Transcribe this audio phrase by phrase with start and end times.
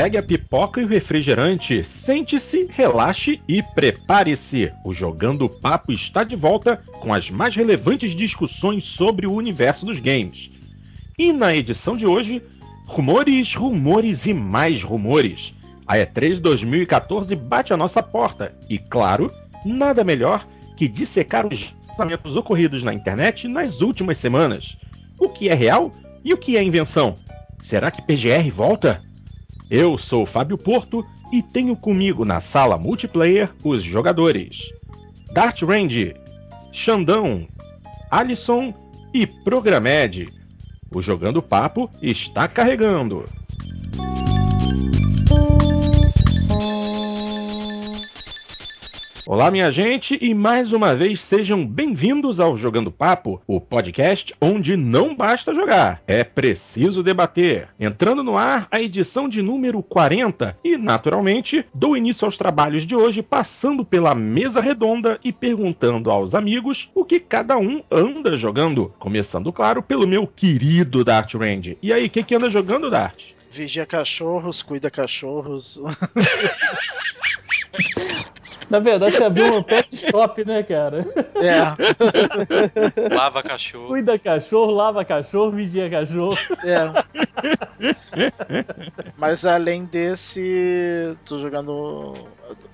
[0.00, 4.70] pegue a pipoca e o refrigerante, sente-se, relaxe e prepare-se.
[4.84, 9.98] O Jogando Papo está de volta com as mais relevantes discussões sobre o universo dos
[9.98, 10.52] games.
[11.18, 12.40] E na edição de hoje,
[12.86, 15.52] rumores, rumores e mais rumores.
[15.84, 19.26] A E3 2014 bate a nossa porta e, claro,
[19.64, 20.46] nada melhor
[20.76, 24.78] que dissecar os lançamentos ocorridos na internet nas últimas semanas.
[25.18, 25.90] O que é real
[26.24, 27.16] e o que é invenção?
[27.58, 29.07] Será que PGR volta?
[29.70, 34.62] Eu sou Fábio Porto e tenho comigo na sala multiplayer os jogadores
[35.32, 36.14] Dart Range,
[36.72, 37.46] Xandão,
[38.10, 38.72] Alisson
[39.12, 40.26] e Programed.
[40.94, 43.24] O Jogando Papo está carregando.
[49.30, 54.74] Olá, minha gente, e mais uma vez sejam bem-vindos ao Jogando Papo, o podcast onde
[54.74, 57.68] não basta jogar, é preciso debater.
[57.78, 62.96] Entrando no ar a edição de número 40 e, naturalmente, dou início aos trabalhos de
[62.96, 68.94] hoje passando pela mesa redonda e perguntando aos amigos o que cada um anda jogando.
[68.98, 71.76] Começando, claro, pelo meu querido Dart Range.
[71.82, 73.32] E aí, o que, que anda jogando, Dart?
[73.50, 75.82] Vigia cachorros, cuida cachorros.
[78.70, 81.06] Na verdade, você abriu um pet shop, né, cara?
[81.36, 83.14] É.
[83.14, 83.88] lava cachorro.
[83.88, 86.36] Cuida cachorro, lava cachorro, vigia cachorro.
[86.64, 86.92] É.
[89.16, 92.14] Mas além desse, tô jogando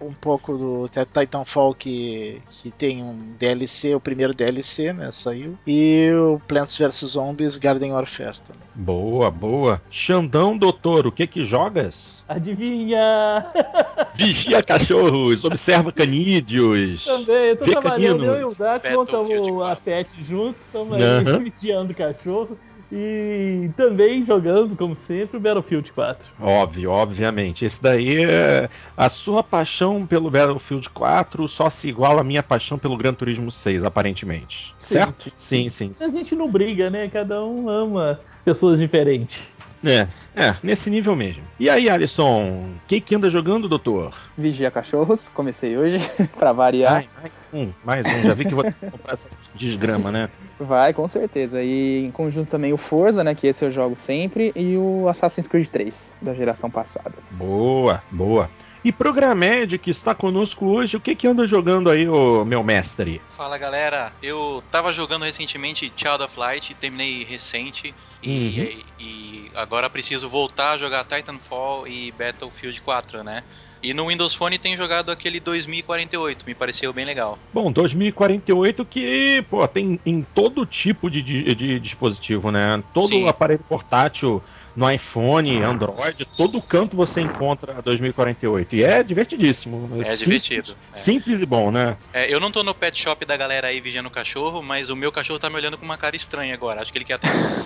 [0.00, 5.58] um pouco do Titanfall que, que tem um DLC, o primeiro DLC, né, saiu.
[5.66, 8.62] E o Plants vs Zombies Garden Warfare também.
[8.74, 9.80] Boa, boa.
[9.90, 12.24] Xandão, doutor, o que que jogas?
[12.28, 13.46] Adivinha!
[14.14, 17.04] Vigia cachorros, observa canídeos.
[17.04, 18.40] Também, eu tô Vê trabalhando, caninos.
[18.40, 19.84] eu e o Dart Battlefield montamos a 4.
[19.84, 22.58] pet junto, estamos aí vigiando cachorro.
[22.92, 26.28] E também jogando, como sempre, o Battlefield 4.
[26.40, 27.64] Óbvio, obviamente.
[27.64, 32.78] Esse daí é a sua paixão pelo Battlefield 4 só se iguala à minha paixão
[32.78, 34.74] pelo Gran Turismo 6, aparentemente.
[34.78, 35.32] Sim, certo?
[35.36, 35.70] sim.
[35.70, 36.04] Sim, sim.
[36.04, 37.08] A gente não briga, né?
[37.08, 39.53] Cada um ama pessoas diferentes.
[39.84, 41.42] É, é, nesse nível mesmo.
[41.60, 44.14] E aí, Alisson, o que, que anda jogando, doutor?
[44.36, 45.98] Vigia Cachorros, comecei hoje,
[46.38, 46.96] pra variar.
[46.96, 48.22] Ai, mais um, mais um.
[48.22, 50.30] Já vi que vou comprar essa desgrama, né?
[50.58, 51.62] Vai, com certeza.
[51.62, 55.46] E em conjunto também o Forza, né, que esse eu jogo sempre, e o Assassin's
[55.46, 57.14] Creed 3, da geração passada.
[57.30, 58.50] Boa, boa.
[58.84, 63.22] E Programed, que está conosco hoje, o que, que anda jogando aí, ô meu mestre?
[63.30, 70.28] Fala galera, eu tava jogando recentemente Child of Light, terminei recente e, e agora preciso
[70.28, 73.42] voltar a jogar Titanfall e Battlefield 4, né?
[73.82, 77.38] E no Windows Phone tem jogado aquele 2048, me pareceu bem legal.
[77.52, 82.82] Bom, 2048 que, pô, tem em todo tipo de, de, de dispositivo, né?
[82.92, 83.28] Todo Sim.
[83.28, 84.42] aparelho portátil
[84.74, 88.76] no iPhone, Android, todo canto você encontra 2048.
[88.76, 89.88] E é divertidíssimo.
[90.00, 90.78] É Simples- divertido.
[90.92, 90.96] é.
[90.96, 91.96] Simples e bom, né?
[92.12, 94.96] É, eu não tô no pet shop da galera aí vigiando o cachorro, mas o
[94.96, 96.80] meu cachorro tá me olhando com uma cara estranha agora.
[96.80, 97.64] Acho que ele quer atenção.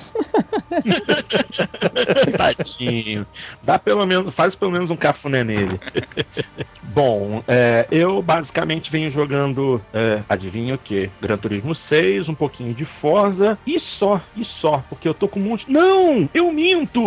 [2.37, 3.27] Tadinho.
[3.63, 5.81] Dá pelo menos, faz pelo menos um cafuné nele.
[6.83, 11.11] Bom, é, eu basicamente venho jogando, é, adivinha o que?
[11.21, 15.39] Gran Turismo 6, um pouquinho de Forza e só, e só, porque eu tô com
[15.39, 15.71] um monte.
[15.71, 16.29] Não!
[16.35, 16.98] Eu minto!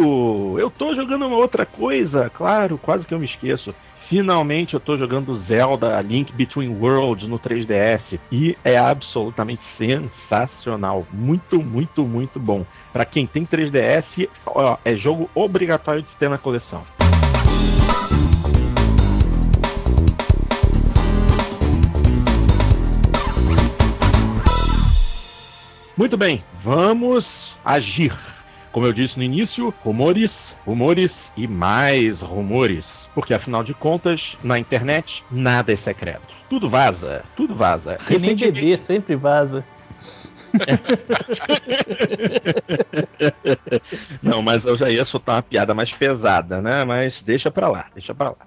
[0.60, 3.74] Eu tô jogando uma outra coisa, claro, quase que eu me esqueço.
[4.08, 11.08] Finalmente eu tô jogando Zelda Link Between Worlds no 3DS e é absolutamente sensacional.
[11.14, 12.66] Muito, muito, muito bom.
[12.92, 16.84] Pra quem tem 3DS, ó, é jogo obrigatório de se ter na coleção.
[25.96, 28.14] Muito bem, vamos agir.
[28.72, 33.10] Como eu disse no início, rumores, rumores e mais rumores.
[33.14, 36.34] Porque afinal de contas, na internet, nada é secreto.
[36.50, 37.98] Tudo vaza, tudo vaza.
[38.08, 39.64] Que nem bebê, sempre vaza.
[44.22, 46.84] Não, mas eu já ia soltar uma piada mais pesada, né?
[46.84, 48.38] Mas deixa pra lá, deixa pra lá.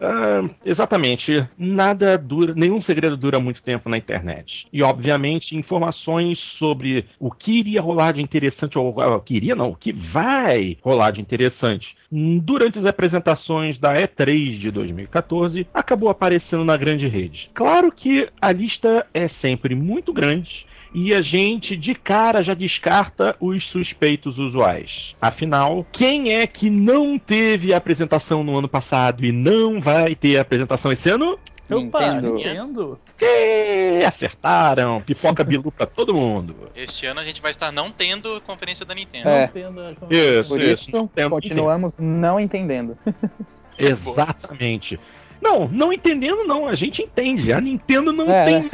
[0.00, 4.66] Ah, exatamente, nada dura, nenhum segredo dura muito tempo na internet.
[4.72, 9.54] E obviamente informações sobre o que iria rolar de interessante, ou ah, o que iria
[9.54, 11.96] não, o que vai rolar de interessante
[12.42, 17.50] durante as apresentações da E3 de 2014 acabou aparecendo na grande rede.
[17.52, 23.36] Claro que a lista é sempre muito grande e a gente de cara já descarta
[23.40, 25.16] os suspeitos usuais.
[25.20, 30.38] Afinal, quem é que não teve a apresentação no ano passado e não vai ter
[30.38, 31.36] a apresentação esse ano?
[31.70, 31.78] Opa,
[32.12, 32.34] Nintendo.
[32.34, 32.98] Nintendo.
[33.20, 35.00] E acertaram.
[35.00, 36.70] Pipoca bilu pra todo mundo.
[36.76, 39.28] Este ano a gente vai estar não tendo conferência da Nintendo.
[39.30, 39.44] É.
[39.44, 40.88] A- Isso, Por isso.
[40.88, 42.98] isso, Nintendo, continuamos não entendendo.
[43.78, 45.00] Exatamente.
[45.44, 47.52] Não, não entendendo não, a gente entende.
[47.52, 48.44] A Nintendo não É.
[48.46, 48.70] tem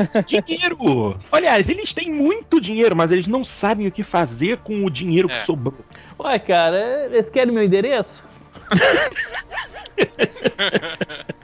[0.46, 1.18] dinheiro.
[1.32, 5.26] Aliás, eles têm muito dinheiro, mas eles não sabem o que fazer com o dinheiro
[5.28, 5.44] que É.
[5.44, 5.74] sobrou.
[6.20, 8.22] Ué, cara, eles querem meu endereço?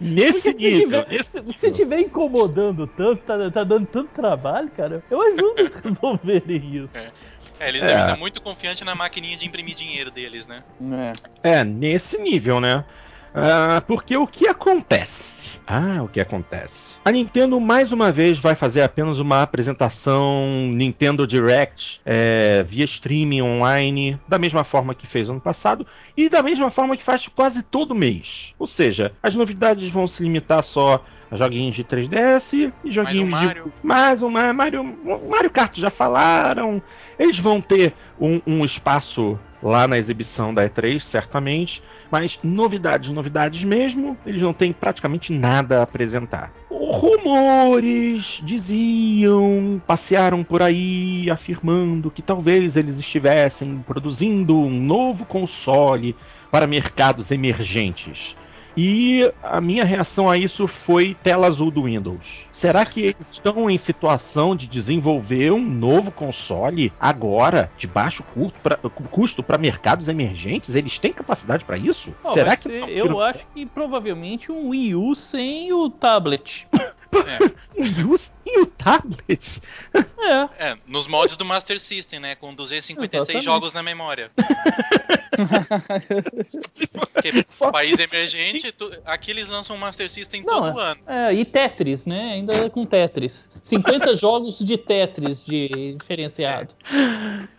[0.00, 1.72] Nesse Porque se nível, tiver, nesse se, nível.
[1.72, 6.96] tiver incomodando tanto, tá, tá dando tanto trabalho, cara, eu ajudo eles a resolverem isso.
[6.96, 7.10] É.
[7.60, 7.86] É, eles É.
[7.86, 10.62] devem estar muito confiantes na maquininha de imprimir dinheiro deles, né?
[11.42, 11.58] É.
[11.58, 12.84] É, nesse nível, né?
[13.40, 15.60] Ah, porque o que acontece?
[15.66, 16.96] Ah, o que acontece?
[17.04, 23.42] A Nintendo mais uma vez vai fazer apenas uma apresentação Nintendo Direct é, via streaming
[23.42, 25.86] online, da mesma forma que fez ano passado
[26.16, 28.54] e da mesma forma que faz quase todo mês.
[28.58, 33.34] Ou seja, as novidades vão se limitar só a joguinhos de 3DS e joguinhos de
[33.82, 34.96] mais um Ma- Mario,
[35.28, 36.82] Mario Kart já falaram.
[37.18, 41.82] Eles vão ter um, um espaço lá na exibição da E3, certamente.
[42.10, 46.52] Mas novidades, novidades mesmo, eles não têm praticamente nada a apresentar.
[46.70, 56.16] Rumores diziam, passearam por aí afirmando que talvez eles estivessem produzindo um novo console
[56.50, 58.34] para mercados emergentes.
[58.80, 62.46] E a minha reação a isso foi tela azul do Windows.
[62.52, 68.24] Será que eles estão em situação de desenvolver um novo console agora, de baixo
[68.62, 68.76] pra-
[69.10, 70.76] custo para mercados emergentes?
[70.76, 72.14] Eles têm capacidade para isso?
[72.22, 76.68] Ó, Será que ser- não eu acho que provavelmente um Wii U sem o tablet.
[77.76, 79.60] um sem o tablet?
[80.20, 82.34] É, É, nos mods do Master System, né?
[82.34, 83.44] Com 256 Exatamente.
[83.44, 84.30] jogos na memória.
[86.92, 91.00] Porque Só país emergente, tu- aqui eles lançam um Master System Não, todo ano.
[91.06, 92.32] é, e Tetris, né?
[92.34, 93.50] Ainda com Tetris.
[93.62, 96.74] 50 jogos de Tetris de diferenciado.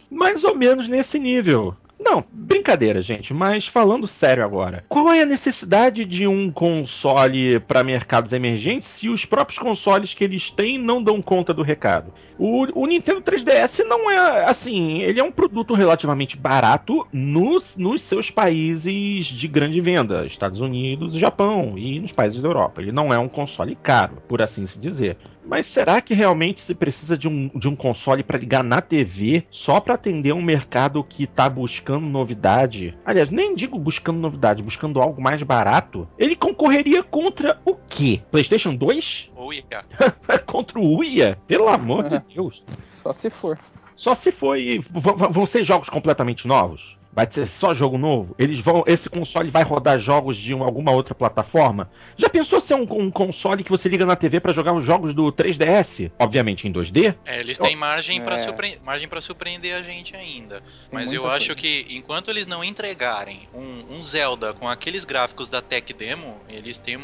[0.09, 1.75] mais ou menos nesse nível.
[1.99, 4.85] Não, brincadeira, gente, mas falando sério agora.
[4.87, 10.23] Qual é a necessidade de um console para mercados emergentes se os próprios consoles que
[10.23, 12.13] eles têm não dão conta do recado?
[12.37, 18.01] O, o Nintendo 3DS não é assim, ele é um produto relativamente barato nos, nos
[18.01, 22.81] seus países de grande venda, Estados Unidos Japão, e nos países da Europa.
[22.81, 25.17] Ele não é um console caro, por assim se dizer.
[25.49, 29.43] Mas será que realmente se precisa de um, de um console para ligar na TV
[29.49, 32.95] só para atender um mercado que tá buscando novidade?
[33.03, 36.07] Aliás, nem digo buscando novidade, buscando algo mais barato.
[36.19, 38.21] Ele concorreria contra o quê?
[38.29, 39.31] PlayStation 2?
[39.35, 39.83] Ou IA.
[40.45, 41.39] contra o Uia?
[41.47, 42.63] Pelo amor de Deus.
[42.91, 43.57] Só se for.
[43.95, 44.79] Só se foi.
[44.79, 46.98] v- v- Vão ser jogos completamente novos?
[47.11, 48.35] Vai ser só jogo novo?
[48.37, 48.83] Eles vão.
[48.85, 51.89] Esse console vai rodar jogos de um- alguma outra plataforma?
[52.15, 55.13] Já pensou ser um, um console que você liga na TV pra jogar os jogos
[55.13, 56.11] do 3DS?
[56.19, 57.15] Obviamente em 2D?
[57.25, 58.39] É, eles têm margem pra É.
[58.39, 60.61] surpre- margem para surpreender a gente ainda.
[60.91, 61.35] Mas eu coisa.
[61.37, 66.37] acho que enquanto eles não entregarem um, um Zelda com aqueles gráficos da Tech Demo,
[66.47, 66.99] eles têm,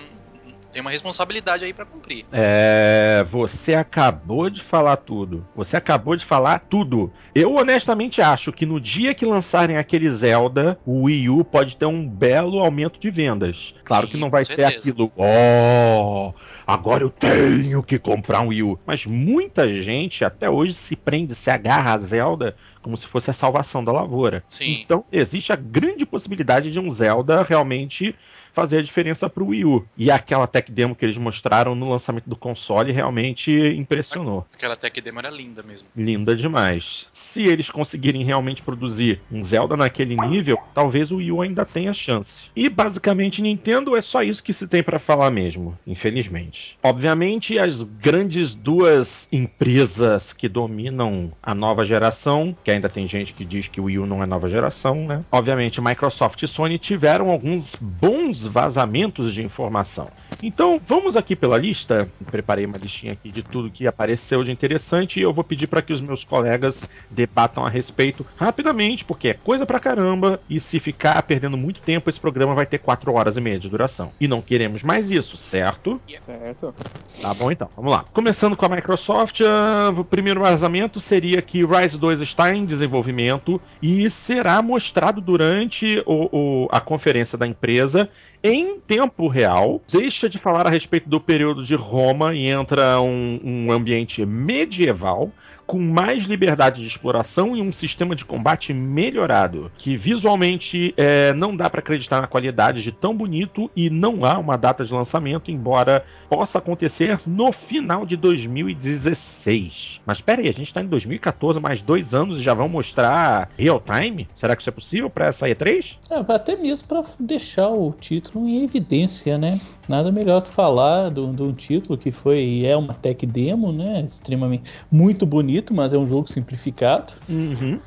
[0.76, 2.26] têm uma responsabilidade aí pra cumprir.
[2.34, 3.26] É.
[3.32, 5.48] Você acabou de falar tudo.
[5.56, 7.14] Você acabou de falar tudo.
[7.34, 11.86] Eu honestamente acho que no dia que lançarem aquele Zelda, o Wii U pode ter
[11.86, 13.74] um belo aumento de vendas.
[13.86, 15.10] Claro Sim, que não vai ser aquilo.
[15.16, 16.34] Oh,
[16.68, 18.80] agora eu tenho que comprar um Wii U.
[18.86, 23.34] Mas muita gente até hoje se prende, se agarra a Zelda como se fosse a
[23.34, 24.44] salvação da lavoura.
[24.50, 24.82] Sim.
[24.84, 28.14] Então existe a grande possibilidade de um Zelda realmente
[28.56, 29.86] fazer a diferença pro Wii U.
[29.98, 34.46] E aquela tech demo que eles mostraram no lançamento do console realmente impressionou.
[34.54, 35.88] Aquela Tech Demo era linda mesmo.
[35.96, 37.08] Linda demais.
[37.12, 41.94] Se eles conseguirem realmente produzir um Zelda naquele nível, talvez o Wii U ainda tenha
[41.94, 42.46] chance.
[42.56, 46.78] E basicamente Nintendo é só isso que se tem pra falar mesmo, infelizmente.
[46.82, 53.44] Obviamente as grandes duas empresas que dominam a nova geração, que ainda tem gente que
[53.44, 55.24] diz que o Wii U não é nova geração, né?
[55.32, 60.12] Obviamente Microsoft e Sony tiveram alguns bons vazamentos de informação.
[60.42, 62.12] Então, vamos aqui pela lista.
[62.30, 65.82] Preparei uma listinha aqui de tudo que apareceu de interessante e eu vou pedir para
[65.82, 70.80] que os meus colegas debatam a respeito rapidamente, porque é coisa pra caramba e se
[70.80, 74.14] ficar perdendo muito tempo, esse programa vai ter 4 horas e meia de duração.
[74.20, 76.02] E não queremos mais isso, certo?
[76.26, 76.76] Certo.
[77.22, 78.06] Tá bom então, vamos lá.
[78.14, 83.62] Começando com a Microsoft, ah, o primeiro vazamento seria que Rise 2 está em desenvolvimento
[83.82, 88.10] e será mostrado durante o- o- a conferência da empresa
[88.46, 89.82] em tempo real.
[89.92, 95.32] Deixa de falar a respeito do período de Roma e entra um, um ambiente medieval
[95.66, 101.56] com mais liberdade de exploração e um sistema de combate melhorado, que visualmente é, não
[101.56, 105.52] dá para acreditar na qualidade de tão bonito e não há uma data de lançamento,
[105.52, 110.02] embora possa acontecer no final de 2016.
[110.06, 113.50] Mas espera aí, a gente está em 2014, mais dois anos e já vão mostrar
[113.58, 114.28] real time?
[114.34, 115.98] Será que isso é possível para essa E3?
[116.10, 119.60] É, até mesmo para deixar o título em evidência, né?
[119.88, 124.02] Nada melhor do falar de um título que foi é uma tech demo, né?
[124.02, 127.14] Extremamente muito bonito, mas é um jogo simplificado.
[127.30, 127.80] Uhum.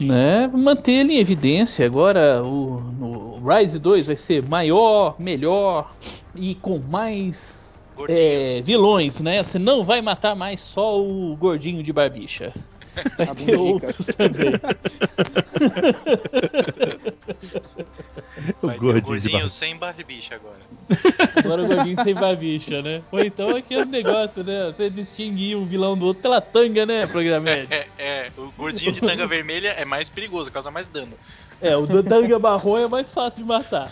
[0.00, 0.46] Né?
[0.48, 1.84] Manter ele em evidência.
[1.84, 5.92] Agora o, o Rise 2 vai ser maior, melhor
[6.34, 9.42] e com mais é, vilões, né?
[9.42, 12.52] Você não vai matar mais só o gordinho de barbicha.
[13.16, 14.54] Vai ter outros também.
[18.62, 20.60] o gordinho, gordinho sem barbicha agora.
[21.36, 23.02] Agora o gordinho sem barbicha, né?
[23.12, 24.66] Ou então aquele negócio, né?
[24.66, 27.68] Você distinguir um vilão do outro pela tanga, né, Programédio?
[27.70, 31.12] É, é, o gordinho de tanga vermelha é mais perigoso, causa mais dano.
[31.60, 33.90] É, o do tanga marrom é mais fácil de matar.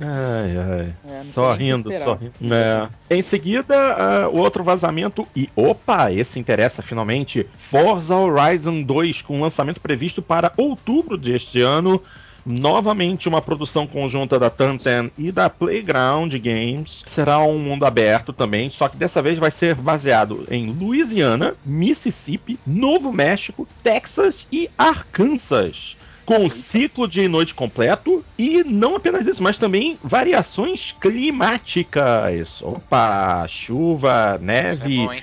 [0.00, 0.94] Ai, ai.
[1.04, 2.32] É, só rindo, só rindo.
[2.52, 2.88] É.
[3.08, 5.26] Em seguida, uh, o outro vazamento.
[5.34, 7.46] E opa, esse interessa finalmente.
[7.70, 12.02] Forza Horizon 2, com lançamento previsto para outubro deste ano.
[12.44, 17.02] Novamente, uma produção conjunta da Tantan e da Playground Games.
[17.06, 22.58] Será um mundo aberto também, só que dessa vez vai ser baseado em Louisiana, Mississippi,
[22.66, 29.58] Novo México, Texas e Arkansas com ciclo de noite completo e não apenas isso, mas
[29.58, 32.62] também variações climáticas.
[32.62, 35.16] Opa, chuva, neve, é bom,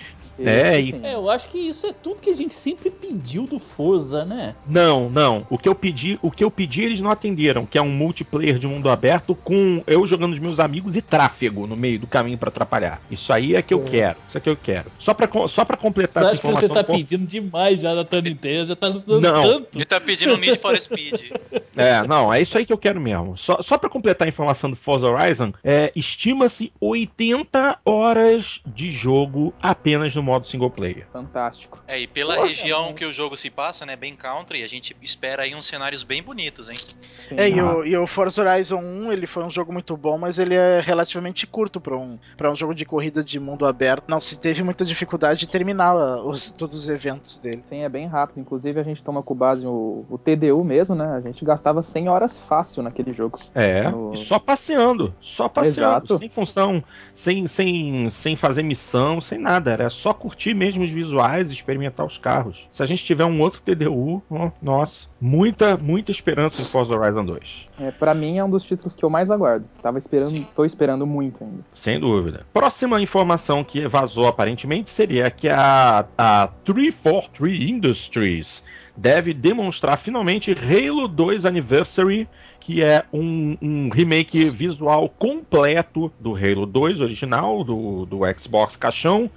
[0.46, 0.96] é, e...
[1.04, 4.56] é, eu acho que isso é tudo que a gente sempre pediu do Forza, né?
[4.68, 5.46] Não, não.
[5.50, 8.60] O que eu pedi, o que eu pedi eles não atenderam, que é um multiplayer
[8.60, 12.38] de mundo aberto com eu jogando os meus amigos e tráfego no meio do caminho
[12.38, 13.02] para atrapalhar.
[13.10, 13.90] Isso aí é que eu é.
[13.90, 14.20] quero.
[14.28, 14.92] Isso é que eu quero.
[15.00, 16.68] Só para só para completar você essa informação.
[16.68, 19.78] Que você tá pedindo demais já da Nintendo, já tá assustou tanto.
[19.78, 21.32] Ele tá pedindo Need for Speed.
[21.80, 23.38] É, não, é isso aí que eu quero mesmo.
[23.38, 29.54] Só, só para completar a informação do Forza Horizon, é, estima-se 80 horas de jogo
[29.62, 31.08] apenas no modo single player.
[31.12, 31.82] Fantástico.
[31.88, 35.44] É, e pela região que o jogo se passa, né, bem country, a gente espera
[35.44, 36.78] aí uns cenários bem bonitos, hein?
[36.78, 37.36] Sim.
[37.38, 40.40] É, e o, e o Forza Horizon 1, ele foi um jogo muito bom, mas
[40.40, 44.06] ele é relativamente curto para um, pra um jogo de corrida de mundo aberto.
[44.08, 45.96] Não se teve muita dificuldade de terminar
[46.26, 47.64] os, todos os eventos dele.
[47.66, 48.40] Sim, é bem rápido.
[48.40, 51.16] Inclusive, a gente toma com base o, o TDU mesmo, né?
[51.16, 53.40] A gente gastava 100 horas fácil naquele jogo.
[53.54, 54.16] É, no...
[54.16, 55.14] só passeando.
[55.20, 55.80] Só passeando.
[55.80, 56.18] Exato.
[56.18, 56.84] Sem função,
[57.14, 59.72] sem, sem, sem fazer missão, sem nada.
[59.72, 62.68] Era só curtir mesmo os visuais, experimentar os carros.
[62.72, 67.26] Se a gente tiver um outro TDU, oh, nossa, muita, muita esperança em Forza Horizon
[67.26, 67.70] 2.
[67.80, 69.66] É, para mim é um dos títulos que eu mais aguardo.
[69.82, 71.64] Tava esperando, tô esperando muito ainda.
[71.74, 72.46] Sem dúvida.
[72.54, 78.64] Próxima informação que vazou aparentemente seria que a, a 343 Industries
[79.00, 82.28] deve demonstrar finalmente Halo 2 Anniversary,
[82.60, 89.32] que é um, um, remake visual completo do Halo 2 original, do, do Xbox caixão,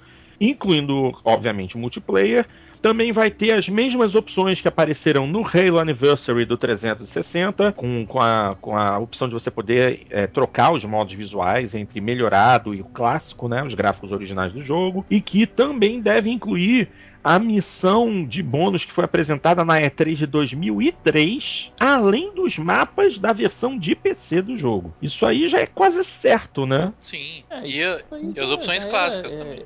[0.49, 2.45] incluindo, obviamente, multiplayer.
[2.81, 8.19] Também vai ter as mesmas opções que apareceram no Halo Anniversary do 360, com, com,
[8.19, 12.81] a, com a opção de você poder é, trocar os modos visuais entre melhorado e
[12.81, 16.89] o clássico, né, os gráficos originais do jogo, e que também deve incluir
[17.23, 23.31] a missão de bônus que foi apresentada na E3 de 2003, além dos mapas da
[23.31, 24.93] versão de PC do jogo.
[25.01, 26.91] Isso aí já é quase certo, né?
[26.99, 27.43] Sim.
[27.49, 29.65] É, e, e, as opções é, clássicas é, também.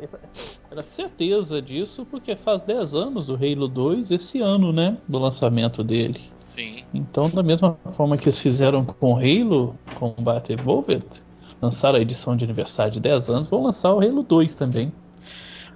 [0.69, 4.97] Era certeza disso, porque faz 10 anos do Halo 2 esse ano, né?
[5.07, 6.21] Do lançamento dele.
[6.47, 6.83] Sim.
[6.93, 11.23] Então, da mesma forma que eles fizeram com Halo Combat Evolved,
[11.61, 14.91] lançaram a edição de aniversário de 10 anos, vão lançar o Halo 2 também.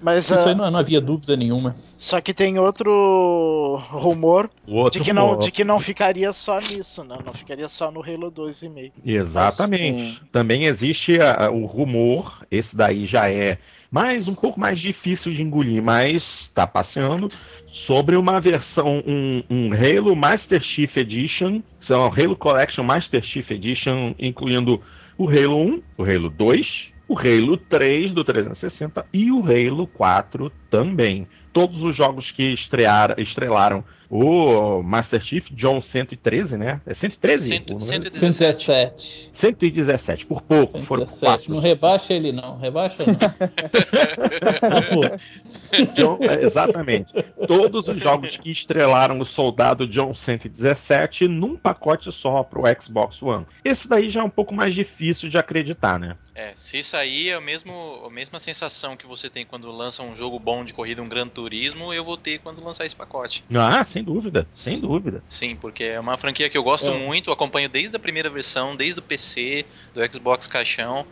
[0.02, 1.76] Mas, Isso aí ah, não, não, havia dúvida nenhuma.
[1.98, 7.04] Só que tem outro rumor outro de, que não, de que não ficaria só nisso,
[7.04, 7.16] né?
[7.24, 8.94] Não ficaria só no Halo 2 Remake.
[9.06, 10.20] Exatamente.
[10.20, 13.60] Mas, Também existe a, o rumor, esse daí já é
[13.92, 17.30] mais um pouco mais difícil de engolir, mas está passeando
[17.68, 24.16] sobre uma versão, um, um Halo Master Chief Edition, são Halo Collection Master Chief Edition,
[24.18, 24.82] incluindo
[25.18, 30.50] o Halo 1, o Halo 2, o Halo 3 do 360 e o Halo 4
[30.70, 31.28] também.
[31.52, 36.82] Todos os jogos que estrearam, estrelaram o Master Chief John 113, né?
[36.86, 37.48] É 113?
[37.48, 37.86] Cento- o número?
[37.86, 39.30] 117.
[39.32, 39.34] 117.
[39.34, 40.74] 117, por pouco.
[40.84, 41.20] Foram 117.
[41.26, 41.54] quatro.
[41.54, 42.58] Não rebaixa ele, não.
[42.60, 43.16] Rebaixa não.
[45.96, 47.14] John- é, exatamente.
[47.48, 53.46] Todos os jogos que estrelaram o soldado John 117 num pacote só pro Xbox One.
[53.64, 56.18] Esse daí já é um pouco mais difícil de acreditar, né?
[56.36, 60.16] É, se sair é o mesmo, a mesma sensação que você tem quando lança um
[60.16, 63.44] jogo bom de corrida, um Gran Turismo, eu vou ter quando lançar esse pacote.
[63.54, 65.24] Ah, sem dúvida, sem dúvida.
[65.30, 66.98] Sim, porque é uma franquia que eu gosto É.
[66.98, 71.06] muito, acompanho desde a primeira versão, desde o PC, do Xbox Caixão.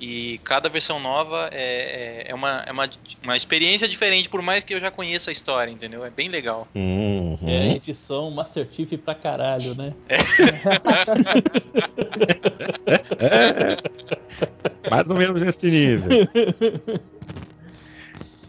[0.00, 2.90] E cada versão nova é, é- é uma, é uma,
[3.22, 6.04] uma experiência diferente, por mais que eu já conheça a história, entendeu?
[6.04, 6.66] É bem legal.
[6.74, 7.38] Uhum.
[7.46, 9.94] É edição Master Chief pra caralho, né?
[14.90, 16.10] Mais ou menos nesse nível.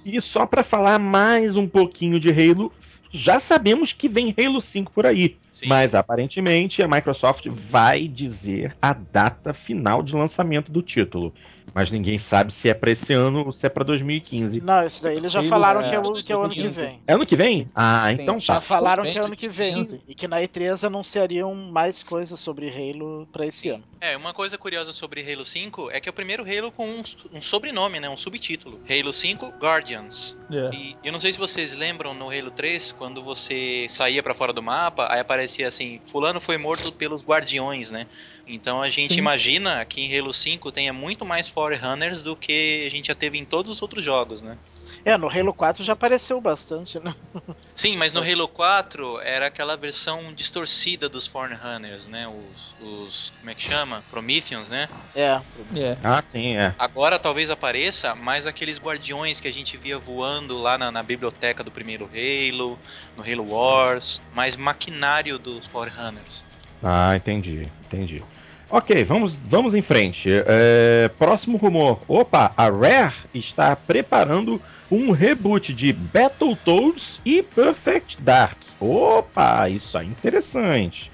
[0.08, 2.72] E só pra falar mais um pouquinho de Halo,
[3.16, 5.38] já sabemos que vem Halo 5 por aí.
[5.52, 5.68] Sim.
[5.68, 11.34] Mas aparentemente a Microsoft vai dizer a data final de lançamento do título.
[11.76, 14.62] Mas ninguém sabe se é pra esse ano ou se é pra 2015.
[14.62, 16.62] Não, isso daí eles já falaram é, que é, o, que é o ano que
[16.62, 16.82] 2015.
[16.82, 17.02] vem.
[17.06, 17.70] É ano que vem?
[17.76, 18.62] Ah, Sim, então Já tá.
[18.62, 19.74] falaram bem, que é ano que vem.
[19.74, 20.04] 2015.
[20.08, 23.84] E que na E3 anunciariam mais coisas sobre Halo pra esse ano.
[24.00, 27.04] É, uma coisa curiosa sobre Halo 5 é que é o primeiro Halo com um,
[27.34, 28.08] um sobrenome, né?
[28.10, 28.80] Um subtítulo.
[28.90, 30.38] Halo 5 Guardians.
[30.50, 30.74] É.
[30.74, 34.54] E eu não sei se vocês lembram no Halo 3, quando você saía pra fora
[34.54, 38.08] do mapa, aí aparecia assim: Fulano foi morto pelos Guardiões, né?
[38.48, 39.20] Então a gente Sim.
[39.20, 43.40] imagina que em Halo 5 tenha muito mais Forerunners do que a gente já teve
[43.40, 44.58] em todos os outros jogos, né?
[45.04, 47.14] É, no Halo 4 já apareceu bastante, né?
[47.74, 52.28] Sim, mas no Halo 4 era aquela versão distorcida dos Forerunners, né?
[52.28, 53.32] Os, os.
[53.32, 54.04] Como é que chama?
[54.10, 54.88] Prometheans, né?
[55.14, 55.42] É.
[55.76, 55.98] É.
[56.04, 56.74] Ah, sim, é.
[56.78, 61.64] Agora talvez apareça mais aqueles guardiões que a gente via voando lá na, na biblioteca
[61.64, 62.80] do primeiro Halo,
[63.18, 66.46] no Halo Wars, mais maquinário dos Forerunners.
[66.82, 68.24] Ah, entendi, entendi.
[68.70, 70.30] Ok, vamos, vamos em frente.
[70.32, 72.02] É, próximo rumor.
[72.08, 78.58] Opa, a Rare está preparando um reboot de Battletoads e Perfect Dark.
[78.80, 81.12] Opa, isso é interessante.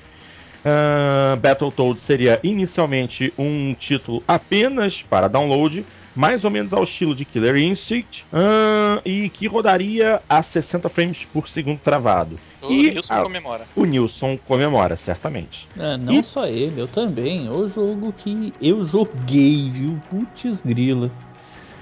[0.63, 7.25] Ah, Battletoads seria inicialmente um título apenas para download, mais ou menos ao estilo de
[7.25, 12.39] Killer Instinct, ah, e que rodaria a 60 frames por segundo travado.
[12.61, 13.67] O E Nilson a- comemora.
[13.75, 15.67] O Nilson comemora, certamente.
[15.79, 17.49] Ah, não E- só ele, eu também.
[17.49, 19.99] O jogo que eu joguei, viu?
[20.09, 21.09] Putz grila.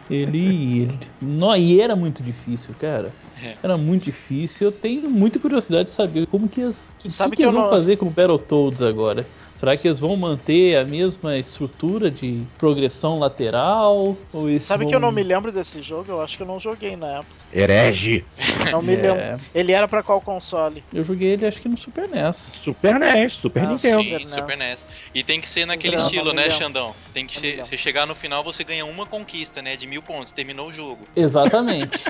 [0.09, 1.00] Ele, ele.
[1.21, 3.13] Não, e era muito difícil, cara.
[3.43, 3.55] É.
[3.62, 4.67] Era muito difícil.
[4.67, 7.59] Eu tenho muita curiosidade de saber como que, as, que, Sabe que, que eles eu
[7.59, 9.27] vão não- fazer com o Battletoads agora.
[9.53, 14.18] Será que eles vão manter a mesma estrutura de progressão lateral?
[14.33, 14.89] Ou Sabe vão...
[14.89, 16.05] que eu não me lembro desse jogo?
[16.11, 17.38] Eu acho que eu não joguei na época.
[17.51, 18.25] Herege.
[18.72, 19.46] Não me É, lembro.
[19.53, 20.83] Ele era pra qual console?
[20.94, 22.35] Eu joguei ele acho que no Super NES.
[22.38, 24.03] Super NES, Super Ah, Nintendo.
[24.03, 24.85] Sim, Super NES.
[24.85, 24.88] NES.
[25.16, 26.50] E tem que ser naquele Não, estilo, né.
[26.50, 26.94] Xandão?
[27.14, 29.75] Tem que me ser, você chegar no final, você ganha uma conquista, né?
[29.75, 30.31] De mil pontos.
[30.31, 31.07] Terminou o jogo.
[31.16, 32.03] Exatamente.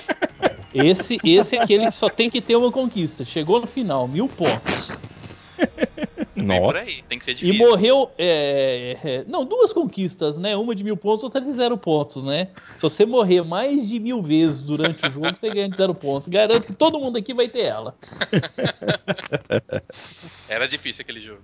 [0.74, 3.24] Esse, esse é aquele que só tem que ter uma conquista.
[3.26, 5.00] Chegou no final, mil pontos.
[6.46, 6.86] Por Nossa.
[7.08, 7.68] Tem que ser E difícil.
[7.68, 8.12] morreu.
[8.18, 10.56] é, é, não, duas conquistas, né?
[10.56, 12.50] Uma de mil pontos, outra de zero pontos, né?
[12.58, 16.28] Se você morrer mais de mil vezes durante o jogo, você ganha de zero pontos.
[16.28, 17.96] Garanto que todo mundo aqui vai ter ela.
[20.48, 21.42] Era difícil aquele jogo.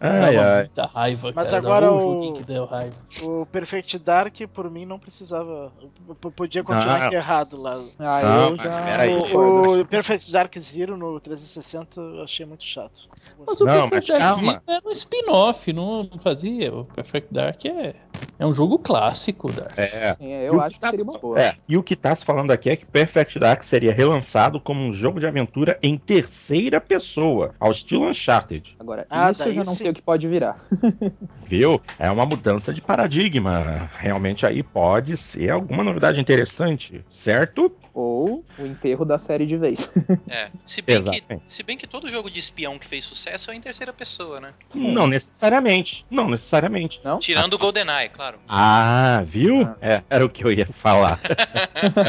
[0.00, 0.58] Ai, Dava ai.
[0.60, 1.58] muita raiva, Mas cara.
[1.58, 2.94] agora o- joguinho que deu raiva.
[3.22, 5.72] O Perfect Dark, por mim, não precisava.
[6.20, 7.06] p- Podia continuar Ah.
[7.08, 7.80] enterrado lá.
[7.98, 9.18] Ah, Não, eu mas já peraí.
[9.18, 9.80] concordo.
[9.80, 13.08] O Perfect Dark Zero no 360 eu achei muito chato.
[13.44, 14.52] Mas o Não, Perfect mas Dark calma.
[14.52, 16.72] Zero era um spin-off, não, não fazia.
[16.72, 17.96] O Perfect Dark é,
[18.38, 19.76] é um jogo clássico, Dark.
[19.78, 20.14] É.
[20.14, 21.40] Sim, E eu o acho que tá seria se- uma boa.
[21.40, 24.80] É, e o que tá se falando aqui é que Perfect Dark seria relançado como
[24.80, 28.76] um jogo de aventura em terceira pessoa, ao estilo Uncharted.
[28.78, 29.84] Agora, Ah, isso eu já não sim.
[29.84, 30.64] sei o que pode virar.
[31.48, 31.80] Viu?
[31.98, 33.90] É uma mudança de paradigma.
[33.98, 37.72] Realmente aí pode ser alguma novidade interessante, certo?
[37.98, 39.90] Ou o enterro da série de vez.
[40.28, 40.50] É.
[40.64, 43.60] Se bem, que, se bem que todo jogo de espião que fez sucesso é em
[43.60, 44.52] terceira pessoa, né?
[44.74, 46.04] Não necessariamente.
[46.10, 47.00] Não necessariamente.
[47.02, 47.18] Não?
[47.18, 48.38] Tirando o GoldenEye, claro.
[48.48, 49.62] Ah, viu?
[49.62, 49.76] Ah.
[49.80, 51.18] É, era o que eu ia falar.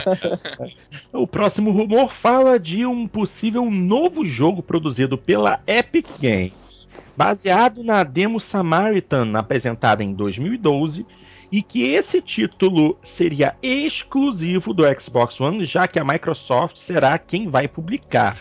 [1.13, 8.03] o próximo rumor fala de um possível novo jogo produzido pela Epic Games, baseado na
[8.03, 11.05] demo Samaritan apresentada em 2012,
[11.51, 17.47] e que esse título seria exclusivo do Xbox One, já que a Microsoft será quem
[17.47, 18.37] vai publicar.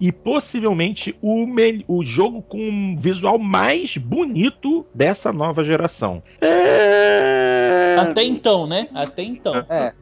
[0.00, 1.46] E possivelmente o,
[1.86, 6.22] o jogo com o visual mais bonito dessa nova geração.
[6.40, 7.96] É...
[8.00, 8.88] Até então, né?
[8.94, 9.54] Até então.
[9.68, 9.92] É.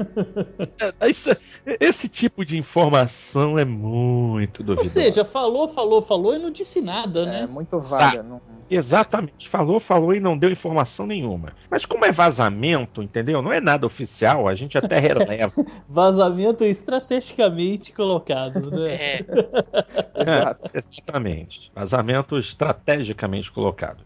[1.08, 1.36] Esse,
[1.80, 4.88] esse tipo de informação é muito duvidoso.
[4.88, 7.42] Ou seja, falou, falou, falou e não disse nada, né?
[7.42, 8.22] É muito vaga.
[8.22, 8.40] Não...
[8.70, 9.48] Exatamente.
[9.48, 11.52] Falou, falou e não deu informação nenhuma.
[11.70, 13.40] Mas como é vazamento, entendeu?
[13.40, 15.52] Não é nada oficial, a gente até releva.
[15.88, 18.94] vazamento estrategicamente colocado, né?
[18.94, 19.24] É.
[20.14, 20.70] Exato.
[20.74, 21.70] Exatamente.
[21.74, 24.04] Vazamento estrategicamente colocado.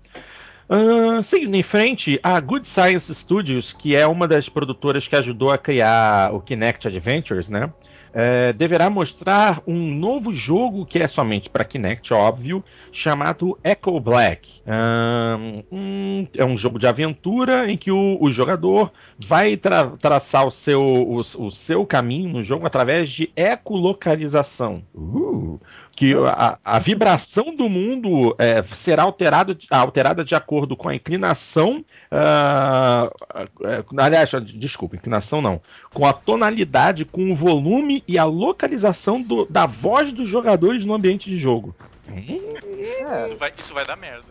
[0.69, 5.51] Uh, seguindo em frente, a Good Science Studios, que é uma das produtoras que ajudou
[5.51, 7.71] a criar o Kinect Adventures, né?
[8.13, 14.63] É, deverá mostrar um novo jogo que é somente para Kinect, óbvio, chamado Echo Black.
[14.67, 20.51] Um, é um jogo de aventura em que o, o jogador vai tra traçar o
[20.51, 24.83] seu, o, o, seu caminho no jogo através de ecolocalização.
[24.95, 25.61] Uh,
[25.95, 31.85] que a, a, vibração do mundo é, será alterado, alterada de acordo com a inclinação.
[32.11, 35.61] Uh, aliás, desculpa, inclinação não.
[35.93, 40.95] Com a tonalidade, com o volume e a localização do, da voz dos jogadores no
[40.95, 41.75] ambiente de jogo.
[42.15, 43.17] É.
[43.17, 44.27] Isso, vai, isso vai dar merda.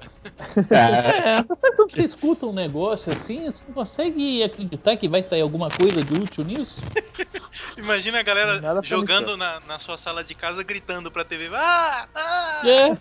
[0.69, 5.23] É, você sabe quando você escuta um negócio assim, você não consegue acreditar que vai
[5.23, 6.81] sair alguma coisa de útil nisso?
[7.77, 11.49] Imagina a galera jogando na, na, sua sala de casa gritando pra TV.
[11.53, 12.07] Ah!
[12.15, 12.61] ah!
[12.67, 12.97] É.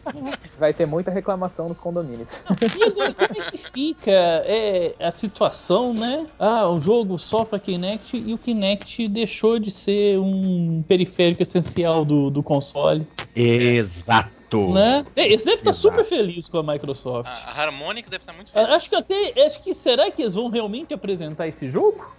[0.58, 2.38] Vai ter muita reclamação nos condomínios.
[2.76, 6.26] E agora, como é que fica é, a situação, né?
[6.38, 12.04] Ah, um jogo só pra Kinect e o Kinect deixou de ser um periférico essencial
[12.04, 13.06] do, do console.
[13.34, 14.39] Exato.
[14.72, 15.06] Né?
[15.16, 17.28] Esse deve estar super feliz com a Microsoft.
[17.28, 18.68] A, a Harmonix deve estar muito feliz.
[18.68, 19.46] Acho que até.
[19.46, 22.10] Acho que será que eles vão realmente apresentar esse jogo?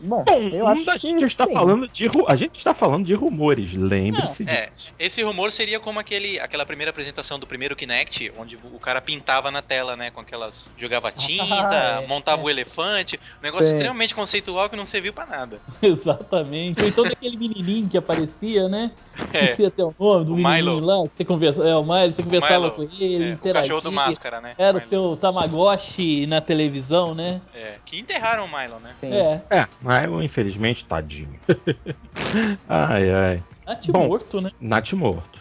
[0.00, 1.52] Bom, Bom eu acho a gente está sim.
[1.52, 4.92] falando de a gente está falando de rumores, lembre-se é, disso.
[4.98, 9.00] É, esse rumor seria como aquele, aquela primeira apresentação do primeiro Kinect, onde o cara
[9.00, 12.44] pintava na tela, né, com aquelas jogava tinta, ah, é, montava é.
[12.44, 15.60] o elefante, um negócio extremamente conceitual que não serviu para nada.
[15.82, 16.80] Exatamente.
[16.80, 18.92] Ou então daquele menininho que aparecia, né?
[19.32, 19.50] É.
[19.50, 20.86] Esqueci até o nome do o menininho Milo.
[20.86, 22.72] lá, que você conversa, é o Milo, você conversava Milo.
[22.72, 23.50] com ele, é, interagia.
[23.50, 24.54] O cachorro do máscara, né?
[24.56, 27.40] Era o seu Tamagotchi na televisão, né?
[27.54, 28.94] É, que enterraram o Milo, né?
[29.00, 29.12] Sim.
[29.12, 29.42] É.
[29.50, 31.40] É, Milo, infelizmente, tadinho.
[32.68, 33.42] ai, ai.
[33.66, 34.50] Nath Bom, morto, né?
[34.60, 35.38] Nath morto.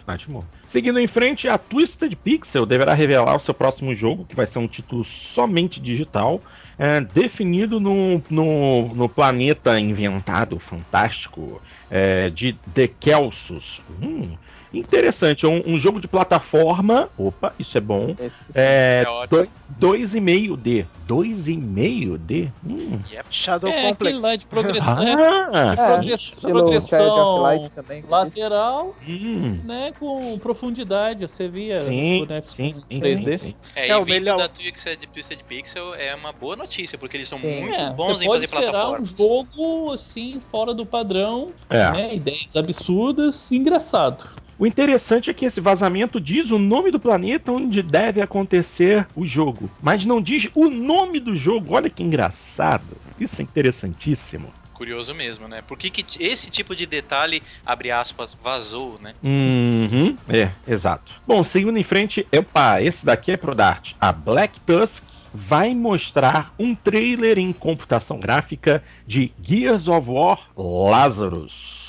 [0.66, 4.60] Seguindo em frente, a Twisted Pixel deverá revelar o seu próximo jogo, que vai ser
[4.60, 6.42] um título somente digital,
[6.80, 13.82] é, definido no, no, no, planeta inventado, fantástico, é, de The Kelsos.
[14.02, 14.38] Hum,
[14.74, 17.10] Interessante, é um, um, jogo de plataforma.
[17.18, 18.16] Opa, isso é bom.
[18.20, 20.86] Esse, é, é dois, dois e meio D.
[21.06, 22.52] Dois e meio D?
[22.66, 23.00] Hum.
[23.10, 23.28] Yep.
[23.30, 24.22] Shadow é, Complex.
[24.22, 24.98] Lá de progressão.
[24.98, 29.60] Ah, é, progressão, progressão também, lateral, hum.
[29.64, 29.94] né?
[29.98, 31.28] Com profundidade.
[31.28, 33.32] Você via sim, sim, sim, 3D.
[33.32, 33.56] Sim, sim.
[33.76, 34.38] É, é, e o melhor...
[34.38, 37.62] da Twisted, Twisted Pixel é uma boa notícia, porque eles são sim.
[37.62, 39.14] muito é, bons em fazer plataformas.
[39.14, 41.92] um jogo assim, fora do padrão, é.
[41.92, 42.16] né?
[42.16, 44.47] Ideias absurdas, engraçado.
[44.60, 49.24] O interessante é que esse vazamento diz o nome do planeta onde deve acontecer o
[49.26, 51.76] jogo, mas não diz o nome do jogo.
[51.76, 52.98] Olha que engraçado.
[53.20, 55.64] Isso é interessantíssimo curioso mesmo, né?
[55.64, 59.16] Por que, que, esse tipo de detalhe, abre aspas, vazou, né?
[59.24, 61.12] Uhum, é, exato.
[61.26, 63.94] Bom, seguindo em frente, opa, esse daqui é pro Dart.
[64.00, 71.87] A Black Tusk vai mostrar um trailer em computação gráfica de Gears of War Lazarus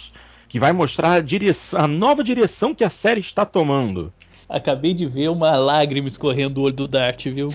[0.48, 4.12] que vai mostrar a, direção, a nova direção que a série está tomando.
[4.48, 7.50] Acabei de ver uma lágrima escorrendo do olho do Dart, viu?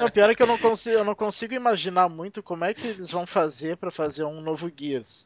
[0.00, 2.86] o pior é que eu não, consigo, eu não consigo imaginar muito como é que
[2.86, 5.24] eles vão fazer para fazer um novo Gears.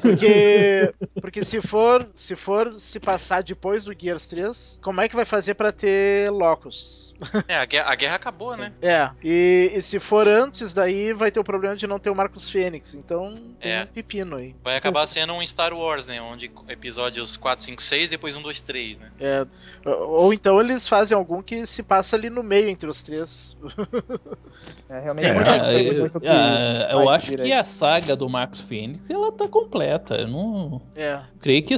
[0.00, 5.16] Porque, porque se for se for se passar depois do Gears 3, como é que
[5.16, 7.10] vai fazer para ter Locus?
[7.48, 8.72] É, a guerra, a guerra, acabou, né?
[8.80, 12.14] É, e, e, se for antes, daí vai ter o problema de não ter o
[12.14, 12.94] Marcos Fênix.
[12.94, 13.82] Então tem é.
[13.82, 14.56] um pepino aí.
[14.62, 16.20] Vai acabar sendo um Star Wars, né?
[16.20, 19.10] Onde episódios 4, 5, 6, depois 1, 2, 3, né?
[19.20, 19.46] É.
[19.84, 23.56] Ou então eles fazem algum que se passa ali no meio entre os três.
[24.88, 29.32] é, realmente é, é, muito é, eu acho que a saga do Marcos Fênix ela
[29.32, 30.14] tá completa.
[30.14, 31.20] Eu não é.
[31.40, 31.74] creio que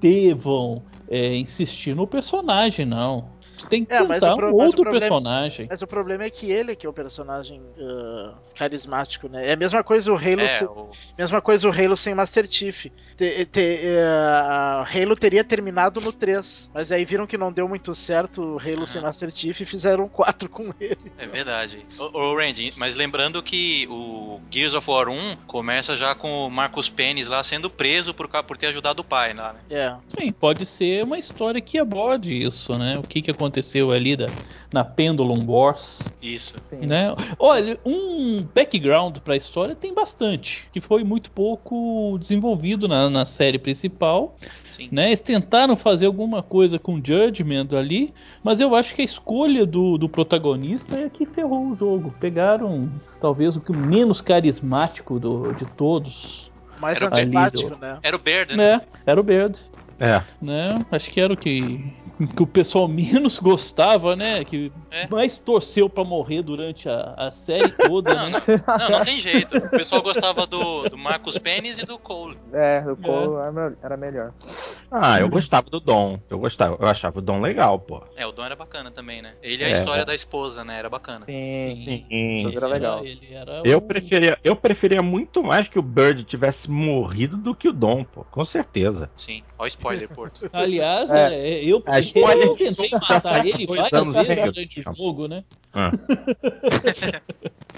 [0.00, 3.28] devam é, insistir no personagem, não.
[3.68, 5.66] Tem que É, mas tentar o pro- um outro problema- personagem.
[5.70, 9.48] Mas o problema é que ele que é o personagem ah, carismático, né?
[9.48, 12.46] É a mesma coisa o Halo, É, se- o- mesma coisa o Halo sem Master
[12.50, 12.86] Chief.
[13.16, 13.78] Te- te-
[14.38, 18.58] a Halo teria terminado no 3, mas aí viram que não deu muito certo o
[18.58, 21.12] Halo sem Master Chief e fizeram 4 com ele.
[21.18, 21.84] é verdade.
[21.98, 26.50] Ô, ô, Randy, mas lembrando que o Gears of War 1 começa já com o
[26.50, 29.60] Marcus Pennis lá sendo preso por, por ter ajudado o pai lá, né?
[29.70, 29.94] É.
[30.08, 32.98] Sim, pode ser uma história que aborde isso, né?
[32.98, 33.53] O que, que aconteceu
[33.92, 34.26] ali da,
[34.72, 36.54] na Pendulum Wars, Isso.
[36.70, 36.86] Sim.
[36.86, 37.14] né?
[37.38, 43.58] Olha, um background pra história tem bastante, que foi muito pouco desenvolvido na, na série
[43.58, 44.36] principal,
[44.70, 44.88] Sim.
[44.90, 45.06] né?
[45.06, 48.12] Eles tentaram fazer alguma coisa com Judgment ali,
[48.42, 52.14] mas eu acho que a escolha do, do protagonista é que ferrou o jogo.
[52.20, 52.90] Pegaram
[53.20, 57.80] talvez o que menos carismático do, de todos, Mais Era o antipático, Baird.
[57.80, 57.98] né?
[58.02, 58.76] Era o Baird, né?
[58.76, 58.80] né?
[59.06, 59.60] Era o Baird.
[60.00, 60.22] É.
[60.40, 60.78] né?
[60.90, 61.92] Acho que era o que,
[62.36, 64.44] que o pessoal menos gostava, né?
[64.44, 65.06] Que É.
[65.08, 68.38] mais torceu pra morrer durante a, a série toda, Não, né?
[68.66, 69.56] não, não, não tem jeito.
[69.58, 72.38] O pessoal gostava do, do Marcus Pennis e do Cole.
[72.52, 74.32] É, o Cole era- era melhor.
[74.90, 76.18] Ah, eu gostava do Dom.
[76.30, 78.02] Eu gostava, eu achava o Dom legal, pô.
[78.16, 79.34] É, o Dom era bacana também, né?
[79.42, 79.72] Ele é a É.
[79.72, 80.78] história da esposa, né?
[80.78, 81.26] Era bacana.
[81.26, 81.68] Sim.
[82.08, 82.56] Sim.
[82.56, 83.04] Era legal.
[83.04, 87.54] Ele era Eu o- preferia, eu preferia muito mais que o Bird tivesse morrido do
[87.54, 88.24] que o Dom, pô.
[88.30, 89.10] Com certeza.
[89.16, 89.42] Sim.
[89.58, 90.48] Ó, o spoiler, Porto.
[90.52, 91.34] Aliás, É.
[91.34, 95.44] é, eu, A spoiler eu tentei matar ele várias vezes durante o jogo, né?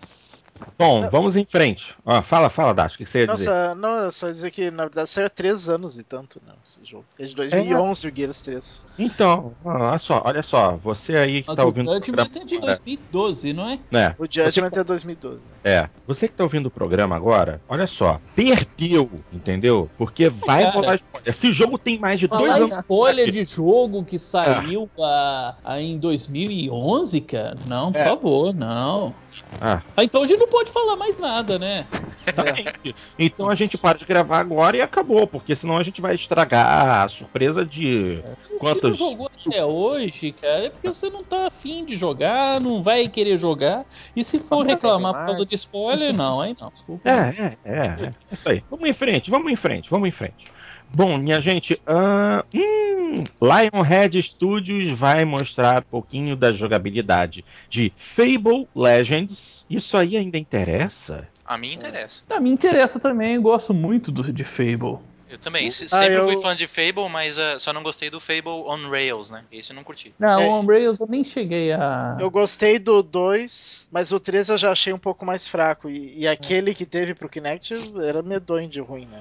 [0.78, 1.94] Bom, vamos em frente.
[2.04, 3.46] Ó, fala, fala, Dash, o que você ia dizer?
[3.46, 6.52] Nossa, não, é só dizer que na verdade saiu há 3 anos e tanto, né?
[6.64, 7.04] Esse jogo.
[7.18, 8.86] É de 2011 o Gears 3.
[8.98, 12.42] Então, olha só, olha só, você aí que Mas tá o ouvindo o Judgment programa
[12.42, 13.78] é de agora, 2012, não é?
[13.90, 14.14] né?
[14.18, 15.40] O Judgment é 2012.
[15.64, 19.90] É, você que tá ouvindo o programa agora, olha só, perdeu, entendeu?
[19.98, 20.74] Porque vai Cara.
[20.74, 21.28] rolar spoiler.
[21.30, 22.70] Esse jogo tem mais de dois anos.
[22.70, 27.54] spoiler de jogo que saiu ah, ah, em 2011, cara?
[27.66, 28.04] Não, por É.
[28.04, 29.14] favor, não.
[29.60, 31.86] Ah, Ah, então a gente não pode falar mais nada, né?
[32.26, 32.94] exatamente.
[33.18, 37.04] Então a gente para de gravar agora e acabou, porque senão a gente vai estragar
[37.04, 38.22] a surpresa de.
[38.48, 42.60] Se Quantos- não jogou até hoje, cara, é porque você não tá afim de jogar,
[42.60, 43.84] não vai querer jogar.
[44.14, 46.70] E se for reclamar por causa de spoiler, não, aí não.
[46.70, 47.10] Desculpa.
[47.10, 48.10] É, é, é, é.
[48.32, 48.62] Isso aí.
[48.70, 50.55] Vamos em frente, vamos em frente, vamos em frente.
[50.94, 58.66] Bom, minha gente, ah, hum, Lionhead Studios vai mostrar um pouquinho da jogabilidade de Fable
[58.74, 59.64] Legends.
[59.68, 61.28] Isso aí ainda interessa?
[61.44, 62.22] A mim interessa.
[62.30, 64.98] Ah, me interessa também, eu gosto muito do, de Fable.
[65.28, 65.68] Eu também.
[65.70, 68.48] Se- Ah, sempre eu- fui fã de Fable, mas ah, só não gostei do Fable
[68.64, 69.42] on Rails, né?
[69.50, 70.14] Esse eu não curti.
[70.18, 70.46] Não, É.
[70.46, 72.16] o Unrails eu nem cheguei a.
[72.20, 75.90] Eu gostei do 2, mas o 3 eu já achei um pouco mais fraco.
[75.90, 79.20] E, e aquele que teve pro Kinect era medonho de ruim, né?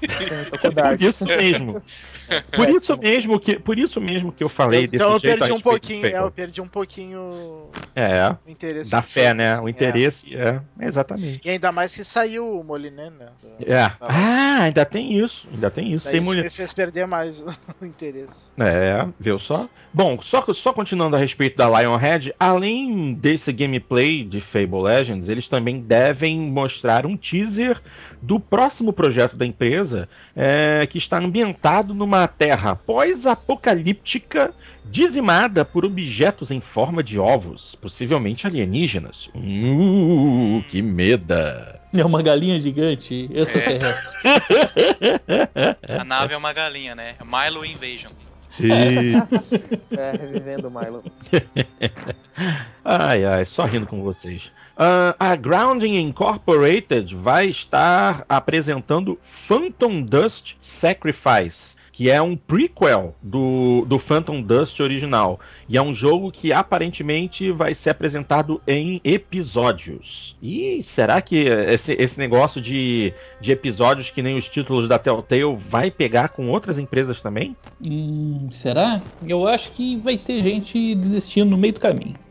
[0.98, 1.82] Por isso mesmo.
[2.52, 5.38] Por isso mesmo que, por isso mesmo que eu falei Eu- desse então eu jeito
[5.38, 8.90] perdi um pouquinho, é, eu perdi um pouquinho É, o interesse.
[8.90, 9.52] da fé, né?
[9.52, 9.70] assim, O é.
[9.70, 11.40] interesse, é, exatamente.
[11.44, 13.26] E ainda mais que saiu o Moliné, né?
[13.64, 13.90] É.
[14.00, 16.04] Ah, ainda tem isso, ainda tem isso.
[16.06, 16.44] Daí Sem isso mulher.
[16.44, 17.40] me fez perder mais
[17.80, 18.50] o interesse.
[18.58, 19.68] É, viu só?
[19.94, 25.46] Bom, só, só continuando a respeito da Lionhead, além desse gameplay de Fable Legends, eles
[25.48, 27.80] também devem mostrar um teaser
[28.20, 29.85] do próximo projeto da empresa,
[30.34, 38.46] é, que está ambientado numa terra pós-apocalíptica dizimada por objetos em forma de ovos, possivelmente
[38.46, 39.28] alienígenas.
[39.34, 41.80] Uh, que meda!
[41.94, 44.16] É uma galinha gigante extraterrestre.
[45.88, 47.14] A nave é uma galinha, né?
[47.24, 48.12] Milo Invasion.
[48.58, 49.54] Isso.
[49.96, 51.04] É, revivendo o Milo.
[52.84, 54.52] Ai, ai, só rindo com vocês.
[54.78, 63.86] Ah, a Grounding Incorporated vai estar apresentando Phantom Dust Sacrifice, que é um prequel do,
[63.86, 65.40] do Phantom Dust original.
[65.66, 70.36] E é um jogo que aparentemente vai ser apresentado em episódios.
[70.42, 75.56] E será que esse, esse negócio de, de episódios que nem os títulos da Telltale
[75.56, 77.56] vai pegar com outras empresas também?
[77.82, 79.00] Hum, será?
[79.26, 82.25] Eu acho que vai ter gente desistindo no meio do caminho.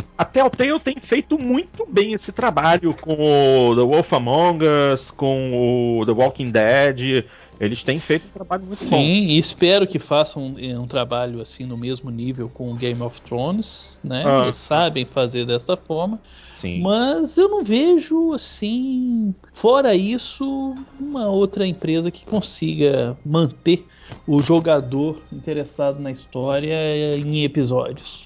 [0.00, 0.06] Sim.
[0.16, 5.98] A Telltale tem feito muito bem esse trabalho com o The Wolf Among Us, com
[6.00, 7.24] o The Walking Dead.
[7.60, 8.86] Eles têm feito um trabalho muito bom.
[8.86, 13.02] Sim, e espero que façam um, um trabalho assim no mesmo nível com o Game
[13.02, 14.24] of Thrones, né?
[14.26, 14.44] Ah.
[14.44, 16.18] Eles sabem fazer dessa forma.
[16.54, 16.80] Sim.
[16.80, 23.86] Mas eu não vejo assim, fora isso, uma outra empresa que consiga manter
[24.26, 28.24] o jogador interessado na história em episódios.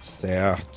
[0.00, 0.69] Certo.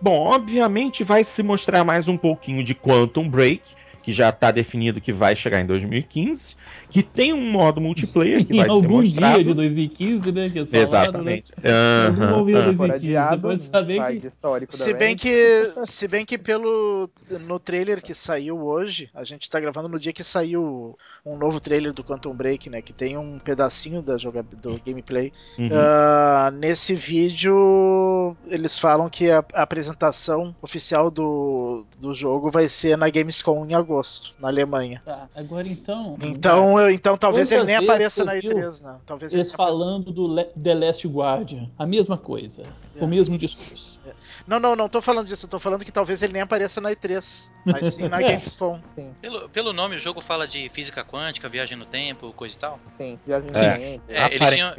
[0.00, 3.60] Bom, obviamente vai se mostrar mais um pouquinho de Quantum Break,
[4.02, 6.56] que já está definido que vai chegar em 2015,
[6.88, 9.34] que tem um modo multiplayer que vai ser algum mostrado.
[9.36, 10.50] dia de 2015, né?
[10.50, 11.52] Que é falado, Exatamente.
[11.62, 11.70] Né?
[12.06, 16.24] Algum 2015, adiado, pode saber vai que- de histórico da Se bem que, se bem
[16.24, 17.08] que pelo
[17.46, 21.60] no trailer que saiu hoje, a gente tá gravando no dia que saiu um novo
[21.60, 25.32] trailer do Quantum Break, né, que tem um pedacinho da joga do gameplay.
[25.58, 25.68] Uhum.
[25.72, 32.96] Ah, nesse vídeo eles falam que a, a apresentação oficial do, do jogo vai ser
[32.96, 33.89] na Gamescom em agosto,
[34.38, 35.02] na Alemanha.
[35.04, 36.16] Tá, agora então.
[36.22, 38.96] Então, eu- então talvez ele nem apareça na viu E3, né?
[39.06, 41.68] Talvez ele Eles falando do Le- The Last Guardian.
[41.78, 42.64] A mesma coisa.
[42.96, 43.04] É.
[43.04, 43.99] O mesmo discurso.
[44.46, 46.90] Não, não, não tô falando disso, eu tô falando que talvez ele nem apareça na
[46.90, 48.22] E3, mas sim na É.
[48.22, 48.80] Gamescom.
[49.20, 52.80] Pelo, pelo nome, o jogo fala de física quântica, viagem no tempo, coisa e tal.
[52.96, 53.76] Sim, viagem no É.
[53.76, 54.74] tempo, É, eles, tinham,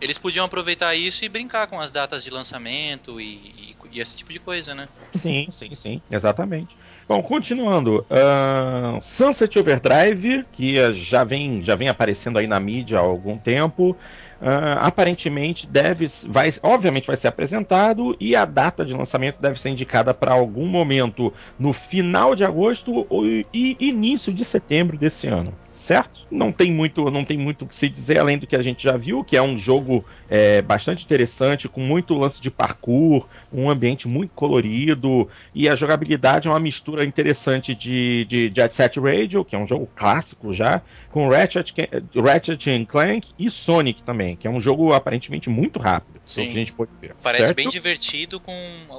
[0.00, 4.16] eles podiam aproveitar isso e brincar com as datas de lançamento e, e- e esse
[4.16, 4.88] tipo de coisa, né?
[5.14, 6.76] Sim, sim, sim, exatamente.
[7.08, 13.02] Bom, continuando, ahn, Sunset Overdrive, que já vem, já vem aparecendo aí na mídia há
[13.02, 13.96] algum tempo,
[14.40, 19.70] ahn, aparentemente deve, vai, obviamente vai ser apresentado e a data de lançamento deve ser
[19.70, 25.56] indicada para algum momento no final de agosto ou, e início de setembro desse ano.
[25.76, 26.26] Certo?
[26.30, 28.82] Não tem muito, não tem muito o que se dizer além do que a gente
[28.82, 33.68] já viu, que é um jogo é, bastante interessante, com muito lance de parkour, um
[33.68, 39.44] ambiente muito colorido e a jogabilidade é uma mistura interessante de, de Jet Set Radio,
[39.44, 41.74] que é um jogo clássico já, com Ratchet,
[42.14, 46.44] Ratchet Clank e Sonic também, que é um jogo aparentemente muito rápido, Sim.
[46.44, 47.14] que a gente pode ver.
[47.22, 47.56] Parece certo?
[47.56, 48.52] bem divertido com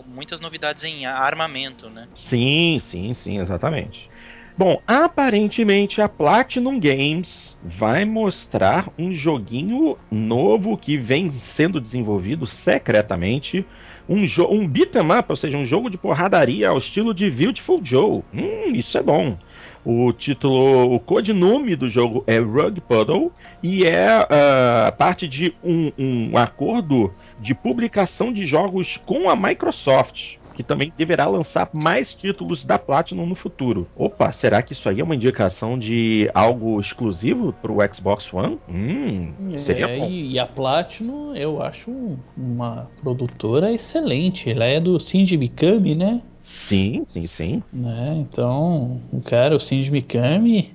[0.05, 2.07] muitas novidades em armamento, né?
[2.13, 4.09] Sim, sim, sim, exatamente.
[4.57, 13.63] Bom, aparentemente a Platinum Games vai mostrar um joguinho novo que vem sendo desenvolvido secretamente.
[14.09, 18.23] Um, um beat'em up, ou seja, um jogo de porradaria ao estilo de Beautiful Joe.
[18.33, 19.37] Hum, isso é bom.
[19.85, 25.91] O título, o codinome do jogo é Rug Puddle e é ah, parte de um,
[25.99, 32.65] um acordo de publicação de jogos com a Microsoft, que também deverá lançar mais títulos
[32.65, 33.87] da Platinum no futuro.
[33.95, 38.57] Opa, será que isso aí é uma indicação de algo exclusivo para o Xbox One?
[38.67, 40.09] Hum, seria É, bom.
[40.09, 44.49] e, a Platinum eu acho um- uma produtora excelente.
[44.49, 46.23] Ela é do Shinji Mikami, né?
[46.41, 47.61] Sim, sim, sim.
[47.71, 48.17] né?
[48.19, 50.73] Então, o cara, o Shinji Mikami,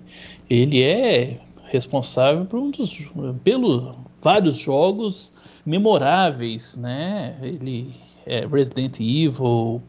[0.49, 1.38] ele é
[1.71, 3.09] responsável por um dos,
[3.42, 5.33] pelo vários jogos
[5.66, 7.37] memoráveis, né?
[7.42, 7.95] Ele
[8.27, 9.83] é Resident Evil,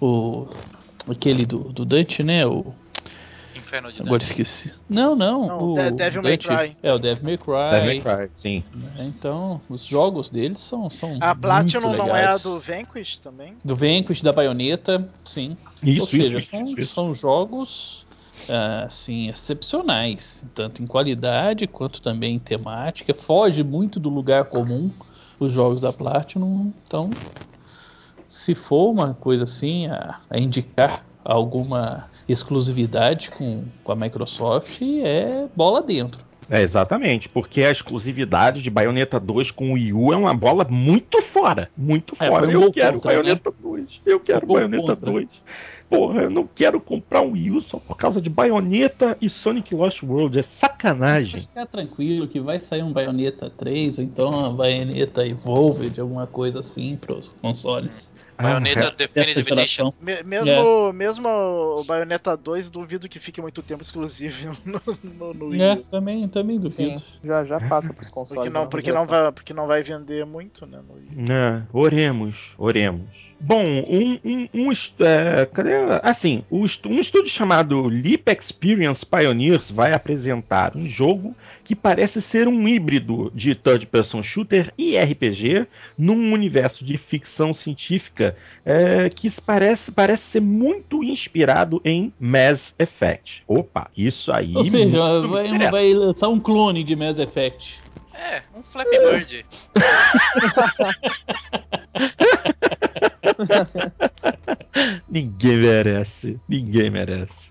[0.00, 0.46] o
[1.08, 2.46] aquele do, do Dante, né?
[2.46, 2.74] O,
[3.54, 4.30] Inferno de agora Dante.
[4.30, 4.72] esqueci.
[4.88, 5.46] Não, não.
[5.46, 6.76] Não, o De- Devil May Cry.
[6.82, 7.70] É o Devil May Cry.
[7.70, 8.64] Devil May Cry, sim.
[8.74, 9.04] né?
[9.06, 13.54] Então, os jogos deles são são A Platinum muito não é a do Vanquish também?
[13.64, 15.56] do Vanquish, da Baioneta, sim.
[15.82, 16.94] Isso, Ou seja, isso, são, isso, isso.
[16.94, 18.06] são jogos
[18.48, 23.14] ah, assim, excepcionais, tanto em qualidade quanto também em temática.
[23.14, 24.90] Foge muito do lugar comum
[25.38, 26.72] os jogos da Platinum.
[26.86, 27.10] Então,
[28.32, 35.44] se for uma coisa assim, a, a indicar alguma exclusividade com, com a Microsoft, é
[35.54, 36.24] bola dentro.
[36.48, 40.66] É, exatamente, porque a exclusividade de Bayonetta 2 com o Wii U é uma bola
[40.68, 41.70] muito fora.
[41.76, 42.46] Muito É, fora.
[42.46, 43.22] foi um eu quero contra, né?
[43.22, 44.00] Bayonetta 2.
[44.06, 45.12] Eu quero gol Bayonetta contra.
[45.12, 45.28] 2.
[45.92, 49.74] Porra, eu não quero comprar um Wii U só por causa de Bayonetta e Sonic
[49.74, 50.38] Lost World.
[50.38, 51.40] É sacanagem.
[51.40, 56.60] Ficar tranquilo que vai sair um Bayonetta 3 ou então uma Bayonetta Evolved, alguma coisa
[56.60, 58.12] assim para os consoles.
[58.40, 59.92] Bayonetta Ah, Definitive Edition.
[60.00, 60.92] Me- mesmo, É.
[60.94, 65.76] mesmo o Bayonetta 2, duvido que fique muito tempo exclusivo no, no, no Wii É,
[65.90, 67.02] também, também Sim, duvido.
[67.22, 68.42] já, já passa pros consoles.
[68.42, 70.80] Porque não, nova porque, não vai, porque não vai vender muito, né?
[70.88, 71.28] No Wii.
[71.28, 71.32] U.
[71.32, 73.31] É, oremos, oremos.
[73.44, 75.72] Bom, um, um, um é, cadê?
[76.00, 82.68] Assim, um estúdio chamado Leap Experience Pioneers vai apresentar um jogo que parece ser um
[82.68, 85.66] híbrido de third-person shooter e RPG
[85.98, 93.42] num universo de ficção científica é, que parece, parece ser muito inspirado em Mass Effect.
[93.48, 94.56] Opa, isso aí.
[94.56, 97.82] Ou seja, vai, vai lançar um clone de Mass Effect.
[98.14, 99.44] É, um Flappy Bird.
[105.08, 106.40] Ninguém merece.
[106.48, 107.50] Ninguém merece.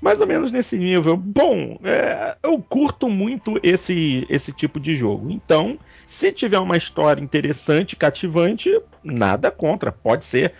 [0.00, 1.16] Mais ou menos nesse nível.
[1.16, 5.30] Bom, é, eu curto muito esse, esse tipo de jogo.
[5.30, 9.92] Então, se tiver uma história interessante, cativante, nada contra.
[9.92, 10.54] Pode ser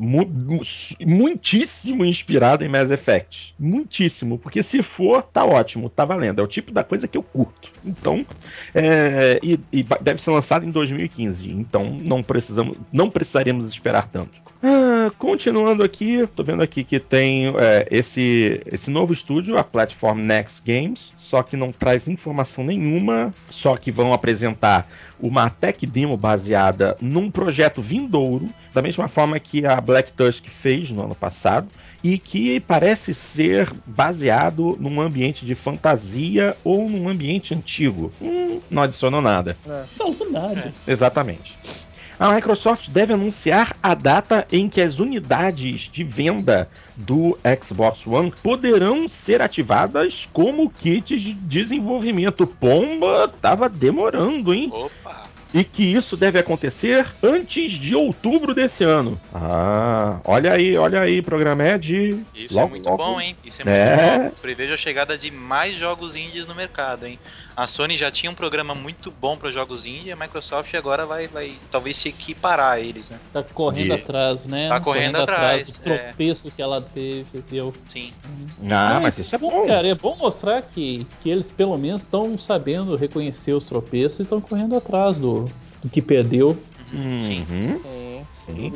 [0.00, 0.60] mu- mu-
[1.06, 3.54] muitíssimo inspirado em Mass Effect.
[3.58, 4.38] Muitíssimo.
[4.38, 6.40] Porque se for, tá ótimo, tá valendo.
[6.40, 7.72] É o tipo da coisa que eu curto.
[7.84, 8.26] Então,
[8.74, 11.50] é, e, e deve ser lançado em 2015.
[11.50, 14.49] Então, não precisamos, não precisaremos esperar tanto.
[14.62, 20.20] Ah, continuando aqui, tô vendo aqui que tem é, esse, esse novo estúdio, a Platform
[20.20, 24.86] Next Games, só que não traz informação nenhuma, só que vão apresentar
[25.18, 30.90] uma tech demo baseada num projeto vindouro, da mesma forma que a Black Tusk fez
[30.90, 31.68] no ano passado,
[32.02, 38.12] e que parece ser baseado num ambiente de fantasia ou num ambiente antigo.
[38.20, 39.56] Hum, não adicionou nada.
[39.66, 39.84] É.
[39.96, 40.74] Falou nada.
[40.86, 40.92] É.
[40.92, 41.56] Exatamente.
[42.20, 48.30] A Microsoft deve anunciar a data em que as unidades de venda do Xbox One
[48.42, 52.46] poderão ser ativadas como kits de desenvolvimento.
[52.46, 54.68] Pomba, tava demorando, hein?
[54.70, 55.29] Opa!
[55.52, 59.20] E que isso deve acontecer antes de outubro desse ano.
[59.34, 62.24] Ah, olha aí, olha aí, Programed.
[62.34, 63.02] Isso é logo, é muito logo.
[63.02, 63.36] bom, hein?
[63.44, 64.18] Isso é muito é.
[64.18, 64.30] bom.
[64.40, 67.18] Prevejo a chegada de mais jogos indies no mercado, hein?
[67.56, 71.04] A Sony já tinha um programa muito bom para jogos indie e a Microsoft agora
[71.04, 73.18] vai, vai talvez se equiparar a eles, né?
[73.32, 74.68] Tá correndo atrás, né?
[74.68, 75.76] Tá correndo, correndo atrás.
[75.76, 75.76] atrás.
[75.76, 75.98] O é.
[76.06, 76.50] tropeço é.
[76.50, 77.74] que ela teve, deu.
[77.88, 78.12] Sim.
[78.62, 79.66] Ah, mas, mas isso é bom.
[79.66, 84.22] Cara, é bom mostrar que, que eles pelo menos estão sabendo reconhecer os tropeços e
[84.22, 85.39] estão correndo atrás do,
[85.82, 86.56] do que perdeu.
[86.92, 87.20] Uhum.
[87.20, 87.46] Sim.
[87.84, 88.72] É, sim.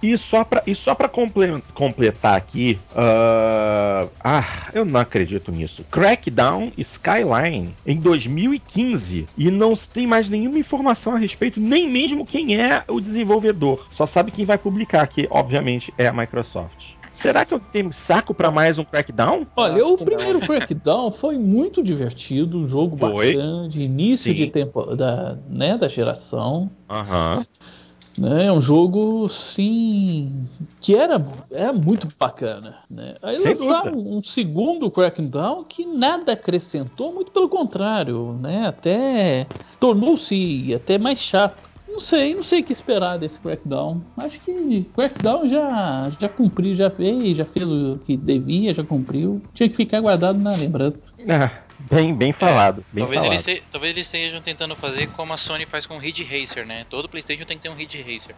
[0.00, 2.78] E só pra, e só pra completar aqui.
[2.92, 5.84] Uh, ah, eu não acredito nisso.
[5.90, 9.26] Crackdown Skyline em 2015.
[9.36, 13.88] E não se tem mais nenhuma informação a respeito, nem mesmo quem é o desenvolvedor.
[13.90, 16.97] Só sabe quem vai publicar, que obviamente é a Microsoft.
[17.18, 19.44] Será que eu tenho saco para mais um Crackdown?
[19.56, 23.34] Olha, o primeiro Crackdown foi muito divertido, um jogo foi.
[23.34, 24.36] bacana, de início Sim.
[24.36, 26.70] de tempo da, né, da geração.
[26.88, 27.44] Aham.
[28.16, 30.46] Né, é um jogo, sim,
[30.80, 32.78] que era, era muito bacana.
[32.88, 33.16] Né?
[33.20, 38.64] Aí Sem lançaram um, um segundo Crackdown que nada acrescentou, muito pelo contrário, né?
[38.66, 39.44] Até
[39.80, 41.67] tornou-se até mais chato.
[41.98, 44.00] Não sei, não sei o que esperar desse Crackdown.
[44.16, 49.42] Acho que Crackdown já, já cumpriu, já fez, já fez o que devia, já cumpriu.
[49.52, 51.10] Tinha que ficar guardado na lembrança.
[51.28, 51.50] Ah,
[51.90, 52.82] bem, bem falado.
[52.82, 53.32] É, bem talvez, falado.
[53.32, 56.64] Eles se, talvez eles estejam tentando fazer como a Sony faz com o Ridge Racer,
[56.64, 56.86] né?
[56.88, 58.36] Todo PlayStation tem que ter um Ridge Racer.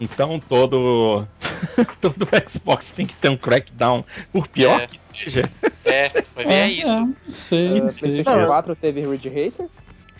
[0.00, 1.24] Então todo
[2.02, 4.88] todo Xbox tem que ter um crackdown, por pior é.
[4.88, 5.48] que seja.
[5.84, 6.98] É, vai ver é, é isso.
[6.98, 9.68] É, não sei, uh, PlayStation 4 teve Ridge Racer?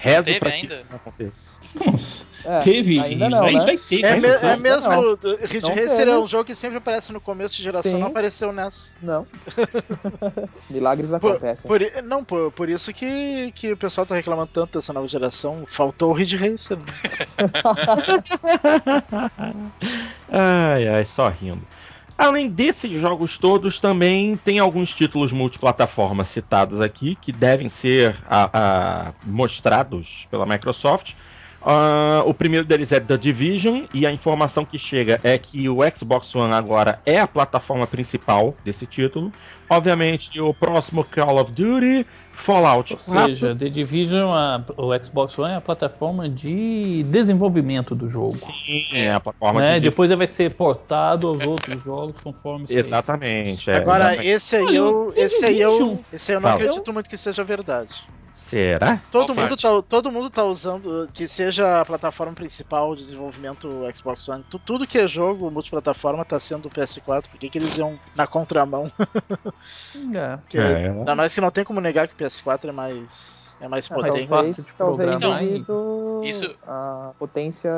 [0.03, 0.85] Rezo teve ainda?
[0.89, 1.51] que aconteça.
[1.75, 2.27] Nossa.
[2.45, 2.99] É, teve.
[2.99, 3.53] Ainda não, né?
[3.53, 4.05] vai ter.
[4.05, 4.91] É, me, é mesmo.
[5.45, 8.01] Ridge Racer é um jogo que sempre aparece no começo de geração, Sim.
[8.01, 8.97] não apareceu nessa.
[9.01, 9.25] Não.
[10.69, 11.69] Milagres acontecem.
[11.69, 15.65] Por, não, por, por isso que, que o pessoal tá reclamando tanto dessa nova geração.
[15.69, 16.79] Faltou o Ridge Racer.
[16.79, 16.85] Né?
[20.29, 21.63] ai, ai, só rindo.
[22.17, 28.51] Além desses jogos todos, também tem alguns títulos multiplataforma citados aqui que devem ser a,
[29.09, 31.15] a, mostrados pela Microsoft.
[31.65, 35.79] Uh, o primeiro deles é The Division, e a informação que chega é que o
[35.97, 39.33] Xbox One agora é a plataforma principal desse título.
[39.71, 42.05] Obviamente, o próximo Call of Duty,
[42.35, 43.27] Fallout Ou 4.
[43.27, 48.35] seja, The Division, a, o Xbox One é a plataforma de desenvolvimento do jogo.
[48.35, 49.75] Sim, é a plataforma né?
[49.75, 49.89] de...
[49.89, 53.71] Depois ele vai ser portado aos outros jogos conforme Exatamente.
[53.71, 54.29] É, Agora, exatamente.
[54.29, 56.61] esse aí eu, esse aí eu, esse aí eu não Fala.
[56.61, 58.05] acredito muito que seja verdade.
[58.35, 59.01] Será?
[59.11, 64.29] Todo mundo, tá, todo mundo tá usando que seja a plataforma principal de desenvolvimento Xbox
[64.29, 64.45] One.
[64.65, 67.29] Tudo que é jogo multiplataforma tá sendo o PS4.
[67.29, 68.91] Por que, que eles iam na contramão?
[70.15, 70.39] é.
[70.49, 70.89] Que, é.
[70.89, 73.95] Ainda mais que não tem como negar que o PS4 é mais é mais é
[73.95, 74.29] potente.
[74.29, 75.63] Talvez, talvez então,
[76.29, 76.57] isso...
[76.67, 77.71] a potência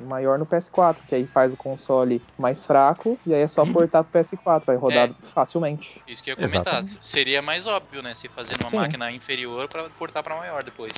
[0.00, 3.72] maior no PS4, que aí faz o console mais fraco e aí é só uhum.
[3.72, 5.14] portar pro PS4, vai rodar é.
[5.34, 6.00] facilmente.
[6.06, 6.80] Isso que eu ia comentar.
[6.80, 6.98] Exatamente.
[7.06, 8.14] Seria mais óbvio, né?
[8.14, 8.76] Se fazer numa Sim.
[8.76, 10.92] máquina inferior para portar para maior depois.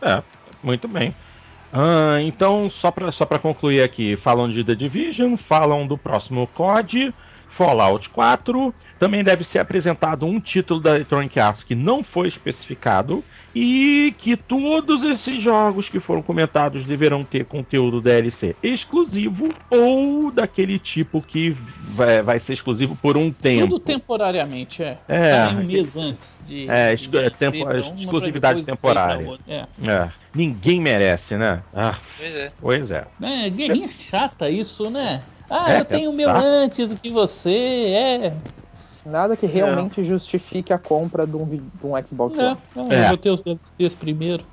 [0.00, 0.22] É,
[0.62, 1.14] muito bem.
[1.72, 7.14] Ah, então, só para só concluir aqui, falam de The Division, falam do próximo COD,
[7.52, 8.74] Fallout 4.
[8.98, 13.22] Também deve ser apresentado um título da Electronic Arts que não foi especificado
[13.54, 20.78] e que todos esses jogos que foram comentados deverão ter conteúdo DLC exclusivo ou daquele
[20.78, 21.50] tipo que
[21.90, 23.68] vai, vai ser exclusivo por um tempo.
[23.68, 24.98] Tudo temporariamente, é.
[25.06, 25.48] É.
[25.48, 26.70] um mês antes de.
[26.70, 27.58] É, de é tempo,
[27.94, 29.38] exclusividade temporária.
[29.46, 29.66] É.
[29.84, 30.10] é.
[30.34, 31.62] Ninguém merece, né?
[31.74, 32.52] Ah, pois é.
[32.58, 33.06] Pois é.
[33.20, 35.22] É, guerrinha chata isso, né?
[35.54, 38.32] Ah, é, eu tenho o meu antes do que você, é.
[39.04, 40.04] Nada que realmente é.
[40.04, 42.58] justifique a compra de um, de um Xbox One.
[42.74, 43.04] É, é.
[43.04, 44.44] Eu vou ter os DLCs primeiro.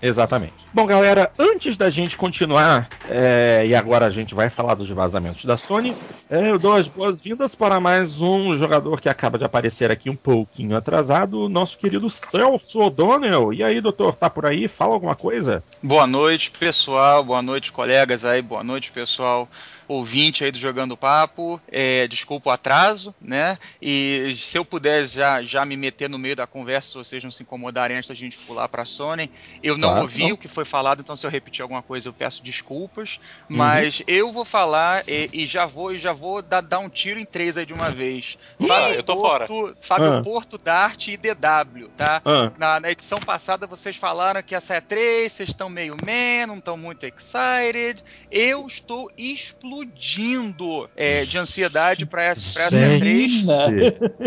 [0.00, 0.54] Exatamente.
[0.72, 5.44] Bom, galera, antes da gente continuar, é, e agora a gente vai falar dos vazamentos
[5.44, 5.96] da Sony,
[6.30, 10.16] é, eu dou as boas-vindas para mais um jogador que acaba de aparecer aqui um
[10.16, 13.52] pouquinho atrasado, o nosso querido Celso O'Donnell.
[13.52, 14.68] E aí, doutor, tá por aí?
[14.68, 15.62] Fala alguma coisa?
[15.82, 17.24] Boa noite, pessoal.
[17.24, 18.40] Boa noite, colegas aí.
[18.40, 19.48] Boa noite, pessoal.
[19.88, 21.60] Ouvinte aí do Jogando Papo.
[21.66, 23.58] É, desculpa o atraso, né?
[23.80, 27.30] E se eu puder já, já me meter no meio da conversa, se vocês não
[27.30, 29.30] se incomodarem antes da gente pular para a Sony,
[29.62, 30.34] eu não claro, ouvi não.
[30.34, 33.18] o que foi falado, então se eu repetir alguma coisa eu peço desculpas.
[33.48, 33.56] Uhum.
[33.56, 37.18] Mas eu vou falar e, e, já vou e já vou dar, dar, um tiro
[37.18, 38.36] em três aí de uma vez.
[38.66, 39.76] Fábio eu tô Porto, fora.
[39.80, 40.22] Fábio ah.
[40.22, 42.20] Porto, Dart e DW, tá?
[42.24, 42.52] Ah.
[42.58, 46.58] Na, na, edição passada vocês falaram que essa é três, vocês estão meio man, não
[46.58, 48.04] estão muito excited.
[48.30, 49.77] Eu estou explodindo
[50.96, 53.00] é, de ansiedade para essa, pra essa E3.
[53.00, 53.68] Menina,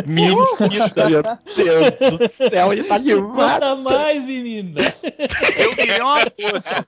[0.05, 0.47] meu
[1.55, 3.53] Deus do céu, ele tá demais.
[3.53, 4.81] Conta mais, menina.
[5.57, 6.87] Eu virei uma poça.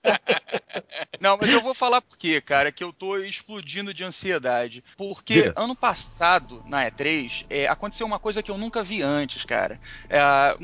[1.19, 4.83] Não, mas eu vou falar por quê, cara, que eu tô explodindo de ansiedade.
[4.97, 5.61] Porque yeah.
[5.61, 9.79] ano passado, na E3, é, aconteceu uma coisa que eu nunca vi antes, cara.
[10.09, 10.57] É, a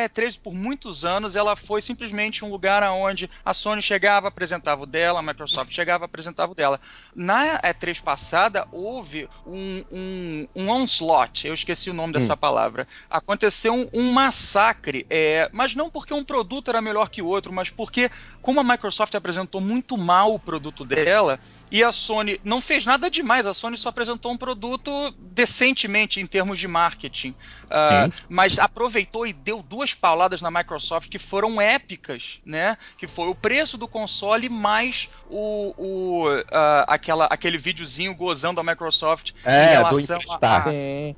[0.00, 4.86] E3, por muitos anos, ela foi simplesmente um lugar onde a Sony chegava, apresentava o
[4.86, 6.80] dela, a Microsoft chegava, apresentava o dela.
[7.14, 7.31] Na
[7.62, 12.12] E3 passada, houve um, um, um onslaught, eu esqueci o nome hum.
[12.12, 12.86] dessa palavra.
[13.08, 17.52] Aconteceu um, um massacre, é, mas não porque um produto era melhor que o outro,
[17.52, 18.10] mas porque,
[18.42, 21.38] como a Microsoft apresentou muito mal o produto dela,
[21.70, 26.26] e a Sony não fez nada demais, a Sony só apresentou um produto decentemente em
[26.26, 27.30] termos de marketing.
[27.30, 32.76] Uh, mas aproveitou e deu duas pauladas na Microsoft que foram épicas, né?
[32.98, 36.42] Que foi o preço do console mais o, o uh,
[36.88, 40.72] aquela, aquele videozinho gozando a Microsoft é, em relação a, a...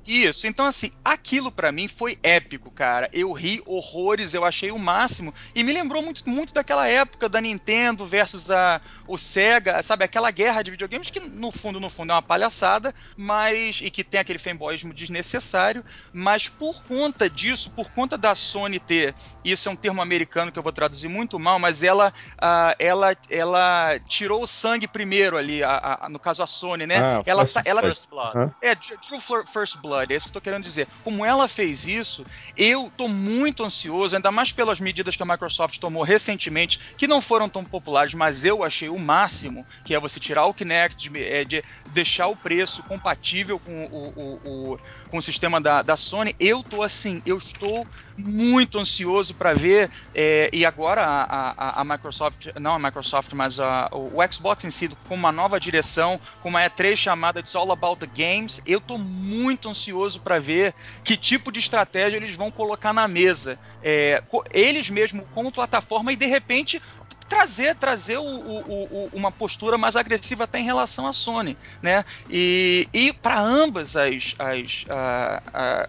[0.07, 3.09] Isso, então assim, aquilo para mim foi épico, cara.
[3.13, 7.41] Eu ri horrores, eu achei o máximo e me lembrou muito, muito daquela época da
[7.41, 10.05] Nintendo versus a, o Sega, sabe?
[10.05, 14.05] Aquela guerra de videogames que no fundo, no fundo é uma palhaçada, mas e que
[14.05, 19.73] tem aquele fanboyismo desnecessário, mas por conta disso, por conta da Sony ter, isso é
[19.73, 24.43] um termo americano que eu vou traduzir muito mal, mas ela uh, ela ela tirou
[24.43, 26.99] o sangue primeiro ali, a, a, no caso a Sony, né?
[26.99, 28.37] Ah, ela tá, ela first blood.
[28.37, 28.55] Huh?
[28.61, 30.89] É, True First Blood, é isso que eu tô querendo dizer.
[31.03, 32.25] Como ela fez isso,
[32.57, 37.21] eu tô muito ansioso, ainda mais pelas medidas que a Microsoft tomou recentemente, que não
[37.21, 41.09] foram tão populares, mas eu achei o máximo, que é você tirar tirar o Kinect,
[41.09, 44.79] de, é, de deixar o preço compatível com o, o, o,
[45.09, 47.87] com o sistema da, da Sony, eu tô assim, eu estou
[48.17, 53.59] muito ansioso para ver, é, e agora a, a, a, Microsoft, não a Microsoft, mas
[53.59, 57.71] a, o, Xbox em si, com uma nova direção, com uma E3 chamada It's All
[57.73, 62.51] About the Games, eu tô muito ansioso para ver que tipo de estratégia eles vão
[62.51, 63.59] colocar na mesa.
[63.83, 66.81] É, eles mesmo como plataforma e de repente
[67.29, 72.05] trazer trazer o, o, o, uma postura mais agressiva até em relação à Sony, né?
[72.31, 75.89] E, e para ambas as, as a, a,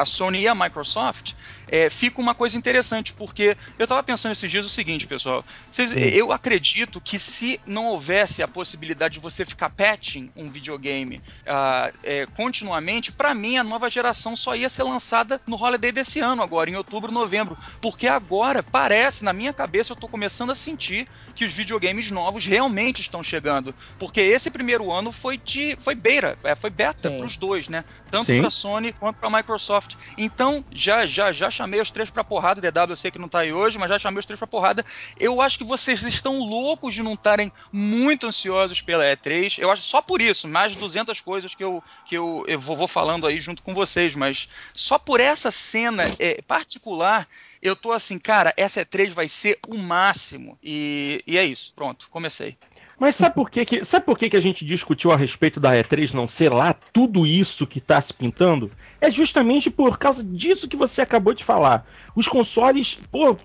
[0.00, 1.34] a Sony e a Microsoft,
[1.68, 5.44] é, fica uma coisa interessante, porque eu estava pensando esses dias o seguinte, pessoal.
[5.70, 11.16] Vocês, eu acredito que se não houvesse a possibilidade de você ficar patching um videogame
[11.16, 16.20] uh, é, continuamente, para mim a nova geração só ia ser lançada no holiday desse
[16.20, 17.56] ano, agora, em outubro, novembro.
[17.80, 22.46] Porque agora parece, na minha cabeça, eu estou começando a sentir que os videogames novos
[22.46, 23.74] realmente estão chegando.
[23.98, 25.76] Porque esse primeiro ano foi de.
[25.80, 27.84] foi beta, é, foi beta para os dois, né?
[28.10, 29.96] Tanto para Sony quanto para Microsoft.
[30.16, 32.60] Então, já, já, já chamei os três pra porrada.
[32.60, 34.46] O DW eu sei que não tá aí hoje, mas já chamei os três pra
[34.46, 34.84] porrada.
[35.18, 39.58] Eu acho que vocês estão loucos de não estarem muito ansiosos pela E3.
[39.58, 43.26] Eu acho só por isso, mais 200 coisas que eu, que eu, eu vou, falando
[43.26, 47.26] aí junto com vocês, mas só por essa cena é, particular
[47.60, 50.58] eu tô assim, cara, essa E3 vai ser o máximo.
[50.62, 51.72] E, e é isso.
[51.74, 52.56] Pronto, comecei.
[52.98, 55.72] Mas sabe por que, que, sabe por que, que a gente discutiu a respeito da
[55.72, 58.70] E3 não ser lá tudo isso que está se pintando?
[58.98, 61.86] É justamente por causa disso que você acabou de falar.
[62.14, 63.36] Os consoles, pô,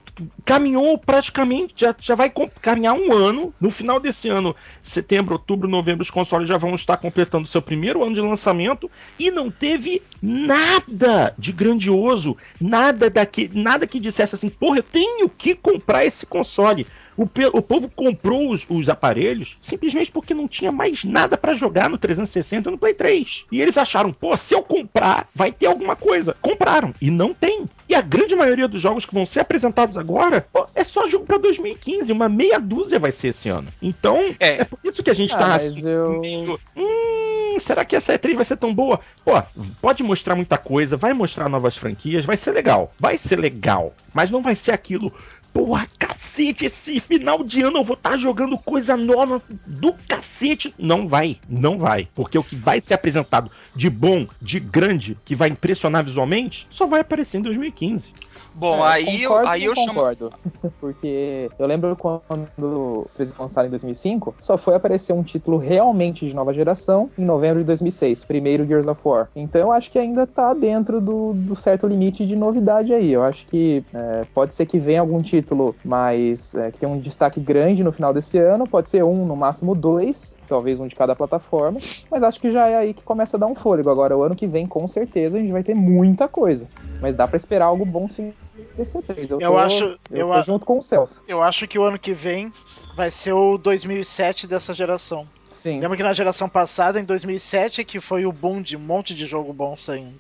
[0.45, 2.31] caminhou praticamente, já, já vai
[2.61, 3.53] caminhar um ano.
[3.59, 8.01] No final desse ano, setembro, outubro, novembro, os consoles já vão estar completando seu primeiro
[8.01, 8.89] ano de lançamento
[9.19, 15.27] e não teve nada de grandioso, nada daqui, nada que dissesse assim, porra, eu tenho
[15.27, 16.87] que comprar esse console.
[17.21, 21.87] O, o povo comprou os, os, aparelhos simplesmente porque não tinha mais nada para jogar
[21.87, 23.45] no 360 no Play 3.
[23.51, 26.35] E eles acharam, pô, se eu comprar, vai ter alguma coisa.
[26.41, 26.95] Compraram.
[26.99, 27.69] E não tem.
[27.87, 31.25] E a grande maioria dos jogos que vão ser apresentados agora pô, é só jogo
[31.25, 32.11] pra 2015.
[32.11, 33.71] Uma meia dúzia vai ser esse ano.
[33.79, 35.87] Então, é, é por isso que a gente ah, tá assim.
[35.87, 36.59] Eu...
[36.75, 38.99] hum, será que essa E3 vai ser tão boa?
[39.23, 39.31] Pô,
[39.79, 42.91] pode mostrar muita coisa, vai mostrar novas franquias, vai ser legal.
[42.97, 43.93] Vai ser legal.
[44.11, 45.13] Mas não vai ser aquilo
[45.53, 50.73] porra, cacete, esse final de ano eu vou estar tá jogando coisa nova do cacete.
[50.77, 52.07] Não vai, não vai.
[52.15, 56.85] Porque o que vai ser apresentado de bom, de grande, que vai impressionar visualmente, só
[56.85, 58.13] vai aparecer em 2015.
[58.53, 60.29] Bom, é, aí eu, aí eu concordo.
[60.61, 60.73] Chamo...
[60.79, 66.27] Porque eu lembro quando o 13 lançaram em 2005, só foi aparecer um título realmente
[66.27, 69.29] de nova geração em novembro de 2006, primeiro Gears of War.
[69.35, 73.13] Então eu acho que ainda tá dentro do, do certo limite de novidade aí.
[73.13, 75.40] Eu acho que é, pode ser que venha algum título
[75.83, 79.35] mais é, que tem um destaque grande no final desse ano, pode ser um, no
[79.35, 81.79] máximo dois, talvez um de cada plataforma,
[82.09, 83.89] mas acho que já é aí que começa a dar um fôlego.
[83.89, 86.67] Agora, o ano que vem, com certeza, a gente vai ter muita coisa.
[87.01, 88.33] Mas dá para esperar algo bom sim
[88.77, 89.31] desse 3.
[89.31, 89.83] Eu, eu tô, acho.
[90.09, 91.23] Eu, eu tô junto com o Celso.
[91.27, 92.51] Eu acho que o ano que vem
[92.95, 95.27] vai ser o 2007 dessa geração.
[95.51, 95.79] Sim.
[95.79, 99.13] Lembra que na geração passada, em 2007, é que foi o boom de um monte
[99.13, 100.15] de jogo bom saindo.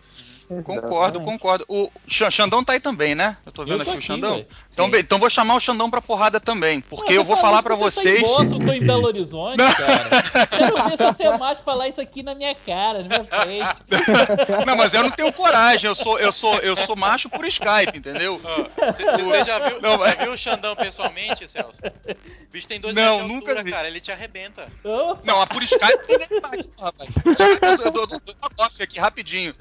[0.63, 1.65] Concordo, concordo.
[1.67, 3.37] O Xandão tá aí também, né?
[3.45, 4.45] Eu tô vendo eu tô aqui, aqui, o Xandão.
[4.73, 6.81] Então, bem, então vou chamar o Xandão pra porrada também.
[6.81, 8.21] Porque eu vou falar pra vocês.
[8.21, 10.47] Tá em Boston, tô em Belo Horizonte, cara.
[10.47, 14.65] Quero ver se você macho falar isso aqui na minha cara, na minha frente.
[14.65, 15.87] Não, mas eu não tenho coragem.
[15.87, 18.39] Eu sou, eu sou, eu sou macho por Skype, entendeu?
[18.39, 21.81] Você já viu, não, já viu o Xandão pessoalmente, Celso?
[21.85, 23.71] O bicho tem dois não, nunca altura, vi.
[23.71, 23.87] cara.
[23.87, 24.67] Ele te arrebenta.
[25.23, 27.09] Não, a por Skype ninguém bate, rapaz.
[27.83, 29.55] Eu dou, dou, dou aqui rapidinho.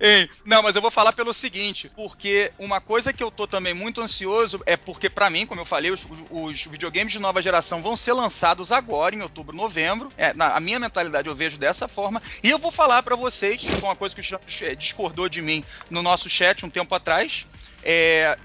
[0.00, 3.74] Ei, não, mas eu vou falar pelo seguinte, porque uma coisa que eu tô também
[3.74, 7.82] muito ansioso é porque, para mim, como eu falei, os, os, videogames de nova geração
[7.82, 10.12] vão ser lançados agora, em outubro, novembro.
[10.16, 12.22] É, na a minha mentalidade eu vejo dessa forma.
[12.42, 14.42] E eu vou falar para vocês, que foi uma coisa que o Champ
[14.76, 17.46] discordou de mim no nosso chat um tempo atrás.
[17.84, 18.36] É,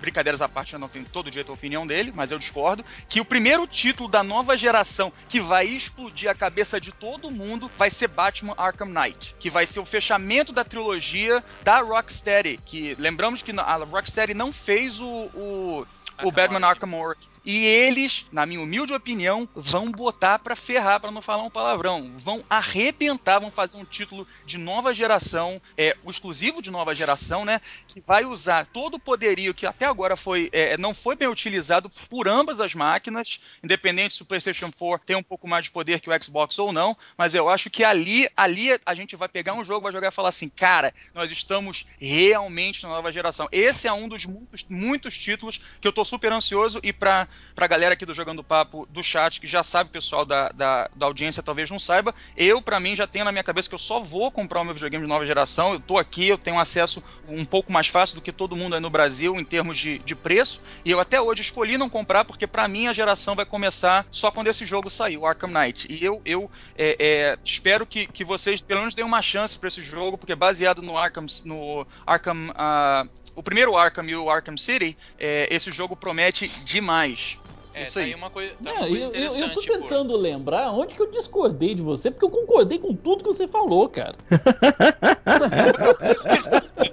[0.00, 2.84] brincadeiras à parte, eu não tenho todo direito à opinião dele, mas eu discordo.
[3.08, 7.70] Que o primeiro título da nova geração que vai explodir a cabeça de todo mundo
[7.76, 12.58] vai ser Batman Arkham Knight, que vai ser o fechamento da trilogia da Rocksteady.
[12.64, 15.86] Que lembramos que a Rocksteady não fez o, o
[16.22, 17.36] o Batman Arkham Origins.
[17.44, 22.12] E eles, na minha humilde opinião, vão botar pra ferrar, para não falar um palavrão.
[22.16, 27.44] Vão arrebentar, vão fazer um título de nova geração, é, o exclusivo de nova geração,
[27.44, 27.60] né?
[27.86, 31.90] Que vai usar todo o poderio que até agora foi, é, não foi bem utilizado
[32.10, 36.00] por ambas as máquinas, independente se o PlayStation 4 tem um pouco mais de poder
[36.00, 39.54] que o Xbox ou não, mas eu acho que ali, ali a gente vai pegar
[39.54, 43.48] um jogo, vai jogar e falar assim, cara, nós estamos realmente na nova geração.
[43.52, 47.66] Esse é um dos muitos, muitos títulos que eu tô super ansioso e pra, pra
[47.66, 51.06] galera aqui do Jogando Papo do chat, que já sabe, o pessoal da, da, da
[51.06, 54.00] audiência talvez não saiba, eu, para mim, já tenho na minha cabeça que eu só
[54.00, 55.72] vou comprar o meu videogame de nova geração.
[55.72, 58.80] Eu tô aqui, eu tenho acesso um pouco mais fácil do que todo mundo aí
[58.80, 60.60] no Brasil em termos de, de preço.
[60.84, 64.30] E eu até hoje escolhi não comprar, porque para mim a geração vai começar só
[64.30, 65.86] quando esse jogo sair, o Arkham Knight.
[65.90, 69.68] E eu, eu é, é, espero que, que vocês pelo menos deem uma chance para
[69.68, 74.56] esse jogo, porque baseado no Arkham, no Arkham uh, o primeiro Arkham e o Arkham
[74.56, 77.38] City, é, esse jogo promete demais.
[77.76, 78.10] É, isso tá aí.
[78.12, 79.42] Tá uma coisa, tá uma coisa eu, interessante.
[79.42, 80.20] Eu, eu tô tentando por...
[80.20, 83.86] lembrar onde que eu discordei de você, porque eu concordei com tudo que você falou,
[83.86, 84.16] cara.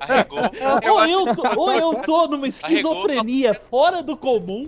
[0.01, 0.39] Arregou.
[0.91, 3.67] Ou, eu tô, ou eu tô numa esquizofrenia Arregou.
[3.67, 4.67] fora do comum,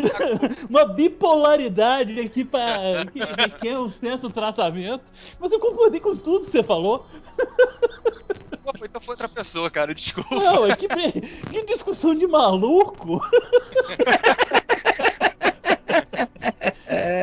[0.70, 6.50] uma bipolaridade aqui pra, que requer um certo tratamento, mas eu concordei com tudo que
[6.50, 7.06] você falou.
[8.62, 10.34] Foi, então foi outra pessoa, cara, desculpa.
[10.34, 13.20] Não, é que, que discussão de maluco.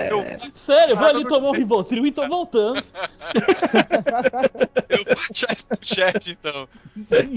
[0.09, 0.51] Eu...
[0.51, 2.85] Sério, vou ali tomar um Rivotril e tô voltando.
[4.89, 6.67] eu vou achar isso no chat, então.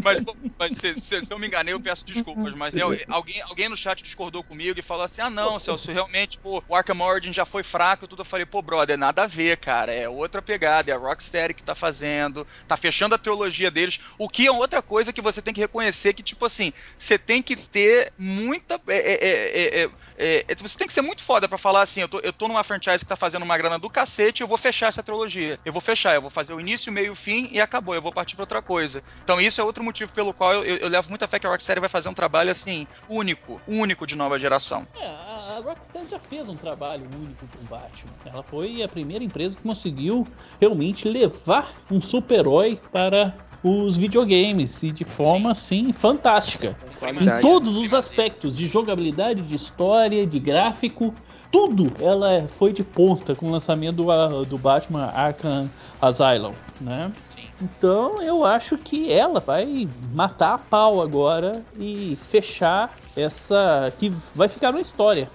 [0.03, 0.22] Mas,
[0.59, 2.55] mas se, se, se, eu me enganei, eu peço desculpas.
[2.55, 6.38] Mas eu, alguém, alguém no chat discordou comigo e falou assim: ah, não, Celso, realmente,
[6.38, 8.20] pô, o Arkham Origin já foi fraco e tudo.
[8.20, 9.94] Eu falei, pô, brother, nada a ver, cara.
[9.94, 14.00] É outra pegada, é a Rocksteady que tá fazendo, tá fechando a trilogia deles.
[14.18, 17.42] O que é outra coisa que você tem que reconhecer que, tipo assim, você tem
[17.42, 18.80] que ter muita.
[18.88, 22.21] É, é, é, é, você tem que ser muito foda pra falar assim: eu tô,
[22.21, 25.03] eu tô numa franchise que tá fazendo uma grana do cacete, eu vou fechar essa
[25.03, 25.59] trilogia.
[25.65, 27.95] Eu vou fechar, eu vou fazer o início, meio, fim e acabou.
[27.95, 29.03] Eu vou partir pra outra coisa.
[29.23, 31.51] Então, isso é outro motivo pelo qual eu, eu, eu levo muita fé que a
[31.51, 34.87] Rocksteady vai fazer um trabalho assim, único, único de nova geração.
[35.01, 38.13] É, a, a já fez um trabalho único com o Batman.
[38.25, 40.27] Ela foi a primeira empresa que conseguiu
[40.61, 45.87] realmente levar um super-herói para os videogames e de forma sim.
[45.87, 46.77] assim fantástica.
[47.21, 51.15] Em todos os aspectos de jogabilidade, de história, de gráfico,
[51.51, 57.13] tudo ela foi de ponta com o lançamento do, do Batman Arkham Asylum, né?
[57.29, 57.43] Sim.
[57.61, 64.49] Então eu acho que ela vai matar a pau agora e fechar essa que vai
[64.49, 65.29] ficar uma história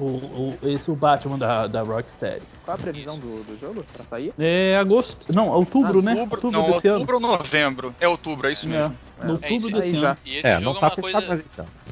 [0.00, 2.42] O, o, esse o Batman da, da Rocksteady.
[2.64, 4.32] Qual a previsão do, do jogo pra sair?
[4.38, 5.26] É agosto.
[5.34, 6.14] Não, outubro, ah, né?
[6.14, 7.26] Outubro, não, desse outubro ano.
[7.28, 7.94] ou novembro.
[8.00, 8.70] É outubro, é isso é.
[8.70, 8.98] mesmo.
[9.20, 10.16] É, outubro é esse, desse ano.
[10.24, 11.44] E esse é, jogo é tá uma coisa.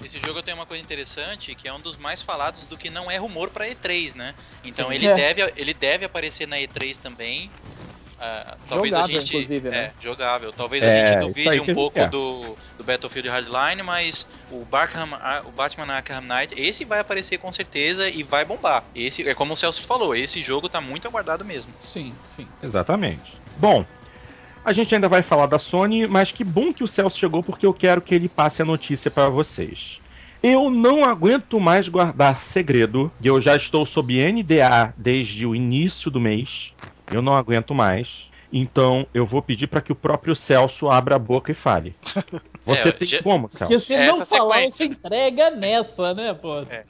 [0.02, 3.11] Esse jogo tem uma coisa interessante, que é um dos mais falados do que não
[3.11, 4.34] é rumor pra E3, né?
[4.64, 5.14] Então ele, é.
[5.14, 7.50] deve, ele deve aparecer na E3 também.
[8.18, 9.76] Uh, talvez jogável, a gente, inclusive, né?
[9.76, 10.52] É, jogável.
[10.52, 15.08] Talvez é, a gente duvide um pouco do, do Battlefield Hardline, mas o, Barkham,
[15.46, 18.84] o Batman Arkham Knight, esse vai aparecer com certeza e vai bombar.
[18.92, 21.72] Esse é como o Celso falou, esse jogo tá muito aguardado mesmo.
[21.80, 22.48] Sim, sim.
[22.60, 23.38] Exatamente.
[23.56, 23.86] Bom,
[24.64, 27.64] a gente ainda vai falar da Sony, mas que bom que o Celso chegou porque
[27.64, 30.00] eu quero que ele passe a notícia para vocês.
[30.42, 36.10] Eu não aguento mais guardar segredo, e eu já estou sob NDA desde o início
[36.10, 36.72] do mês.
[37.11, 38.28] Eu não aguento mais.
[38.52, 41.94] Então eu vou pedir para que o próprio Celso abra a boca e fale.
[42.64, 43.22] Você é, tem já...
[43.22, 43.72] como, Celso?
[43.72, 44.70] Porque se é não falar, sequência.
[44.70, 46.56] você entrega nessa, né, pô?
[46.59, 46.84] É.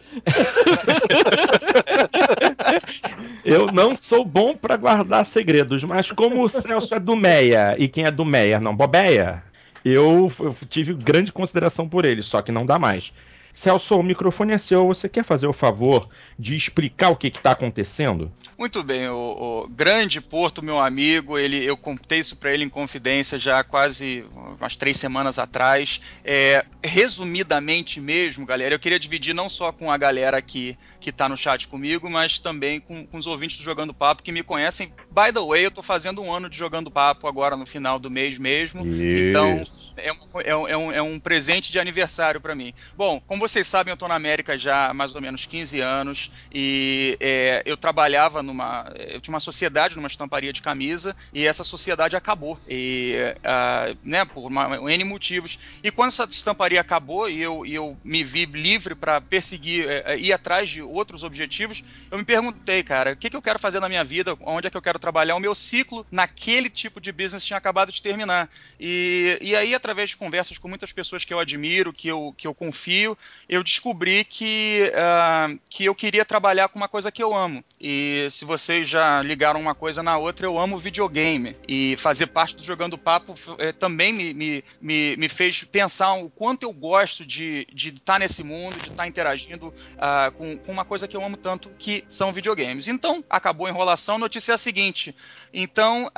[3.44, 7.86] eu não sou bom para guardar segredos, mas como o Celso é do Meia e
[7.86, 9.42] quem é do Meia não bobeia,
[9.84, 13.12] eu, eu tive grande consideração por ele, só que não dá mais.
[13.58, 14.86] Celso, o microfone é seu.
[14.86, 18.30] Você quer fazer o favor de explicar o que está acontecendo?
[18.56, 19.16] Muito bem, o,
[19.64, 24.24] o, grande Porto, meu amigo, ele, eu contei isso para ele em confidência já quase
[24.60, 26.00] umas três semanas atrás.
[26.24, 31.28] É, resumidamente mesmo, galera, eu queria dividir não só com a galera aqui que está
[31.28, 34.92] no chat comigo, mas também com, com, os ouvintes do Jogando Papo que me conhecem.
[35.10, 38.10] By the way, eu estou fazendo um ano de Jogando Papo agora no final do
[38.10, 38.86] mês mesmo.
[38.86, 39.24] Isso.
[39.24, 39.64] Então,
[39.96, 42.72] é um, é, um, é um é presente de aniversário para mim.
[42.96, 46.30] Bom, como vocês sabem, eu estou na América já há mais ou menos 15 anos
[46.52, 48.92] e é, eu trabalhava numa.
[48.96, 52.60] Eu tinha uma sociedade numa estamparia de camisa e essa sociedade acabou.
[52.68, 55.58] E, uh, né, por uma, um N motivos.
[55.82, 60.14] E quando essa estamparia acabou e eu, e eu me vi livre para perseguir, é,
[60.14, 63.58] é, ir atrás de outros objetivos, eu me perguntei, cara, o que, que eu quero
[63.58, 64.36] fazer na minha vida?
[64.40, 65.36] Onde é que eu quero trabalhar?
[65.36, 68.48] O meu ciclo naquele tipo de business tinha acabado de terminar.
[68.78, 72.46] E, e aí, através de conversas com muitas pessoas que eu admiro, que eu, que
[72.46, 73.16] eu confio,
[73.48, 77.64] eu descobri que, uh, que eu queria trabalhar com uma coisa que eu amo.
[77.80, 81.56] E se vocês já ligaram uma coisa na outra, eu amo videogame.
[81.66, 86.28] E fazer parte do Jogando Papo é, também me, me, me, me, fez pensar o
[86.28, 90.58] quanto eu gosto de estar de tá nesse mundo, de estar tá interagindo uh, com,
[90.58, 92.88] com uma coisa que eu amo tanto, que são videogames.
[92.88, 94.16] Então, acabou a enrolação.
[94.16, 95.14] A notícia é a seguinte:
[95.52, 96.10] então, uh,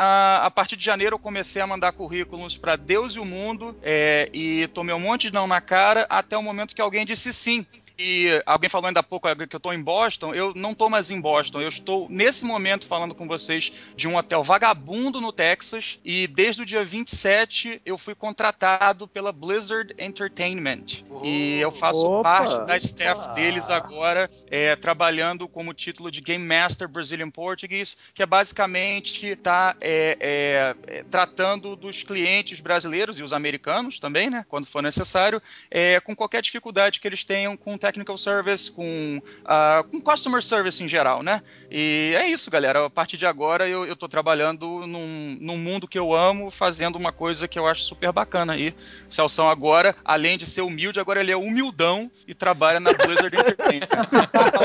[0.42, 4.28] a partir de janeiro, eu comecei a mandar currículos para Deus e o mundo é,
[4.32, 7.66] e tomei um monte de não na cara até o momento que alguém disse sim.
[7.98, 10.34] E alguém falou ainda há pouco que eu estou em Boston.
[10.34, 11.60] Eu não estou mais em Boston.
[11.60, 15.98] Eu estou, nesse momento, falando com vocês de um hotel vagabundo no Texas.
[16.04, 21.04] E desde o dia 27 eu fui contratado pela Blizzard Entertainment.
[21.08, 23.32] Oh, e eu faço opa, parte da staff opa.
[23.32, 29.76] deles agora, é, trabalhando como título de Game Master Brazilian Portuguese, que é basicamente tá
[29.80, 34.44] é, é, é, tratando dos clientes brasileiros e os americanos também, né?
[34.48, 39.84] Quando for necessário, é, com qualquer dificuldade que eles tenham com technical service, com, uh,
[39.90, 41.42] com customer service em geral, né?
[41.70, 42.86] E é isso, galera.
[42.86, 46.96] A partir de agora eu, eu tô trabalhando num, num mundo que eu amo, fazendo
[46.96, 48.74] uma coisa que eu acho super bacana aí.
[49.08, 53.36] O Celso agora, além de ser humilde, agora ele é humildão e trabalha na Blizzard
[53.36, 53.88] Entertainment.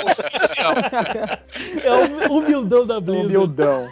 [0.06, 0.74] Oficial.
[1.84, 3.26] É o humildão da Blizzard.
[3.28, 3.90] Humildão.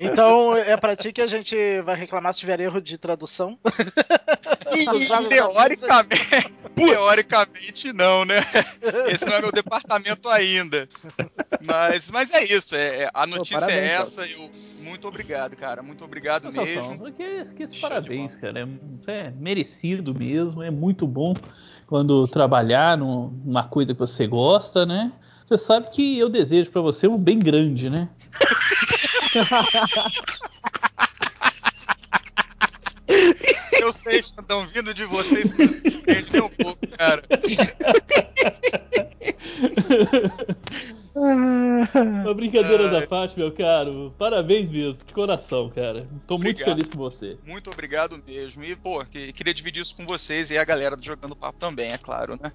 [0.00, 3.58] Então é pra ti que a gente vai reclamar se tiver erro de tradução.
[5.28, 7.59] teoricamente, teoricamente
[7.94, 8.36] não, né?
[9.08, 10.88] Esse não é meu departamento ainda.
[11.60, 14.26] Mas, mas é isso, é, é a notícia Pô, parabéns, é essa.
[14.26, 14.50] Eu,
[14.80, 15.82] muito obrigado, cara.
[15.82, 16.96] Muito obrigado Nossa, mesmo.
[16.96, 18.68] Só, que, que esse parabéns, cara.
[19.06, 20.62] É, é, merecido mesmo.
[20.62, 21.34] É muito bom
[21.86, 25.12] quando trabalhar numa coisa que você gosta, né?
[25.44, 28.08] Você sabe que eu desejo para você um bem grande, né?
[33.90, 37.22] Eu sei, estão vindo de vocês, nem um pouco, cara.
[41.12, 44.14] Uma brincadeira da parte, meu caro.
[44.16, 46.06] Parabéns mesmo, de coração, cara.
[46.24, 46.36] Tô obrigado.
[46.36, 47.36] muito feliz com você.
[47.44, 48.64] Muito obrigado mesmo.
[48.64, 51.98] E, pô, queria dividir isso com vocês e a galera do Jogando Papo também, é
[51.98, 52.52] claro, né?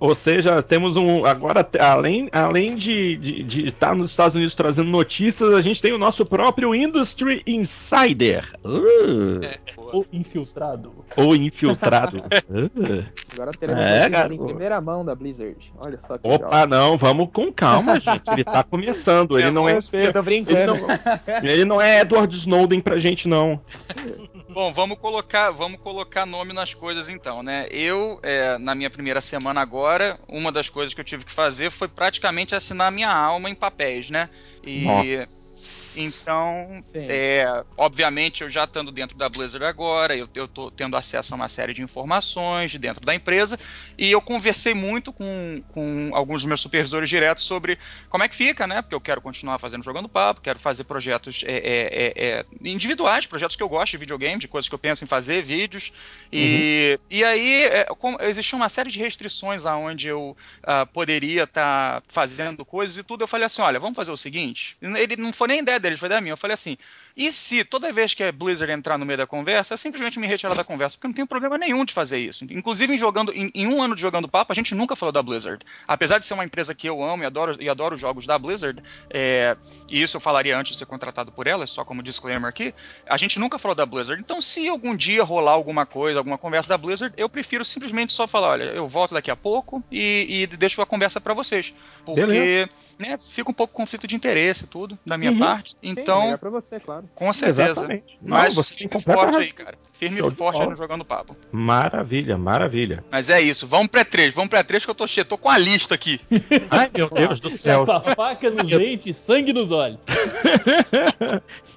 [0.00, 1.26] Ou seja, temos um.
[1.26, 5.92] Agora, além, além de, de, de estar nos Estados Unidos trazendo notícias, a gente tem
[5.92, 8.48] o nosso próprio Industry Insider.
[8.64, 9.44] Uh.
[9.44, 10.92] É, Ou infiltrado.
[11.16, 12.18] Ou infiltrado.
[12.48, 13.04] uh.
[13.32, 15.72] Agora teremos é, em primeira mão da Blizzard.
[15.78, 16.66] Olha só que Opa, legal.
[16.68, 18.30] não, vamos com calma, gente.
[18.30, 19.36] Ele tá começando.
[19.36, 19.78] Ele não é.
[19.92, 20.76] Eu tô brincando.
[20.76, 23.60] Ele não, ele não é Edward Snowden pra gente, não.
[24.50, 27.66] Bom, vamos colocar, vamos colocar nome nas coisas então, né?
[27.70, 31.70] Eu, é, na minha primeira semana agora, uma das coisas que eu tive que fazer
[31.70, 34.28] foi praticamente assinar minha alma em papéis, né?
[34.64, 35.77] E Nossa.
[35.98, 41.36] Então, é, obviamente, eu já estando dentro da Blizzard agora, eu, tô tendo acesso a
[41.36, 43.58] uma série de informações de dentro da empresa,
[43.96, 47.78] e eu conversei muito com, com alguns dos meus supervisores diretos sobre
[48.08, 48.80] como é que fica, né?
[48.80, 53.26] Porque eu quero continuar fazendo Jogando Papo, quero fazer projetos é, é, é, é individuais,
[53.26, 55.92] projetos que eu gosto de videogame, de coisas que eu penso em fazer, vídeos.
[56.32, 57.06] E, uhum.
[57.10, 57.86] e aí é,
[58.28, 63.24] existia uma série de restrições aonde eu uh, poderia estar tá fazendo coisas e tudo.
[63.24, 64.76] Eu falei assim: olha, vamos fazer o seguinte.
[64.80, 66.32] Ele não foi nem ideia deles, foi da minha.
[66.32, 66.76] Eu falei assim:
[67.18, 70.26] e se toda vez que a Blizzard entrar no meio da conversa, eu simplesmente me
[70.28, 70.96] retirar da conversa?
[70.96, 72.44] Porque eu não tenho problema nenhum de fazer isso.
[72.48, 75.20] Inclusive, em, jogando, em, em, um ano de jogando papo, a gente nunca falou da
[75.20, 75.64] Blizzard.
[75.88, 78.38] Apesar de ser uma empresa que eu amo e adoro, e adoro os jogos da
[78.38, 79.56] Blizzard, é,
[79.90, 82.72] e isso eu falaria antes de ser contratado por ela, só como disclaimer aqui,
[83.08, 84.22] a gente nunca falou da Blizzard.
[84.22, 88.28] Então, se algum dia rolar alguma coisa, alguma conversa da Blizzard, eu prefiro simplesmente só
[88.28, 91.74] falar: olha, eu volto daqui a pouco e, e deixo a conversa para vocês.
[92.04, 95.38] Porque né, fica um pouco conflito de interesse tudo, da minha uhum.
[95.40, 95.76] parte.
[95.82, 96.30] Então.
[96.30, 97.07] Sim, pra você, claro.
[97.14, 97.70] Com certeza.
[97.70, 98.18] Exatamente.
[98.22, 99.76] Mas Não, você firme forte aí, cara.
[99.92, 101.36] Firme e forte aí no Jogando Papo.
[101.50, 103.04] Maravilha, maravilha.
[103.10, 103.66] Mas é isso.
[103.66, 105.24] Vamos pré três vamos pré três que eu tô cheio.
[105.24, 106.20] Tô com a lista aqui.
[106.70, 107.84] Ai, meu Deus do céu.
[108.16, 109.98] faca nos dentes, sangue nos olhos.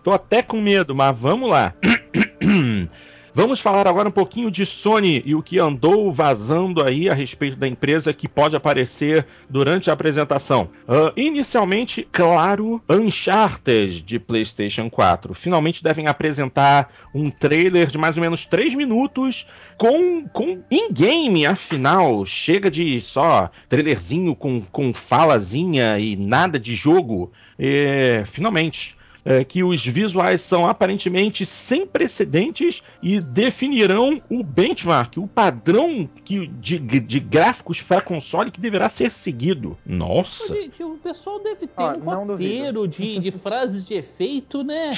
[0.03, 1.73] tô até com medo, mas vamos lá.
[3.33, 7.55] Vamos falar agora um pouquinho de Sony e o que andou vazando aí a respeito
[7.55, 10.69] da empresa que pode aparecer durante a apresentação.
[10.83, 15.33] Uh, inicialmente, claro, Uncharted de PlayStation 4.
[15.33, 22.25] Finalmente devem apresentar um trailer de mais ou menos 3 minutos com, com in-game, afinal.
[22.25, 27.31] Chega de só trailerzinho com, com falazinha e nada de jogo.
[27.57, 35.27] E, finalmente é, que os visuais são aparentemente sem precedentes e definirão o benchmark, o
[35.27, 39.77] padrão que, de, de gráficos para console que deverá ser seguido.
[39.85, 40.53] Nossa!
[40.53, 44.91] Gente, o pessoal deve ter ah, um roteiro de, de frases de efeito, né?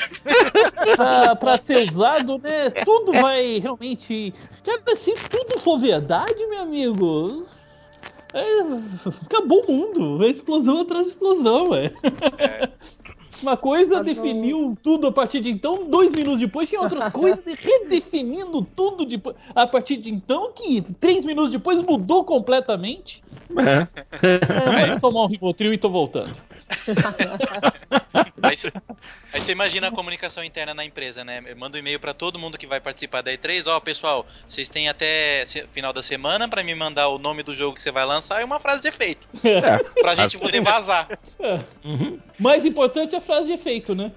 [1.39, 2.69] pra, ser usado, né?
[2.85, 4.33] Tudo vai realmente.
[4.63, 7.45] Cara, se tudo for verdade, meu amigo.
[8.33, 8.61] É,
[9.25, 10.23] acabou o mundo.
[10.23, 11.91] É explosão atrás de explosão, é.
[12.39, 12.69] é.
[13.41, 14.75] Uma coisa Mas definiu não...
[14.75, 19.67] tudo a partir de então, dois minutos depois tinha outra coisa redefinindo tudo depois, a
[19.67, 23.23] partir de então, que três minutos depois mudou completamente.
[23.57, 24.93] É.
[24.93, 26.33] é tomar um Rivotril e tô voltando.
[28.41, 28.55] aí,
[29.33, 31.41] aí, você imagina a comunicação interna na empresa, né?
[31.55, 33.63] Manda um e-mail para todo mundo que vai participar da E3.
[33.67, 37.53] Ó, oh, pessoal, vocês têm até final da semana para me mandar o nome do
[37.53, 39.27] jogo que você vai lançar e uma frase de efeito.
[39.43, 39.83] É.
[40.01, 41.07] Pra gente poder vazar.
[41.39, 41.59] É.
[41.83, 42.19] Uhum.
[42.39, 44.11] Mais importante é frase de efeito, né?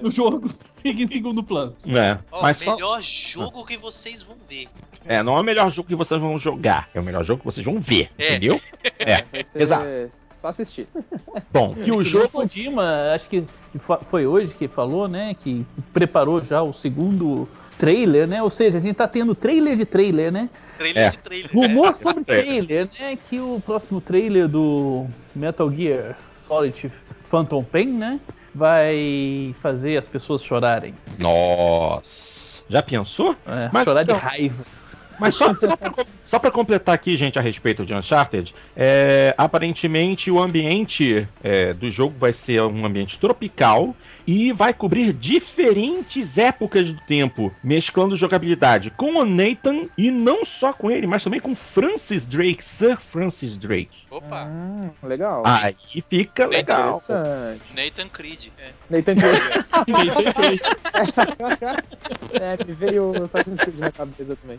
[0.00, 0.50] No jogo.
[0.82, 1.74] Fica em segundo plano.
[1.86, 2.18] É.
[2.30, 3.40] Oh, mas melhor só...
[3.40, 4.68] jogo que vocês vão ver.
[5.06, 6.88] É, não é o melhor jogo que vocês vão jogar.
[6.94, 8.10] É o melhor jogo que vocês vão ver.
[8.18, 8.30] É.
[8.30, 8.60] Entendeu?
[8.98, 9.24] É.
[9.54, 9.84] Exato
[10.44, 10.86] só assistir.
[11.50, 12.28] Bom, que o jogo.
[12.28, 13.44] Kojima, acho que
[14.06, 15.34] foi hoje que falou, né?
[15.34, 17.48] Que preparou já o segundo
[17.78, 18.42] trailer, né?
[18.42, 20.50] Ou seja, a gente tá tendo trailer de trailer, né?
[20.76, 21.08] Trailer é.
[21.08, 21.50] de trailer.
[21.50, 21.94] Rumor é.
[21.94, 23.16] sobre trailer, né?
[23.16, 26.92] Que o próximo trailer do Metal Gear Solid
[27.24, 28.20] Phantom Pain, né?
[28.54, 30.94] Vai fazer as pessoas chorarem.
[31.18, 32.62] Nossa!
[32.68, 33.36] Já pensou?
[33.46, 34.64] É, Mas, chorar então, de raiva.
[35.18, 35.92] Mas só, só, pra,
[36.24, 41.90] só pra completar aqui, gente, a respeito de Uncharted, é, aparentemente o ambiente é, do
[41.90, 43.94] jogo vai ser um ambiente tropical
[44.26, 50.72] e vai cobrir diferentes épocas do tempo, mesclando jogabilidade com o Nathan e não só
[50.72, 53.98] com ele, mas também com Francis Drake, Sir Francis Drake.
[54.10, 54.44] Opa!
[54.44, 55.42] Hum, legal.
[55.46, 55.76] Aí
[56.08, 57.02] fica legal.
[57.74, 58.48] Nathan Creed.
[58.58, 58.70] É.
[58.88, 59.42] Nathan Creed.
[59.88, 60.60] Nathan Creed.
[62.32, 64.58] é, me veio o Assassin's Creed na cabeça também.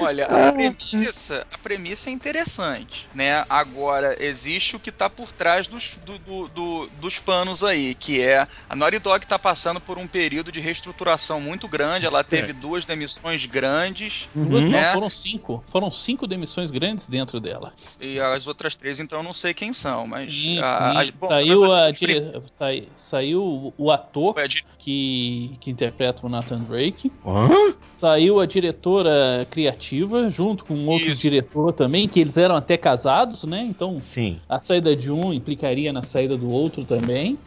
[0.00, 3.44] Olha, a premissa, a premissa é interessante, né?
[3.48, 8.20] Agora, existe o que está por trás dos, do, do, do, dos panos aí, que
[8.20, 12.50] é a Naughty Dog está passando por um período de reestruturação muito grande, ela teve
[12.50, 12.52] é.
[12.52, 14.28] duas demissões grandes.
[14.34, 14.46] Uhum.
[14.46, 14.86] Duas né?
[14.86, 15.64] não, foram cinco.
[15.68, 17.72] Foram cinco demissões grandes dentro dela.
[18.00, 20.32] E as outras três, então, eu não sei quem são, mas...
[20.32, 21.08] Sim, a, sim.
[21.08, 22.42] A, bom, saiu, a dire...
[22.52, 24.34] Sai, saiu o ator
[24.78, 27.12] que, que interpreta o Nathan Drake.
[27.24, 27.74] Hã?
[27.80, 31.20] Saiu a diretora criativa criativa, junto com outro Isso.
[31.22, 33.66] diretor também, que eles eram até casados, né?
[33.68, 34.38] Então, Sim.
[34.48, 37.38] a saída de um implicaria na saída do outro também.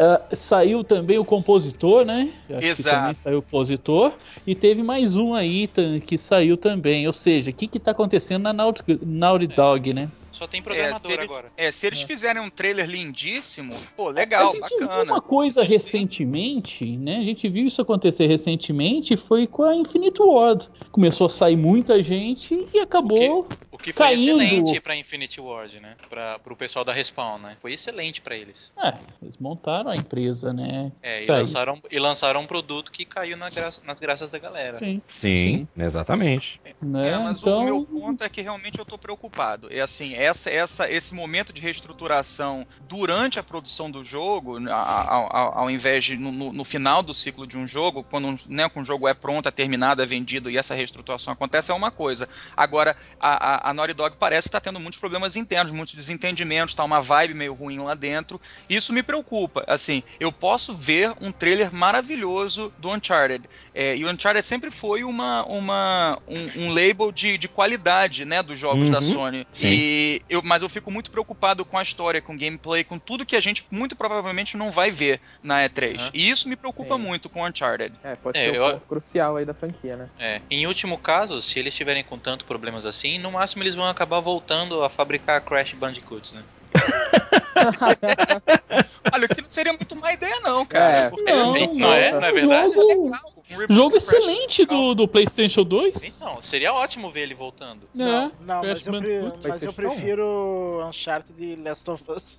[0.00, 2.30] Uh, saiu também o compositor, né?
[2.50, 3.18] Acho Exato.
[3.22, 4.12] saiu o compositor.
[4.46, 5.68] E teve mais um aí
[6.06, 7.06] que saiu também.
[7.06, 10.08] Ou seja, o que está acontecendo na Naughty, Naughty Dog, né?
[10.30, 11.52] Só tem programador é, agora.
[11.56, 12.06] É, se eles é.
[12.06, 15.04] fizerem um trailer lindíssimo, pô, legal, a gente bacana.
[15.04, 17.18] Viu uma coisa recentemente, né?
[17.18, 20.68] A gente viu isso acontecer recentemente, foi com a Infinite Ward.
[20.92, 23.48] Começou a sair muita gente e acabou.
[23.78, 24.42] O que, foi caindo.
[24.42, 25.96] excelente pra Infinity Ward, né?
[26.10, 27.56] Pra, pro pessoal da Respawn, né?
[27.60, 28.72] Foi excelente para eles.
[28.76, 30.90] É, eles montaram a empresa, né?
[31.00, 34.78] É, e lançaram, e lançaram um produto que caiu na graça, nas graças da galera.
[34.80, 35.84] Sim, Sim, Sim.
[35.84, 36.60] exatamente.
[36.82, 37.10] Né?
[37.10, 37.60] É, mas então...
[37.60, 39.68] o meu ponto é que realmente eu tô preocupado.
[39.70, 45.58] É assim, essa, essa, esse momento de reestruturação durante a produção do jogo, ao, ao,
[45.58, 48.84] ao invés de no, no, no, final do ciclo de um jogo, quando né, um
[48.84, 52.28] jogo é pronto, é terminado, é vendido e essa reestruturação acontece, é uma coisa.
[52.56, 56.74] Agora, a, a, a Naughty Dog parece estar tá tendo muitos problemas internos, muitos desentendimentos,
[56.74, 58.40] tá uma vibe meio ruim lá dentro.
[58.68, 59.64] Isso me preocupa.
[59.66, 63.44] Assim, eu posso ver um trailer maravilhoso do Uncharted.
[63.74, 68.42] É, e o Uncharted sempre foi uma, uma, um, um label de, de qualidade, né,
[68.42, 68.90] dos jogos uhum.
[68.90, 69.46] da Sony.
[69.60, 73.26] E eu, mas eu fico muito preocupado com a história, com o gameplay, com tudo
[73.26, 75.98] que a gente muito provavelmente não vai ver na E3.
[75.98, 76.10] Uhum.
[76.14, 76.98] E isso me preocupa é.
[76.98, 77.94] muito com o Uncharted.
[78.02, 78.80] É, pode é, ser um eu...
[78.80, 80.08] crucial aí da franquia, né?
[80.18, 80.40] É.
[80.50, 84.20] Em último caso, se eles estiverem com tanto problemas assim, no máximo eles vão acabar
[84.20, 86.42] voltando a fabricar Crash Bandicoots, né?
[89.12, 90.96] Olha, o que não seria muito má ideia, não, cara.
[90.96, 91.10] É.
[91.22, 92.72] Não, não, não, é, não é verdade?
[92.72, 93.37] Jogo, é legal.
[93.70, 96.16] Jogo excelente do, do PlayStation 2.
[96.16, 97.88] Então, seria ótimo ver ele voltando.
[97.94, 102.38] É, não, não mas, eu, pre mas eu prefiro Uncharted de Last of Us.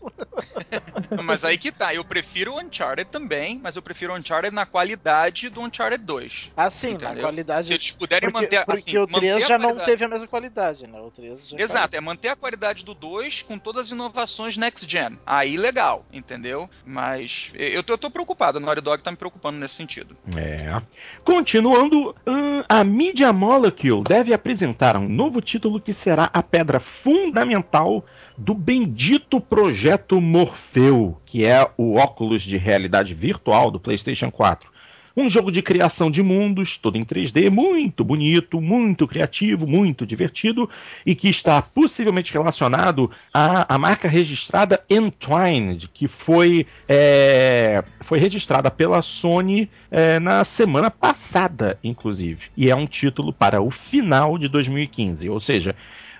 [1.23, 4.65] mas aí que tá, eu prefiro o Uncharted também, mas eu prefiro o Uncharted na
[4.65, 6.51] qualidade do Uncharted 2.
[6.55, 7.15] Ah, sim, entendeu?
[7.15, 7.67] na qualidade.
[7.67, 10.85] Se eles puderem porque, manter porque assim, o 3 já não teve a mesma qualidade,
[10.85, 10.99] né?
[11.01, 15.17] O 3 Exato, é manter a qualidade do 2 com todas as inovações next gen.
[15.25, 16.69] Aí legal, entendeu?
[16.85, 20.15] Mas eu tô, eu tô preocupado, a Naughty Dog tá me preocupando nesse sentido.
[20.35, 20.81] É.
[21.23, 28.05] Continuando, hum, a Media Molecule deve apresentar um novo título que será a pedra fundamental
[28.37, 34.69] do bendito projeto Morpheu, que é o óculos de realidade virtual do PlayStation 4.
[35.15, 40.69] Um jogo de criação de mundos, todo em 3D, muito bonito, muito criativo, muito divertido
[41.05, 48.69] e que está possivelmente relacionado à, à marca registrada Entwined, que foi, é, foi registrada
[48.69, 52.47] pela Sony é, na semana passada, inclusive.
[52.55, 55.75] E é um título para o final de 2015, ou seja,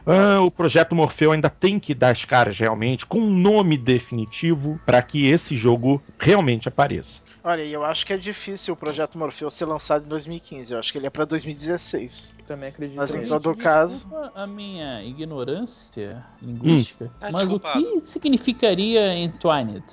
[0.05, 4.79] ah, o projeto Morfeu ainda tem que dar as caras realmente com um nome definitivo
[4.85, 7.21] para que esse jogo realmente apareça.
[7.49, 10.71] Olha, eu acho que é difícil o projeto Morpheus ser lançado em 2015.
[10.71, 12.35] Eu acho que ele é para 2016.
[12.45, 12.95] Também acredito.
[12.95, 14.07] Mas em todo caso.
[14.35, 17.05] A minha ignorância linguística.
[17.05, 17.29] Hum.
[17.31, 19.83] Mas o que significaria Entwined?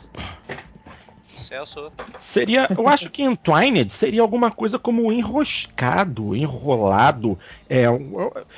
[1.39, 1.91] Celso.
[2.19, 7.39] Seria, eu acho que entwined seria alguma coisa como enroscado, enrolado,
[7.71, 7.87] é,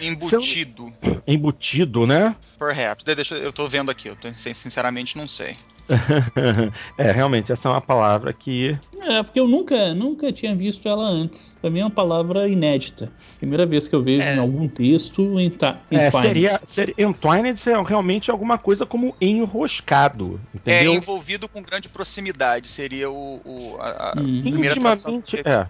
[0.00, 0.92] embutido.
[1.24, 2.34] Embutido, né?
[2.58, 3.04] Perhaps.
[3.04, 5.54] Deixa, eu tô vendo aqui, eu tô, sinceramente não sei.
[6.98, 8.78] é, realmente, essa é uma palavra que.
[9.00, 11.56] É, porque eu nunca, nunca tinha visto ela antes.
[11.60, 13.10] Pra mim é uma palavra inédita.
[13.38, 14.36] Primeira vez que eu vejo é.
[14.36, 15.52] em algum texto em
[15.90, 20.40] é, seria, seria Entwined seria realmente alguma coisa como enroscado.
[20.54, 20.92] Entendeu?
[20.92, 22.68] É, envolvido com grande proximidade.
[22.68, 23.40] Seria o.
[23.44, 24.42] o a, a hum.
[24.44, 25.40] Intimamente.
[25.44, 25.66] É.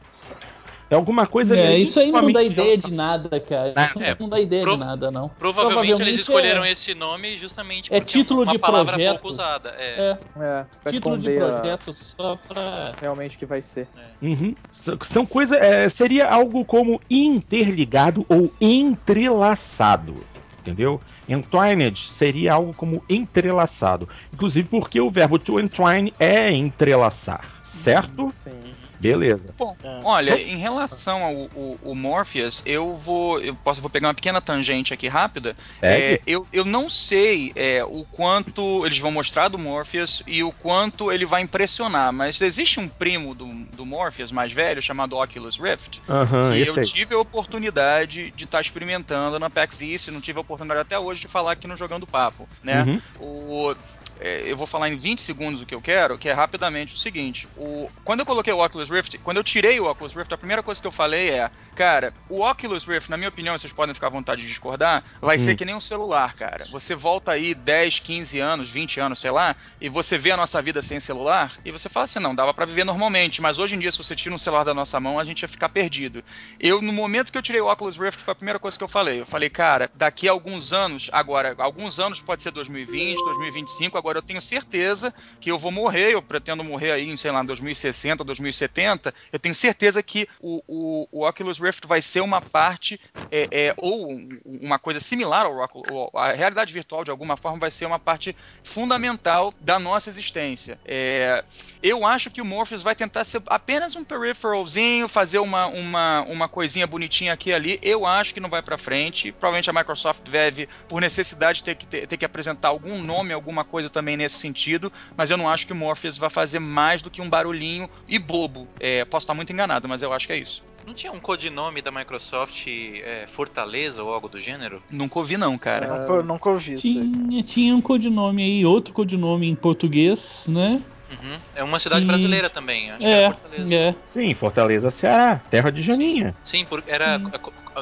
[0.91, 1.57] É alguma coisa.
[1.57, 3.75] É, isso aí não dá ideia de nada, cara.
[3.85, 4.73] Isso é, não dá ideia pro...
[4.73, 5.29] de nada, não.
[5.29, 6.71] Provavelmente, provavelmente eles escolheram é...
[6.71, 9.13] esse nome justamente é porque é título uma de palavra projeto.
[9.13, 9.75] pouco usada.
[9.79, 10.19] É.
[10.37, 10.65] é.
[10.87, 11.95] é título de projeto a...
[11.95, 12.95] só pra.
[13.01, 13.87] Realmente que vai ser.
[13.97, 14.27] É.
[14.27, 14.55] Uhum.
[15.03, 15.59] São coisas.
[15.59, 20.25] É, seria algo como interligado ou entrelaçado.
[20.61, 21.01] Entendeu?
[21.29, 24.09] Entwined seria algo como entrelaçado.
[24.33, 28.33] Inclusive porque o verbo to entwine é entrelaçar, certo?
[28.43, 28.75] Sim.
[29.01, 29.55] Beleza.
[29.57, 30.01] Bom, é.
[30.03, 33.41] olha, em relação ao, ao, ao, Morpheus, eu vou.
[33.41, 35.57] Eu posso vou pegar uma pequena tangente aqui rápida.
[35.81, 40.51] É, eu, eu não sei é, o quanto eles vão mostrar do Morpheus e o
[40.51, 45.59] quanto ele vai impressionar, mas existe um primo do, do Morpheus mais velho chamado Oculus
[45.59, 46.01] Rift.
[46.09, 46.85] Uhum, que eu aí.
[46.85, 50.99] tive a oportunidade de estar tá experimentando na PAX East, não tive a oportunidade até
[50.99, 52.83] hoje de falar aqui no Jogando Papo, né?
[52.83, 53.01] Uhum.
[53.21, 53.75] O,
[54.21, 57.49] eu vou falar em 20 segundos o que eu quero, que é rapidamente o seguinte:
[57.57, 60.63] o, quando eu coloquei o Oculus Rift, quando eu tirei o Oculus Rift, a primeira
[60.63, 64.09] coisa que eu falei é, cara, o Oculus Rift, na minha opinião, vocês podem ficar
[64.09, 65.41] à vontade de discordar, vai hum.
[65.41, 66.67] ser que nem um celular, cara.
[66.71, 70.61] Você volta aí 10, 15 anos, 20 anos, sei lá, e você vê a nossa
[70.61, 73.79] vida sem celular, e você fala assim, não, dava para viver normalmente, mas hoje em
[73.79, 76.25] dia, se você tira um celular da nossa mão, a gente ia ficar perdido.
[76.59, 78.89] Eu, no momento que eu tirei o Oculus Rift, foi a primeira coisa que eu
[78.89, 79.21] falei.
[79.21, 84.08] Eu falei, cara, daqui a alguns anos, agora, alguns anos pode ser 2020, 2025, agora
[84.17, 88.25] eu tenho certeza que eu vou morrer, eu pretendo morrer aí em, sei lá, 2060,
[88.25, 89.15] 2070.
[89.33, 93.01] Eu tenho certeza que o, o, o Oculus Rift vai ser uma parte,
[93.31, 97.71] é, é, ou uma coisa similar ao Oculus, a realidade virtual de alguma forma vai
[97.71, 100.79] ser uma parte fundamental da nossa existência.
[100.85, 101.45] É,
[101.83, 106.49] eu acho que o Morpheus vai tentar ser apenas um peripheralzinho, fazer uma, uma, uma
[106.49, 107.79] coisinha bonitinha aqui e ali.
[107.83, 109.33] Eu acho que não vai para frente.
[109.33, 113.65] Provavelmente a Microsoft deve, por necessidade, ter que, ter, ter, que apresentar algum nome, alguma
[113.65, 114.93] coisa também nesse sentido.
[115.17, 118.19] Mas eu não acho que o Morpheus vai fazer mais do que um barulhinho e
[118.19, 118.69] bobo.
[118.79, 120.63] É, posso estar muito enganado, mas eu acho que é isso.
[120.87, 124.83] Não tinha um codinome da Microsoft é, Fortaleza ou algo do gênero?
[124.91, 125.99] Nunca ouvi, não, cara.
[125.99, 130.83] Nunca, nunca ouvi tinha, tinha um codinome aí, outro codinome em português, né?
[131.11, 131.39] Uhum.
[131.55, 132.07] É uma cidade e...
[132.07, 133.75] brasileira também, acho é, que é Fortaleza.
[133.75, 133.95] É.
[134.05, 136.35] Sim, Fortaleza, Ceará, terra de Janinha.
[136.43, 137.31] Sim, Sim era Sim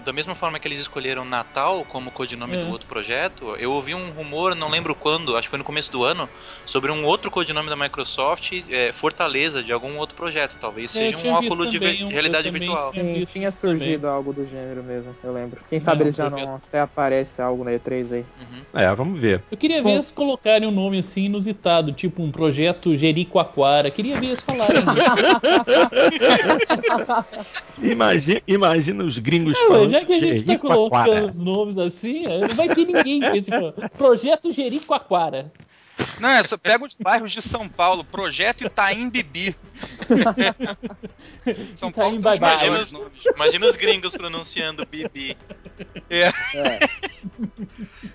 [0.01, 2.65] da mesma forma que eles escolheram Natal como codinome é.
[2.65, 5.91] do outro projeto, eu ouvi um rumor, não lembro quando, acho que foi no começo
[5.93, 6.29] do ano,
[6.65, 10.57] sobre um outro codinome da Microsoft, é, Fortaleza, de algum outro projeto.
[10.61, 12.93] Talvez é, seja um óculos de um, realidade virtual.
[12.93, 14.17] Sim, tinha surgido também.
[14.17, 15.61] algo do gênero mesmo, eu lembro.
[15.69, 16.49] Quem sabe eles já projeto.
[16.49, 18.21] não até aparece algo na E3 aí.
[18.21, 18.81] Uhum.
[18.81, 19.43] É, vamos ver.
[19.51, 23.91] Eu queria ver eles colocarem um nome assim inusitado, tipo um projeto Jericoacoara.
[23.91, 24.85] Queria ver eles falarem
[27.83, 29.86] imagina, imagina os gringos é, falando.
[29.91, 33.51] Já que a gente tá colocando os nomes assim, não vai ter ninguém com esse
[33.97, 35.53] projeto Jericoacoara.
[36.21, 39.57] Não, é só pega os bairros de São Paulo, Projeto Itaim Bibi.
[41.75, 42.95] São Itaim Paulo imagina, os,
[43.35, 45.37] imagina os gringos pronunciando Bibi.
[46.11, 46.29] É.
[46.29, 46.79] é.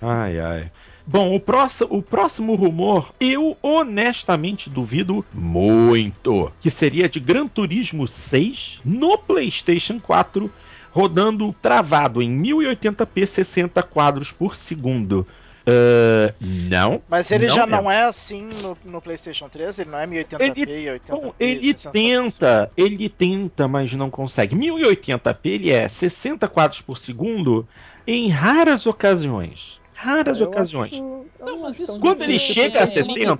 [0.00, 0.70] Ai, ai.
[1.06, 8.06] Bom, o próximo, o próximo rumor, eu honestamente duvido muito, que seria de Gran Turismo
[8.06, 10.52] 6 no PlayStation 4
[10.92, 15.26] rodando travado em 1080p 60 quadros por segundo.
[15.62, 17.00] Uh, não.
[17.08, 17.66] Mas ele não já é.
[17.66, 19.78] não é assim no, no, PlayStation 3?
[19.78, 21.00] Ele não é 1080p ele, e 80p?
[21.08, 24.56] Bom, ele tenta, ele tenta, mas não consegue.
[24.56, 27.66] 1080p ele é 60 quadros por segundo
[28.06, 30.92] em raras ocasiões raras eu ocasiões.
[30.92, 33.36] Acho, não, mas isso Quando ele chega a 60.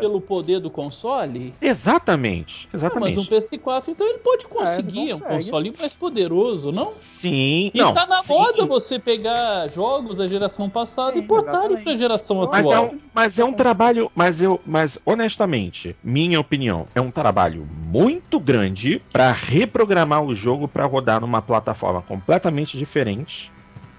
[0.00, 1.54] pelo poder do console?
[1.60, 2.68] Exatamente.
[2.72, 3.16] Exatamente.
[3.16, 6.94] Não, mas um PS4, então ele pode conseguir é, um console mais poderoso, não?
[6.96, 7.70] Sim.
[7.72, 8.32] E não, tá na sim.
[8.32, 12.62] moda você pegar jogos da geração passada sim, e portarem pra geração atual.
[12.62, 14.10] Mas é, um, mas é um trabalho.
[14.14, 14.60] Mas eu.
[14.66, 21.20] Mas honestamente, minha opinião, é um trabalho muito grande para reprogramar o jogo para rodar
[21.20, 23.50] numa plataforma completamente diferente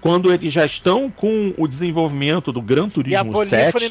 [0.02, 3.90] quando eles já estão com o desenvolvimento do Gran Turismo 7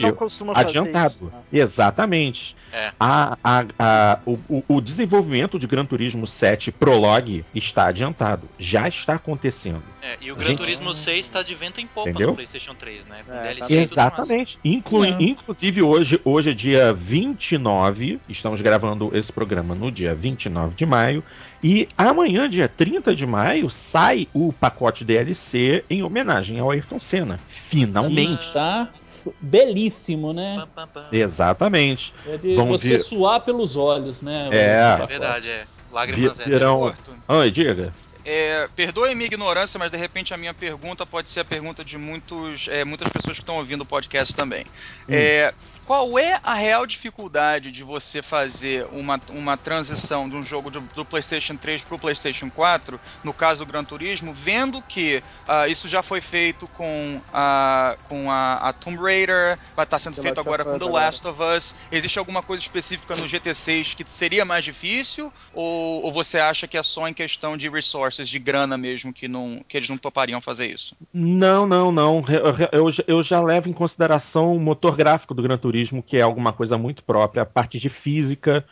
[0.54, 1.14] adiantado.
[1.14, 1.32] Isso, né?
[1.54, 2.56] Exatamente.
[2.74, 2.92] É.
[3.00, 8.48] A, a, a, o, o, desenvolvimento de Gran Turismo 7 Prologue está adiantado.
[8.60, 9.84] Já está acontecendo.
[10.02, 10.58] É, e o Gran gente...
[10.58, 12.30] Turismo 6 está de vento em popa Entendeu?
[12.30, 13.24] no PlayStation 3, né?
[13.26, 14.60] Com é, DLC tá Exatamente.
[14.64, 18.20] Inclui, inclusive, hoje, hoje é dia 29.
[18.28, 21.24] Estamos gravando esse programa no dia 29 de maio.
[21.64, 27.40] E amanhã, dia 30 de maio, sai o pacote DLC em homenagem ao Ayrton Senna.
[27.48, 28.54] Finalmente.
[28.54, 28.92] Tá
[29.40, 30.66] belíssimo, né?
[31.12, 32.12] Exatamente.
[32.28, 34.50] É de Vamos você suar pelos olhos, né?
[34.52, 35.04] É.
[35.04, 35.62] É verdade, é.
[35.92, 36.90] Lágrimas Virão...
[36.90, 37.34] é.
[37.34, 37.94] Oi, diga.
[38.24, 41.98] É, perdoe minha ignorância, mas de repente a minha pergunta pode ser a pergunta de
[41.98, 44.64] muitos, é, muitas pessoas que estão ouvindo o podcast também.
[45.10, 45.14] Hum.
[45.14, 45.54] É,
[45.86, 50.82] qual é a real dificuldade de você fazer uma, uma transição de um jogo do,
[50.82, 55.70] do PlayStation 3 para o PlayStation 4, no caso do Gran Turismo, vendo que uh,
[55.70, 60.16] isso já foi feito com, a, com a, a Tomb Raider, vai estar tá sendo
[60.16, 61.76] The feito agora com The Last of Us.
[61.92, 65.34] Existe alguma coisa específica no GT6 que seria mais difícil?
[65.54, 69.28] Ou, ou você acha que é só em questão de resources, de grana mesmo, que,
[69.28, 70.96] não, que eles não topariam fazer isso?
[71.14, 72.24] Não, não, não.
[72.72, 76.18] Eu, eu, eu já levo em consideração o motor gráfico do Gran Turismo turismo, que
[76.18, 78.66] é alguma coisa muito própria, a parte de física,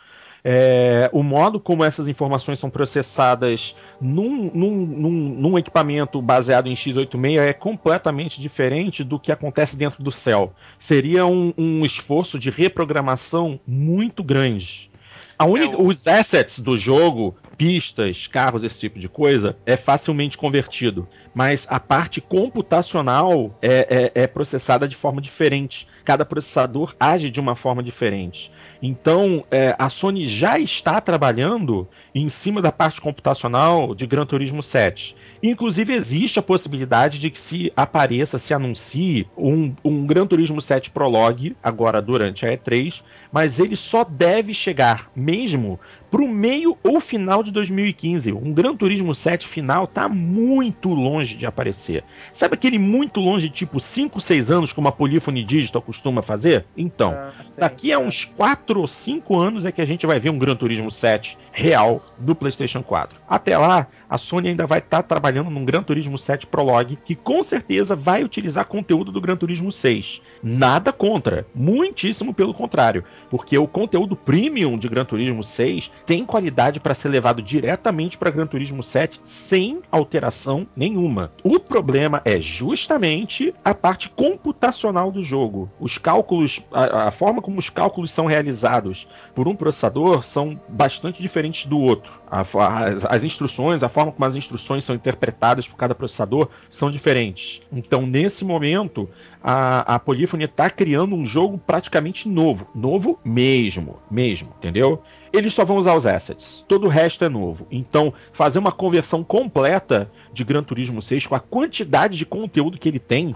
[0.44, 6.74] é, o modo como essas informações são processadas num, num, num, num, equipamento baseado em
[6.74, 10.54] x86 é completamente diferente do que acontece dentro do céu.
[10.78, 14.90] Seria um, um esforço de reprogramação muito grande.
[15.38, 15.86] Única, é o...
[15.88, 21.06] Os assets do jogo, pistas, carros, esse tipo de coisa, é facilmente convertido.
[21.34, 25.86] Mas a parte computacional é, é, é processada de forma diferente.
[26.02, 28.50] Cada processador age de uma forma diferente.
[28.80, 34.62] Então, é, a Sony já está trabalhando em cima da parte computacional de Gran Turismo
[34.62, 35.14] 7.
[35.42, 40.90] Inclusive, existe a possibilidade de que se apareça, se anuncie um, um Gran Turismo 7
[40.90, 45.80] Prologue, agora durante a E3, mas ele só deve chegar mesmo
[46.10, 48.32] pro meio ou final de 2015.
[48.32, 52.04] Um Gran Turismo 7 final tá muito longe de aparecer.
[52.32, 56.66] Sabe aquele muito longe, tipo 5, 6 anos, como a Polyphony Digital costuma fazer?
[56.76, 60.30] Então, ah, daqui a uns 4 ou 5 anos é que a gente vai ver
[60.30, 63.20] um Gran Turismo 7 real do PlayStation 4.
[63.28, 67.14] Até lá, a Sony ainda vai estar tá trabalhando num Gran Turismo 7 Prologue, que
[67.14, 70.20] com certeza vai utilizar conteúdo do Gran Turismo 6.
[70.42, 76.80] Nada contra, muitíssimo pelo contrário, porque o conteúdo premium de Gran Turismo 6 tem qualidade
[76.80, 81.30] para ser levado diretamente para Gran Turismo 7 sem alteração nenhuma.
[81.44, 85.70] O problema é justamente a parte computacional do jogo.
[85.78, 91.22] Os cálculos, a, a forma como os cálculos são realizados por um processador são bastante
[91.22, 92.19] diferentes do outro.
[92.30, 92.42] A,
[92.84, 97.60] as, as, instruções, a forma como as instruções são interpretadas por cada processador são diferentes.
[97.72, 99.08] Então, nesse momento,
[99.42, 100.00] a, a
[100.44, 102.66] está criando um jogo praticamente novo.
[102.74, 105.02] Novo mesmo, mesmo, entendeu?
[105.32, 106.64] Eles só vão usar os assets.
[106.68, 107.66] Todo o resto é novo.
[107.70, 112.88] Então, fazer uma conversão completa de Gran Turismo 6 com a quantidade de conteúdo que
[112.88, 113.34] ele tem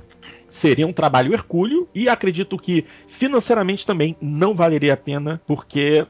[0.49, 6.07] seria um trabalho hercúleo e acredito que financeiramente também não valeria a pena, porque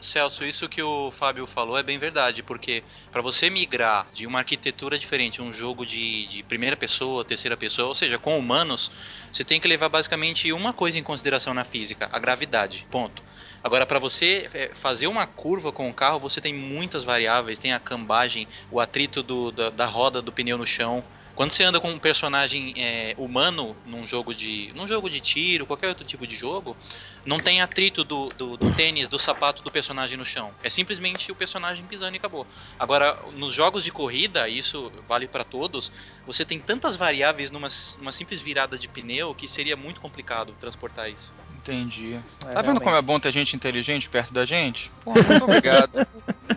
[0.00, 2.82] Celso, isso que o Fábio falou é bem verdade, porque
[3.12, 7.88] para você migrar de uma arquitetura diferente, um jogo de, de, primeira pessoa, terceira pessoa,
[7.88, 8.90] ou seja, com humanos,
[9.30, 12.86] você tem que levar basicamente uma coisa em consideração na física: a gravidade.
[12.90, 13.22] Ponto.
[13.62, 17.74] Agora, para você é, fazer uma curva com o carro, você tem muitas variáveis: tem
[17.74, 21.04] a cambagem, o atrito do, da, da roda do pneu no chão,
[21.38, 24.72] quando você anda com um personagem é, humano num jogo de.
[24.74, 26.76] num jogo de tiro, qualquer outro tipo de jogo,
[27.24, 30.50] não tem atrito do, do, do tênis, do sapato do personagem no chão.
[30.64, 32.44] É simplesmente o personagem pisando e acabou.
[32.76, 35.92] Agora, nos jogos de corrida, isso vale para todos,
[36.26, 37.68] você tem tantas variáveis numa,
[38.00, 41.32] numa simples virada de pneu que seria muito complicado transportar isso.
[41.56, 42.14] Entendi.
[42.14, 42.82] É, tá vendo realmente.
[42.82, 44.90] como é bom ter gente inteligente perto da gente?
[45.04, 46.04] Pô, muito obrigado.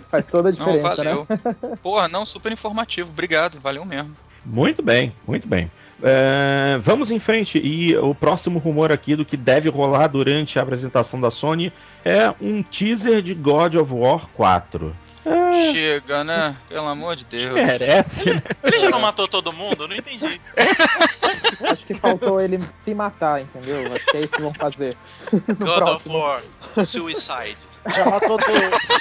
[0.10, 0.88] Faz toda a diferença.
[0.88, 1.28] Não, valeu.
[1.30, 1.78] Né?
[1.84, 3.12] Porra, não, super informativo.
[3.12, 4.18] Obrigado, valeu mesmo.
[4.46, 5.70] Muito bem, muito bem.
[6.04, 7.60] É, vamos em frente.
[7.60, 11.72] E o próximo rumor aqui do que deve rolar durante a apresentação da Sony
[12.04, 14.96] é um teaser de God of War 4.
[15.24, 15.72] É...
[15.72, 16.56] Chega, né?
[16.68, 17.54] Pelo amor de Deus.
[17.54, 18.42] Merece, né?
[18.64, 19.88] Ele já não matou todo mundo?
[19.88, 20.42] Não entendi.
[21.70, 23.94] Acho que faltou ele se matar, entendeu?
[23.94, 24.98] Acho que é isso que vão fazer.
[25.32, 26.16] God próximo.
[26.16, 26.44] of
[26.76, 27.58] War, Suicide.
[27.88, 28.38] Já matou,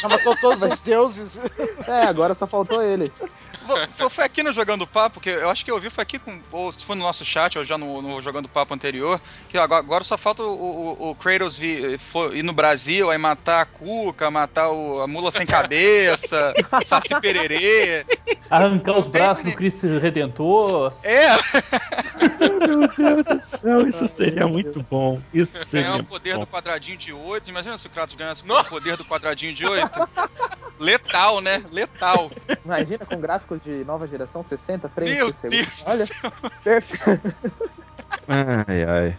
[0.00, 1.38] já matou todos os deuses.
[1.86, 3.12] É, agora só faltou ele.
[3.96, 6.40] Foi, foi, aqui no Jogando Papo, que eu acho que eu vi, foi aqui, com,
[6.50, 9.80] ou se foi no nosso chat, ou já no, no Jogando Papo anterior, que agora,
[9.80, 13.66] agora só falta o, o, o Kratos vir, for, ir no Brasil, aí matar a
[13.66, 16.54] Cuca, matar o, a mula sem cabeça,
[16.84, 18.04] Saci Pererê.
[18.48, 20.92] Arrancar os braços do Cristo Redentor.
[21.04, 21.28] É!
[22.40, 25.20] Meu Deus do céu, isso seria muito bom.
[25.32, 26.40] Isso seria Ganhar o poder bom.
[26.40, 27.48] do quadradinho de 8.
[27.50, 29.90] Imagina se o Kratos ganhasse o poder do quadradinho de 8.
[30.78, 31.62] Letal, né?
[31.72, 32.30] Letal.
[32.64, 35.56] Imagina com gráficos de nova geração, 60 frames Meu por segundo.
[35.56, 36.06] Deus Olha,
[36.62, 37.34] perfeito.
[38.26, 39.16] Ai, ai.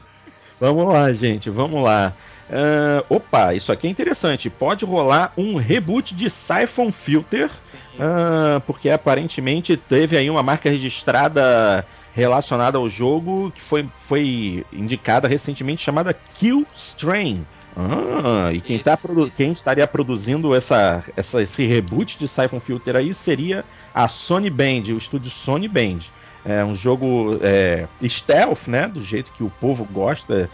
[0.59, 2.13] Vamos lá, gente, vamos lá.
[2.49, 4.49] Uh, opa, isso aqui é interessante.
[4.49, 7.49] Pode rolar um reboot de Siphon Filter,
[7.95, 15.27] uh, porque aparentemente teve aí uma marca registrada relacionada ao jogo que foi, foi indicada
[15.27, 17.45] recentemente chamada Kill Strain.
[17.73, 18.98] Ah, e quem, tá
[19.34, 24.93] quem estaria produzindo essa, essa, esse reboot de Siphon Filter aí seria a Sony Band,
[24.93, 25.99] o estúdio Sony Band.
[26.45, 28.88] É um jogo é, stealth, né?
[28.88, 30.49] Do jeito que o povo gosta.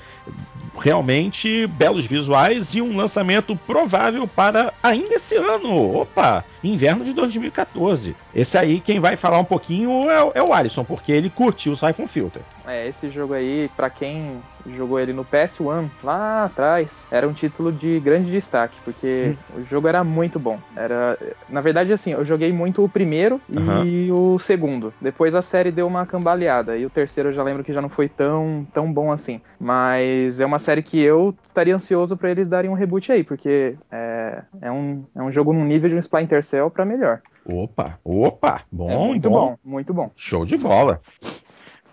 [0.78, 6.02] Realmente belos visuais e um lançamento provável para ainda esse ano.
[6.02, 6.44] Opa!
[6.64, 8.16] Inverno de 2014.
[8.36, 11.78] Esse aí, quem vai falar um pouquinho é, é o Alisson, porque ele curtiu o
[11.78, 12.42] Siphon Filter.
[12.68, 14.42] É, esse jogo aí, para quem
[14.76, 19.62] jogou ele no PS1, lá atrás, era um título de grande destaque, porque hum.
[19.62, 20.60] o jogo era muito bom.
[20.76, 23.40] Era, na verdade, assim, eu joguei muito o primeiro
[23.86, 24.94] e o segundo.
[25.00, 26.76] Depois a série deu uma cambaleada.
[26.76, 29.40] E o terceiro eu já lembro que já não foi tão, tão bom assim.
[29.60, 33.78] Mas é uma série que eu estaria ansioso para eles darem um reboot aí, porque
[33.92, 37.22] é, é, um, é um jogo num nível de um Splinter Cell pra melhor.
[37.46, 39.40] Opa, opa, bom, é muito bom.
[39.40, 40.12] bom, muito bom.
[40.16, 41.00] Show de bola.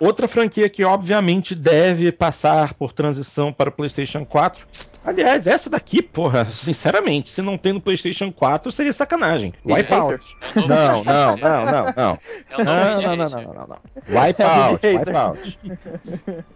[0.01, 4.66] Outra franquia que obviamente deve passar por transição para o PlayStation 4.
[5.05, 9.53] Aliás, essa daqui, porra, sinceramente, se não tem no PlayStation 4, seria sacanagem.
[9.65, 10.35] Wipeout.
[10.66, 12.19] Não, não, não, não, não.
[12.49, 13.79] É não, não, não, não, não, não.
[14.09, 15.59] Wipeout, Wipeout.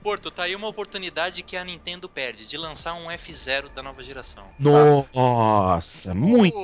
[0.03, 4.03] Porto, tá aí uma oportunidade que a Nintendo perde de lançar um F0 da nova
[4.03, 4.45] geração.
[4.59, 6.57] Nossa, muito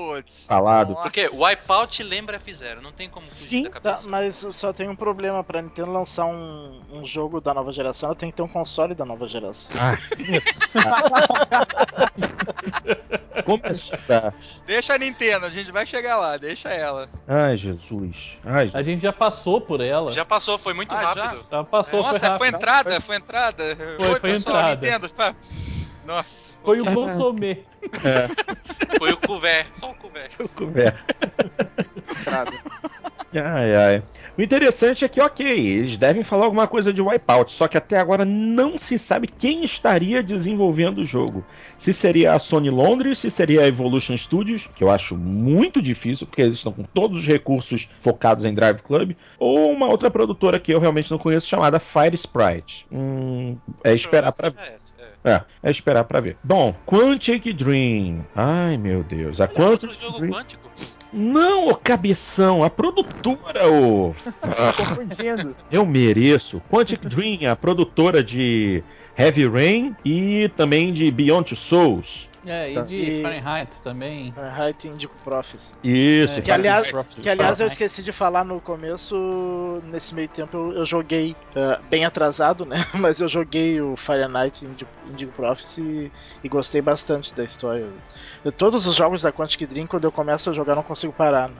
[0.48, 0.94] falado.
[0.94, 4.04] Porque Wipeout lembra F0, não tem como fugir Sim, da cabeça.
[4.04, 8.08] Tá, mas só tem um problema pra Nintendo lançar um um, jogo da nova geração,
[8.08, 9.74] ela tem que ter um console da nova geração.
[9.78, 9.96] Ah.
[13.44, 13.98] Começou.
[14.06, 14.32] Tá.
[14.66, 17.08] Deixa a Nintendo, a gente vai chegar lá, deixa ela.
[17.28, 18.38] Ai, Jesus.
[18.44, 20.10] Ai, A gente já passou por ela.
[20.10, 21.44] Já passou, foi muito ah, rápido.
[21.50, 21.58] Já?
[21.58, 23.76] já passou, Nossa, foi, foi entrada, foi entrada.
[23.76, 24.86] Foi, foi, foi pessoal, entrada.
[24.86, 25.36] Nintendo,
[26.06, 26.54] Nossa.
[26.64, 27.62] Foi o consomê.
[28.04, 28.98] É.
[28.98, 30.32] Foi o couvert, só o couvert.
[30.32, 30.96] Foi o couvert.
[33.34, 34.02] ai, ai.
[34.36, 38.00] O interessante é que, ok, eles devem falar alguma coisa de Wipeout, só que até
[38.00, 41.44] agora não se sabe quem estaria desenvolvendo o jogo.
[41.78, 46.26] Se seria a Sony Londres, se seria a Evolution Studios, que eu acho muito difícil,
[46.26, 50.58] porque eles estão com todos os recursos focados em Drive Club, ou uma outra produtora
[50.58, 52.86] que eu realmente não conheço, chamada Fire Sprite.
[52.90, 54.76] Hum, é esperar para ver.
[55.24, 56.36] É, é, é esperar para ver.
[56.42, 58.26] Bom, Quantic Dream.
[58.34, 59.40] Ai, meu Deus.
[59.40, 60.32] A Quantic Dream...
[61.16, 64.12] Não, ô cabeção, a produtora, ô.
[64.76, 65.54] Confundindo.
[65.70, 66.60] Eu mereço.
[66.68, 68.82] Quantic Dream, a produtora de
[69.16, 72.28] Heavy Rain e também de Beyond Two Souls.
[72.46, 72.82] É, e tá.
[72.82, 73.22] de e...
[73.22, 74.32] Fahrenheit também.
[74.32, 75.74] Fahrenheit Indico Profits.
[75.82, 80.56] Isso, é, que, aliás, que aliás eu esqueci de falar no começo, nesse meio tempo
[80.56, 82.84] eu, eu joguei uh, bem atrasado, né?
[82.94, 86.12] Mas eu joguei o Fahrenheit Indigo, Indigo Profits e,
[86.42, 87.86] e, gostei bastante da história.
[88.44, 91.48] Eu, todos os jogos da Quantic Dream, quando eu começo a jogar, não consigo parar.
[91.48, 91.56] Né?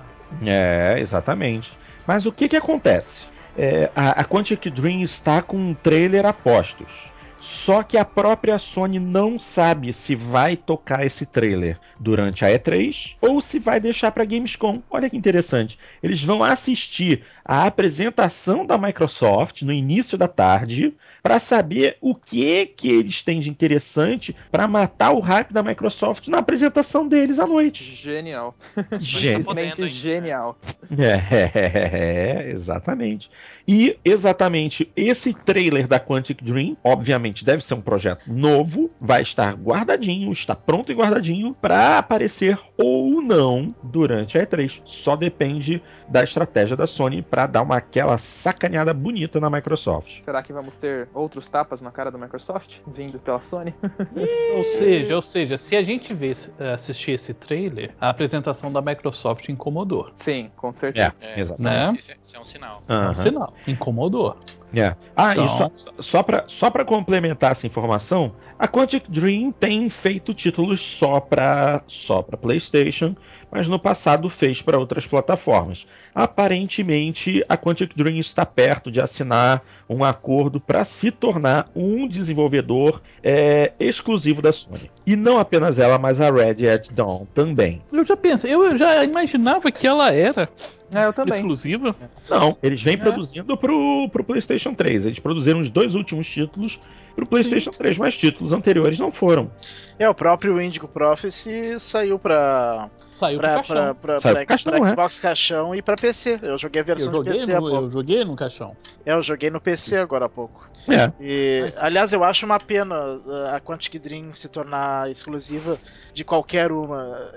[0.47, 1.77] É, exatamente.
[2.07, 3.25] Mas o que que acontece?
[3.57, 7.14] É, a, a Quantic Dream está com um trailer a postos.
[7.45, 13.17] Só que a própria Sony não sabe se vai tocar esse trailer durante a E3
[13.21, 14.83] ou se vai deixar para Gamescom.
[14.91, 15.79] Olha que interessante.
[16.03, 22.67] Eles vão assistir a apresentação da Microsoft no início da tarde para saber o que
[22.67, 27.47] que eles têm de interessante para matar o hype da Microsoft na apresentação deles à
[27.47, 27.83] noite.
[27.83, 28.55] Genial.
[29.01, 30.59] Simplesmente genial.
[30.99, 33.31] É, é, exatamente.
[33.67, 39.55] E exatamente esse trailer da Quantic Dream, obviamente, deve ser um projeto novo, vai estar
[39.55, 44.83] guardadinho, está pronto e guardadinho para aparecer ou não durante a E3.
[44.85, 50.23] Só depende da estratégia da Sony para dar uma aquela sacaneada bonita na Microsoft.
[50.23, 53.75] Será que vamos ter outros tapas na cara da Microsoft vindo pela Sony?
[54.57, 56.33] ou seja, ou seja, se a gente vê,
[56.75, 60.11] assistir esse trailer, a apresentação da Microsoft incomodou.
[60.17, 61.15] Sim, com certeza.
[61.21, 62.11] É, exatamente.
[62.11, 62.17] Né?
[62.21, 62.83] Isso, é, um sinal.
[62.89, 62.97] Uhum.
[62.97, 63.55] É um sinal.
[63.67, 64.37] Incomodou.
[64.75, 64.97] É.
[65.15, 65.45] Ah, então...
[65.45, 71.21] e só, só para só complementar essa informação, a Quantic Dream tem feito títulos só
[71.21, 73.15] para só PlayStation,
[73.51, 75.87] mas no passado fez para outras plataformas.
[76.15, 83.03] Aparentemente, a Quantic Dream está perto de assinar um acordo para se tornar um desenvolvedor
[83.23, 84.91] é, exclusivo da Sony.
[85.07, 87.83] E não apenas ela, mas a Red Hat Dawn também.
[87.93, 90.49] Eu já pensei, eu já imaginava que ela era
[90.95, 91.35] é, eu também.
[91.35, 91.95] exclusiva.
[92.29, 92.97] Não, eles vêm é.
[92.97, 95.07] produzindo pro, pro PlayStation 3.
[95.07, 96.81] Eles produziram os dois últimos títulos
[97.15, 97.79] pro PlayStation Sim.
[97.79, 99.51] 3, mas títulos anteriores não foram.
[99.99, 102.91] É, o próprio Indigo Prophecy saiu pra.
[103.11, 104.91] Saiu pra, pra, pra, saiu pra, caixão, pra é.
[104.91, 106.41] Xbox caixão e pra PC.
[106.43, 108.77] Eu joguei a versão joguei de PC no, Eu joguei no caixão.
[109.07, 110.69] É, eu joguei no PC agora há pouco.
[110.89, 111.13] É.
[111.21, 111.83] E, Mas...
[111.83, 115.79] Aliás, eu acho uma pena uh, a Quantic Dream se tornar exclusiva
[116.13, 117.31] de qualquer uma.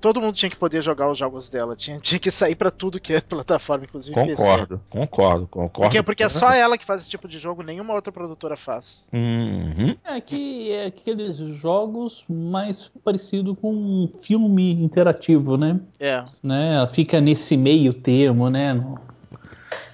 [0.00, 1.76] Todo mundo tinha que poder jogar os jogos dela.
[1.76, 4.90] Tinha, tinha que sair para tudo que é plataforma, inclusive concordo, PC.
[4.90, 5.90] Concordo, concordo.
[5.90, 9.08] Porque, porque é só ela que faz esse tipo de jogo, nenhuma outra produtora faz.
[9.12, 9.96] Uhum.
[10.04, 15.80] É que é aqueles jogos mais parecido com um filme interativo, né?
[15.98, 16.24] É.
[16.42, 16.76] Né?
[16.76, 18.84] Ela fica nesse meio termo, né?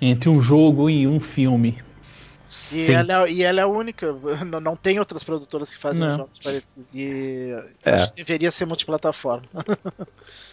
[0.01, 1.79] Entre um jogo e um filme.
[2.73, 4.12] E ela, é, e ela é a única,
[4.47, 6.16] não, não tem outras produtoras que fazem não.
[6.19, 6.87] jogos parecidos.
[6.95, 7.55] E
[7.85, 8.07] é.
[8.15, 9.43] deveria ser multiplataforma.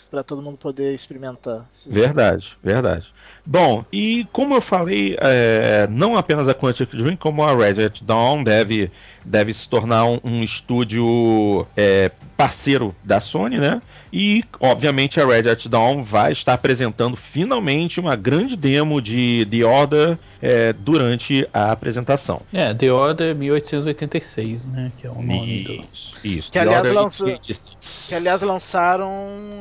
[0.10, 1.68] para todo mundo poder experimentar.
[1.88, 3.14] Verdade, verdade.
[3.46, 8.44] Bom, e como eu falei, é, não apenas a Quantic Dream, como a Red Dawn
[8.44, 8.92] deve,
[9.24, 13.82] deve se tornar um, um estúdio é, parceiro da Sony, né?
[14.12, 19.64] E, obviamente, a Red Hat Dawn vai estar apresentando finalmente uma grande demo de The
[19.64, 22.42] Order é, durante a apresentação.
[22.52, 24.92] É, The Order 1886, né?
[24.98, 26.28] Que é o nome isso, do...
[26.28, 26.88] Isso, que, aliás,
[28.08, 29.12] que aliás lançaram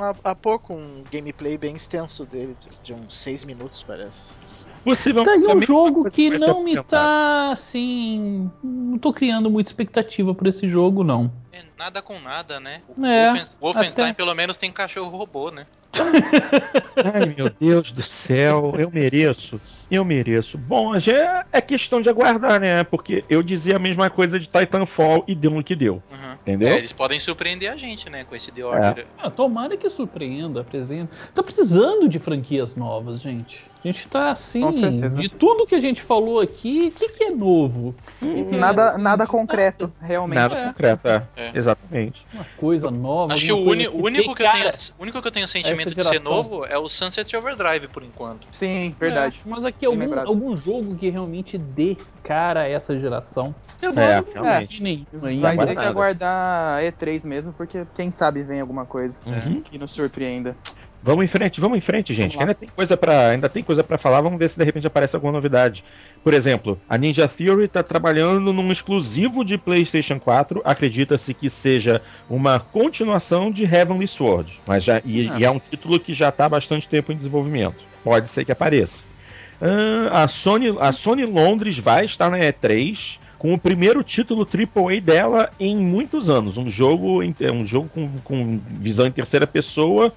[0.00, 4.30] há, há, pouco um gameplay bem extenso dele, de uns 6 minutos, parece.
[4.84, 8.50] Possível, tá aí um jogo que não me tá assim.
[8.62, 11.32] Não tô criando muita expectativa por esse jogo, não.
[11.52, 12.82] É nada com nada, né?
[12.96, 14.14] O é, Wolfenstein até...
[14.14, 15.66] pelo menos tem cachorro robô, né?
[17.14, 19.60] Ai, meu Deus do céu, eu mereço.
[19.90, 20.58] Eu mereço.
[20.58, 22.84] Bom, já é questão de aguardar, né?
[22.84, 26.02] Porque eu dizia a mesma coisa de Titanfall e deu no que deu.
[26.10, 26.32] Uhum.
[26.42, 26.68] Entendeu?
[26.68, 28.24] É, eles podem surpreender a gente, né?
[28.24, 29.04] Com esse The Order.
[29.04, 29.06] É.
[29.18, 31.10] Ah, tomara que surpreenda, apresenta.
[31.34, 33.64] Tá precisando de franquias novas, gente.
[33.84, 34.60] A gente tá assim,
[35.16, 37.94] de tudo que a gente falou aqui, o que, que é novo?
[38.20, 40.38] Hum, nada, é, assim, nada concreto, realmente.
[40.38, 40.66] Nada é.
[40.66, 41.22] concreto, é.
[41.36, 41.52] é.
[41.54, 42.26] Exatamente.
[42.34, 43.34] Uma coisa nova.
[43.34, 46.20] Acho que o, uni, único, que, eu tenho, único que eu tenho sentimento de ser
[46.20, 48.48] novo é o Sunset Overdrive, por enquanto.
[48.50, 49.40] Sim, verdade.
[49.46, 53.54] É, mas aqui algum, algum jogo que realmente dê cara a essa geração.
[53.80, 54.82] Eu é, realmente.
[54.82, 55.38] Nenhum aí.
[55.38, 59.60] Vai ter que aguardar E3 mesmo, porque quem sabe vem alguma coisa uhum.
[59.60, 60.56] que nos surpreenda.
[61.02, 62.38] Vamos em frente, vamos em frente, gente.
[62.38, 64.20] Ainda tem coisa para, ainda tem coisa para falar.
[64.20, 65.84] Vamos ver se de repente aparece alguma novidade.
[66.24, 70.60] Por exemplo, a Ninja Theory está trabalhando num exclusivo de PlayStation 4.
[70.64, 75.38] Acredita-se que seja uma continuação de Heavenly Sword, mas já e, ah.
[75.38, 77.76] e é um título que já está há bastante tempo em desenvolvimento.
[78.02, 79.04] Pode ser que apareça.
[79.60, 85.00] Uh, a Sony, a Sony Londres vai estar na E3 com o primeiro título AAA
[85.00, 86.58] dela em muitos anos.
[86.58, 90.12] Um jogo, um jogo com, com visão em terceira pessoa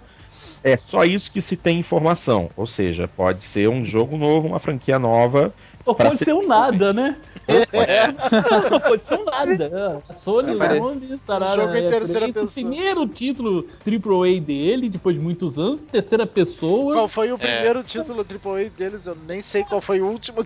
[0.63, 2.49] é só isso que se tem informação.
[2.55, 5.53] Ou seja, pode ser um jogo novo, uma franquia nova.
[5.85, 7.17] Ou pode ser, ser um nada, né?
[7.47, 8.79] É.
[8.79, 10.03] pode ser um nada.
[10.07, 12.45] A Sony Londres estará jogo em terceira pessoa.
[12.45, 16.93] o primeiro título AAA dele, depois de muitos anos, terceira pessoa.
[16.93, 17.37] Qual foi o é.
[17.37, 17.83] primeiro é.
[17.83, 19.07] título AAA deles?
[19.07, 20.43] Eu nem sei qual foi o último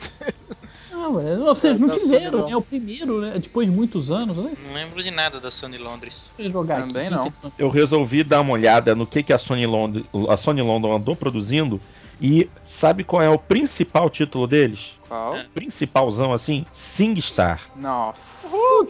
[0.91, 2.56] Não, é, vocês não tiveram, né?
[2.56, 3.38] O primeiro, né?
[3.38, 4.53] Depois de muitos anos, né?
[4.66, 6.34] Não lembro de nada da Sony Londres.
[6.40, 7.52] Jogar Também aqui, não.
[7.57, 11.16] Eu resolvi dar uma olhada no que, que a Sony Londres, a Sony London andou
[11.16, 11.82] produzindo
[12.21, 14.97] e sabe qual é o principal título deles?
[15.07, 15.35] Qual?
[15.53, 17.61] Principalzão assim, SingStar.
[17.75, 18.47] Nossa.
[18.47, 18.87] Uh,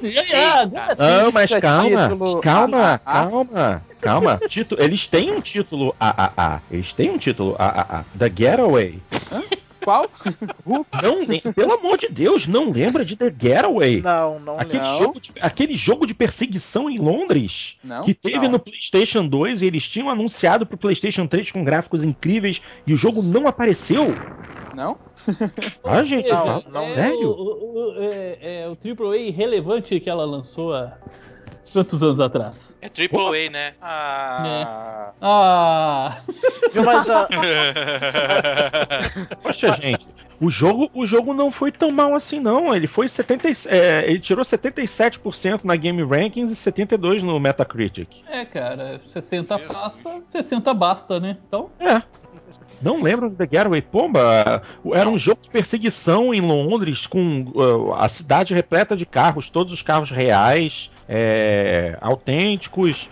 [0.97, 2.41] Não, mas calma, título...
[2.41, 4.39] calma, calma, calma.
[4.47, 4.76] Tito...
[4.80, 6.61] Eles têm um título AAA.
[6.72, 8.06] Eles têm um título AAA.
[8.18, 8.99] The Getaway.
[9.31, 9.41] Hã?
[9.86, 10.10] Qual?
[10.66, 14.02] Não, pelo amor de Deus, não lembra de The Getaway?
[14.02, 14.98] Não, não aquele não.
[14.98, 18.53] Jogo de, aquele jogo de perseguição em Londres não, que teve não.
[18.53, 22.98] no PlayStation 2 e eles tinham anunciado pro PlayStation 3 com gráficos incríveis e o
[22.98, 24.07] jogo não apareceu.
[24.74, 24.98] Não?
[25.84, 27.30] Ah, gente, não, não, é, sério?
[27.30, 30.98] O, o, o, é, é, o AAA irrelevante que ela lançou há
[31.72, 32.78] quantos anos atrás?
[32.82, 33.74] É AAA, né?
[33.82, 34.44] Ah.
[34.46, 34.66] É.
[35.22, 36.18] Ah.
[36.84, 37.30] Mas a...
[39.42, 40.10] Poxa, gente,
[40.40, 42.76] o jogo, o jogo não foi tão mal assim, não.
[42.76, 48.24] Ele foi 70, é, ele tirou 77% na Game Rankings e 72% no Metacritic.
[48.28, 51.38] É, cara, 60 passa, 60 basta, né?
[51.48, 51.70] Então.
[51.80, 52.02] É.
[52.82, 53.82] Não lembro do The Getaway.
[53.82, 54.62] Pomba,
[54.94, 59.72] era um jogo de perseguição em Londres com uh, a cidade repleta de carros, todos
[59.72, 63.10] os carros reais, é, autênticos.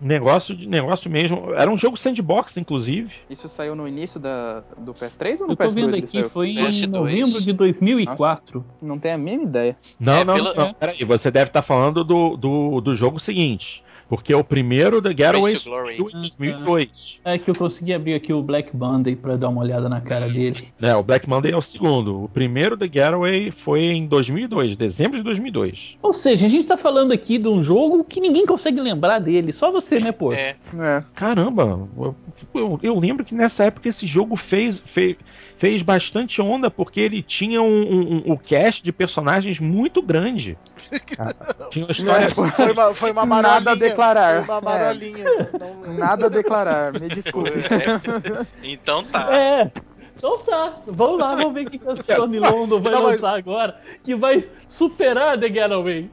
[0.00, 1.54] Negócio de negócio mesmo.
[1.54, 3.14] Era um jogo sandbox, inclusive.
[3.30, 5.68] Isso saiu no início da, do PS3 ou no Eu PS2?
[5.68, 8.58] tô vendo aqui, foi em novembro de 2004.
[8.58, 9.76] Nossa, não tenho a mínima ideia.
[10.00, 10.54] Não, é, não, pela...
[10.54, 10.74] não.
[10.74, 13.84] Peraí, você deve estar falando do, do, do jogo seguinte.
[14.12, 17.20] Porque é o primeiro The Getaway em 2002.
[17.24, 20.28] É que eu consegui abrir aqui o Black Monday para dar uma olhada na cara
[20.28, 20.68] dele.
[20.82, 22.24] É, o Black Monday é o segundo.
[22.24, 25.96] O primeiro The Getaway foi em 2002, dezembro de 2002.
[26.02, 29.50] Ou seja, a gente tá falando aqui de um jogo que ninguém consegue lembrar dele,
[29.50, 30.30] só você, né, pô?
[30.34, 30.56] É.
[30.78, 31.02] é.
[31.14, 32.14] Caramba, eu,
[32.54, 35.16] eu, eu, lembro que nessa época esse jogo fez, fez,
[35.56, 40.58] fez bastante onda porque ele tinha um, um, um cast de personagens muito grande.
[41.70, 42.26] tinha uma história.
[42.26, 44.44] É, foi uma, foi uma Nada a declarar.
[44.44, 45.24] Foi uma marolinha.
[45.24, 45.58] É.
[45.58, 45.94] Não...
[45.94, 47.50] Nada a declarar, me desculpe.
[47.50, 48.46] É.
[48.62, 49.34] Então tá.
[49.34, 49.70] É.
[50.16, 53.38] Então tá, vamos lá, vamos ver o que a Sony London vai não, lançar mas...
[53.38, 56.08] agora, que vai superar The Getaway.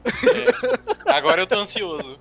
[1.06, 1.12] É.
[1.12, 2.18] Agora eu tô ansioso.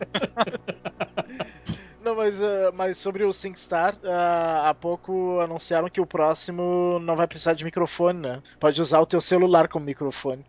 [2.02, 7.16] Não, mas, uh, mas sobre o SingStar, uh, há pouco anunciaram que o próximo não
[7.16, 8.42] vai precisar de microfone, né?
[8.60, 10.46] Pode usar o teu celular como microfone.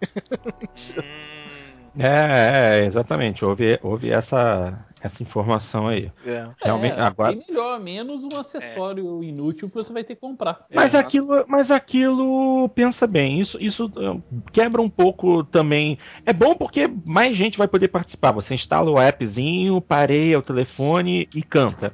[0.96, 1.49] hum.
[1.98, 3.44] É, é, exatamente.
[3.44, 6.10] Houve, houve essa, essa informação aí.
[6.24, 6.46] É.
[6.62, 7.36] Realmente, é, agora...
[7.36, 9.26] melhor, menos um acessório é.
[9.26, 10.66] inútil que você vai ter que comprar.
[10.72, 10.98] Mas, é.
[10.98, 14.22] aquilo, mas aquilo, pensa bem, isso, isso uh,
[14.52, 15.98] quebra um pouco também.
[16.24, 18.32] É bom porque mais gente vai poder participar.
[18.32, 21.92] Você instala o appzinho, pareia o telefone e canta.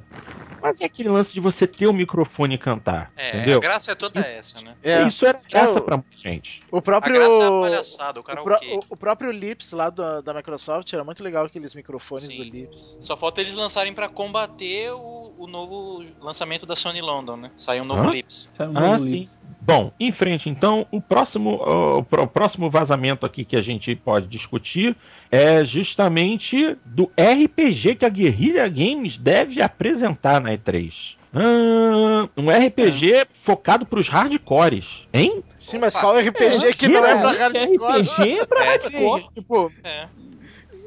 [0.61, 3.11] Mas é aquele lance de você ter o microfone e cantar.
[3.15, 3.57] É, entendeu?
[3.57, 4.75] a graça é toda essa, né?
[4.83, 5.07] É.
[5.07, 6.59] Isso era graça é, pra muita gente.
[6.71, 7.15] O próprio.
[7.15, 10.33] A graça é a palhaçada, o, o, pro, o, o próprio Lips lá do, da
[10.33, 12.37] Microsoft era muito legal aqueles microfones Sim.
[12.37, 12.97] do Lips.
[13.01, 17.51] Só falta eles lançarem para combater o, o novo lançamento da Sony London, né?
[17.55, 18.11] Saiu um novo Hã?
[18.11, 18.49] Lips.
[18.53, 19.29] Saiu um novo ah, Lips.
[19.29, 19.47] sim.
[19.67, 24.27] Bom, em frente então, o próximo, o, o próximo vazamento aqui que a gente pode
[24.27, 24.95] discutir
[25.29, 31.17] é justamente do RPG que a Guerrilla Games deve apresentar na E3.
[31.33, 33.27] Ah, um RPG é.
[33.31, 35.43] focado para os hardcores, hein?
[35.59, 38.01] Sim, mas qual RPG é, que não é para hardcore?
[38.01, 39.29] RPG é para hardcore.
[39.33, 40.07] Tipo, é.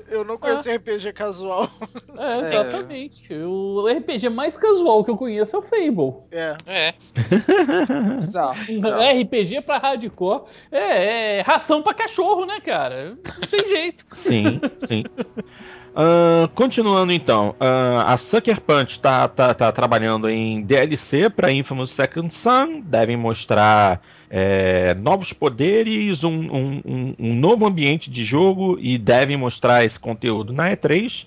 [0.09, 0.75] Eu não conheço é.
[0.75, 1.71] RPG casual.
[2.19, 3.33] É, exatamente.
[3.33, 3.47] É.
[3.47, 6.15] O RPG mais casual que eu conheço é o Fable.
[6.33, 6.57] É.
[6.67, 6.95] É.
[9.23, 10.43] RPG pra hardcore
[10.73, 13.11] é, é ração pra cachorro, né, cara?
[13.11, 14.05] Não tem jeito.
[14.13, 15.05] Sim, sim.
[15.91, 21.91] Uh, continuando então, uh, a Sucker Punch está tá, tá trabalhando em DLC para Infamous
[21.91, 24.01] Second Son, devem mostrar
[24.31, 30.53] é, novos poderes, um, um, um, novo ambiente de jogo e devem mostrar esse conteúdo
[30.53, 31.27] na E3.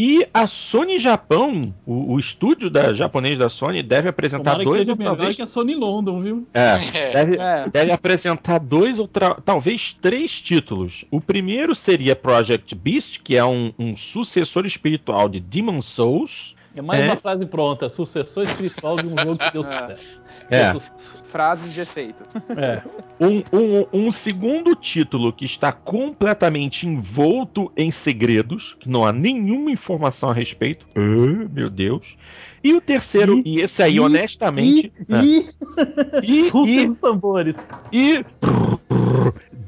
[0.00, 4.78] E a Sony Japão, o, o estúdio da japonês da Sony, deve apresentar Tomara dois
[4.78, 6.46] que seja ou talvez que a Sony London, viu?
[6.54, 6.78] É,
[7.12, 7.68] deve, é.
[7.68, 11.04] deve apresentar dois ou talvez três títulos.
[11.10, 16.54] O primeiro seria Project Beast, que é um, um sucessor espiritual de Demon Souls.
[16.76, 17.06] É mais é.
[17.06, 20.22] uma frase pronta, sucessor espiritual de um jogo que deu sucesso.
[20.50, 20.72] É.
[21.24, 22.24] Frases de efeito.
[22.56, 22.82] É.
[23.20, 29.70] Um, um, um, segundo título que está completamente envolto em segredos, que não há nenhuma
[29.70, 30.86] informação a respeito.
[30.96, 32.16] Oh, meu Deus.
[32.62, 34.92] E o terceiro, e, e esse aí, e, honestamente.
[35.08, 35.46] E.
[36.22, 36.50] E.
[36.64, 37.54] e, e tambores.
[37.92, 38.24] E.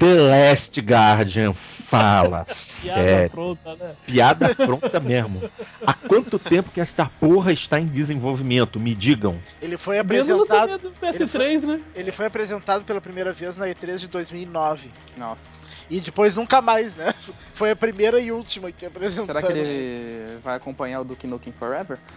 [0.01, 3.29] The Last Guardian fala sério.
[3.29, 3.95] Pronta, né?
[4.07, 5.47] Piada pronta mesmo.
[5.85, 8.79] Há quanto tempo que esta porra está em desenvolvimento?
[8.79, 9.39] Me digam.
[9.61, 10.79] Ele foi apresentado.
[10.79, 11.81] Do PS3, ele foi, né?
[11.93, 14.89] Ele foi apresentado pela primeira vez na E3 de 2009.
[15.15, 15.43] Nossa.
[15.87, 17.13] E depois nunca mais, né?
[17.53, 19.25] Foi a primeira e última que apresentou.
[19.25, 21.99] Será que ele vai acompanhar o Duke Nukem Forever?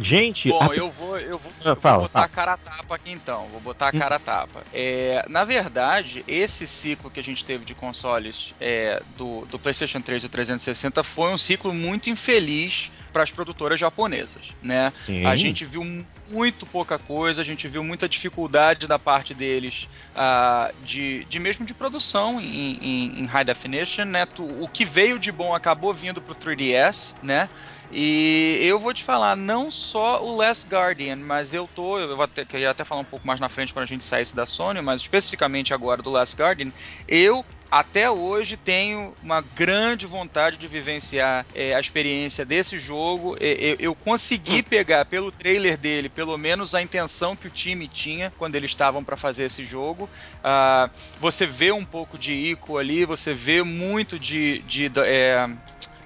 [0.00, 0.48] Gente.
[0.48, 0.74] Bom, a...
[0.74, 2.24] eu vou, eu vou, ah, fala, vou botar fala.
[2.24, 3.48] a cara a tapa aqui então.
[3.48, 3.98] Vou botar a hum.
[3.98, 4.64] cara a tapa.
[4.72, 10.00] É, na verdade, esse ciclo que a gente teve de consoles é, do, do PlayStation
[10.00, 14.92] 3 e do 360 foi um ciclo muito infeliz para as produtoras japonesas, né?
[14.96, 15.26] Sim.
[15.26, 15.84] A gente viu
[16.30, 21.66] muito pouca coisa, a gente viu muita dificuldade da parte deles uh, de, de mesmo
[21.66, 24.26] de produção em, em, em high definition, né?
[24.38, 27.50] O que veio de bom acabou vindo para o 3DS, né?
[27.94, 32.24] E eu vou te falar, não só o Last Guardian, mas eu tô, eu vou
[32.24, 34.46] até, eu ia até falar um pouco mais na frente quando a gente saísse da
[34.46, 36.72] Sony, mas especificamente agora do Last Guardian,
[37.06, 43.34] eu até hoje tenho uma grande vontade de vivenciar é, a experiência desse jogo.
[43.40, 48.30] Eu, eu, consegui pegar pelo trailer dele, pelo menos a intenção que o time tinha
[48.36, 50.04] quando eles estavam para fazer esse jogo.
[50.04, 55.48] Uh, você vê um pouco de Ico ali, você vê muito de, de, de é,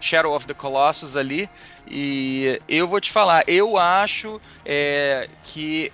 [0.01, 1.49] Shadow of the Colossus ali.
[1.89, 5.93] E eu vou te falar, eu acho é, que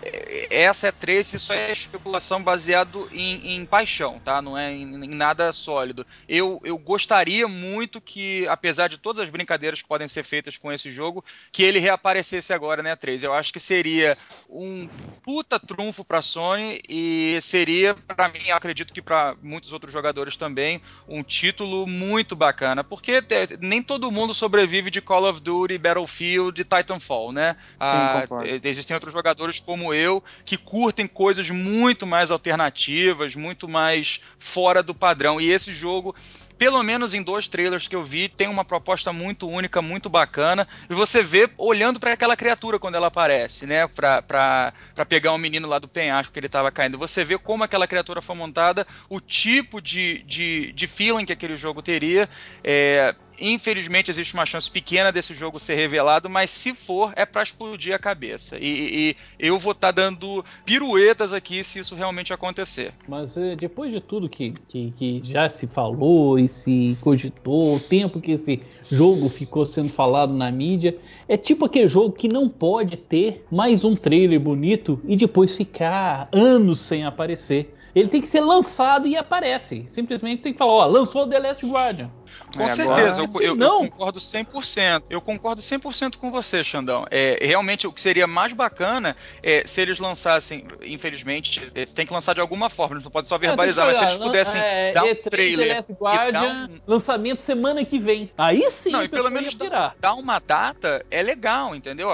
[0.51, 4.41] essa é três, isso é especulação baseado em, em paixão, tá?
[4.41, 6.07] Não é em, em, nada sólido.
[6.27, 10.73] Eu, eu gostaria muito que, apesar de todas as brincadeiras que podem ser feitas com
[10.73, 13.23] esse jogo, que ele reaparecesse agora, né, 3.
[13.23, 14.17] Eu acho que seria
[14.49, 14.89] um
[15.23, 20.81] puta trunfo pra Sony e seria, para mim, acredito que para muitos outros jogadores também,
[21.07, 23.23] um título muito bacana, porque
[23.61, 27.57] nem todo mundo sobrevive de Call of Duty Battlefield e Titanfall, né?
[27.59, 28.27] Sim, ah,
[28.63, 34.95] existem outros jogadores como eu que curtem coisas muito mais alternativas, muito mais fora do
[34.95, 35.41] padrão.
[35.41, 36.15] E esse jogo
[36.63, 40.65] pelo menos em dois trailers que eu vi, tem uma proposta muito única, muito bacana.
[40.89, 43.89] E você vê olhando para aquela criatura quando ela aparece, né?
[43.89, 46.97] Pra, pra, pra pegar um menino lá do penhasco que ele tava caindo.
[46.99, 51.57] Você vê como aquela criatura foi montada, o tipo de, de, de feeling que aquele
[51.57, 52.29] jogo teria.
[52.63, 53.13] É,
[53.43, 57.93] Infelizmente existe uma chance pequena desse jogo ser revelado, mas se for, é para explodir
[57.93, 58.57] a cabeça.
[58.61, 58.63] E,
[59.11, 62.95] e eu vou estar tá dando piruetas aqui se isso realmente acontecer.
[63.09, 67.81] Mas é, depois de tudo que, que, que, já se falou e se cogitou, o
[67.81, 70.97] tempo que esse jogo ficou sendo falado na mídia,
[71.27, 76.29] é tipo aquele jogo que não pode ter mais um trailer bonito e depois ficar
[76.33, 77.75] anos sem aparecer.
[77.95, 79.87] Ele tem que ser lançado e aparece.
[79.91, 82.11] Simplesmente tem que falar, ó, lançou The Last Guardian.
[82.57, 83.45] Com é, certeza, agora...
[83.45, 85.03] eu, eu, eu, concordo 100%.
[85.11, 87.05] Eu concordo 100% com você, Xandão.
[87.11, 92.13] É, realmente, o que seria mais bacana é se eles lançassem, infelizmente, é, tem que
[92.13, 95.09] lançar de alguma forma, não pode só verbalizar, mas se eles pudessem é, dar um
[95.09, 95.69] E3, trailer.
[95.69, 96.81] The Last Guardian, um...
[96.87, 98.31] lançamento semana que vem.
[98.37, 99.55] Aí sim, não, e pelo menos
[100.01, 102.09] dar uma data é legal, entendeu?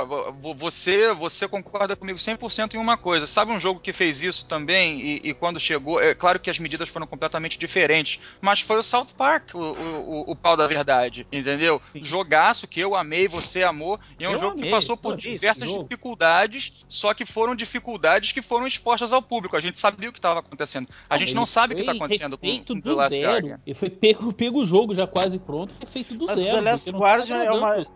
[0.57, 3.27] Você, você concorda comigo 100% em uma coisa.
[3.27, 6.59] Sabe um jogo que fez isso também e, e, quando chegou, é claro que as
[6.59, 11.27] medidas foram completamente diferentes, mas foi o South Park, o, o, o pau da verdade,
[11.31, 11.81] entendeu?
[11.93, 12.03] Sim.
[12.03, 15.17] Jogaço que eu amei, você amou, e é um eu jogo amei, que passou por
[15.17, 19.57] diversas dificuldades, só que foram dificuldades que foram expostas ao público.
[19.57, 20.89] A gente sabia o que estava acontecendo.
[21.09, 23.33] A gente não sabe o que está acontecendo com, com The Last zero.
[23.33, 23.61] Guardian.
[23.67, 26.57] E foi pego, pego o jogo já quase pronto, e feito do mas zero.
[26.57, 27.87] The Last Guardian é uma...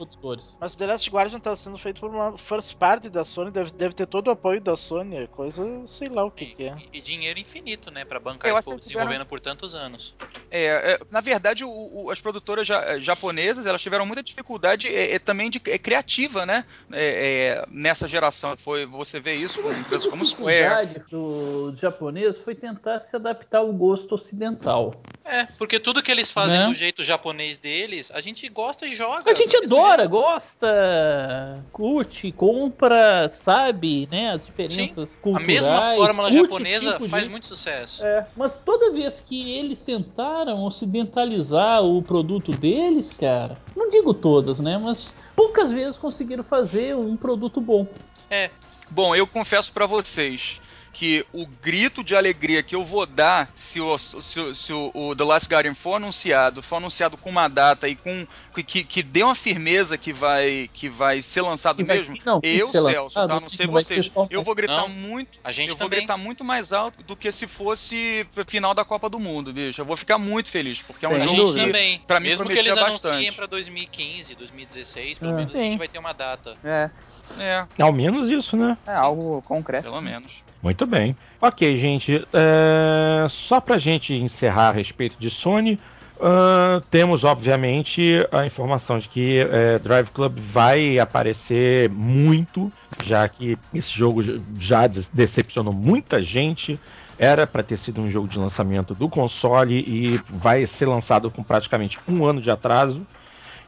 [0.61, 3.95] Mas The Last Guardian está sendo feito por uma first party da Sony, deve, deve
[3.95, 6.77] ter todo o apoio da Sony, é coisa, sei lá o que, e, que é.
[6.93, 10.15] E, dinheiro infinito, né, para bancar eu esse desenvolvendo por tantos anos.
[10.51, 15.15] É, é na verdade, o, o, as produtoras ja, japonesas, elas tiveram muita dificuldade é,
[15.15, 18.57] é também de é, criativa, né, é, nessa geração.
[18.57, 21.01] Foi, você vê isso com empresas como Square.
[21.11, 24.95] do japonês foi tentar se adaptar ao gosto ocidental.
[25.25, 26.67] É, porque tudo que eles fazem né?
[26.67, 29.31] do jeito japonês deles, a gente gosta e joga.
[29.31, 35.19] A gente adora, gosta, curte, compra, sabe, né, as diferenças Sim.
[35.21, 35.67] culturais.
[35.67, 37.31] A mesma fórmula japonesa tipo faz de...
[37.31, 38.05] muito sucesso.
[38.05, 44.59] É, mas toda vez que eles tentaram ocidentalizar o produto deles, cara, não digo todas,
[44.59, 47.87] né, mas poucas vezes conseguiram fazer um produto bom.
[48.31, 48.51] É.
[48.91, 50.61] Bom, eu confesso para vocês,
[50.93, 55.17] que o grito de alegria que eu vou dar se o, se, se o, o
[55.17, 59.23] The Last Guardian for anunciado, for anunciado com uma data e com que, que dê
[59.23, 63.41] uma firmeza que vai que vai ser lançado que mesmo, vai, não, eu, Celso, tá?
[63.41, 64.11] Não sei vocês.
[64.31, 65.39] Eu vou gritar não, muito.
[65.43, 65.89] A gente eu também.
[65.89, 69.81] vou gritar muito mais alto do que se fosse final da Copa do Mundo, bicho.
[69.81, 72.01] Eu vou ficar muito feliz, porque é um jogo que, também.
[72.07, 73.07] pra mim, Mesmo que eles bastante.
[73.09, 75.35] anunciem pra 2015, 2016, pelo é.
[75.35, 75.59] menos Sim.
[75.59, 76.57] a gente vai ter uma data.
[76.63, 76.91] É.
[77.39, 77.67] É.
[77.81, 78.77] Ao menos isso, né?
[78.87, 79.85] É algo concreto.
[79.85, 80.43] Pelo menos.
[80.63, 81.17] Muito bem.
[81.41, 82.25] Ok, gente.
[82.33, 83.27] É...
[83.29, 85.79] Só pra gente encerrar a respeito de Sony,
[86.19, 92.73] uh, temos, obviamente, a informação de que é, Drive Club vai aparecer muito,
[93.03, 94.23] já que esse jogo
[94.59, 96.79] já decepcionou muita gente.
[97.19, 101.43] Era para ter sido um jogo de lançamento do console e vai ser lançado com
[101.43, 103.07] praticamente um ano de atraso.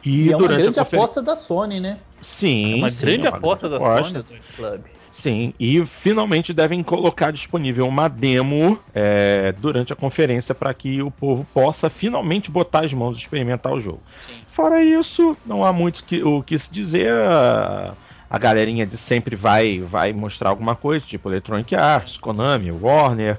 [0.05, 1.99] E, e é uma grande aposta da Sony, né?
[2.21, 2.73] Sim.
[2.73, 4.25] É uma sim, grande é uma aposta grande da aposta.
[4.27, 4.81] Sony Club.
[5.15, 11.11] Sim, e finalmente devem colocar disponível uma demo é, durante a conferência para que o
[11.11, 14.03] povo possa finalmente botar as mãos e experimentar o jogo.
[14.27, 14.41] Sim.
[14.49, 17.13] Fora isso, não há muito que, o que se dizer.
[17.13, 17.95] A,
[18.29, 23.39] a galerinha de sempre vai, vai mostrar alguma coisa, tipo Electronic Arts, Konami, Warner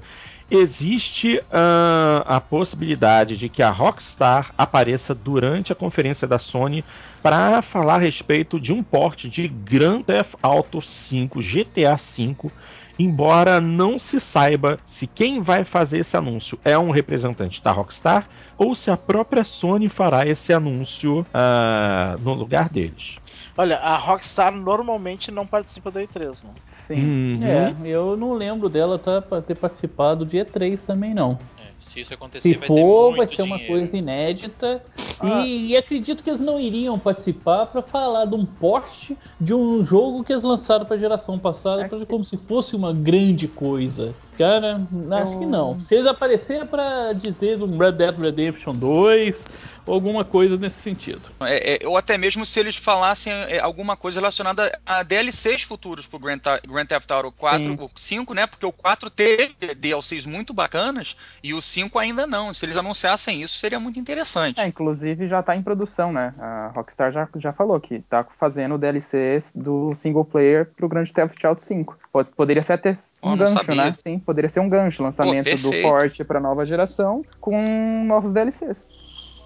[0.50, 6.84] existe uh, a possibilidade de que a Rockstar apareça durante a conferência da Sony
[7.22, 12.52] para falar a respeito de um porte de Grand Theft Auto 5, GTA 5,
[13.00, 18.28] embora não se saiba se quem vai fazer esse anúncio é um representante da Rockstar
[18.58, 23.18] ou se a própria Sony fará esse anúncio uh, no lugar deles.
[23.58, 26.50] Olha, a Rockstar normalmente não participa da E3, né?
[26.66, 27.36] Sim.
[27.36, 27.46] Uhum.
[27.46, 31.40] É, eu não lembro dela tá, ter participado de E3 também, não.
[31.58, 33.64] É, se isso acontecer, se vai for, vai ser dinheiro.
[33.64, 34.84] uma coisa inédita.
[35.22, 35.46] Ah.
[35.46, 39.86] E, e, acredito que eles não iriam participar para falar de um porte de um
[39.86, 42.06] jogo que eles lançaram para a geração passada, é.
[42.06, 44.14] como se fosse uma grande coisa.
[44.38, 44.82] Cara,
[45.22, 45.40] acho eu...
[45.40, 45.80] que não.
[45.80, 49.46] Se eles aparecerem para dizer um Red Dead Redemption 2
[49.86, 51.30] ou alguma coisa nesse sentido.
[51.42, 56.08] É, é, ou até mesmo se eles falassem é, alguma coisa relacionada a DLCs futuros
[56.08, 57.78] pro Grand, Grand Theft Auto 4, Sim.
[57.80, 58.48] o 5, né?
[58.48, 62.54] Porque o 4 teve DLCs muito bacanas e o 5 ainda não.
[62.54, 64.60] Se eles anunciassem isso, seria muito interessante.
[64.60, 66.34] É, inclusive já tá em produção, né?
[66.40, 71.44] A Rockstar já, já falou que tá fazendo DLCs do single player pro Grand Theft
[71.46, 71.98] Auto 5.
[72.16, 73.76] Pode, poderia ser até um oh, gancho, sabia.
[73.76, 73.98] né?
[74.02, 78.88] Sim, poderia ser um gancho, lançamento Pô, do porte para nova geração com novos DLCs.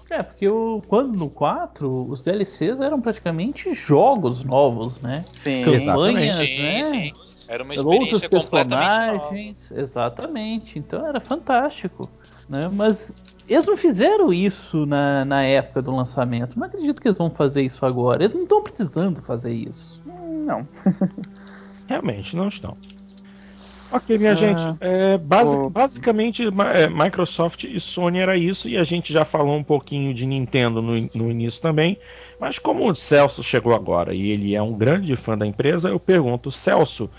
[0.08, 5.24] É, porque o, quando no 4, os DLCs eram praticamente jogos novos, né?
[5.42, 6.84] Sim, Campanhas, sim, né?
[6.84, 7.12] Sim.
[7.48, 9.82] Era uma experiência Outros personagens, nova.
[9.82, 10.78] exatamente.
[10.78, 12.08] Então era fantástico.
[12.48, 12.70] Né?
[12.72, 13.12] Mas
[13.48, 16.56] eles não fizeram isso na, na época do lançamento.
[16.56, 18.22] Não acredito que eles vão fazer isso agora.
[18.22, 20.00] Eles não estão precisando fazer isso.
[20.06, 20.68] Não.
[21.90, 22.76] Realmente, não estão.
[23.90, 24.60] Ok, minha ah, gente.
[24.80, 25.68] É, basic, o...
[25.68, 30.24] Basicamente, é, Microsoft e Sony era isso, e a gente já falou um pouquinho de
[30.24, 31.98] Nintendo no, no, início também.
[32.38, 35.98] Mas como o Celso chegou agora e ele é um grande fã da empresa, eu
[35.98, 37.10] pergunto, Celso,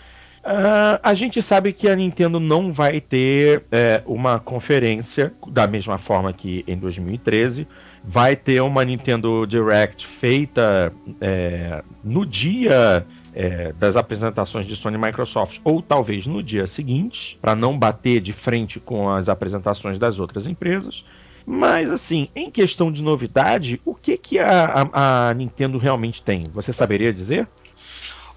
[0.43, 5.99] Uh, a gente sabe que a Nintendo não vai ter é, uma conferência da mesma
[5.99, 7.67] forma que em 2013.
[8.03, 10.91] Vai ter uma Nintendo Direct feita
[11.21, 17.37] é, no dia é, das apresentações de Sony e Microsoft, ou talvez no dia seguinte,
[17.41, 21.03] para não bater de frente com as apresentações das outras empresas.
[21.45, 26.43] Mas, assim, em questão de novidade, o que, que a, a, a Nintendo realmente tem?
[26.53, 27.47] Você saberia dizer?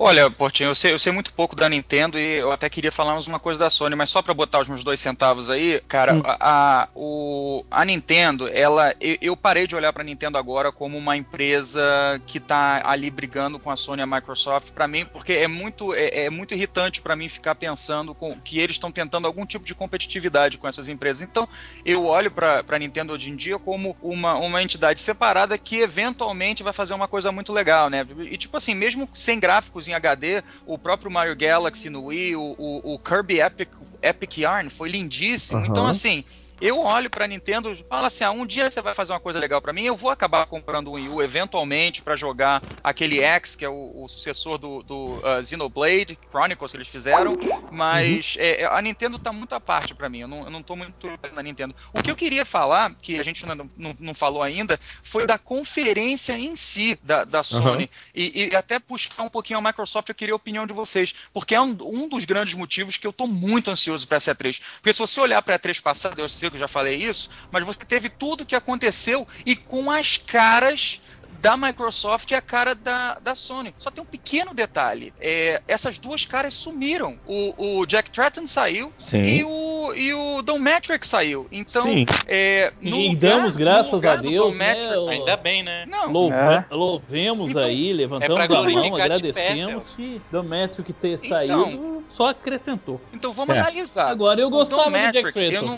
[0.06, 3.18] Olha, Portinho, eu sei, eu sei muito pouco da Nintendo e eu até queria falar
[3.20, 6.22] uma coisa da Sony, mas só para botar os meus dois centavos aí, cara, hum.
[6.26, 10.70] a, a, o, a Nintendo, ela, eu, eu parei de olhar para a Nintendo agora
[10.70, 11.80] como uma empresa
[12.26, 15.94] que tá ali brigando com a Sony e a Microsoft, para mim, porque é muito,
[15.94, 19.64] é, é muito irritante para mim ficar pensando com, que eles estão tentando algum tipo
[19.64, 21.22] de competitividade com essas empresas.
[21.22, 21.48] Então,
[21.82, 26.62] eu olho para a Nintendo hoje em dia como uma, uma entidade separada que eventualmente
[26.62, 28.06] vai fazer uma coisa muito legal, né?
[28.18, 32.36] E tipo assim, mesmo sem gráficos jogos em HD, o próprio Mario Galaxy no Wii,
[32.36, 33.68] o, o, o Kirby Epic,
[34.02, 35.60] Epic Yarn foi lindíssimo.
[35.60, 35.66] Uhum.
[35.66, 36.24] Então, assim,
[36.60, 39.38] eu olho pra Nintendo e falo assim: ah, um dia você vai fazer uma coisa
[39.38, 43.56] legal para mim, eu vou acabar comprando um Wii U eventualmente para jogar aquele X,
[43.56, 47.36] que é o, o sucessor do, do uh, Xenoblade Chronicles que eles fizeram,
[47.70, 48.42] mas uhum.
[48.42, 51.08] é a Nintendo tá muito à parte para mim, eu não, eu não tô muito
[51.34, 51.74] na Nintendo.
[51.92, 55.38] O que eu queria falar, que a gente não, não, não falou ainda, foi da
[55.38, 57.88] conferência em si da, da Sony, uhum.
[58.14, 61.54] e, e, até puxar um pouquinho a Microsoft, eu queria a opinião de vocês, porque
[61.54, 64.92] é um, um dos grandes motivos que eu tô muito ansioso para essa E3, porque
[64.92, 67.64] se você olhar para a E3 passada, eu sei que eu já falei isso, mas
[67.64, 71.00] você teve tudo o que aconteceu e com as caras
[71.44, 73.74] da Microsoft e a cara da, da Sony.
[73.78, 77.18] Só tem um pequeno detalhe: é, essas duas caras sumiram.
[77.26, 81.46] O, o Jack Tratton saiu e o, e o Don Matrix saiu.
[81.52, 81.84] Então,
[82.26, 84.54] é, e lugar, damos graças a Deus.
[84.54, 84.74] Né,
[85.10, 85.84] Ainda bem, né?
[85.86, 86.10] Não.
[86.10, 86.74] Louva, é.
[86.74, 92.30] Louvemos então, aí, levantamos é a mão, agradecemos que Don Matrix ter então, saído só
[92.30, 93.00] acrescentou.
[93.12, 93.60] Então vamos é.
[93.60, 94.08] analisar.
[94.08, 95.76] Agora eu gostava do Jack Tratton.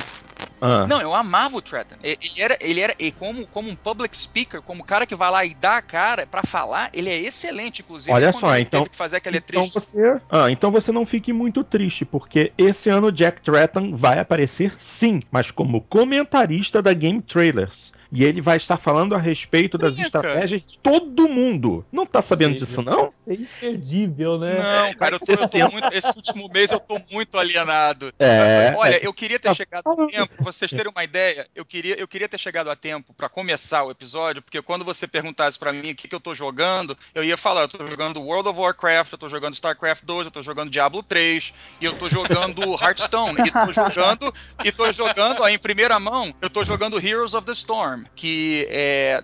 [0.61, 0.87] Ah.
[0.87, 1.97] Não, eu amava o Tratton.
[2.03, 5.45] Ele era, ele era e como, como um public speaker, como cara que vai lá
[5.45, 8.13] e dá a cara para falar, ele é excelente, inclusive.
[8.13, 12.05] Olha só, então, que fazer aquele então você, ah, então você não fique muito triste,
[12.05, 17.93] porque esse ano Jack Tratton vai aparecer sim, mas como comentarista da Game Trailers.
[18.13, 21.85] E ele vai estar falando a respeito das estratégias de todo mundo.
[21.91, 23.09] Não tá sabendo Seja, disso, não?
[23.09, 24.55] Isso é imperdível, né?
[24.55, 28.13] Não, cara, eu tô, eu tô muito, esse último mês eu tô muito alienado.
[28.19, 31.65] É, Olha, eu queria ter tá chegado a tempo, pra vocês terem uma ideia, eu
[31.65, 35.59] queria, eu queria ter chegado a tempo para começar o episódio, porque quando você perguntasse
[35.59, 38.49] para mim o que, que eu tô jogando, eu ia falar, eu tô jogando World
[38.49, 42.09] of Warcraft, eu tô jogando StarCraft 2, eu tô jogando Diablo 3, e eu tô
[42.09, 44.35] jogando Hearthstone, e tô jogando,
[44.65, 48.67] e tô jogando, aí em primeira mão, eu tô jogando Heroes of the Storm, que
[48.71, 49.23] é,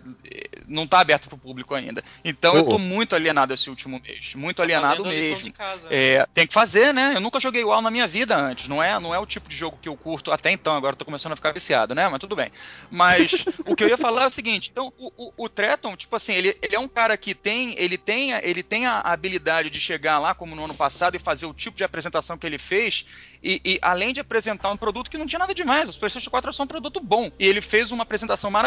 [0.68, 2.02] não está aberto para o público ainda.
[2.24, 2.56] Então oh.
[2.58, 4.34] eu estou muito alienado esse último mês.
[4.34, 5.52] Muito tá alienado mesmo.
[5.90, 7.12] É, tem que fazer, né?
[7.14, 8.68] Eu nunca joguei WoW na minha vida antes.
[8.68, 10.76] Não é, não é o tipo de jogo que eu curto até então.
[10.76, 12.08] Agora estou começando a ficar viciado, né?
[12.08, 12.50] Mas tudo bem.
[12.90, 16.14] Mas o que eu ia falar é o seguinte: então, o, o, o Treton, tipo
[16.16, 19.80] assim, ele, ele é um cara que tem, ele tem, ele tem a habilidade de
[19.80, 23.04] chegar lá, como no ano passado, e fazer o tipo de apresentação que ele fez.
[23.42, 26.52] E, e além de apresentar um produto que não tinha nada demais, os PlayStation 4
[26.52, 27.30] são um produto bom.
[27.38, 28.61] E ele fez uma apresentação maravilhosa,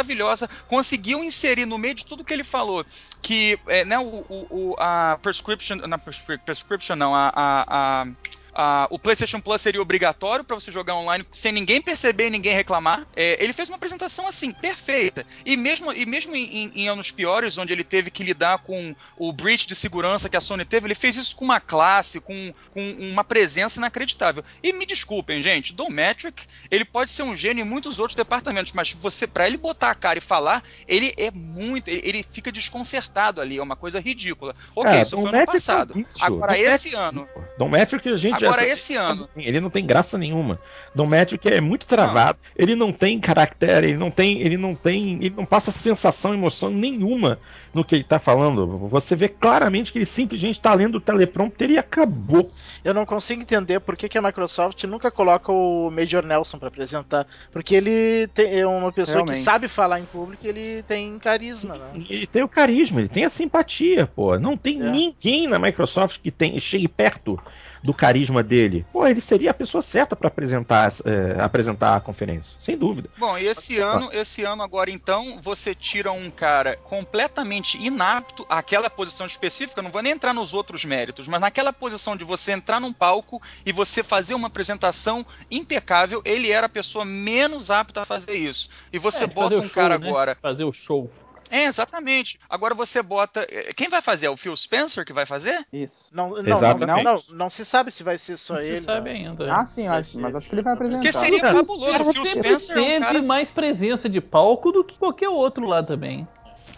[0.67, 2.85] conseguiu inserir no meio de tudo que ele falou,
[3.21, 5.99] que é, né, o, o, a prescription, não,
[6.45, 8.07] prescription não, a, a, a
[8.55, 12.55] Uh, o PlayStation Plus seria obrigatório para você jogar online sem ninguém perceber e ninguém
[12.55, 13.05] reclamar.
[13.13, 15.25] É, ele fez uma apresentação assim, perfeita.
[15.45, 19.33] E mesmo, e mesmo em, em, anos piores, onde ele teve que lidar com o
[19.33, 22.95] breach de segurança que a Sony teve, ele fez isso com uma classe, com, com
[23.01, 24.43] uma presença inacreditável.
[24.63, 28.93] E me desculpem, gente, Dometric, ele pode ser um gênio em muitos outros departamentos, mas
[28.93, 33.41] você para ele botar a cara e falar, ele é muito, ele, ele fica desconcertado
[33.41, 34.53] ali, é uma coisa ridícula.
[34.73, 35.99] Ok, é, isso foi ano passado.
[35.99, 37.27] É Agora, esse ano.
[37.57, 39.29] Dometric, a gente Agora, esse ano.
[39.35, 40.59] Ele não tem graça nenhuma.
[40.93, 41.09] Dom
[41.39, 42.39] que é muito travado.
[42.41, 42.51] Não.
[42.55, 44.41] Ele não tem caractere, ele não tem.
[44.41, 45.15] Ele não tem.
[45.15, 47.39] Ele não passa sensação, emoção nenhuma
[47.73, 48.87] no que ele tá falando.
[48.87, 52.49] Você vê claramente que ele simplesmente tá lendo o teleprompter e acabou.
[52.83, 56.69] Eu não consigo entender por que, que a Microsoft nunca coloca o Major Nelson para
[56.69, 57.27] apresentar.
[57.51, 59.37] Porque ele tem, é uma pessoa Realmente.
[59.39, 62.05] que sabe falar em público e ele tem carisma, né?
[62.09, 64.39] Ele tem o carisma, ele tem a simpatia, pô.
[64.39, 64.89] Não tem é.
[64.89, 67.37] ninguém na Microsoft que tem, chegue perto
[67.85, 72.57] do carisma dele, pô, ele seria a pessoa certa para apresentar, é, apresentar a conferência,
[72.59, 73.09] sem dúvida.
[73.17, 78.89] Bom, e esse ano, esse ano agora então, você tira um cara completamente inapto àquela
[78.89, 82.79] posição específica, não vou nem entrar nos outros méritos, mas naquela posição de você entrar
[82.79, 88.05] num palco e você fazer uma apresentação impecável, ele era a pessoa menos apta a
[88.05, 88.69] fazer isso.
[88.91, 90.07] E você é, bota um show, cara né?
[90.07, 90.35] agora.
[90.35, 91.11] Fazer o show
[91.49, 92.39] É, exatamente.
[92.49, 93.45] Agora você bota.
[93.49, 94.25] Eh, quem vai fazer?
[94.25, 95.65] É o Phil Spencer que vai fazer?
[95.71, 96.09] Isso.
[96.11, 98.79] Não, não, não, não, não, se sabe se vai ser só não ele.
[98.79, 99.53] Se sabe ainda.
[99.53, 100.99] Ah, sim, acho, mas acho que ele vai apresentar.
[100.99, 102.09] Porque seria fabuloso.
[102.09, 103.21] O Phil Spencer teve é um cara...
[103.21, 106.27] mais presença de palco do que qualquer outro lá também.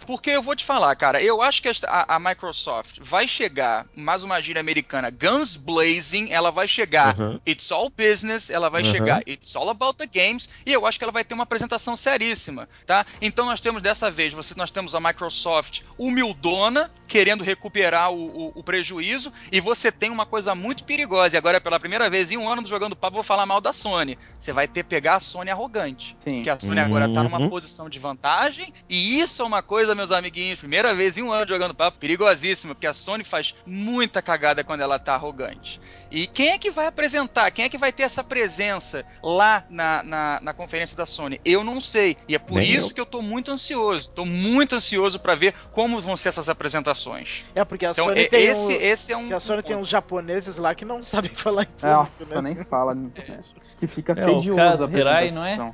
[0.08, 4.22] Porque eu vou te falar, cara, eu acho que a, a Microsoft vai chegar, mais
[4.22, 7.38] uma gíria americana, guns blazing, ela vai chegar, uhum.
[7.46, 8.90] it's all business, ela vai uhum.
[8.90, 11.94] chegar, it's all about the games, e eu acho que ela vai ter uma apresentação
[11.94, 13.04] seríssima, tá?
[13.20, 18.52] Então nós temos dessa vez, você, nós temos a Microsoft humildona, querendo recuperar o, o,
[18.54, 22.38] o prejuízo, e você tem uma coisa muito perigosa, e agora pela primeira vez em
[22.38, 24.16] um ano jogando papo, vou falar mal da Sony.
[24.40, 26.16] Você vai ter que pegar a Sony arrogante.
[26.20, 26.36] Sim.
[26.36, 26.86] Porque a Sony uhum.
[26.86, 27.50] agora tá numa uhum.
[27.50, 31.46] posição de vantagem, e isso é uma coisa meus amiguinhos, primeira vez em um ano
[31.46, 35.80] jogando papo, perigosíssimo, porque a Sony faz muita cagada quando ela tá arrogante.
[36.10, 37.50] E quem é que vai apresentar?
[37.50, 41.40] Quem é que vai ter essa presença lá na, na, na conferência da Sony?
[41.44, 42.16] Eu não sei.
[42.28, 42.94] E é por Nem isso eu.
[42.94, 44.10] que eu tô muito ansioso.
[44.10, 47.44] Tô muito ansioso para ver como vão ser essas apresentações.
[47.54, 49.36] É, porque a então, Sony é, tem esse, um, esse é um.
[49.36, 52.54] a Sony um tem uns japoneses lá que não sabem falar em público, Nossa, né?
[52.54, 52.96] nem fala.
[53.16, 53.38] É.
[53.78, 55.72] Que fica é, tedioso a Hirai, não é?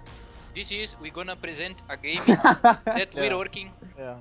[0.54, 3.72] This is, we're gonna present a game that we're working.
[3.98, 4.18] Yeah.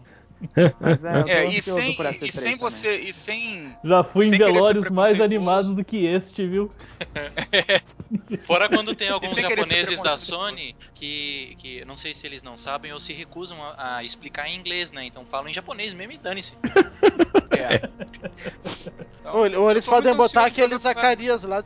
[0.80, 2.97] Mas é, é e sem, e sem você.
[2.97, 3.73] E sem.
[3.84, 6.69] Já fui em velórios mais animados do que este, viu?
[8.41, 12.91] Fora quando tem alguns japoneses da Sony que, que não sei se eles não sabem
[12.94, 15.06] ou se recusam a, a explicar em inglês, né?
[15.06, 16.56] Então falam em japonês mesmo e dane-se.
[17.53, 17.88] É.
[19.22, 21.64] Então, ou, ou, eles podem botar aquele Zacarias lá.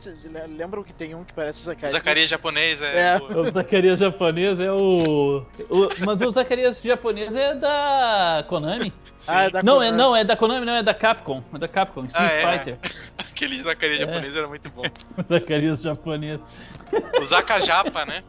[0.48, 1.92] Lembram que tem um que parece Zacarias?
[1.92, 3.14] Zacarias japonês é.
[3.14, 3.16] é.
[3.16, 5.44] O Zacarias japonês é o...
[5.68, 5.88] o.
[6.04, 8.92] Mas o Zacarias japonês é da Konami.
[9.26, 9.88] Ah, é da não, Konami.
[9.88, 11.42] é, não, é da Konami, não, é da Capcom.
[11.52, 12.58] É da Capcom, Street ah, é.
[12.58, 12.78] Fighter.
[13.18, 14.06] Aquele Zacarias é.
[14.06, 14.82] japonês era muito bom.
[15.26, 16.37] Zacarias japonês.
[17.20, 18.24] O Zacajapa, né?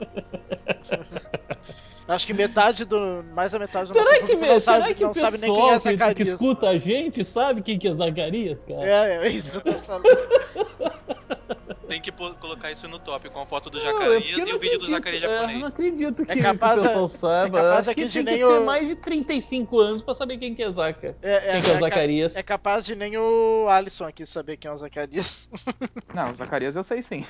[2.08, 3.24] Acho que metade do.
[3.34, 5.70] Mais da metade do será nosso que, não, será sabe, que não sabe nem quem
[5.70, 6.14] é Zacarias.
[6.16, 8.84] que escuta a gente sabe quem que é Zacarias, cara?
[8.84, 10.04] É, é isso que eu tô falando.
[11.88, 14.88] Tem que colocar isso no top, com a foto do Zacarias e o vídeo do
[14.88, 15.58] Zacarias japonês.
[15.58, 17.60] É, não acredito que, é capaz que o pessoal saiba.
[17.60, 18.60] É capaz Acho que tem que o...
[18.60, 21.18] ter mais de 35 anos pra saber quem que é Zaca.
[21.22, 22.36] É, é, quem que é o é Zacarias.
[22.36, 25.50] É capaz de nem o Alisson aqui saber quem é o Zacarias.
[26.14, 27.26] Não, o Zacarias eu sei sim.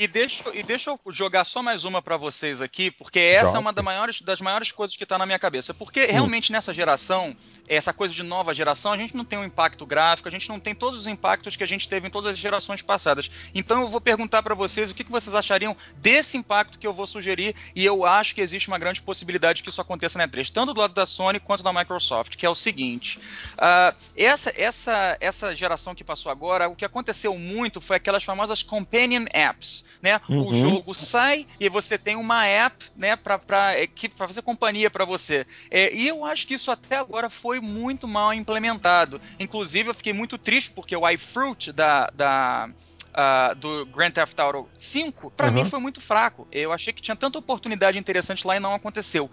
[0.00, 3.60] E deixa, e deixa eu jogar só mais uma para vocês aqui, porque essa é
[3.60, 5.74] uma das maiores, das maiores coisas que tá na minha cabeça.
[5.74, 7.36] Porque realmente nessa geração,
[7.68, 10.58] essa coisa de nova geração, a gente não tem um impacto gráfico, a gente não
[10.58, 13.30] tem todos os impactos que a gente teve em todas as gerações passadas.
[13.54, 16.94] Então eu vou perguntar para vocês o que, que vocês achariam desse impacto que eu
[16.94, 20.50] vou sugerir, e eu acho que existe uma grande possibilidade que isso aconteça na E3,
[20.50, 25.18] tanto do lado da Sony quanto da Microsoft, que é o seguinte: uh, essa, essa,
[25.20, 30.20] essa geração que passou agora, o que aconteceu muito foi aquelas famosas companion apps né?
[30.28, 30.48] Uhum.
[30.48, 33.40] O jogo sai e você tem uma app, né, para
[33.76, 35.46] é, fazer companhia para você.
[35.70, 39.20] É, e eu acho que isso até agora foi muito mal implementado.
[39.38, 42.70] Inclusive, eu fiquei muito triste porque o iFruit da, da
[43.10, 45.52] Uh, do Grand Theft Auto 5, para uhum.
[45.52, 46.46] mim foi muito fraco.
[46.52, 49.28] Eu achei que tinha tanta oportunidade interessante lá e não aconteceu.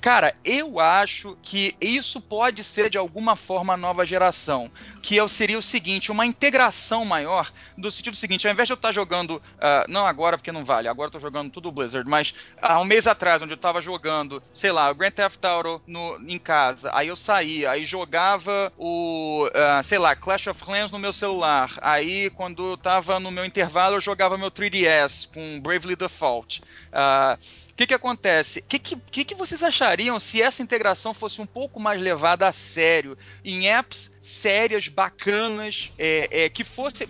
[0.00, 4.70] Cara, eu acho que isso pode ser de alguma forma nova geração.
[5.02, 8.92] Que seria o seguinte: uma integração maior, do sentido seguinte, ao invés de eu estar
[8.92, 9.36] jogando.
[9.36, 12.84] Uh, não agora, porque não vale, agora eu tô jogando tudo Blizzard, mas há um
[12.84, 16.90] mês atrás, onde eu tava jogando, sei lá, o Grand Theft Auto no, em casa,
[16.94, 21.70] aí eu saía, aí jogava o, uh, sei lá, Clash of Clans no meu celular.
[21.80, 26.60] Aí, quando eu tava no meu intervalo, eu jogava meu 3DS com Bravely Default.
[26.60, 28.60] Uh, o que, que acontece?
[28.60, 32.52] O que, que, que, vocês achariam se essa integração fosse um pouco mais levada a
[32.52, 33.18] sério?
[33.44, 37.04] Em apps sérias, bacanas, é, é, que fosse.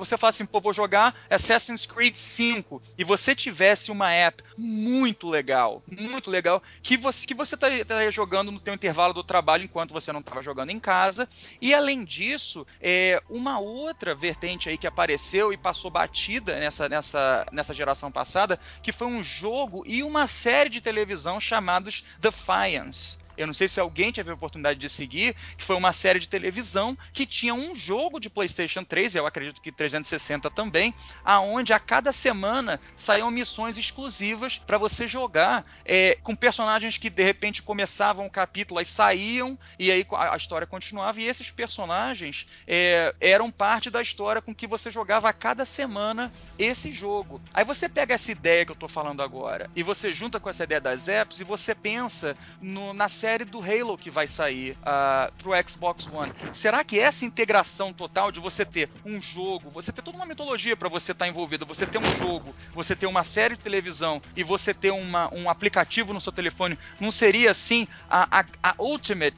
[0.00, 5.28] Você fala assim, pô, vou jogar Assassin's Creed 5 e você tivesse uma app muito
[5.28, 9.92] legal, muito legal, que você, que você estaria jogando no teu intervalo do trabalho enquanto
[9.92, 11.28] você não estava jogando em casa.
[11.60, 17.46] E além disso, é, uma outra vertente aí que apareceu e passou batida nessa, nessa,
[17.52, 23.18] nessa geração passada, que foi um jogo e uma série de televisão chamados Defiance.
[23.38, 26.28] Eu não sei se alguém teve a oportunidade de seguir, que foi uma série de
[26.28, 30.92] televisão que tinha um jogo de PlayStation 3, eu acredito que 360 também,
[31.24, 37.22] aonde a cada semana saíam missões exclusivas para você jogar é, com personagens que de
[37.22, 43.14] repente começavam o capítulo e saíam e aí a, história continuava e esses personagens é,
[43.20, 47.40] eram parte da história com que você jogava a cada semana esse jogo.
[47.54, 50.64] Aí você pega essa ideia que eu estou falando agora e você junta com essa
[50.64, 54.74] ideia das apps e você pensa no, na série série do Halo que vai sair
[54.80, 56.32] uh, pro Xbox One.
[56.54, 60.74] Será que essa integração total de você ter um jogo, você ter toda uma mitologia
[60.74, 64.22] para você estar tá envolvido, você ter um jogo, você ter uma série de televisão
[64.34, 68.74] e você ter uma, um aplicativo no seu telefone, não seria assim a, a, a
[68.78, 69.36] ultimate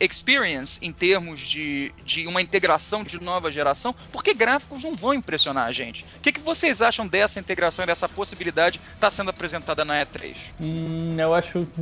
[0.00, 3.94] experience em termos de, de uma integração de nova geração?
[4.10, 6.04] Porque gráficos não vão impressionar a gente.
[6.16, 10.04] O que, que vocês acham dessa integração e dessa possibilidade estar tá sendo apresentada na
[10.04, 10.36] E3?
[10.60, 11.80] Hum, eu acho que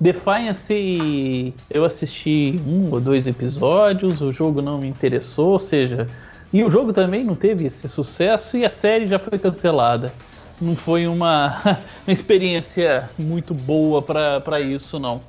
[0.00, 6.08] Defiance eu assisti um ou dois episódios, o jogo não me interessou, ou seja,
[6.52, 10.12] e o jogo também não teve esse sucesso e a série já foi cancelada.
[10.60, 11.60] Não foi uma,
[12.06, 15.22] uma experiência muito boa para isso, não.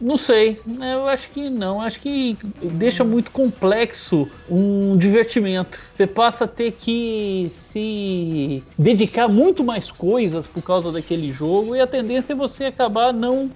[0.00, 1.80] Não sei, eu acho que não.
[1.80, 5.80] Acho que deixa muito complexo um divertimento.
[5.94, 11.80] Você passa a ter que se dedicar muito mais coisas por causa daquele jogo e
[11.80, 13.50] a tendência é você acabar não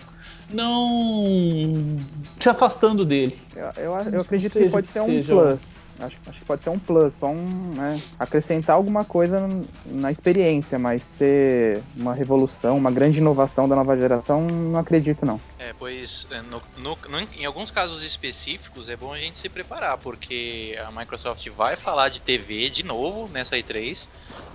[0.53, 1.97] não
[2.39, 3.39] te afastando dele.
[3.55, 5.90] Eu, eu, eu acredito que pode ser um plus.
[6.01, 7.75] Acho, acho que pode ser um plus, só um.
[7.75, 9.49] Né, acrescentar alguma coisa
[9.87, 15.41] na experiência, mas ser uma revolução, uma grande inovação da nova geração, não acredito não.
[15.59, 19.49] É, pois é, no, no, no, em alguns casos específicos é bom a gente se
[19.49, 24.09] preparar, porque a Microsoft vai falar de TV de novo nessa E3,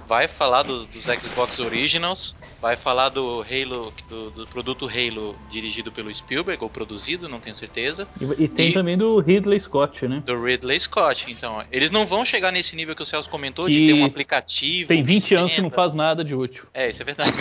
[0.07, 5.91] vai falar do, dos Xbox Originals, vai falar do Halo, do, do, produto Halo dirigido
[5.91, 8.07] pelo Spielberg, ou produzido, não tenho certeza.
[8.19, 10.21] E, e tem e, também do Ridley Scott, né?
[10.25, 11.29] Do Ridley Scott.
[11.37, 14.05] Então, eles não vão chegar nesse nível que o Celso comentou, que de ter um
[14.05, 14.87] aplicativo.
[14.87, 16.65] Tem 20 anos que não faz nada de útil.
[16.73, 17.31] É, isso é verdade.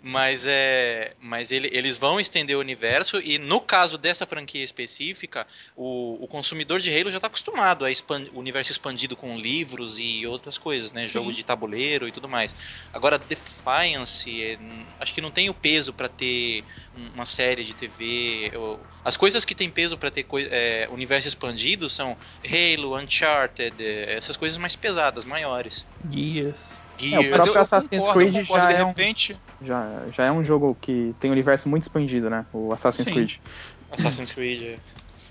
[0.00, 5.46] Mas é mas ele, eles vão estender o universo e no caso dessa franquia específica
[5.76, 7.88] o, o consumidor de Halo já está acostumado a
[8.32, 11.02] o universo expandido com livros e outras coisas né?
[11.02, 11.08] Sim.
[11.08, 12.54] jogo de tabuleiro e tudo mais.
[12.92, 14.58] Agora Defiance é,
[15.00, 16.64] acho que não tem o peso para ter
[17.14, 21.90] uma série de TV eu, as coisas que tem peso para ter é, universo expandido
[21.90, 25.84] são Halo Uncharted é, essas coisas mais pesadas maiores
[27.00, 29.32] É, o próprio Assassin's concordo, Creed já de é repente.
[29.62, 32.44] Um, já, já é um jogo que tem um universo muito expandido, né?
[32.52, 33.14] O Assassin's Sim.
[33.14, 33.32] Creed.
[33.90, 34.78] Assassin's Creed, é.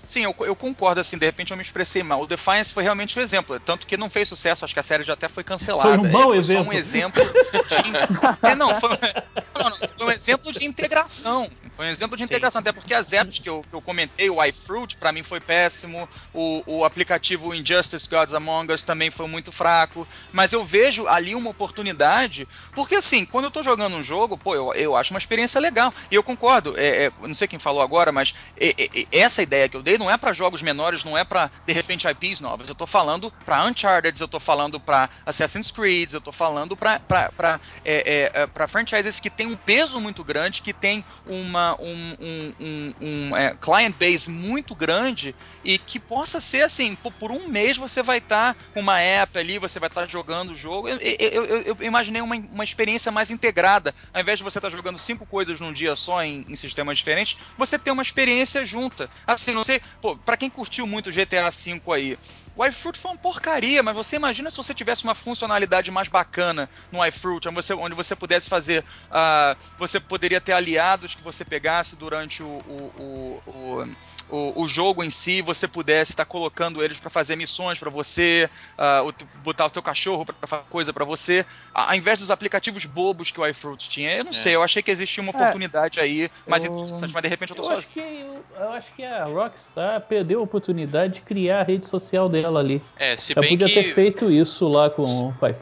[0.08, 2.22] Sim, eu, eu, concordo, assim, de repente eu me expressei mal.
[2.22, 5.04] O Defiance foi realmente um exemplo, tanto que não fez sucesso, acho que a série
[5.04, 5.98] já até foi cancelada.
[5.98, 6.64] Foi um mau é, exemplo.
[6.64, 8.48] Só um exemplo de...
[8.48, 8.88] é, não, foi,
[9.54, 11.46] não, não, foi um exemplo de integração.
[11.74, 12.62] Foi um exemplo de integração, Sim.
[12.62, 16.08] até porque as apps que eu, que eu comentei, o iFruit, para mim foi péssimo,
[16.32, 21.34] o, o aplicativo Injustice Gods Among Us também foi muito fraco, mas eu vejo ali
[21.34, 25.18] uma oportunidade, porque assim, quando eu tô jogando um jogo, pô, eu, eu acho uma
[25.18, 29.06] experiência legal, e eu concordo, é, é, não sei quem falou agora, mas é, é,
[29.12, 31.72] é essa ideia que eu dei não é para jogos menores, não é para de
[31.72, 32.68] repente IPs novas.
[32.68, 37.00] Eu tô falando para Uncharted, eu tô falando para Assassin's Creed, eu tô falando para
[37.00, 41.76] para é, é, é para franchises que tem um peso muito grande, que tem uma
[41.80, 45.34] um, um, um, um é, client base muito grande
[45.64, 49.38] e que possa ser assim, por, um mês você vai estar tá com uma app
[49.38, 50.88] ali, você vai estar tá jogando o jogo.
[50.88, 54.76] Eu, eu, eu, imaginei uma, uma experiência mais integrada, ao invés de você estar tá
[54.76, 59.10] jogando cinco coisas num dia só em, em sistemas diferentes, você ter uma experiência junta.
[59.26, 62.18] Assim, não sei, pô, para quem curtiu muito GTA V aí,
[62.58, 66.68] o iFruit foi uma porcaria, mas você imagina se você tivesse uma funcionalidade mais bacana
[66.90, 68.82] no iFruit, onde você, onde você pudesse fazer.
[68.82, 73.96] Uh, você poderia ter aliados que você pegasse durante o, o, o,
[74.28, 78.50] o, o jogo em si, você pudesse estar colocando eles para fazer missões para você,
[78.74, 79.14] uh,
[79.44, 83.40] botar o teu cachorro para fazer coisa para você, ao invés dos aplicativos bobos que
[83.40, 84.16] o iFruit tinha.
[84.16, 84.34] Eu não é.
[84.34, 85.36] sei, eu achei que existia uma é.
[85.36, 86.72] oportunidade é, aí mais eu...
[86.72, 87.78] interessante, mas de repente eu tô eu sozinho.
[87.78, 91.86] Acho que, eu, eu acho que a Rockstar perdeu a oportunidade de criar a rede
[91.86, 92.80] social dela ali.
[92.98, 93.74] É, se bem podia que...
[93.74, 95.54] ter feito isso lá com o Pai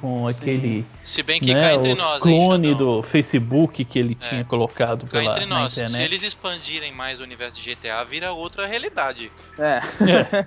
[0.00, 0.84] com aquele.
[1.02, 4.28] Se bem que né, cá entre nós, clone hein, do Facebook que ele é.
[4.28, 5.96] tinha colocado cá pela entre nós, internet.
[5.96, 9.30] Se eles expandirem mais o universo de GTA, vira outra realidade.
[9.58, 9.80] É.
[10.00, 10.44] é.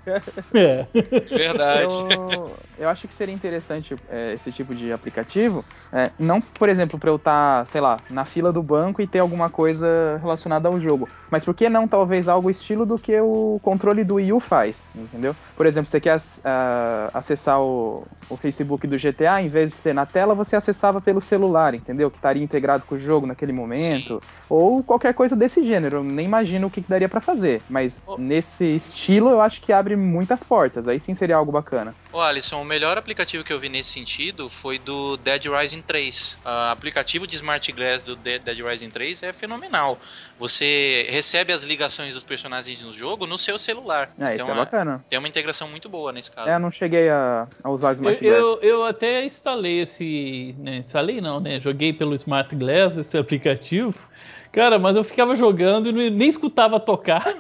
[0.54, 0.88] é.
[1.30, 1.84] Verdade.
[1.84, 5.64] Eu, eu, acho que seria interessante é, esse tipo de aplicativo.
[5.92, 9.08] É, não, por exemplo, para eu estar, tá, sei lá, na fila do banco e
[9.08, 11.08] ter alguma coisa relacionada ao jogo.
[11.30, 14.78] Mas por que não, talvez, algo estilo do que o controle do Wii U faz?
[14.96, 15.36] Entendeu?
[15.56, 19.94] Por exemplo, você quer uh, acessar o, o, Facebook do GTA, em vez de ser
[19.94, 22.12] na tela, você acessava pelo celular, entendeu?
[22.12, 24.22] Que estaria integrado com o jogo naquele momento.
[24.22, 24.40] Sim.
[24.50, 25.98] Ou qualquer coisa desse gênero.
[25.98, 27.62] Eu nem imagino o que, que daria para fazer.
[27.70, 28.18] Mas oh.
[28.18, 30.88] nesse estilo, eu acho que abre muitas portas.
[30.88, 31.94] Aí sim seria algo bacana.
[32.12, 35.82] Ô, oh, Alisson, o melhor aplicativo que eu vi nesse sentido foi do Dead Rising
[35.82, 36.40] 3.
[36.44, 40.00] O uh, aplicativo de Smart Glass do Dead Rising 3 é fenomenal.
[40.38, 44.12] Você recebe as ligações dos personagens no jogo no seu celular.
[44.18, 45.06] É, então, isso é, é bacana.
[45.10, 46.50] Tem uma integração muito boa nesse caso.
[46.50, 48.64] É, eu não cheguei a, a usar Smart eu, Glass.
[48.64, 50.56] Eu, eu até instalei esse.
[50.60, 51.60] Né, instalei não, né?
[51.60, 54.10] Joguei pelo Smart Glass esse aplicativo
[54.52, 57.24] Cara, mas eu ficava jogando e nem escutava tocar.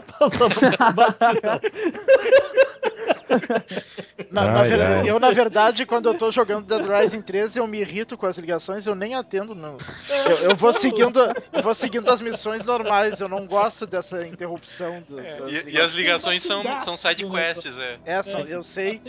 [0.95, 1.59] na,
[4.31, 5.09] na ai, ai.
[5.09, 8.37] Eu, na verdade, quando eu tô jogando Dead Rising 3, eu me irrito com as
[8.37, 9.77] ligações, eu nem atendo, não.
[10.25, 11.19] Eu, eu vou seguindo
[11.51, 15.01] eu vou seguindo as missões normais, eu não gosto dessa interrupção.
[15.07, 17.99] Do, é, e, e, as ligações são, são side quests, é.
[18.05, 19.01] É, são, eu sei.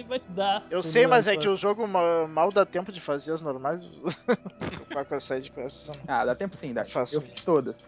[0.70, 3.82] Eu sei, mas é que o jogo mal, mal dá tempo de fazer as normais.
[5.09, 5.90] com as side quests.
[6.06, 6.84] Ah, dá tempo sim, dá.
[6.84, 7.16] Faço.
[7.16, 7.84] Eu fiz todas.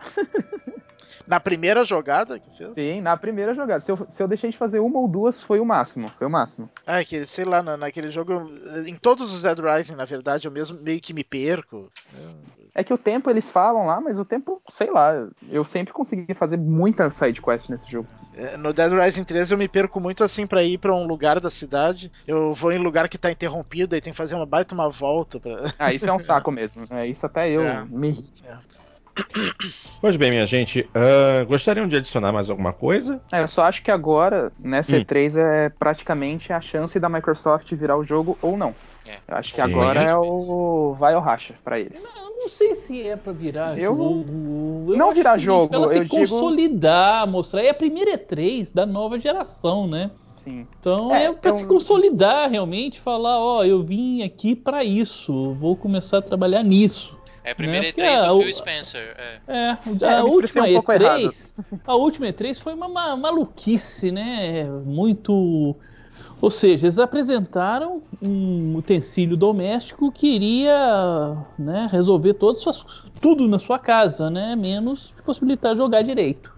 [1.27, 2.75] Na primeira jogada que fez?
[2.75, 3.81] Sim, na primeira jogada.
[3.81, 6.11] Se eu, se eu deixei de fazer uma ou duas, foi o máximo.
[6.23, 6.71] Foi o máximo.
[6.87, 8.49] Ah, que, sei lá, na, naquele jogo.
[8.87, 11.91] Em todos os Dead Rising, na verdade, eu mesmo meio que me perco.
[12.73, 16.33] É que o tempo eles falam lá, mas o tempo, sei lá, eu sempre consegui
[16.33, 18.07] fazer muita side quest nesse jogo.
[18.37, 21.41] É, no Dead Rising 3 eu me perco muito assim para ir para um lugar
[21.41, 22.13] da cidade.
[22.25, 25.41] Eu vou em lugar que tá interrompido e tem que fazer uma baita uma volta.
[25.41, 25.75] Pra...
[25.77, 26.87] Ah, isso é um saco mesmo.
[26.89, 27.85] É, isso até eu é.
[27.85, 28.25] me.
[28.45, 28.57] É.
[30.01, 33.21] Pois bem, minha gente, uh, gostariam de adicionar mais alguma coisa?
[33.31, 35.01] É, eu só acho que agora, nessa hum.
[35.01, 38.75] E3, é praticamente a chance da Microsoft virar o jogo ou não.
[39.07, 39.19] É.
[39.29, 39.63] Eu acho que Sim.
[39.63, 42.03] agora é o vai ou racha para eles.
[42.03, 43.97] Não, eu não sei se é para virar eu...
[43.97, 44.93] jogo.
[44.93, 47.33] Eu não virar jogo, ela se eu consolidar, digo...
[47.33, 47.63] mostrar.
[47.63, 50.11] É a primeira E3 da nova geração, né?
[50.45, 50.67] Sim.
[50.79, 55.55] Então é, é para se consolidar realmente, falar, ó, oh, eu vim aqui para isso,
[55.55, 57.17] vou começar a trabalhar nisso.
[57.45, 57.93] É a primeira né?
[57.93, 59.15] E3 do Phil Spencer.
[59.19, 61.55] É, é a, é, última um E3.
[61.87, 64.65] A última E3 foi uma, uma maluquice, né?
[64.65, 65.77] Muito.
[66.41, 72.85] Ou seja, eles apresentaram um utensílio doméstico que iria né, resolver todas suas,
[73.21, 74.57] tudo na sua casa, né?
[74.57, 76.53] Menos possibilitar jogar direito.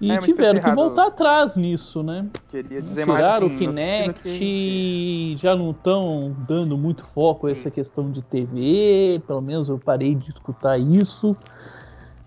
[0.00, 2.26] E é, tiveram que voltar atrás nisso, né?
[2.48, 5.36] Queria dizer Tiraram mais assim, o Kinect que...
[5.40, 10.14] já não estão dando muito foco a essa questão de TV, pelo menos eu parei
[10.14, 11.36] de escutar isso.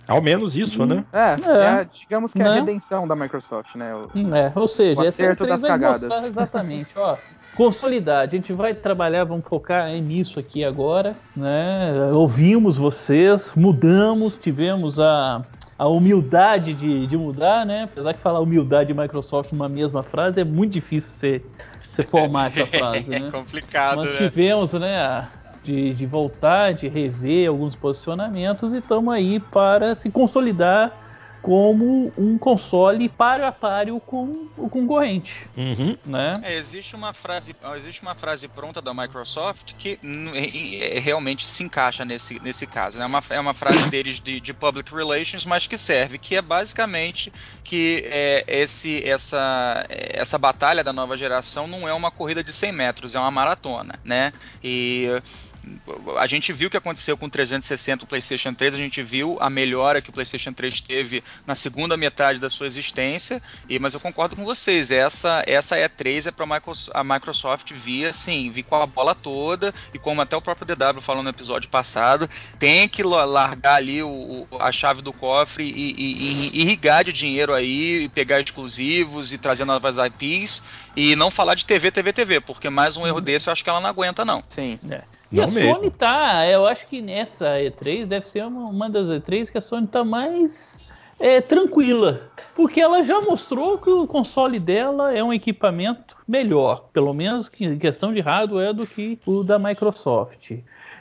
[0.05, 1.05] Ao menos isso, né?
[1.13, 2.45] É, é, é digamos que né?
[2.45, 2.59] é a né?
[2.59, 3.95] redenção da Microsoft, né?
[3.95, 6.01] O, é, ou seja, essa é das cagadas.
[6.01, 7.15] mostrar exatamente, ó,
[7.55, 8.23] consolidar.
[8.23, 12.11] A gente vai trabalhar, vamos focar nisso aqui agora, né?
[12.11, 15.41] Ouvimos vocês, mudamos, tivemos a
[15.81, 17.85] a humildade de, de mudar, né?
[17.85, 21.41] Apesar que falar humildade e Microsoft numa mesma frase é muito difícil você,
[21.89, 23.29] você formar essa frase, é né?
[23.29, 24.29] É complicado, Nós né?
[24.29, 25.27] tivemos, né,
[25.63, 30.93] de, de voltar, de rever alguns posicionamentos e estamos aí para se consolidar
[31.41, 35.47] como um console páreo a páreo com o concorrente.
[35.57, 35.97] Uhum.
[36.05, 36.33] Né?
[36.43, 42.05] É, existe, uma frase, existe uma frase pronta da Microsoft que é, realmente se encaixa
[42.05, 42.97] nesse, nesse caso.
[42.99, 43.05] Né?
[43.05, 46.41] É, uma, é uma frase deles de, de public relations, mas que serve, que é
[46.41, 52.53] basicamente que é, esse, essa, essa batalha da nova geração não é uma corrida de
[52.53, 53.95] 100 metros, é uma maratona.
[54.03, 54.31] Né?
[54.63, 55.07] E
[56.17, 59.37] a gente viu o que aconteceu com o 360 o PlayStation 3, a gente viu
[59.39, 63.93] a melhora que o PlayStation 3 teve na segunda metade da sua existência, e mas
[63.93, 66.45] eu concordo com vocês, essa essa E3 é para
[66.93, 71.01] a Microsoft vir assim, vir com a bola toda, e como até o próprio DW
[71.01, 76.49] falou no episódio passado, tem que largar ali o, a chave do cofre e, e,
[76.53, 80.63] e irrigar de dinheiro aí, e pegar exclusivos e trazer novas IPs,
[80.95, 83.23] e não falar de TV, TV, TV, porque mais um erro uhum.
[83.23, 84.43] desse eu acho que ela não aguenta não.
[84.49, 85.03] Sim, é.
[85.31, 85.75] E não a mesmo.
[85.75, 89.61] Sony tá, eu acho que nessa E3 deve ser uma, uma das E3 que a
[89.61, 90.87] Sony tá mais
[91.19, 92.29] é, tranquila.
[92.55, 97.79] Porque ela já mostrou que o console dela é um equipamento melhor, pelo menos em
[97.79, 100.51] questão de hardware, do que o da Microsoft.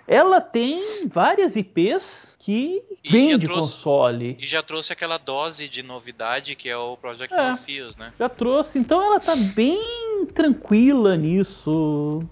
[0.06, 4.36] Ela tem várias IPs que e vende trouxe, console.
[4.40, 8.12] E já trouxe aquela dose de novidade que é o Project é, Morpheus, né?
[8.18, 12.22] Já trouxe, então ela tá bem tranquila nisso,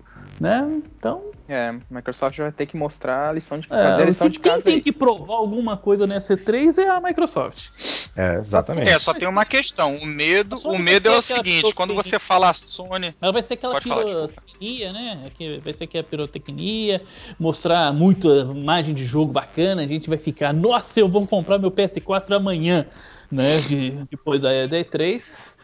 [0.41, 0.83] né?
[0.97, 4.29] Então é, a Microsoft vai ter que mostrar a lição de é, fazer a lição
[4.29, 4.57] de casa.
[4.57, 4.81] Quem tem aí.
[4.83, 7.71] que provar alguma coisa nessa E3 é a Microsoft.
[8.15, 8.91] É, exatamente.
[8.91, 9.97] É, só tem uma questão.
[9.97, 13.15] O medo, o medo é o seguinte, quando você fala Sony.
[13.21, 15.33] Ela vai ser aquela pirotecnia, né?
[15.65, 17.03] Vai ser que a pirotecnia,
[17.39, 21.71] mostrar muita imagem de jogo bacana, a gente vai ficar, nossa, eu vou comprar meu
[21.71, 22.87] PS4 amanhã,
[23.31, 23.63] né?
[23.63, 25.57] De, depois da E3.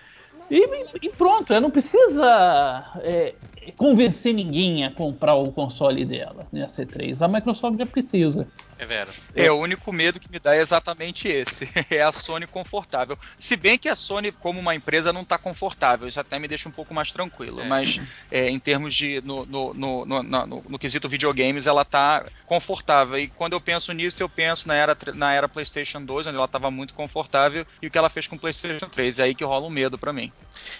[0.54, 3.34] E, e, pronto, ela não precisa é,
[3.76, 7.20] convencer ninguém a comprar o console dela, né, a C3.
[7.20, 8.48] A Microsoft já precisa.
[8.78, 9.10] É vero.
[9.34, 11.68] É, o único medo que me dá é exatamente esse.
[11.90, 13.16] É a Sony confortável.
[13.36, 16.08] Se bem que a Sony, como uma empresa, não está confortável.
[16.08, 17.60] Isso até me deixa um pouco mais tranquilo.
[17.60, 17.64] É.
[17.66, 19.20] Mas é, em termos de.
[19.20, 23.18] No, no, no, no, no, no quesito videogames, ela está confortável.
[23.18, 26.46] E quando eu penso nisso, eu penso na era, na era PlayStation 2, onde ela
[26.46, 29.18] estava muito confortável, e o que ela fez com o PlayStation 3.
[29.18, 30.32] É aí que rola um medo para mim.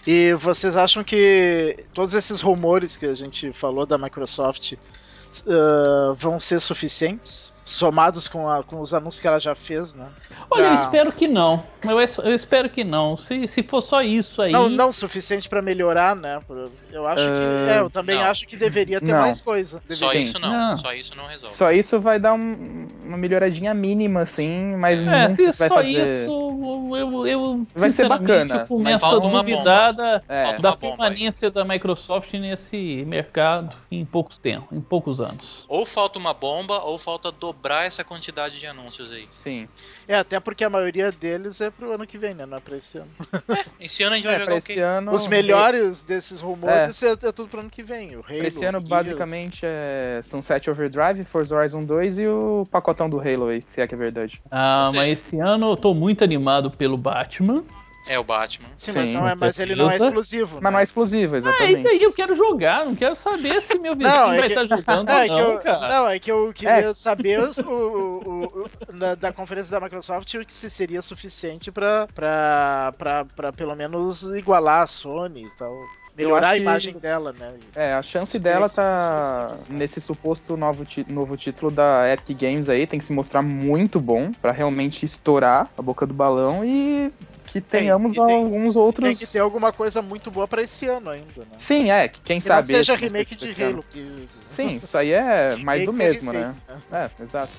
[0.07, 6.41] E vocês acham que todos esses rumores que a gente falou da Microsoft uh, vão
[6.41, 10.09] ser suficientes somados com, a, com os anúncios que ela já fez, né?
[10.51, 11.65] Olha, eu espero que não.
[11.83, 13.17] Eu, eu, espero que não.
[13.17, 14.53] Se, se for só isso aí.
[14.53, 16.41] Não, não suficiente para melhorar, né?
[16.93, 17.71] Eu acho uh, que.
[17.71, 18.25] É, eu também não.
[18.25, 19.21] acho que deveria ter não.
[19.21, 19.83] mais coisa.
[19.89, 19.97] Deveria.
[19.97, 20.53] Só isso não.
[20.53, 20.75] não.
[20.75, 21.57] Só isso não resolve.
[21.57, 25.07] Só isso vai dar um, uma melhoraria mínima, assim, mas.
[25.07, 26.05] É, se vai só fazer...
[26.05, 26.31] isso,
[26.91, 27.27] eu.
[27.27, 28.61] eu vai ser bacana.
[28.61, 30.59] Eu começo a duvidar da, é.
[30.59, 35.65] da permanência da Microsoft nesse mercado em poucos tempos, em poucos anos.
[35.69, 39.29] Ou falta uma bomba, ou falta dobrar essa quantidade de anúncios aí.
[39.31, 39.69] Sim.
[40.07, 42.45] É, até porque a maioria deles é pro ano que vem, né?
[42.45, 43.11] Não é pra esse ano.
[43.49, 44.81] É, esse ano a gente vai é, jogar o quê?
[44.81, 45.13] Ano...
[45.13, 47.09] Os melhores desses rumores é.
[47.09, 47.13] é.
[47.13, 47.33] é.
[47.33, 48.17] tudo pro ano que vem.
[48.17, 53.21] O Halo, esse ano, basicamente, é Sunset Overdrive, Forza Horizon 2 e o pacotão do
[53.21, 54.43] Halo aí, se é que é verdade.
[54.51, 57.63] Ah, mas esse ano eu tô muito animado pelo Batman.
[58.07, 58.69] É o Batman.
[58.77, 60.57] Sim, Sim mas, não é, mas ele não é exclusivo.
[60.57, 60.71] Mas né?
[60.71, 61.77] não é exclusivo, exatamente.
[61.77, 64.49] Ah, e daí eu quero jogar, não quero saber se meu vizinho não, é vai
[64.49, 65.89] estar jogando não, ou não, eu, cara.
[65.89, 66.95] Não, é que eu queria é.
[66.95, 73.25] saber o, o, o, na, da conferência da Microsoft se seria suficiente pra, pra, pra,
[73.25, 75.73] pra pelo menos igualar a Sony e tal
[76.17, 77.55] melhorar a imagem que, dela, né?
[77.75, 82.99] É, a chance dela tá nesse suposto novo, novo título da Epic Games aí, tem
[82.99, 87.13] que se mostrar muito bom para realmente estourar a boca do balão e
[87.55, 89.07] que tenhamos tem, alguns tem, outros.
[89.07, 91.57] Tem que ter alguma coisa muito boa para esse ano ainda, né?
[91.57, 92.67] Sim, é, que quem que sabe.
[92.73, 93.85] Não seja remake de Halo.
[93.89, 94.29] Que...
[94.51, 96.77] Sim, isso aí é mais do mesmo, é remake, né?
[96.91, 97.11] né?
[97.21, 97.53] É, exato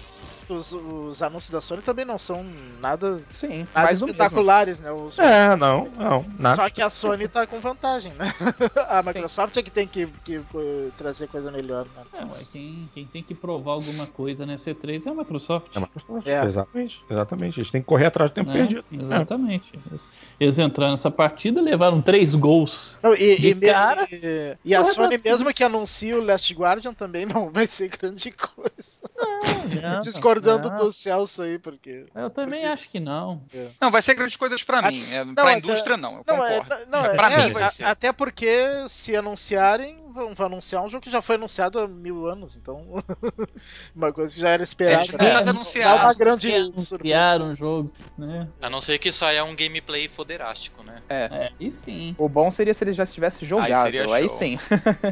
[0.54, 2.46] os, os, anúncios da Sony também não são
[2.80, 4.92] nada, Sim, nada espetaculares, né?
[4.92, 6.26] Os, é, não, não.
[6.38, 6.56] Nada.
[6.56, 8.34] Só que a Sony tá com vantagem, né?
[8.88, 9.60] a Microsoft Sim.
[9.60, 12.04] é que tem que, que, que, trazer coisa melhor, né?
[12.14, 15.76] É, quem, quem tem que provar alguma coisa nessa E3 é a Microsoft.
[15.76, 16.28] É a Microsoft.
[16.28, 16.46] É.
[16.46, 17.60] Exatamente, exatamente.
[17.60, 18.86] Eles têm que correr atrás do tempo é, perdido.
[18.92, 19.80] Exatamente.
[19.90, 20.10] Eles,
[20.40, 22.98] eles, entraram nessa partida, levaram três gols.
[23.02, 27.26] Não, e, e, cara, e, e a Sony, mesmo que anuncie o Last Guardian, também
[27.26, 29.00] não vai ser grande coisa.
[29.18, 30.00] Não, não.
[30.40, 30.86] Discordando não.
[30.86, 32.06] do Celso aí, porque.
[32.14, 32.74] Eu também porque...
[32.74, 33.42] acho que não.
[33.54, 33.70] É.
[33.82, 35.06] Não, vai ser grandes coisas pra mim.
[35.12, 36.18] É, não, pra indústria, não.
[36.18, 36.86] Eu não, é, concordo.
[36.90, 37.84] não, é, pra é, mim vai ser.
[37.84, 42.26] Até porque se anunciarem, vão, vão, anunciar um jogo que já foi anunciado há mil
[42.26, 42.56] anos.
[42.56, 43.04] Então.
[43.96, 45.06] uma coisa que já era esperada.
[45.20, 45.50] É, né?
[45.50, 46.04] anunciar.
[46.04, 48.48] uma grande anunciar um jogo, né?
[48.62, 51.02] A não ser que saia um gameplay foderástico, né?
[51.10, 51.30] É.
[51.32, 51.52] é.
[51.60, 52.16] E sim.
[52.18, 53.86] O bom seria se ele já estivesse jogado.
[53.86, 54.58] Aí, aí sim.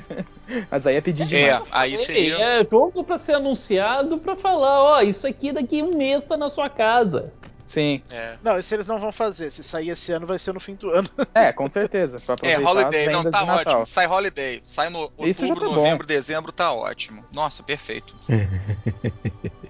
[0.72, 1.68] Mas aí é pedir demais.
[1.68, 2.38] É, aí seria.
[2.38, 6.50] É jogo pra ser anunciado pra falar, ó, isso aqui daqui um mês tá na
[6.50, 7.34] sua casa.
[7.74, 8.04] Sim.
[8.12, 8.38] É.
[8.44, 9.50] Não, isso eles não vão fazer.
[9.50, 11.10] Se sair esse ano, vai ser no fim do ano.
[11.34, 12.22] É, com certeza.
[12.44, 13.86] é, Holiday, não, tá ótimo.
[13.86, 14.62] Sai Holiday.
[14.64, 17.26] Sai no outubro, tá novembro, dezembro, tá ótimo.
[17.34, 18.16] Nossa, perfeito.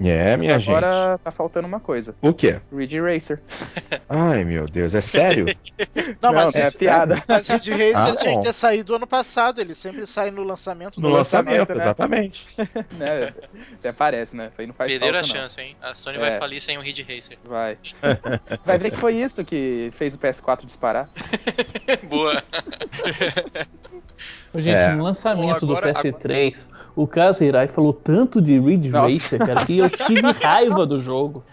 [0.00, 0.70] É, minha agora gente.
[0.70, 2.14] Agora tá faltando uma coisa.
[2.22, 2.60] O quê?
[2.72, 3.40] Ridge Racer.
[4.08, 5.46] Ai, meu Deus, é sério?
[6.20, 7.22] Não, mas é, é piada.
[7.28, 9.60] Mas Ridge Racer ah, tinha que ter saído ano passado.
[9.60, 11.00] Ele sempre sai no lançamento.
[11.00, 11.84] No lançamento, lançamento né?
[11.84, 12.48] exatamente.
[12.92, 13.34] né?
[13.78, 14.50] Até parece, né?
[14.56, 15.76] Aí não faz Perderam falta, a chance, hein?
[15.82, 16.20] A Sony é.
[16.20, 17.38] vai falir sem o Ridge Racer.
[17.44, 17.76] Vai.
[18.64, 21.08] vai ver que foi isso que fez o PS4 disparar.
[22.04, 22.42] Boa.
[24.54, 24.94] Gente, é.
[24.94, 26.81] no lançamento Pô, agora, do PS3, agora...
[26.94, 29.12] o Kazirai falou tanto de Ridge Nossa.
[29.12, 31.44] Racer, cara, que eu tive raiva do jogo.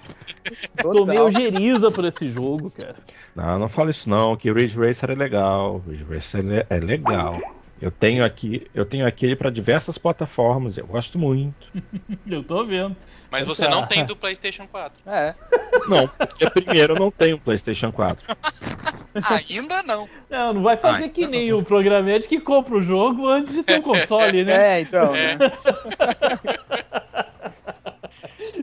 [0.78, 0.94] Total.
[0.94, 2.96] Tomei ojeriza por esse jogo, cara.
[3.36, 5.82] Não, não fala isso não, que o Ridge Racer é legal.
[5.88, 7.40] Ridge Racer é legal.
[7.82, 11.68] Eu tenho aqui, eu tenho aquele para diversas plataformas, eu gosto muito.
[12.28, 12.96] eu tô vendo.
[13.32, 15.02] Mas você não tem do PlayStation 4.
[15.06, 15.36] É.
[15.88, 18.26] Não, porque primeiro eu não tenho PlayStation 4.
[19.30, 20.10] Ainda não.
[20.30, 23.64] Não, não vai fazer Ai, que nem o programete que compra o jogo antes de
[23.64, 24.78] ter um console, né?
[24.78, 25.16] É, então.
[25.16, 25.36] É.
[25.36, 25.52] Né?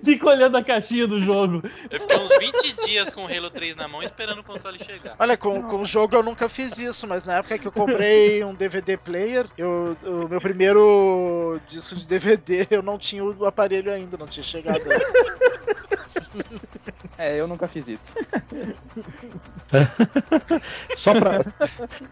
[0.04, 1.62] Fica olhando a caixinha do jogo.
[1.90, 5.16] Eu fiquei uns 20 dias com o Halo 3 na mão esperando o console chegar.
[5.18, 8.44] Olha, com, com o jogo eu nunca fiz isso, mas na época que eu comprei
[8.44, 13.92] um DVD player, eu, o meu primeiro disco de DVD, eu não tinha o aparelho
[13.92, 14.82] ainda, não tinha chegado.
[17.18, 18.04] É, eu nunca fiz isso.
[20.96, 21.44] só, pra,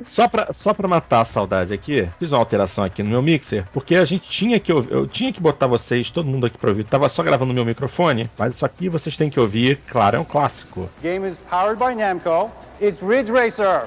[0.05, 3.67] só, pra, só pra matar a saudade aqui, fiz uma alteração aqui no meu mixer,
[3.73, 6.71] porque a gente tinha que eu, eu tinha que botar vocês, todo mundo aqui pra
[6.71, 6.85] ouvir.
[6.85, 10.21] Tava só gravando no meu microfone, mas isso aqui vocês têm que ouvir, claro, é
[10.21, 10.89] um clássico.
[11.03, 12.51] Game is powered by Namco.
[12.81, 13.87] It's Ridge Racer.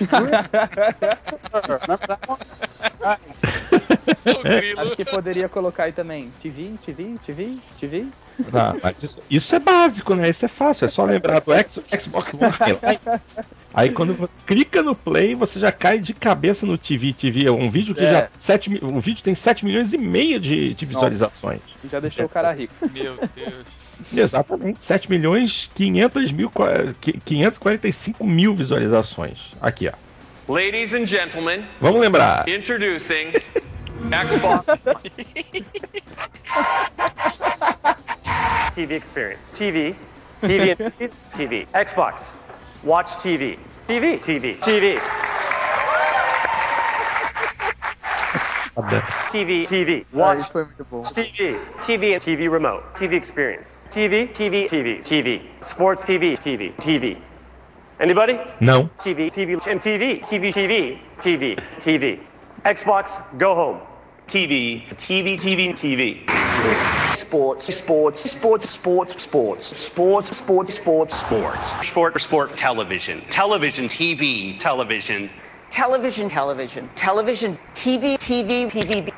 [4.78, 8.06] Acho que poderia colocar aí também TV, TV, TV, TV.
[8.52, 10.28] Ah, mas isso, isso, é básico, né?
[10.30, 11.52] Isso é fácil, é só lembrar do
[11.98, 13.46] Xbox One.
[13.74, 17.12] Aí quando você clica no play, você já cai de cabeça no TV.
[17.12, 18.12] TV é um vídeo que é.
[18.12, 18.28] já.
[18.36, 21.60] 7, um vídeo tem 7 milhões e meio de, de visualizações.
[21.60, 22.26] Nossa, já deixou é.
[22.26, 22.74] o cara rico.
[22.92, 23.66] Meu Deus.
[24.12, 26.50] Exatamente, 7 milhões 500 mil,
[27.24, 29.52] 545 mil visualizações.
[29.60, 29.92] Aqui, ó.
[30.52, 32.48] Ladies and gentlemen, vamos lembrar.
[32.48, 33.32] Introducing
[34.00, 34.64] Xbox.
[38.72, 39.52] TV experience.
[39.52, 39.94] TV,
[40.40, 40.74] TV,
[41.34, 42.34] TV, Xbox,
[42.82, 45.00] watch TV, TV, TV, TV.
[49.28, 56.36] TV, TV, watch TV, TV, TV remote, TV experience, TV, TV, TV, TV, sports TV,
[56.38, 57.20] TV, TV.
[58.00, 58.40] Anybody?
[58.60, 58.90] Não.
[58.98, 62.31] TV, TV, and TV, TV, TV, TV, TV.
[62.64, 63.80] Xbox, go home.
[64.28, 67.16] TV, TV, TV, TV.
[67.16, 68.70] Sports, sports, sports, sports,
[69.20, 71.86] sports, sports, sports, sports, sports, Sports.
[71.88, 75.28] sport, sport, television, television, TV, television,
[75.70, 79.12] television, television, television, TV, TV, TV.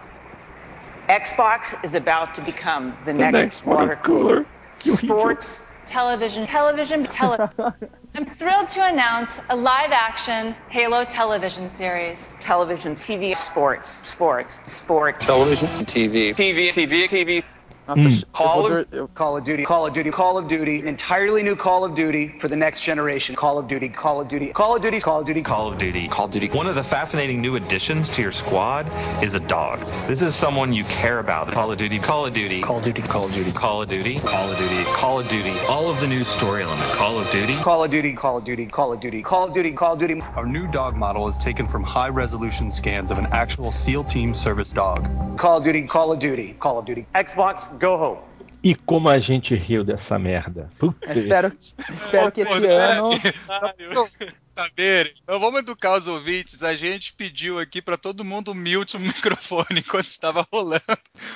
[1.08, 4.44] Xbox is about to become the, the next, next water cooler.
[4.44, 4.46] cooler.
[4.80, 7.54] Sports, television, television, television.
[8.14, 12.32] I'm thrilled to announce a live action Halo television series.
[12.40, 15.24] Television, TV, sports, sports, sports.
[15.26, 17.44] Television, TV, TV, TV, TV.
[17.86, 18.22] Nossa, hum.
[18.32, 21.84] Call, of, Call of Duty, Call of Duty, Call of Duty, an entirely new Call
[21.84, 23.36] of Duty for the next generation.
[23.36, 26.08] Call of Duty, Call of Duty, Call of Duty, Call of Duty, Call of Duty,
[26.08, 26.48] Call of Duty.
[26.48, 28.90] One of the fascinating new additions to your squad
[29.22, 29.80] is a dog.
[30.08, 31.52] This is someone you care about.
[31.52, 34.18] Call of Duty, Call of Duty, Call of Duty, Call of Duty, Call of Duty,
[34.20, 35.58] Call of Duty, Call of Duty.
[35.68, 36.90] All of the new story element.
[36.92, 39.72] Call of Duty, Call of Duty, Call of Duty, Call of Duty, Call of Duty,
[39.72, 40.20] Call of Duty.
[40.36, 44.32] Our new dog model is taken from high resolution scans of an actual SEAL team
[44.32, 45.06] service dog.
[45.36, 47.06] Call of Duty, Call of Duty, Call of Duty.
[47.14, 48.34] Xbox, go home.
[48.64, 50.70] E como a gente riu dessa merda.
[50.78, 51.12] Puta.
[51.12, 53.10] Espero, espero que esse ano.
[54.42, 55.12] Saberem.
[55.22, 56.62] Então vamos educar os ouvintes.
[56.62, 60.82] A gente pediu aqui para todo mundo mute o microfone enquanto estava rolando.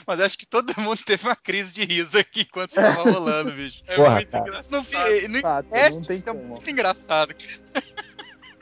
[0.06, 3.82] Mas acho que todo mundo teve uma crise de riso aqui enquanto estava rolando, bicho.
[3.86, 4.44] É Porra, muito cara.
[4.48, 4.72] engraçado.
[4.72, 6.44] Não, não, Fato, não tem como.
[6.44, 7.34] muito engraçado.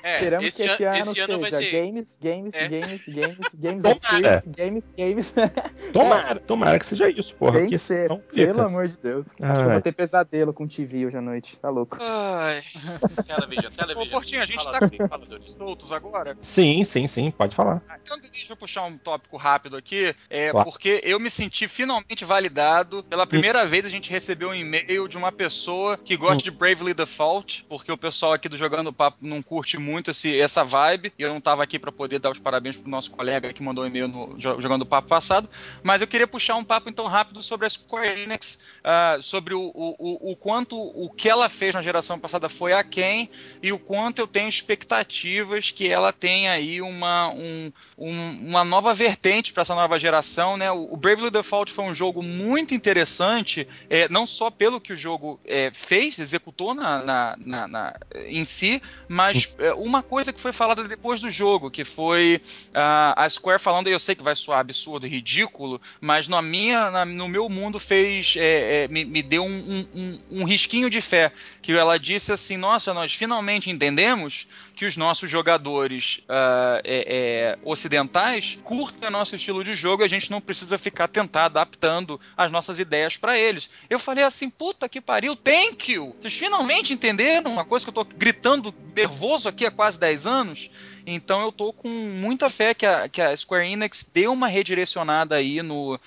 [0.06, 1.70] É, Esperamos esse que esse ano, esse ano seja ser...
[1.72, 2.68] games, games, é.
[2.68, 5.34] games, games, games, games, games, games.
[5.92, 7.58] Tomara, tomara que seja isso, porra.
[7.58, 9.26] Tem que ser, pelo amor de Deus.
[9.42, 9.50] Ai.
[9.50, 11.96] Acho que eu vou ter pesadelo com TV hoje à noite, tá louco.
[12.00, 12.60] Ai.
[13.26, 14.02] televisão, televisão.
[14.04, 16.38] Ô, Portinho, a gente fala tá com faladores soltos agora?
[16.40, 17.82] Sim, sim, sim, pode falar.
[17.88, 20.70] Ah, então deixa eu puxar um tópico rápido aqui, é, claro.
[20.70, 23.02] porque eu me senti finalmente validado.
[23.02, 23.68] Pela primeira hum.
[23.68, 26.44] vez a gente recebeu um e-mail de uma pessoa que gosta hum.
[26.44, 30.38] de Bravely Default, porque o pessoal aqui do Jogando Papo não curte muito muito esse,
[30.38, 31.12] essa vibe.
[31.18, 33.84] E eu não estava aqui para poder dar os parabéns pro nosso colega que mandou
[33.84, 35.48] um e-mail no, jogando o papo passado.
[35.82, 39.60] Mas eu queria puxar um papo então rápido sobre a Square Enix, uh, sobre o,
[39.74, 43.30] o, o, quanto o que ela fez na geração passada foi a quem
[43.62, 48.92] e o quanto eu tenho expectativas que ela tenha aí uma, um, um, uma nova
[48.92, 50.56] vertente para essa nova geração.
[50.56, 50.70] Né?
[50.70, 54.96] O, o Bravely Default foi um jogo muito interessante, é, não só pelo que o
[54.96, 57.94] jogo é, fez, executou na, na, na, na
[58.26, 63.14] em si, mas é, uma coisa que foi falada depois do jogo, que foi uh,
[63.16, 66.90] a Square falando, e eu sei que vai soar absurdo e ridículo, mas na minha,
[66.90, 71.00] na, no meu mundo fez, é, é, me, me, deu um, um, um, risquinho de
[71.00, 71.32] fé,
[71.62, 74.46] que ela disse assim, nossa, nós finalmente entendemos
[74.76, 80.30] que os nossos jogadores uh, é, ocidentais curtem nosso estilo de jogo e a gente
[80.30, 83.70] não precisa ficar tentar adaptando as nossas ideias para eles.
[83.88, 86.14] Eu falei assim, puta que pariu, thank you!
[86.20, 90.70] Vocês finalmente entenderam uma coisa que eu tô gritando nervoso aqui há quase 10 anos?
[91.06, 95.36] Então eu tô com muita fé que a, que a Square Enix deu uma redirecionada
[95.36, 95.98] aí no, uh,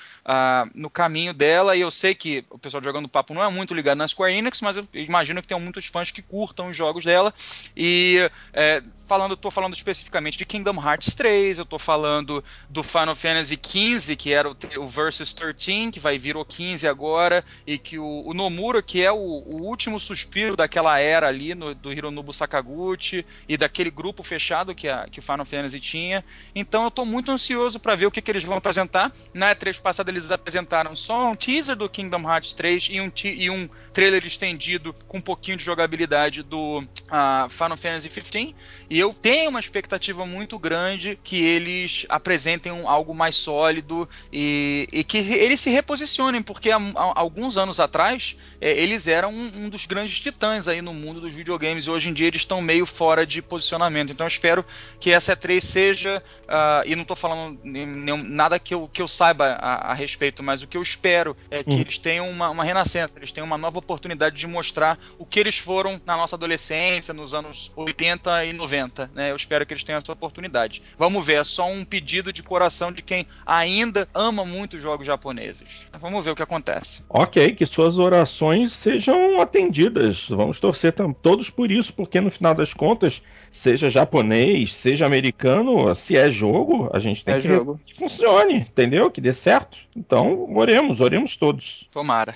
[0.75, 1.73] no caminho dela.
[1.75, 4.59] E eu sei que o pessoal jogando papo não é muito ligado na Square Enix,
[4.61, 7.33] mas eu imagino que tem muitos fãs que curtam os jogos dela.
[7.77, 13.15] E é, falando, tô falando especificamente de Kingdom Hearts 3, eu tô falando do Final
[13.15, 17.77] Fantasy XV, que era o, o Versus 13, que vai vir o 15 agora, e
[17.77, 21.93] que o, o Nomura, que é o, o, último suspiro daquela era ali no, do
[21.93, 26.23] Hironobu Sakaguchi e daquele grupo fechado que a, que o Final Fantasy tinha.
[26.53, 29.11] Então eu estou muito ansioso para ver o que, que eles vão apresentar.
[29.33, 33.49] Na E3 passada eles apresentaram só um teaser do Kingdom Hearts 3 e um, e
[33.49, 38.55] um trailer estendido com um pouquinho de jogabilidade do uh, Final Fantasy 15.
[38.89, 44.87] E eu tenho uma expectativa muito grande que eles apresentem um, algo mais sólido e,
[44.91, 49.51] e, que eles se reposicionem, porque há, há alguns anos atrás é, eles eram um,
[49.55, 52.61] um, dos grandes titãs aí no mundo dos videogames e hoje em dia eles estão
[52.61, 54.11] meio fora de posicionamento.
[54.11, 54.65] Então eu espero
[54.99, 59.07] que essa E3 seja, uh, e não estou falando nenhum, nada que eu, que eu
[59.07, 61.79] saiba a, a, respeito, mas o que eu espero é que hum.
[61.79, 65.57] eles tenham uma, uma renascença, eles tenham uma nova oportunidade de mostrar o que eles
[65.57, 69.11] foram na nossa adolescência, nos anos 80 e 90.
[69.13, 69.31] Né?
[69.31, 70.81] Eu espero que eles tenham essa oportunidade.
[70.97, 75.07] Vamos ver, é só um pedido de coração de quem ainda ama muito os jogos
[75.07, 75.87] japoneses.
[75.99, 77.03] Vamos ver o que acontece.
[77.09, 80.27] Ok, que suas orações sejam atendidas.
[80.29, 86.17] Vamos torcer todos por isso, porque no final das contas seja japonês, seja americano, se
[86.17, 87.79] é jogo, a gente tem é que jogo.
[87.85, 89.09] que funcione, entendeu?
[89.09, 89.77] Que dê certo.
[89.95, 91.87] Então, oremos, oremos todos.
[91.91, 92.35] Tomara.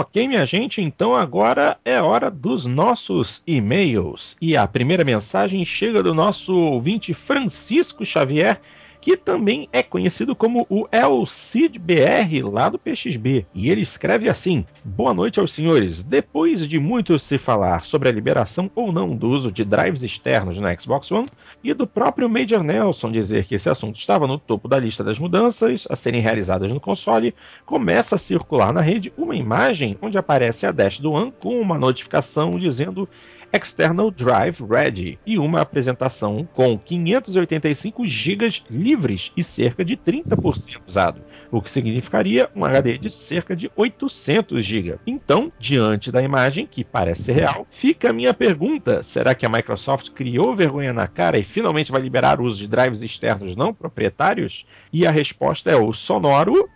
[0.00, 4.36] Ok, minha gente, então agora é hora dos nossos e-mails.
[4.40, 8.60] E a primeira mensagem chega do nosso ouvinte Francisco Xavier,
[9.00, 13.46] que também é conhecido como o El Cid BR lá do PXB.
[13.54, 16.02] E ele escreve assim: Boa noite aos senhores.
[16.02, 20.58] Depois de muito se falar sobre a liberação ou não do uso de drives externos
[20.58, 21.28] na Xbox One
[21.62, 25.18] e do próprio Major Nelson dizer que esse assunto estava no topo da lista das
[25.18, 27.34] mudanças a serem realizadas no console,
[27.64, 31.78] começa a circular na rede uma imagem onde aparece a dash do One com uma
[31.78, 33.08] notificação dizendo
[33.52, 41.22] External Drive Ready e uma apresentação com 585 GB livres e cerca de 30% usado,
[41.50, 44.98] o que significaria um HD de cerca de 800 GB.
[45.06, 49.48] Então, diante da imagem, que parece ser real, fica a minha pergunta: será que a
[49.48, 53.72] Microsoft criou vergonha na cara e finalmente vai liberar o uso de drives externos não
[53.72, 54.66] proprietários?
[54.92, 56.68] E a resposta é o sonoro.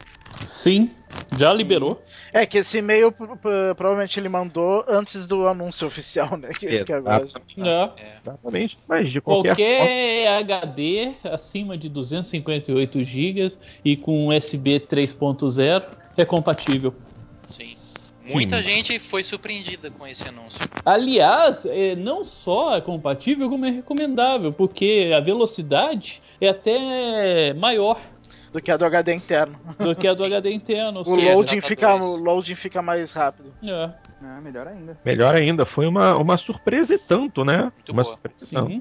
[0.44, 0.90] Sim,
[1.36, 2.02] já liberou.
[2.32, 3.12] É que esse e-mail
[3.76, 6.50] provavelmente ele mandou antes do anúncio oficial, né?
[6.58, 7.26] Que, que agora...
[7.58, 8.18] é.
[8.22, 8.78] Exatamente.
[8.88, 10.38] Mas de qualquer, qualquer forma...
[10.38, 13.48] HD acima de 258 GB
[13.84, 15.84] e com USB 3.0
[16.16, 16.94] é compatível.
[17.50, 17.76] Sim.
[18.24, 18.68] Muita Sim.
[18.68, 20.60] gente foi surpreendida com esse anúncio.
[20.84, 28.00] Aliás, é, não só é compatível, como é recomendável, porque a velocidade é até maior
[28.52, 29.58] do que a do HD interno.
[29.78, 31.02] Do que a do HD interno.
[31.12, 33.52] O loading, fica, o loading fica mais rápido.
[33.62, 33.90] É.
[34.24, 34.96] É, melhor ainda.
[35.04, 35.64] Melhor ainda.
[35.64, 37.62] Foi uma, uma surpresa e tanto, né?
[37.62, 38.14] Muito uma boa.
[38.14, 38.80] surpresa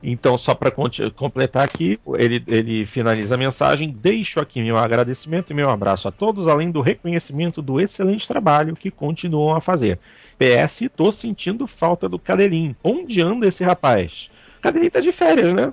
[0.00, 3.90] Então, só para completar aqui, ele, ele finaliza a mensagem.
[3.90, 8.76] Deixo aqui meu agradecimento e meu abraço a todos, além do reconhecimento do excelente trabalho
[8.76, 9.98] que continuam a fazer.
[10.38, 12.76] PS, tô sentindo falta do Cadelim.
[12.84, 14.30] Onde anda esse rapaz?
[14.60, 15.72] Cadelim tá de férias, né?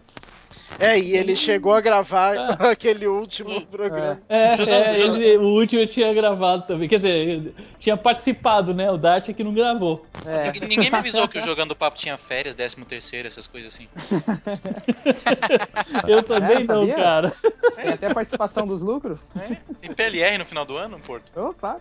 [0.80, 2.58] É, e ele chegou a gravar é.
[2.72, 4.22] aquele último programa.
[4.28, 6.88] É, é ele, o último eu tinha gravado também.
[6.88, 8.90] Quer dizer, tinha participado, né?
[8.92, 10.06] O Dart é que não gravou.
[10.26, 10.52] É.
[10.60, 13.88] Ninguém me avisou que o Jogando Papo tinha férias, 13 terceiro, essas coisas assim.
[16.08, 17.34] eu também é, não, cara.
[17.76, 19.30] Tem até participação dos lucros.
[19.36, 19.58] É.
[19.82, 21.32] Tem PLR no final do ano, Porto?
[21.36, 21.80] Opa!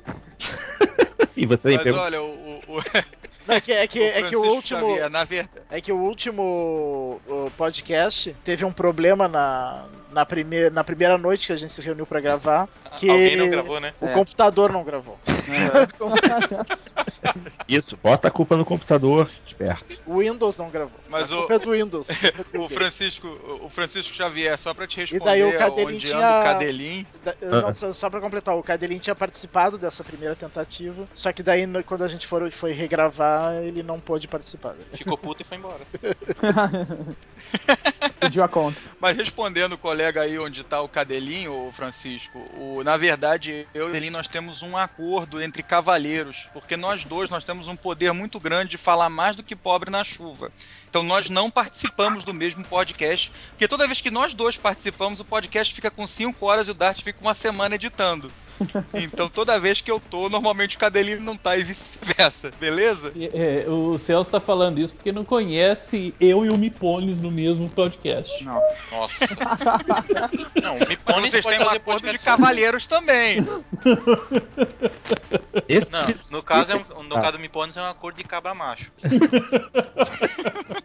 [1.36, 2.60] e você Mas olha, o...
[2.68, 2.82] o...
[3.46, 4.80] Não, é que, é que, o, é que o último.
[4.80, 5.66] Xavier, na verdade.
[5.70, 7.20] É que o último
[7.56, 12.06] podcast teve um problema na, na, primeir, na primeira noite que a gente se reuniu
[12.06, 12.68] para gravar.
[12.96, 13.94] Que Alguém não gravou, né?
[14.00, 14.12] O é.
[14.12, 15.18] computador não gravou.
[17.66, 19.98] Isso, bota a culpa no computador, esperto.
[20.06, 20.98] O Windows não gravou.
[21.08, 21.56] Mas a culpa o...
[21.56, 22.08] é do Windows.
[22.58, 23.28] o Francisco,
[23.62, 26.16] o Francisco Xavier, só para te responder, e daí o Cadelin onde tinha...
[26.16, 27.06] o Cadelin.
[27.24, 27.34] Da...
[27.40, 31.66] Não, só, só para completar, o Cadelin tinha participado dessa primeira tentativa, só que daí
[31.84, 34.74] quando a gente for, foi regravar, ele não pôde participar.
[34.92, 35.80] Ficou puto e foi embora.
[38.20, 38.78] Pediu a conta.
[39.00, 43.82] Mas respondendo o colega aí onde tá o Cadelinho, Francisco, o, na verdade, eu e
[43.82, 48.12] o Cadelinho nós temos um acordo entre cavalheiros, porque nós dois nós temos um poder
[48.12, 50.50] muito grande de falar mais do que pobre na chuva.
[50.92, 55.24] Então nós não participamos do mesmo podcast, porque toda vez que nós dois participamos, o
[55.24, 58.30] podcast fica com 5 horas e o Dart fica uma semana editando.
[58.94, 63.12] Então toda vez que eu tô, normalmente o Cadelinho não tá e vice-versa, beleza?
[63.16, 67.68] É, o Celso tá falando isso porque não conhece eu e o Mipones no mesmo
[67.68, 68.44] podcast.
[68.44, 68.60] Não.
[68.92, 69.26] Nossa.
[70.62, 73.44] não, o Mipones vocês têm um acordo de cavalheiros também.
[75.68, 75.92] Esse...
[75.92, 76.84] Não, no caso, Esse...
[76.92, 77.20] é um, no ah.
[77.20, 78.92] caso do Mipones é um acordo de cabra macho.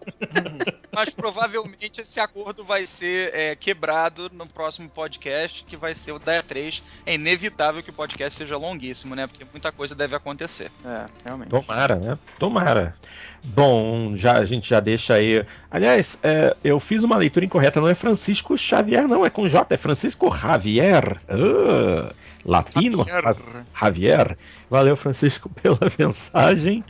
[0.93, 6.19] Mas provavelmente esse acordo vai ser é, quebrado no próximo podcast, que vai ser o
[6.19, 6.81] da E3.
[7.05, 9.27] É inevitável que o podcast seja longuíssimo, né?
[9.27, 10.71] Porque muita coisa deve acontecer.
[10.83, 11.49] É, realmente.
[11.49, 12.17] Tomara, né?
[12.39, 12.95] Tomara.
[13.43, 15.45] Bom, já, a gente já deixa aí.
[15.69, 19.73] Aliás, é, eu fiz uma leitura incorreta, não é Francisco Xavier, não, é com J,
[19.73, 21.17] é Francisco Javier.
[21.29, 22.13] Uh,
[22.43, 23.65] latino Javier.
[23.73, 24.37] Javier.
[24.69, 26.83] Valeu, Francisco, pela mensagem.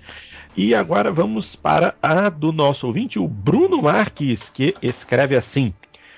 [0.60, 5.72] E agora vamos para a do nosso ouvinte, o Bruno Marques, que escreve assim: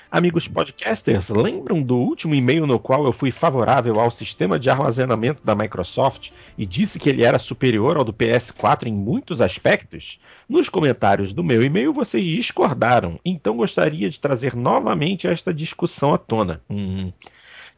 [0.09, 5.43] Amigos podcasters, lembram do último e-mail no qual eu fui favorável ao sistema de armazenamento
[5.43, 10.21] da Microsoft e disse que ele era superior ao do PS4 em muitos aspectos?
[10.47, 16.17] Nos comentários do meu e-mail vocês discordaram, então gostaria de trazer novamente esta discussão à
[16.17, 16.61] tona.
[16.69, 17.11] Hum.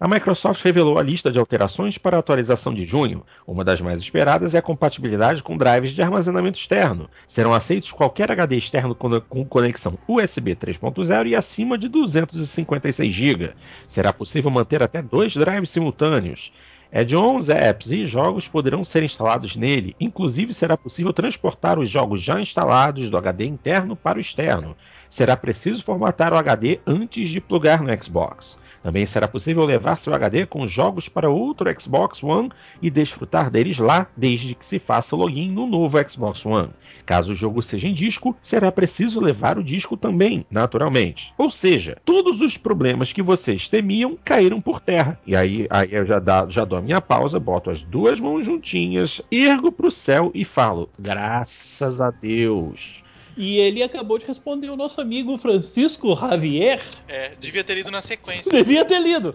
[0.02, 3.24] A Microsoft revelou a lista de alterações para a atualização de junho.
[3.46, 7.08] Uma das mais esperadas é a compatibilidade com drives de armazenamento externo.
[7.28, 13.52] Serão aceitos qualquer HD externo com conexão USB 3.0 e acima de 256 GB.
[13.88, 16.52] Será possível manter até dois drives simultâneos.
[16.92, 19.96] Add-ons, apps e jogos poderão ser instalados nele.
[20.00, 24.76] Inclusive, será possível transportar os jogos já instalados do HD interno para o externo.
[25.08, 28.58] Será preciso formatar o HD antes de plugar no Xbox.
[28.84, 32.50] Também será possível levar seu HD com jogos para outro Xbox One
[32.82, 36.70] e desfrutar deles lá, desde que se faça login no novo Xbox One.
[37.06, 41.34] Caso o jogo seja em disco, será preciso levar o disco também, naturalmente.
[41.38, 45.20] Ou seja, todos os problemas que vocês temiam caíram por terra.
[45.26, 48.46] E aí, aí eu já, dá, já dou a minha pausa, boto as duas mãos
[48.46, 53.04] juntinhas, ergo para o céu e falo: graças a Deus.
[53.38, 56.82] E ele acabou de responder o nosso amigo Francisco Javier.
[57.08, 58.52] É, devia ter lido na sequência.
[58.52, 59.34] Devia ter lido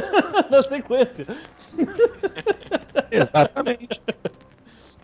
[0.50, 1.26] na sequência.
[3.10, 4.00] Exatamente.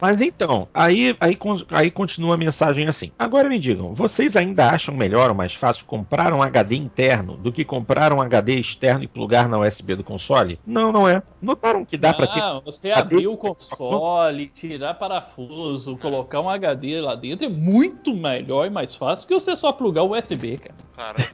[0.04, 1.38] Mas então, aí, aí,
[1.70, 3.10] aí continua a mensagem assim.
[3.18, 7.50] Agora me digam, vocês ainda acham melhor ou mais fácil comprar um HD interno do
[7.50, 10.60] que comprar um HD externo e plugar na USB do console?
[10.66, 11.22] Não, não é.
[11.40, 12.38] Notaram que dá para ter.
[12.38, 18.66] Não, você abrir o console, tirar parafuso, colocar um HD lá dentro é muito melhor
[18.66, 20.74] e mais fácil que você só plugar o USB, cara.
[20.94, 21.28] Cara.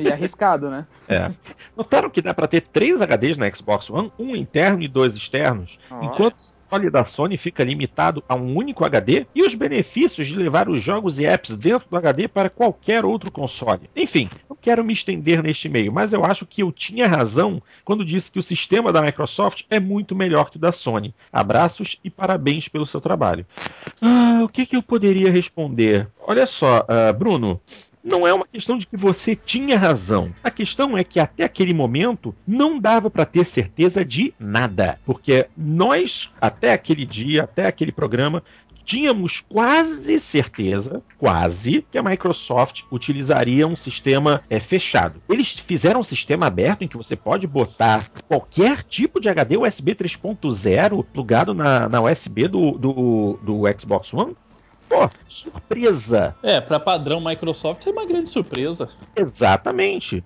[0.00, 0.86] E arriscado, né?
[1.08, 1.30] É.
[1.74, 5.78] Notaram que dá para ter três HDs na Xbox One, um interno e dois externos,
[5.90, 6.04] oh.
[6.04, 10.36] enquanto o console da Sony fica limitado a um único HD e os benefícios de
[10.36, 13.88] levar os jogos e apps dentro do HD para qualquer outro console.
[13.96, 18.04] Enfim, não quero me estender neste meio, mas eu acho que eu tinha razão quando
[18.04, 21.14] disse que o sistema da Microsoft é muito melhor que o da Sony.
[21.32, 23.46] Abraços e parabéns pelo seu trabalho.
[24.02, 26.08] Ah, o que, que eu poderia responder?
[26.20, 27.60] Olha só, uh, Bruno,
[28.02, 30.32] não é uma questão de que você tinha razão.
[30.42, 35.46] A questão é que até aquele momento não dava para ter certeza de nada, porque
[35.56, 38.42] nós até aquele dia, até aquele programa,
[38.88, 45.20] tínhamos quase certeza, quase, que a Microsoft utilizaria um sistema é, fechado.
[45.28, 49.94] Eles fizeram um sistema aberto em que você pode botar qualquer tipo de HD USB
[49.94, 54.34] 3.0 plugado na, na USB do, do, do Xbox One
[54.88, 56.34] pô, surpresa.
[56.42, 58.88] É, para padrão Microsoft é uma grande surpresa.
[59.16, 60.24] Exatamente.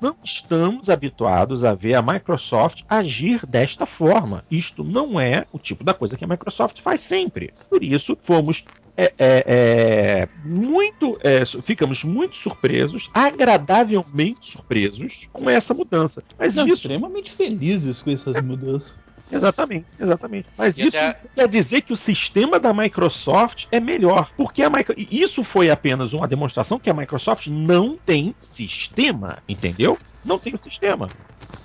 [0.00, 4.44] Não estamos habituados a ver a Microsoft agir desta forma.
[4.50, 7.52] Isto não é o tipo da coisa que a Microsoft faz sempre.
[7.68, 8.64] Por isso, fomos
[8.96, 16.20] é, é, é, muito, é, ficamos muito surpresos, agradavelmente surpresos com essa mudança.
[16.36, 16.78] Mas Não, isso...
[16.78, 18.96] extremamente felizes com essas mudanças.
[19.30, 20.48] Exatamente, exatamente.
[20.56, 21.20] Mas e isso até...
[21.34, 24.30] quer dizer que o sistema da Microsoft é melhor.
[24.36, 24.94] Porque a Micro...
[24.96, 29.98] isso foi apenas uma demonstração que a Microsoft não tem sistema, entendeu?
[30.24, 31.08] Não tem o sistema.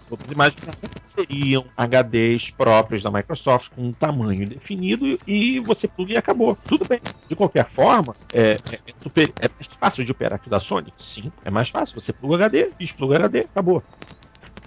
[0.09, 6.13] Todos imaginam que seriam HDs próprios da Microsoft com um tamanho definido e você pluga
[6.13, 6.55] e acabou.
[6.67, 6.99] Tudo bem.
[7.27, 10.59] De qualquer forma, é, é, é, super, é mais fácil de operar que o da
[10.59, 10.93] Sony?
[10.99, 11.99] Sim, é mais fácil.
[11.99, 13.81] Você pluga HD, despluga HD, acabou.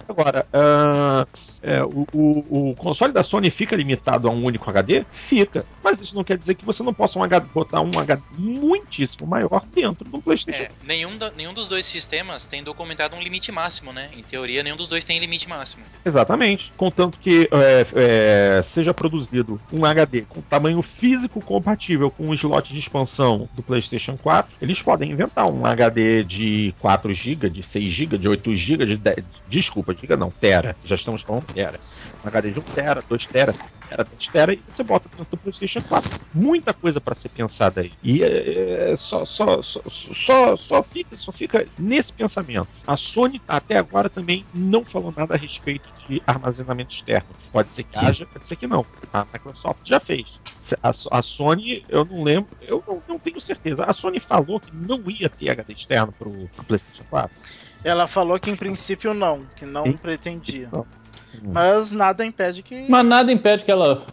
[0.07, 1.27] Agora, uh,
[1.61, 5.05] é, o, o, o, console da Sony fica limitado a um único HD?
[5.11, 5.65] Fica.
[5.83, 9.27] Mas isso não quer dizer que você não possa um HD, botar um HD muitíssimo
[9.27, 10.63] maior dentro do PlayStation.
[10.63, 14.09] É, nenhum, da, nenhum dos dois sistemas tem documentado um limite máximo, né?
[14.15, 15.83] Em teoria, nenhum dos dois tem limite máximo.
[16.05, 16.71] Exatamente.
[16.77, 22.71] Contanto que é, é, seja produzido um HD com tamanho físico compatível com o slot
[22.71, 27.91] de expansão do PlayStation 4, eles podem inventar um HD de 4 GB, de 6
[27.91, 29.17] GB, de 8 GB, de 10,
[29.49, 30.75] desculpa, giga não, tera.
[30.83, 31.79] Já estamos falando tera.
[32.23, 35.27] Um HD de 1 tera, 2 tera, 5 tera, 3 tera, e você bota dentro
[35.31, 36.19] do PlayStation 4.
[36.33, 37.91] Muita coisa para ser pensada aí.
[38.03, 42.67] E é, só, só, só, só, só, fica, só fica nesse pensamento.
[42.85, 47.29] A Sony até agora também não falou nada a respeito de armazenamento externo.
[47.51, 48.85] Pode ser que haja, pode ser que não.
[49.13, 50.39] A Microsoft já fez.
[50.83, 53.85] A, a Sony, eu não lembro, eu não, não, tenho certeza.
[53.85, 57.31] A Sony falou que não ia ter HD externo pro, pro PlayStation 4.
[57.83, 60.69] Ela falou que em princípio não, que não em pretendia.
[60.71, 60.85] Não.
[61.43, 62.87] Mas nada impede que.
[62.89, 64.05] Mas nada impede que ela,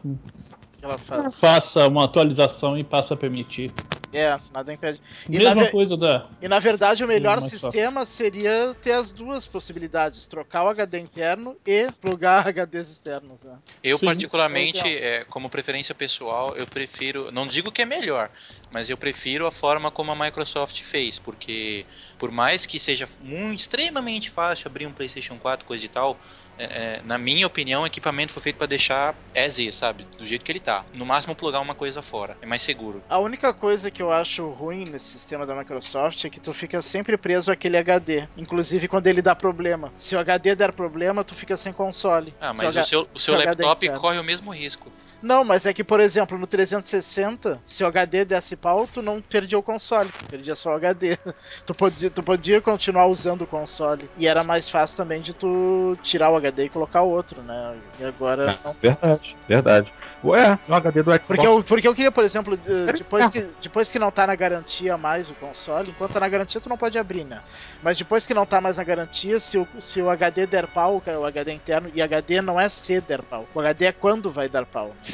[0.79, 1.31] que ela faça.
[1.31, 3.73] faça uma atualização e passe a permitir.
[4.15, 5.01] É, nada impede.
[5.29, 6.29] E Mesma coisa da.
[6.41, 11.57] E na verdade o melhor sistema seria ter as duas possibilidades: trocar o HD interno
[11.67, 13.43] e plugar HDs externos.
[13.43, 13.57] Né?
[13.83, 17.33] Eu, Sim, particularmente, é, como preferência pessoal, eu prefiro.
[17.33, 18.31] Não digo que é melhor,
[18.73, 21.85] mas eu prefiro a forma como a Microsoft fez, porque
[22.17, 26.19] por mais que seja muito, extremamente fácil abrir um PlayStation 4, coisa e tal
[26.59, 30.07] é, é, na minha opinião, o equipamento foi feito para deixar as is, sabe?
[30.19, 30.85] Do jeito que ele tá.
[30.93, 32.37] No máximo, plugar uma coisa fora.
[32.41, 33.03] É mais seguro.
[33.09, 36.81] A única coisa que eu acho ruim nesse sistema da Microsoft é que tu fica
[36.81, 38.29] sempre preso àquele HD.
[38.37, 39.93] Inclusive quando ele dá problema.
[39.97, 42.35] Se o HD der problema, tu fica sem console.
[42.41, 44.93] Ah, mas o, seu, o seu laptop corre o mesmo risco.
[45.25, 49.23] Não, mas é que, por exemplo, no 360, se o HD desse pau, tu não
[49.23, 51.19] perdia o console, perdia só o HD.
[51.65, 54.09] Tu podia, tu podia continuar usando o console.
[54.19, 57.75] E era mais fácil também de tu tirar o HD e colocar outro, né?
[57.99, 58.51] E agora.
[58.51, 58.73] É, não...
[58.75, 59.95] Verdade, verdade.
[60.23, 61.27] Ué, no HD do Xbox.
[61.27, 64.99] Porque eu, porque eu queria, por exemplo, depois que, depois que não tá na garantia
[64.99, 67.41] mais o console, enquanto tá na garantia, tu não pode abrir, né?
[67.83, 71.03] Mas depois que não tá mais na garantia, se o, se o HD der pau,
[71.07, 73.47] o HD interno, e HD não é se der pau.
[73.55, 74.89] O HD é quando vai dar pau.
[74.89, 75.14] Né?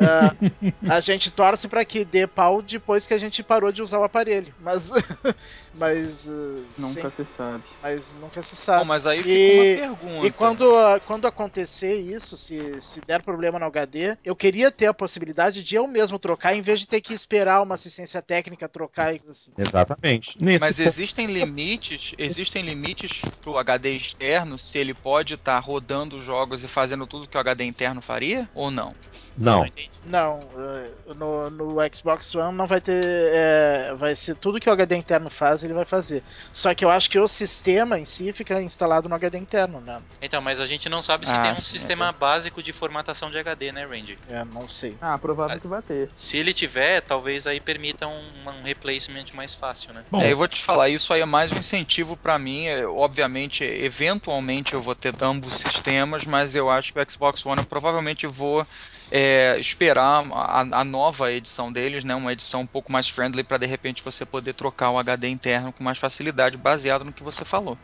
[0.00, 3.98] Uh, a gente torce para que dê pau depois que a gente parou de usar
[3.98, 4.54] o aparelho.
[4.60, 4.90] Mas.
[5.74, 7.64] mas uh, nunca sim, se sabe.
[7.82, 8.80] Mas nunca se sabe.
[8.80, 10.26] Bom, mas aí fica e, uma pergunta.
[10.26, 14.86] E quando, uh, quando acontecer isso, se, se der problema no HD, eu queria ter
[14.86, 18.68] a possibilidade de eu mesmo trocar, em vez de ter que esperar uma assistência técnica
[18.68, 19.14] trocar.
[19.28, 19.52] Assim.
[19.56, 20.36] Exatamente.
[20.40, 20.88] Nesse mas ponto...
[20.88, 26.68] existem limites, existem limites pro HD externo, se ele pode estar tá rodando jogos e
[26.68, 28.92] fazendo tudo que o HD interno faria, ou não?
[29.36, 29.60] Não.
[29.62, 29.66] Não,
[30.04, 33.02] eh, no, no Xbox One não vai ter.
[33.04, 36.22] É, vai ser tudo que o HD interno faz, ele vai fazer.
[36.52, 40.02] Só que eu acho que o sistema em si fica instalado no HD interno, né?
[40.20, 42.12] Então, mas a gente não sabe se ah, tem um sim, sistema é.
[42.12, 44.18] básico de formatação de HD, né, Randy?
[44.28, 44.96] É, não sei.
[45.00, 46.10] Ah, provável que vai ter.
[46.14, 50.04] Se ele tiver, talvez aí permita um, um replacement mais fácil, né?
[50.10, 52.66] Bom, é, eu vou te falar, isso aí é mais um incentivo para mim.
[52.66, 57.60] É, obviamente, eventualmente eu vou ter ambos sistemas, mas eu acho que o Xbox One
[57.60, 58.66] eu provavelmente vou
[59.14, 63.58] é, esperar a, a, nova edição deles, né, uma edição um pouco mais friendly para
[63.58, 67.44] de repente você poder trocar o HD interno com mais facilidade, baseado no que você
[67.44, 67.76] falou.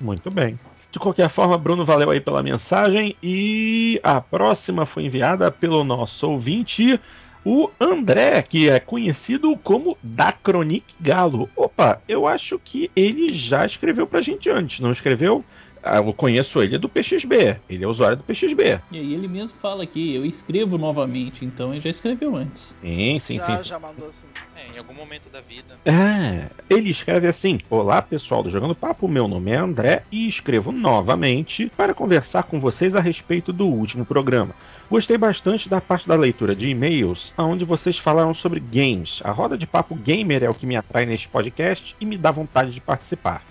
[0.00, 0.58] Muito bem.
[0.90, 6.28] De qualquer forma, Bruno, valeu aí pela mensagem e a próxima foi enviada pelo nosso
[6.28, 7.00] ouvinte,
[7.44, 11.48] o André, que é conhecido como Dacronic Galo.
[11.54, 15.44] Opa, eu acho que ele já escreveu pra gente antes, não escreveu?
[15.82, 17.60] Ah, eu conheço ele do PXB.
[17.68, 18.80] Ele é usuário do PXB.
[18.92, 22.76] E aí ele mesmo fala aqui, eu escrevo novamente, então ele já escreveu antes.
[22.82, 23.68] Sim, sim, já, sim.
[23.68, 24.26] Já sim, mandou assim.
[24.56, 25.78] É, em algum momento da vida.
[25.84, 30.70] É, ele escreve assim: Olá pessoal do Jogando Papo, meu nome é André e escrevo
[30.70, 34.54] novamente para conversar com vocês a respeito do último programa.
[34.90, 39.20] Gostei bastante da parte da leitura de e-mails, onde vocês falaram sobre games.
[39.24, 42.30] A roda de papo gamer é o que me atrai neste podcast e me dá
[42.30, 43.42] vontade de participar.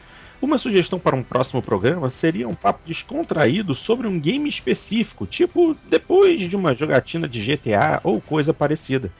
[0.42, 5.76] Uma sugestão para um próximo programa seria um papo descontraído sobre um game específico, tipo
[5.84, 9.14] depois de uma jogatina de GTA ou coisa parecida.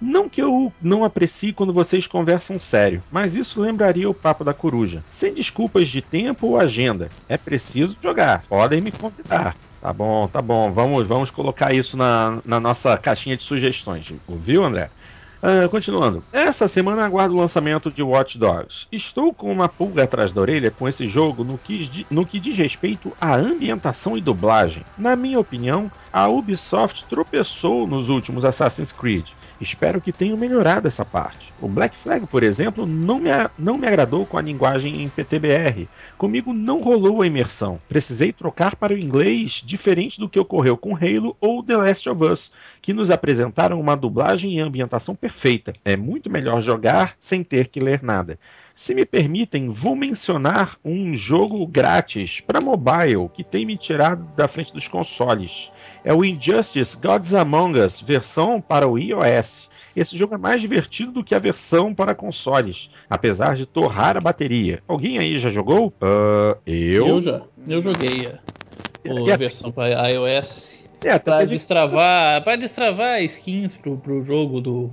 [0.00, 4.54] Não que eu não aprecie quando vocês conversam sério, mas isso lembraria o papo da
[4.54, 5.04] coruja.
[5.10, 7.14] Sem desculpas de tempo ou agenda.
[7.28, 8.46] É preciso jogar.
[8.48, 9.58] Podem me convidar.
[9.80, 10.72] Tá bom, tá bom.
[10.72, 14.06] Vamos, vamos colocar isso na, na nossa caixinha de sugestões.
[14.28, 14.92] Viu, André?
[15.42, 16.22] Uh, continuando.
[16.32, 18.86] Essa semana aguardo o lançamento de Watch Dogs.
[18.92, 22.56] Estou com uma pulga atrás da orelha com esse jogo no que, no que diz
[22.56, 24.84] respeito à ambientação e dublagem.
[24.96, 29.28] Na minha opinião, a Ubisoft tropeçou nos últimos Assassin's Creed.
[29.60, 31.54] Espero que tenham melhorado essa parte.
[31.60, 35.88] O Black Flag, por exemplo, não me, não me agradou com a linguagem em PTBR.
[36.18, 37.80] Comigo não rolou a imersão.
[37.88, 42.24] Precisei trocar para o inglês, diferente do que ocorreu com Halo ou The Last of
[42.24, 45.72] Us, que nos apresentaram uma dublagem e ambientação perfeita.
[45.84, 48.38] É muito melhor jogar sem ter que ler nada.
[48.74, 54.48] Se me permitem, vou mencionar um jogo grátis para mobile que tem me tirado da
[54.48, 55.70] frente dos consoles.
[56.04, 59.70] É o Injustice Gods Among Us, versão para o iOS.
[59.94, 64.20] Esse jogo é mais divertido do que a versão para consoles, apesar de torrar a
[64.20, 64.82] bateria.
[64.88, 65.88] Alguém aí já jogou?
[65.88, 67.08] Uh, eu.
[67.08, 67.42] Eu já.
[67.68, 70.82] Eu joguei a, a, a versão para iOS.
[71.04, 74.90] É, para destravar, para destravar skins pro, pro jogo do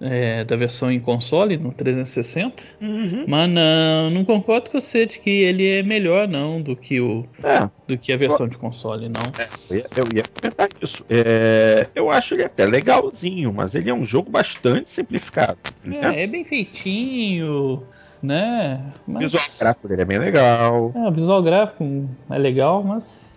[0.00, 2.64] é, da versão em console, no 360.
[2.80, 3.24] Uhum.
[3.26, 7.24] Mas não, não concordo com você de que ele é melhor, não, do que, o,
[7.42, 7.68] é.
[7.86, 9.22] do que a versão de console, não.
[9.38, 11.04] É, eu, ia, eu, ia, comentar isso.
[11.08, 15.58] É, eu acho ele até legalzinho, mas ele é um jogo bastante simplificado.
[15.84, 16.22] Né?
[16.22, 17.82] É, bem feitinho.
[18.22, 18.82] Né?
[19.06, 19.16] Mas...
[19.16, 20.92] O visual gráfico dele é bem legal.
[20.94, 23.27] É, o visual gráfico é legal, mas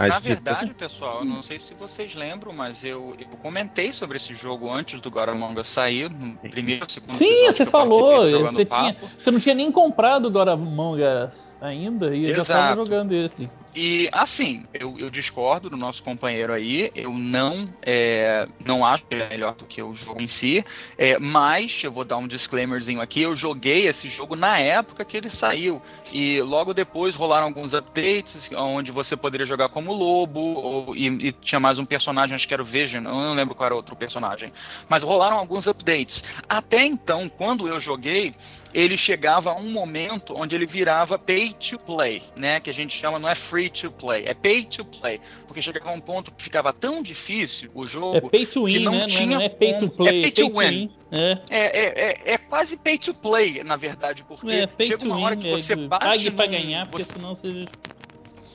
[0.00, 4.16] mas Na verdade, pessoal, eu não sei se vocês lembram, mas eu, eu comentei sobre
[4.16, 8.22] esse jogo antes do God Among Us sair, no primeiro, segundo Sim, você falou.
[8.22, 12.42] Você, tinha, você não tinha nem comprado o God Among Us ainda e eu já
[12.42, 13.50] estava jogando esse.
[13.74, 16.90] E assim, eu, eu, discordo do nosso companheiro aí.
[16.94, 20.64] Eu não é, não acho que é melhor do que o jogo em si.
[20.98, 23.22] É, mas eu vou dar um disclaimerzinho aqui.
[23.22, 25.80] Eu joguei esse jogo na época que ele saiu.
[26.12, 30.40] E logo depois rolaram alguns updates onde você poderia jogar como lobo.
[30.40, 33.04] Ou, e, e, tinha mais um personagem, acho que era o Vision.
[33.04, 34.52] Eu não lembro qual era outro personagem.
[34.88, 36.24] Mas rolaram alguns updates.
[36.48, 38.34] Até então, quando eu joguei,
[38.72, 42.60] ele chegava a um momento onde ele virava pay to play, né?
[42.60, 45.20] Que a gente chama, não é free to play, é pay to play.
[45.46, 48.28] Porque chegava um ponto que ficava tão difícil o jogo.
[48.28, 49.06] É pay to win, não né?
[49.06, 50.90] Tinha não é pay to play, é pay, to, to win.
[51.10, 51.38] É.
[51.50, 55.22] É, é, é, quase pay to play, na verdade, porque é, pay chega uma win,
[55.24, 56.04] hora que você é, bate.
[56.04, 57.12] Pague num, pra ganhar, porque você...
[57.12, 57.68] senão você.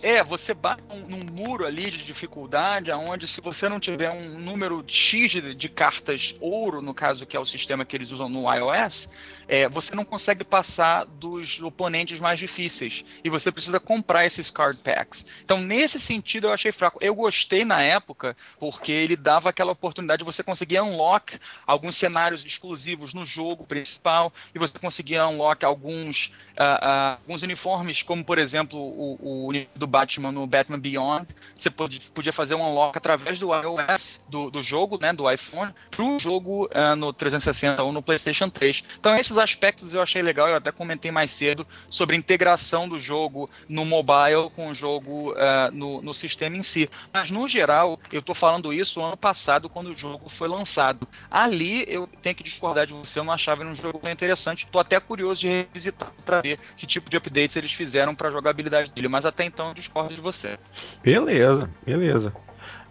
[0.01, 4.83] É, você bate num, muro ali de dificuldade, onde se você não tiver um número
[4.87, 8.51] X de, de, cartas ouro, no caso que é o sistema que eles usam no
[8.51, 9.09] iOS,
[9.47, 13.03] é, você não consegue passar dos oponentes mais difíceis.
[13.23, 15.25] E você precisa comprar esses card packs.
[15.43, 16.99] Então, nesse sentido, eu achei fraco.
[17.01, 22.45] Eu gostei na época, porque ele dava aquela oportunidade de você conseguir unlock alguns cenários
[22.45, 26.27] exclusivos no jogo principal, e você conseguia unlock alguns,
[26.57, 31.69] uh, uh, alguns uniformes, como por exemplo o, o do Batman no Batman Beyond, você
[31.69, 36.19] podia fazer um unlock através do iOS do, do jogo, né, do iPhone, para o
[36.19, 38.83] jogo uh, no 360 ou no PlayStation 3.
[38.99, 42.99] Então esses aspectos eu achei legal, eu até comentei mais cedo sobre a integração do
[42.99, 46.89] jogo no mobile com o jogo uh, no, no sistema em si.
[47.13, 51.07] Mas no geral, eu estou falando isso ano passado, quando o jogo foi lançado.
[51.31, 54.65] Ali eu tenho que discordar de você, eu não achava ele um jogo interessante.
[54.65, 58.31] Estou até curioso de revisitar para ver que tipo de updates eles fizeram para a
[58.31, 60.57] jogabilidade dele, mas até então discordo de você.
[61.03, 62.33] Beleza, beleza.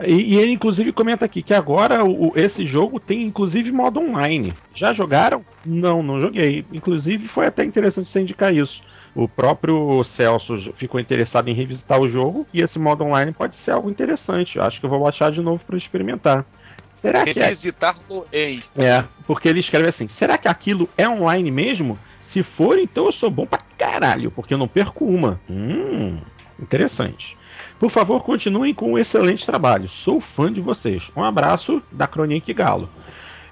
[0.04, 4.52] E, e, ele inclusive comenta aqui que agora o, esse jogo tem inclusive modo online.
[4.74, 5.44] Já jogaram?
[5.64, 6.64] Não, não joguei.
[6.72, 8.82] Inclusive foi até interessante você indicar isso.
[9.14, 13.70] O próprio Celso ficou interessado em revisitar o jogo e esse modo online pode ser
[13.70, 14.58] algo interessante.
[14.58, 16.44] Eu acho que eu vou baixar de novo para experimentar.
[16.92, 17.96] Será que revisitar
[18.32, 18.58] é...
[18.76, 21.98] É, porque ele escreve assim: será que aquilo é online mesmo?
[22.20, 25.40] Se for, então eu sou bom pra caralho, porque eu não perco uma.
[25.50, 26.18] Hum,
[26.60, 27.36] interessante.
[27.78, 29.88] Por favor, continuem com um excelente trabalho.
[29.88, 31.10] Sou fã de vocês.
[31.16, 32.88] Um abraço da Cronique Galo.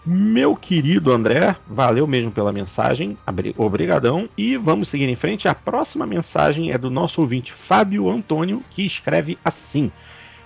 [0.04, 3.16] Meu querido André, valeu mesmo pela mensagem,
[3.56, 4.28] obrigadão.
[4.36, 5.46] E vamos seguir em frente.
[5.46, 9.92] A próxima mensagem é do nosso ouvinte Fábio Antônio, que escreve assim: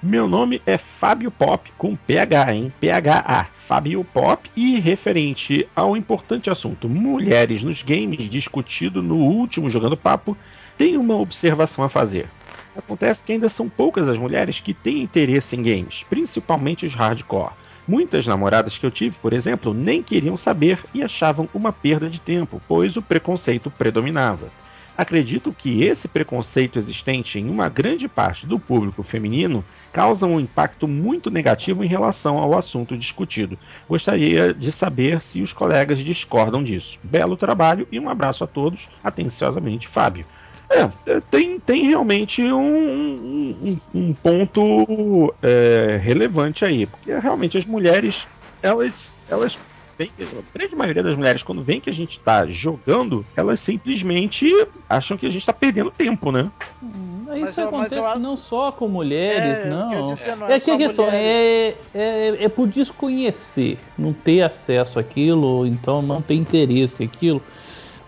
[0.03, 2.73] Meu nome é Fábio Pop, com PH, hein?
[2.79, 3.47] PHA.
[3.67, 10.37] Fábio Pop, e referente ao importante assunto mulheres nos games discutido no último Jogando Papo,
[10.77, 12.29] tenho uma observação a fazer.
[12.77, 17.55] Acontece que ainda são poucas as mulheres que têm interesse em games, principalmente os hardcore.
[17.89, 22.21] Muitas namoradas que eu tive, por exemplo, nem queriam saber e achavam uma perda de
[22.21, 24.51] tempo, pois o preconceito predominava.
[24.97, 30.89] Acredito que esse preconceito existente em uma grande parte do público feminino causa um impacto
[30.89, 33.59] muito negativo em relação ao assunto discutido.
[33.87, 36.99] Gostaria de saber se os colegas discordam disso.
[37.03, 38.89] Belo trabalho e um abraço a todos.
[39.05, 40.27] Atenciosamente, Fábio.
[40.69, 48.27] É, tem, tem realmente um, um, um ponto é, relevante aí, porque realmente as mulheres,
[48.63, 49.59] elas, elas
[49.99, 54.47] vem a grande maioria das mulheres, quando vem que a gente tá jogando, elas simplesmente
[54.89, 56.51] acham que a gente tá perdendo tempo, né?
[56.83, 58.19] Hum, isso eu, acontece eu...
[58.19, 60.15] não só com mulheres, é, não.
[60.15, 64.99] Disse, não é, é que a questão é, é, é por desconhecer, não ter acesso
[64.99, 67.43] àquilo, então não ter interesse naquilo.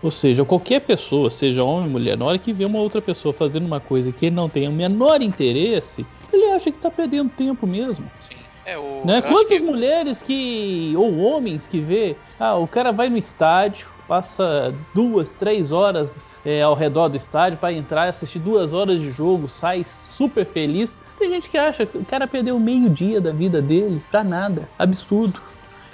[0.01, 3.33] Ou seja, qualquer pessoa, seja homem ou mulher, na hora que vê uma outra pessoa
[3.33, 7.29] fazendo uma coisa que ele não tem o menor interesse, ele acha que está perdendo
[7.29, 8.09] tempo mesmo.
[8.19, 8.35] Sim.
[8.65, 9.21] É, o, né?
[9.21, 9.65] Quantas que...
[9.65, 10.93] mulheres que.
[10.95, 16.61] ou homens que vê, ah, o cara vai no estádio, passa duas, três horas é,
[16.61, 20.97] ao redor do estádio para entrar, assistir duas horas de jogo, sai super feliz.
[21.17, 24.69] Tem gente que acha que o cara perdeu meio dia da vida dele pra nada.
[24.77, 25.41] Absurdo.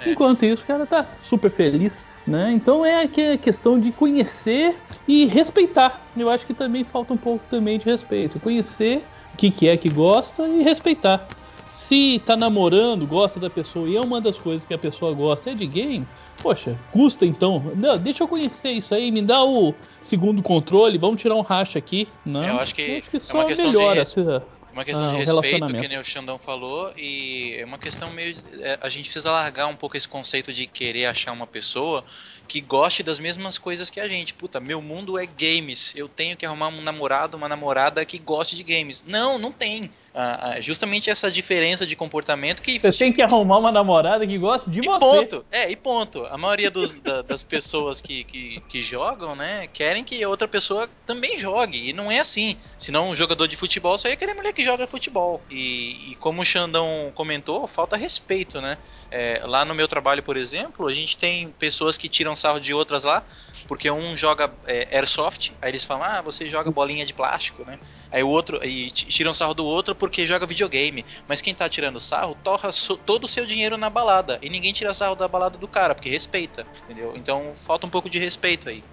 [0.00, 0.10] É.
[0.10, 2.10] Enquanto isso, o cara tá super feliz.
[2.26, 2.52] Né?
[2.52, 6.04] Então é a questão de conhecer e respeitar.
[6.16, 8.40] Eu acho que também falta um pouco também de respeito.
[8.40, 11.28] Conhecer o que, que é que gosta e respeitar.
[11.70, 15.50] Se tá namorando, gosta da pessoa e é uma das coisas que a pessoa gosta
[15.50, 16.06] é de game,
[16.42, 17.72] poxa, custa então.
[17.76, 21.78] Não, deixa eu conhecer isso aí, me dá o segundo controle, vamos tirar um racha
[21.78, 22.08] aqui.
[22.24, 24.04] Não, eu acho que, eu acho que só é melhora.
[24.04, 24.42] De
[24.76, 28.36] uma questão ah, de respeito, que nem o Xandão falou, e é uma questão meio.
[28.60, 32.04] É, a gente precisa largar um pouco esse conceito de querer achar uma pessoa
[32.46, 34.32] que goste das mesmas coisas que a gente.
[34.32, 35.92] Puta, meu mundo é games.
[35.96, 39.04] Eu tenho que arrumar um namorado, uma namorada que goste de games.
[39.06, 39.90] Não, não tem.
[40.18, 42.78] Ah, ah, justamente essa diferença de comportamento que.
[42.78, 44.98] Você tem que arrumar uma namorada que goste de e você.
[44.98, 45.44] Ponto.
[45.52, 46.24] É, e ponto.
[46.24, 50.88] A maioria dos, da, das pessoas que, que, que, jogam, né, querem que outra pessoa
[51.04, 51.90] também jogue.
[51.90, 52.56] E não é assim.
[52.78, 55.42] Senão um jogador de futebol só ia querer mulher que joga futebol.
[55.50, 58.78] E, e como o Xandão comentou, falta respeito, né?
[59.10, 62.72] É, lá no meu trabalho, por exemplo, a gente tem pessoas que tiram sarro de
[62.72, 63.22] outras lá,
[63.66, 67.78] porque um joga é, airsoft, aí eles falam, ah, você joga bolinha de plástico, né?
[68.10, 71.04] Aí o outro, e tiram sarro do outro porque joga videogame.
[71.26, 74.38] Mas quem tá tirando sarro torra so, todo o seu dinheiro na balada.
[74.42, 77.14] E ninguém tira sarro da balada do cara, porque respeita, entendeu?
[77.16, 78.84] Então falta um pouco de respeito aí.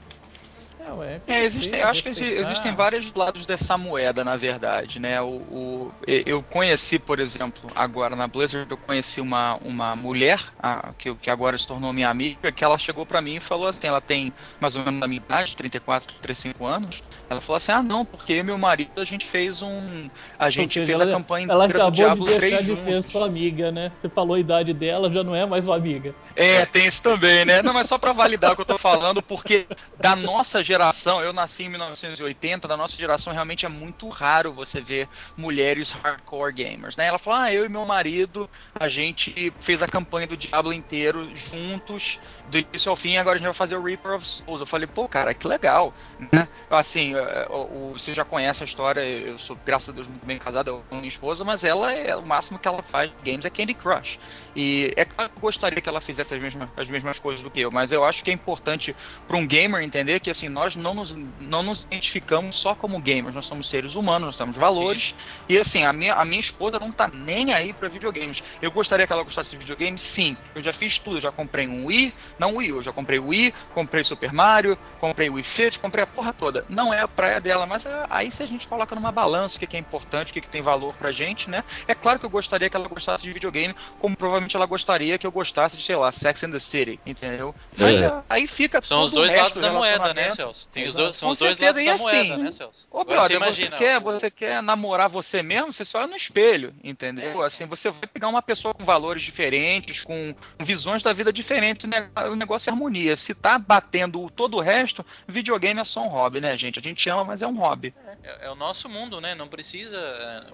[1.01, 5.21] É, é, existem, eu acho que existem vários lados dessa moeda, na verdade, né?
[5.21, 10.91] O, o, eu conheci, por exemplo, agora na Blizzard, eu conheci uma, uma mulher a,
[10.97, 13.87] que, que agora se tornou minha amiga, que ela chegou para mim e falou assim,
[13.87, 17.81] ela tem mais ou menos a minha idade, 34, 35 anos, ela falou assim, ah
[17.81, 21.09] não, porque eu e meu marido a gente fez um, a gente seja, fez ela,
[21.09, 23.91] a campanha ela acabou do Diablo de deixar de ser sua amiga, né?
[23.99, 26.11] Você falou a idade dela, já não é mais sua amiga.
[26.35, 27.61] É, tem isso também, né?
[27.61, 29.65] Não, mas só para validar o que eu tô falando, porque
[29.99, 34.53] da nossa geração geração, eu nasci em 1980, da nossa geração realmente é muito raro
[34.53, 37.05] você ver mulheres hardcore gamers, né?
[37.05, 41.29] Ela falou: "Ah, eu e meu marido, a gente fez a campanha do Diablo inteiro
[41.35, 42.19] juntos,
[42.53, 44.59] do início ao fim, agora a gente vai fazer o Reaper of Souls".
[44.59, 45.93] Eu falei: "Pô, cara, que legal".
[46.31, 46.47] Né?
[46.69, 47.47] Assim, é,
[47.91, 51.07] você já conhece a história, eu sou graças a Deus muito bem casado com minha
[51.07, 54.19] esposa, mas ela é o máximo que ela faz games é Candy Crush.
[54.55, 57.49] E é claro que eu gostaria que ela fizesse as mesmas, as mesmas coisas do
[57.49, 58.95] que eu, mas eu acho que é importante
[59.27, 63.35] para um gamer entender que assim, nós não nos, não nos identificamos só como gamers,
[63.35, 65.15] nós somos seres humanos, nós temos valores.
[65.47, 68.43] E assim, a minha, a minha esposa não tá nem aí para videogames.
[68.61, 70.01] Eu gostaria que ela gostasse de videogames?
[70.01, 70.37] Sim.
[70.53, 72.13] Eu já fiz tudo, eu já comprei um Wii,
[72.43, 76.03] não Wii, eu já comprei o Wii, comprei Super Mario, comprei o Wii Fit, comprei
[76.03, 76.65] a porra toda.
[76.67, 79.59] Não é a praia dela, mas é, aí se a gente coloca numa balança o
[79.59, 81.63] que, que é importante, o que, que tem valor pra gente, né?
[81.87, 85.25] É claro que eu gostaria que ela gostasse de videogame, como provavelmente ela gostaria que
[85.25, 87.55] eu gostasse de, sei lá, Sex and the City, entendeu?
[87.79, 88.13] Mas é.
[88.29, 90.67] aí fica São os dois lados da moeda, né, Celso?
[90.71, 92.87] Tem os dois, são os dois lados da moeda, assim, né, Celso?
[92.91, 96.15] Ô, brother, você, imagina, você, quer, você quer namorar você mesmo, você só olha no
[96.15, 97.41] espelho, entendeu?
[97.43, 97.47] É.
[97.47, 101.89] Assim, você vai pegar uma pessoa com valores diferentes, com visões da vida diferentes,
[102.29, 103.15] o negócio é harmonia.
[103.15, 106.79] Se tá batendo todo o resto, videogame é só um hobby, né, gente?
[106.79, 107.93] A gente ama, mas é um hobby.
[108.23, 109.35] É, é o nosso mundo, né?
[109.35, 109.99] Não precisa.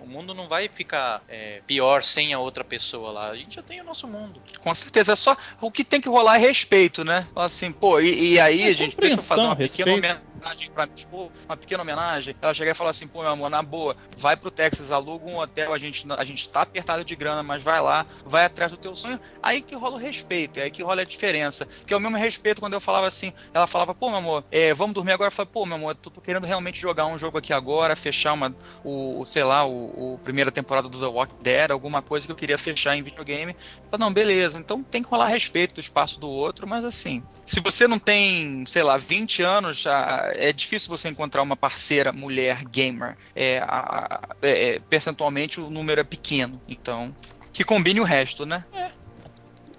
[0.01, 3.29] O mundo não vai ficar é, pior sem a outra pessoa lá.
[3.29, 4.41] A gente já tem o nosso mundo.
[4.59, 5.13] Com certeza.
[5.13, 5.35] É só.
[5.61, 7.27] O que tem que rolar é respeito, né?
[7.35, 10.95] Assim, pô, e, e aí, é gente, deixa eu fazer uma pequena homenagem pra minha
[10.95, 12.35] esposa, uma pequena homenagem.
[12.41, 15.37] Ela chega e fala assim, pô, meu amor, na boa, vai pro Texas, aluga um
[15.37, 18.77] hotel, a gente, a gente tá apertado de grana, mas vai lá, vai atrás do
[18.77, 19.19] teu sonho.
[19.41, 21.67] Aí que rola o respeito, é aí que rola a diferença.
[21.85, 24.73] Que é o mesmo respeito quando eu falava assim, ela falava, pô, meu amor, é,
[24.73, 25.27] vamos dormir agora.
[25.27, 28.33] Eu falei, pô, meu amor, tô, tô, querendo realmente jogar um jogo aqui agora, fechar
[28.33, 32.31] uma, o, sei lá, o, o, primeira temporada do The Walking Dead, alguma coisa que
[32.31, 33.53] eu queria fechar em videogame.
[33.53, 37.23] Eu falei, não, beleza, então tem que rolar respeito do espaço do outro, mas assim,
[37.45, 42.11] se você não tem, sei lá, 20 anos, já é difícil você encontrar uma parceira
[42.11, 43.15] mulher gamer.
[43.35, 46.61] É, a, é, é, percentualmente o número é pequeno.
[46.67, 47.13] Então,
[47.51, 48.63] que combine o resto, né?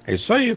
[0.07, 0.57] É isso aí.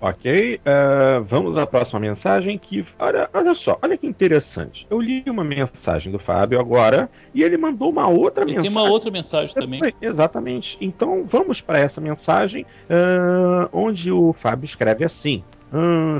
[0.00, 4.86] Ok, uh, vamos à próxima mensagem que, olha, olha só, olha que interessante.
[4.88, 8.70] Eu li uma mensagem do Fábio agora e ele mandou uma outra ele mensagem.
[8.70, 9.80] Tem uma outra mensagem também.
[10.00, 10.78] Exatamente.
[10.80, 15.42] Então vamos para essa mensagem uh, onde o Fábio escreve assim: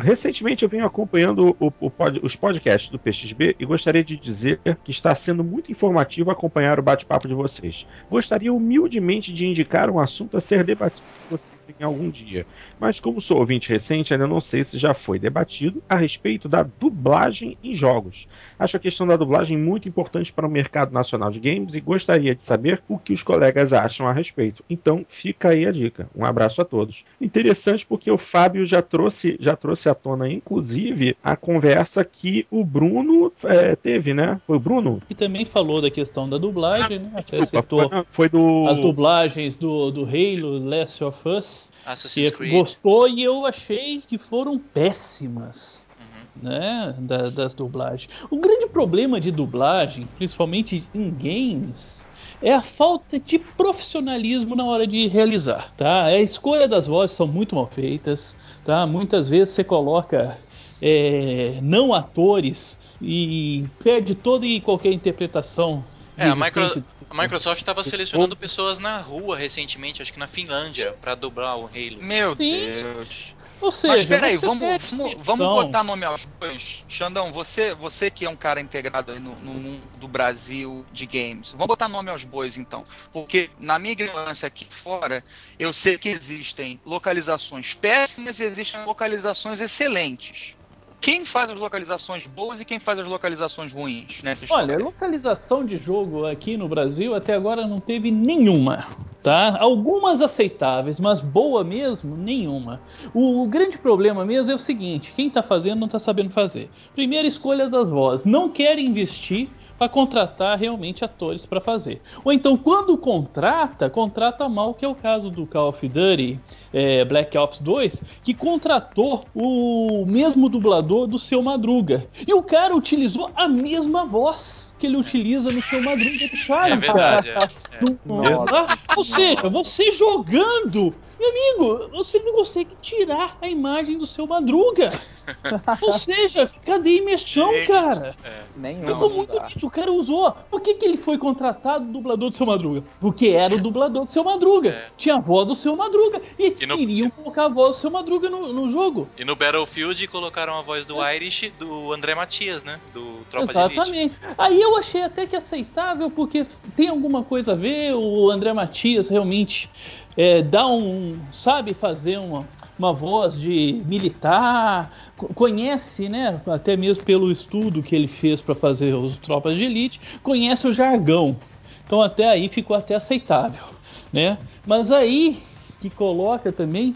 [0.03, 4.61] Recentemente eu venho acompanhando o, o pod, os podcasts do PXB e gostaria de dizer
[4.85, 7.87] que está sendo muito informativo acompanhar o bate-papo de vocês.
[8.11, 12.47] Gostaria humildemente de indicar um assunto a ser debatido com vocês em algum dia,
[12.79, 16.63] mas como sou ouvinte recente, ainda não sei se já foi debatido a respeito da
[16.63, 18.29] dublagem em jogos.
[18.59, 22.35] Acho a questão da dublagem muito importante para o mercado nacional de games e gostaria
[22.35, 24.63] de saber o que os colegas acham a respeito.
[24.69, 26.09] Então fica aí a dica.
[26.15, 27.05] Um abraço a todos.
[27.21, 32.65] Interessante porque o Fábio já trouxe já trouxe à tona, inclusive, a conversa que o
[32.65, 34.41] Bruno é, teve, né?
[34.47, 35.01] Foi o Bruno?
[35.09, 37.11] E também falou da questão da dublagem, né?
[37.23, 38.67] Você citou foi, foi do...
[38.69, 41.71] as dublagens do, do Halo, Last of Us.
[41.87, 42.53] Assassin's Creed.
[42.53, 45.87] Gostou e eu achei que foram péssimas.
[45.99, 46.49] Uhum.
[46.49, 48.09] Né, da, das dublagens.
[48.31, 52.07] O grande problema de dublagem, principalmente em games,
[52.41, 56.05] é a falta de profissionalismo na hora de realizar, tá?
[56.05, 58.37] A escolha das vozes são muito mal feitas,
[58.69, 58.87] tá?
[58.87, 60.37] Muitas vezes você coloca
[60.83, 65.83] é, não atores e perde toda e qualquer interpretação.
[66.19, 70.93] É, a, Micro, a Microsoft estava selecionando pessoas na rua recentemente, acho que na Finlândia,
[71.01, 72.03] para dublar o Halo.
[72.03, 72.67] Meu Sim.
[72.67, 73.35] Deus.
[73.61, 76.85] Ou seja, Mas peraí, vamos, vamos, vamos botar nome aos bois.
[76.89, 81.53] Xandão, você, você que é um cara integrado no, no, mundo do Brasil de games,
[81.53, 82.85] vamos botar nome aos bois então.
[83.13, 85.25] Porque na minha ignorância aqui fora,
[85.59, 90.58] eu sei que existem localizações péssimas e existem localizações excelentes
[91.01, 94.75] quem faz as localizações boas e quem faz as localizações ruins nessa história?
[94.75, 98.85] Olha, localização de jogo aqui no Brasil até agora não teve nenhuma,
[99.23, 99.57] tá?
[99.61, 102.81] Algumas aceitáveis, mas boa mesmo, nenhuma.
[103.15, 106.69] O, o grande problema mesmo é o seguinte: quem tá fazendo não tá sabendo fazer.
[106.95, 109.49] Primeira escolha das vozes, não quer investir
[109.79, 112.03] para contratar realmente atores para fazer.
[112.25, 116.41] Ou então, quando contrata, contrata mal, que é o caso do Call of Duty
[116.73, 122.07] é, Black Ops 2, que contratou o mesmo dublador do seu Madruga.
[122.27, 126.73] E o cara utilizou a mesma voz que ele utiliza no seu Madruga do Chaves.
[126.73, 127.35] É verdade, é.
[127.35, 128.97] é.
[128.97, 134.93] Ou seja, você jogando meu amigo, você não consegue tirar a imagem do seu Madruga.
[135.83, 137.65] Ou seja, cadê a imersão, Sim.
[137.65, 138.17] cara?
[138.25, 138.43] É.
[138.57, 138.87] Nenhum.
[138.87, 139.67] Ficou muito bicho.
[139.67, 140.33] O cara usou.
[140.51, 142.83] Por que, que ele foi contratado dublador do seu Madruga?
[143.01, 144.71] Porque era o dublador do seu Madruga.
[144.71, 144.87] É.
[144.97, 146.21] Tinha a voz do seu Madruga.
[146.39, 146.77] E, e no...
[146.77, 149.09] queriam colocar a voz do seu Madruga no, no jogo.
[149.17, 151.17] E no Battlefield colocaram a voz do é.
[151.17, 152.81] Irish do André Matias, né?
[152.93, 154.19] Do Tropa Exatamente.
[154.37, 157.95] Aí eu achei até que aceitável, porque tem alguma coisa a ver.
[157.95, 159.71] O André Matias realmente
[160.17, 161.17] é, dá um.
[161.31, 162.49] sabe fazer uma,
[162.79, 164.93] uma voz de militar,
[165.35, 170.01] conhece, né, até mesmo pelo estudo que ele fez para fazer os tropas de elite,
[170.23, 171.37] conhece o jargão.
[171.85, 173.65] Então até aí ficou até aceitável,
[174.13, 174.39] né?
[174.67, 175.43] Mas aí
[175.81, 176.95] que coloca também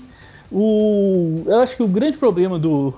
[0.51, 2.95] o, eu acho que o grande problema do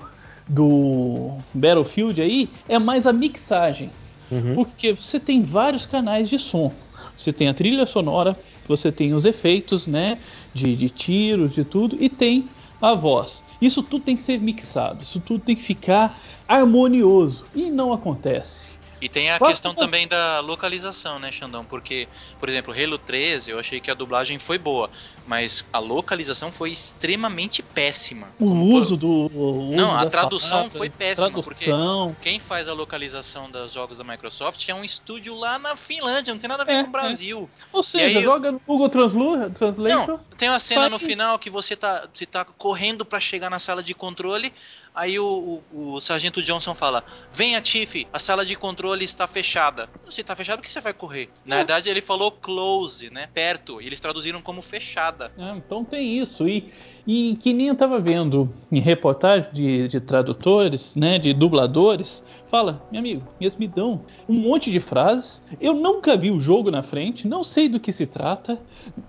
[0.47, 3.91] do Battlefield aí é mais a mixagem.
[4.31, 4.55] Uhum.
[4.55, 6.73] Porque você tem vários canais de som.
[7.17, 10.19] Você tem a trilha sonora, você tem os efeitos, né?
[10.53, 12.49] De, de tiros, de tudo, e tem
[12.85, 13.43] a voz.
[13.63, 17.47] Isso tudo tem que ser mixado, isso tudo tem que ficar harmonioso.
[17.55, 18.79] E não acontece.
[19.05, 21.63] E tem a questão também da localização, né, Xandão?
[21.63, 22.09] Porque,
[22.41, 24.91] por exemplo, Halo 13, eu achei que a dublagem foi boa,
[25.27, 28.29] mas a localização foi extremamente péssima.
[28.41, 29.07] O uso do.
[29.07, 32.15] O uso não, a tradução foi péssima, tradução.
[32.15, 36.33] porque quem faz a localização dos jogos da Microsoft é um estúdio lá na Finlândia,
[36.33, 37.51] não tem nada a ver é, com o Brasil.
[37.61, 37.65] É.
[37.75, 40.07] Ou seja, aí, joga no Google Translation.
[40.07, 43.59] Não, tem uma cena no final que você tá, você tá correndo para chegar na
[43.59, 44.51] sala de controle,
[44.95, 49.91] Aí o, o, o, sargento Johnson fala: Venha, Tiff, a sala de controle está fechada.
[50.09, 51.29] Se está fechada, por que você vai correr?
[51.45, 51.59] Na é.
[51.59, 53.29] verdade, ele falou close, né?
[53.35, 53.83] Perto.
[53.83, 55.33] E eles traduziram como fechada.
[55.37, 56.47] É, então tem isso.
[56.47, 56.73] E,
[57.07, 61.19] e que nem eu estava vendo em reportagem de, de tradutores, né?
[61.19, 65.43] De dubladores, fala, meu amigo, eles me dão um monte de frases.
[65.61, 68.59] Eu nunca vi o jogo na frente, não sei do que se trata.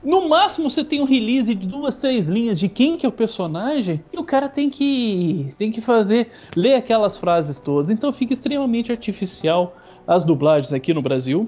[0.04, 3.12] No máximo você tem um release de duas, três linhas de quem que é o
[3.12, 7.90] personagem e o cara tem que tem que fazer ler aquelas frases todas.
[7.90, 11.48] Então fica extremamente artificial as dublagens aqui no Brasil.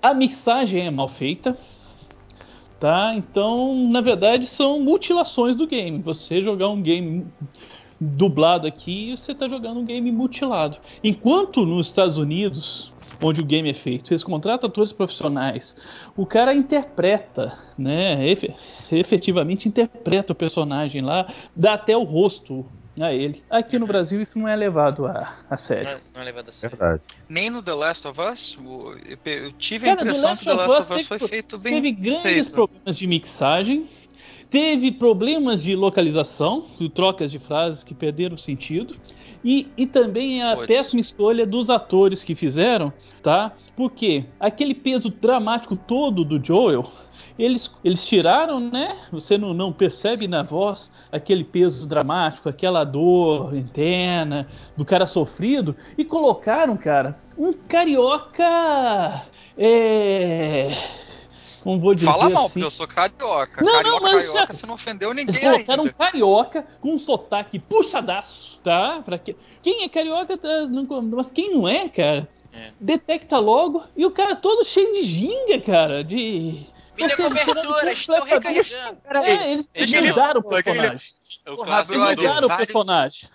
[0.00, 1.58] A mixagem é mal feita.
[2.78, 3.12] Tá?
[3.14, 6.00] Então, na verdade, são mutilações do game.
[6.02, 7.26] Você jogar um game
[8.00, 10.78] dublado aqui, você está jogando um game mutilado.
[11.02, 15.74] Enquanto nos Estados Unidos, onde o game é feito, eles contratam atores profissionais,
[16.16, 18.18] o cara interpreta, né,
[18.92, 21.26] efetivamente interpreta o personagem lá,
[21.56, 22.64] dá até o rosto
[23.06, 23.42] a ele.
[23.50, 25.84] Aqui no Brasil isso não é levado a, a sério.
[25.90, 26.76] Não é, não é levado a sério.
[26.76, 27.02] Verdade.
[27.28, 28.58] Nem no The Last of Us,
[29.24, 32.22] eu tive Cara, a impressão que The Last of Us foi feito bem Teve grandes
[32.22, 32.50] feito.
[32.52, 33.88] problemas de mixagem,
[34.50, 38.96] Teve problemas de localização, de trocas de frases que perderam sentido.
[39.44, 40.68] E, e também a Pode.
[40.68, 42.92] péssima escolha dos atores que fizeram,
[43.22, 43.52] tá?
[43.76, 46.90] Porque aquele peso dramático todo do Joel,
[47.38, 48.96] eles, eles tiraram, né?
[49.12, 55.74] Você não, não percebe na voz aquele peso dramático, aquela dor interna do cara sofrido,
[55.96, 59.22] e colocaram, cara, um carioca.
[59.56, 60.70] É
[61.62, 62.54] como vou dizer Fala mal, assim.
[62.54, 63.62] porque eu sou carioca.
[63.62, 65.94] Não, carioca, não, mas carioca, você não ofendeu ninguém Eles colocaram ainda.
[65.94, 69.02] um carioca com um sotaque puxadaço, tá?
[69.04, 69.36] Pra que...
[69.62, 70.48] Quem é carioca, tá...
[71.12, 72.72] mas quem não é, cara, é.
[72.80, 73.84] detecta logo.
[73.96, 76.66] E o cara todo cheio de ginga, cara, de...
[76.96, 78.98] Me dê cobertura, estou recarregando.
[79.24, 81.12] É, eles, eles mudaram o personagem.
[81.46, 83.28] O clássico eles mudaram o personagem.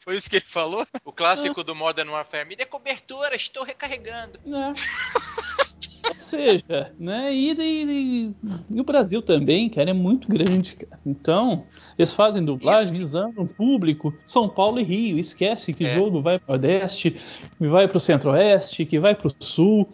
[0.00, 0.84] Foi isso que ele falou?
[1.04, 2.44] O clássico do Modern Warfare.
[2.44, 4.40] Me dê cobertura, estou recarregando.
[4.44, 4.72] É.
[6.08, 7.32] Ou seja, né?
[7.32, 8.34] E, e,
[8.70, 11.00] e, o Brasil também, cara, é muito grande, cara.
[11.06, 11.64] Então,
[11.98, 15.18] eles fazem dublagem visando um público São Paulo e Rio.
[15.18, 15.94] Esquece que o é.
[15.94, 17.16] jogo vai para o Nordeste,
[17.58, 19.88] que vai para o Centro-Oeste, que vai para o Sul,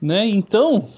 [0.00, 0.26] né?
[0.26, 0.88] Então,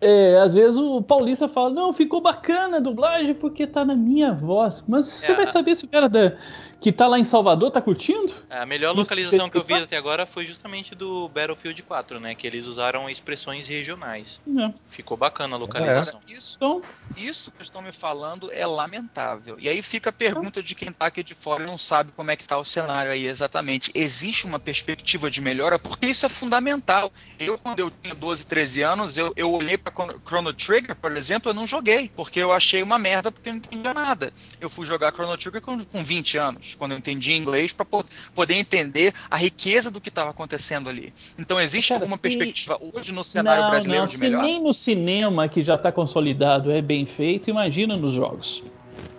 [0.00, 4.32] é, às vezes o paulista fala, não, ficou bacana a dublagem porque tá na minha
[4.32, 4.84] voz.
[4.86, 6.36] Mas é, você vai saber se o cara da,
[6.84, 8.34] que tá lá em Salvador tá curtindo?
[8.50, 12.34] É, a melhor localização que eu vi até agora foi justamente do Battlefield 4, né?
[12.34, 14.38] Que eles usaram expressões regionais.
[14.46, 14.70] É.
[14.86, 16.20] Ficou bacana a localização.
[16.28, 16.32] É.
[16.34, 16.82] Isso, então,
[17.16, 19.56] isso que estão me falando é lamentável.
[19.58, 22.30] E aí fica a pergunta de quem tá aqui de fora e não sabe como
[22.30, 23.90] é que tá o cenário aí exatamente.
[23.94, 25.78] Existe uma perspectiva de melhora?
[25.78, 27.10] Porque isso é fundamental.
[27.38, 29.90] Eu, quando eu tinha 12, 13 anos, eu, eu olhei para
[30.26, 33.58] Chrono Trigger, por exemplo, eu não joguei, porque eu achei uma merda porque eu não
[33.58, 34.34] entendia nada.
[34.60, 37.86] Eu fui jogar Chrono Trigger com, com 20 anos, quando eu entendi inglês, para
[38.34, 41.12] poder entender a riqueza do que estava acontecendo ali.
[41.38, 42.22] Então, existe Cara, alguma se...
[42.22, 44.42] perspectiva hoje no cenário não, brasileiro não, de melhor?
[44.42, 48.62] Se nem no cinema, que já está consolidado, é bem feito, imagina nos jogos.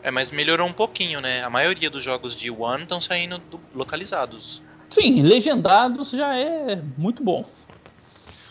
[0.04, 1.44] É, mas melhorou um pouquinho, né?
[1.44, 4.62] A maioria dos jogos de One estão saindo do, localizados.
[4.90, 7.44] Sim, legendados já é muito bom.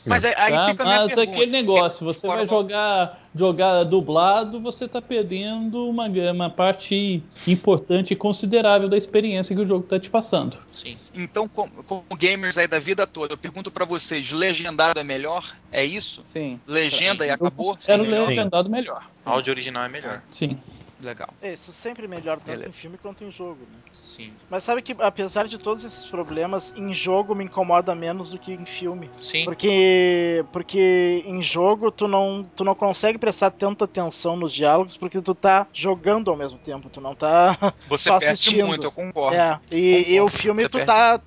[0.05, 4.85] Mas aí, aí tá, fica Mas pergunta, aquele negócio, você vai jogar, jogar dublado, você
[4.85, 10.09] está perdendo uma, uma parte importante e considerável da experiência que o jogo está te
[10.09, 10.57] passando.
[10.71, 10.97] Sim.
[11.13, 15.55] Então, como, como gamers aí da vida toda, eu pergunto para vocês, legendado é melhor?
[15.73, 16.23] É isso?
[16.25, 16.61] Sim.
[16.67, 17.31] Legenda Sim.
[17.31, 17.77] e acabou?
[17.87, 19.09] Era o legendado melhor.
[19.25, 20.23] Áudio original é melhor.
[20.31, 20.59] Sim.
[21.05, 21.29] Legal.
[21.43, 22.71] É, isso sempre melhor tanto Beleza.
[22.71, 23.79] em filme quanto em jogo, né?
[23.93, 24.33] Sim.
[24.49, 28.53] Mas sabe que, apesar de todos esses problemas, em jogo me incomoda menos do que
[28.53, 29.11] em filme.
[29.21, 29.45] Sim.
[29.45, 35.21] Porque, porque em jogo tu não, tu não consegue prestar tanta atenção nos diálogos porque
[35.21, 38.67] tu tá jogando ao mesmo tempo, tu não tá Você só assistindo.
[38.67, 39.37] muito, eu concordo.
[39.37, 40.11] É, e, concordo.
[40.11, 40.87] e o filme Você tu perde.
[40.87, 41.21] tá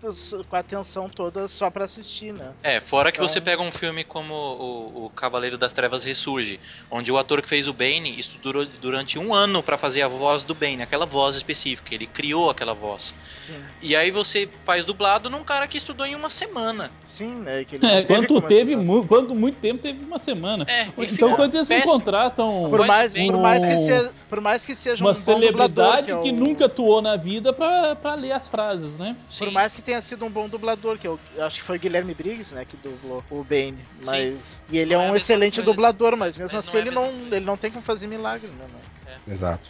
[0.50, 2.52] com a atenção toda só pra assistir, né?
[2.64, 3.28] É, fora que então...
[3.28, 7.48] você pega um filme como o, o Cavaleiro das Trevas Ressurge, onde o ator que
[7.48, 11.36] fez o Bane estudou durante um ano para fazer a voz do Bane, aquela voz
[11.36, 11.94] específica.
[11.94, 13.14] Ele criou aquela voz.
[13.38, 13.62] Sim.
[13.82, 16.90] E aí você faz dublado num cara que estudou em uma semana.
[17.04, 17.66] Sim, né?
[17.66, 20.66] Que ele é, quanto teve, mu quanto muito tempo teve uma semana.
[20.70, 24.76] É, então quando eles não contratam por mais, por mais que seja, por mais que
[24.76, 26.22] seja uma um celebridade dublador, que, é o...
[26.22, 29.18] que, nunca atuou na vida para ler as frases, né?
[29.30, 29.46] Sim.
[29.46, 32.56] Por mais que tenha sido um bom dublador, que eu acho que foi Guilherme Briggs,
[32.56, 34.76] né, que dublou o Bane, mas Sim.
[34.76, 37.36] e ele é um é excelente dublador, mas mesmo mas assim não é ele não
[37.36, 38.66] ele não tem como fazer milagre, né?
[39.07, 39.07] É.
[39.30, 39.70] Exato.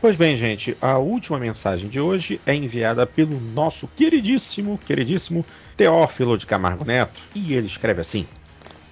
[0.00, 5.44] Pois bem, gente, a última mensagem de hoje é enviada pelo nosso queridíssimo, queridíssimo
[5.76, 8.26] Teófilo de Camargo Neto, e ele escreve assim: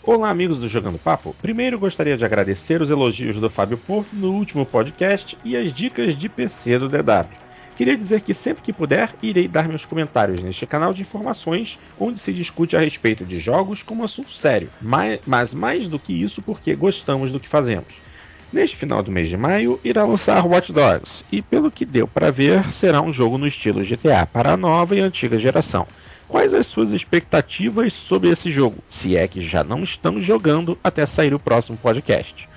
[0.03, 1.35] Olá, amigos do Jogando Papo.
[1.41, 6.17] Primeiro gostaria de agradecer os elogios do Fábio Porto no último podcast e as dicas
[6.17, 7.45] de PC do DW.
[7.77, 12.21] Queria dizer que sempre que puder, irei dar meus comentários neste canal de informações onde
[12.21, 16.77] se discute a respeito de jogos como assunto sério, mas mais do que isso porque
[16.77, 17.95] gostamos do que fazemos.
[18.55, 22.31] Neste final do mês de maio, irá lançar Watch Dogs, e pelo que deu para
[22.31, 25.89] ver, será um jogo no estilo GTA para a nova e antiga geração.
[26.29, 31.05] Quais as suas expectativas sobre esse jogo, se é que já não estão jogando até
[31.05, 32.49] sair o próximo podcast?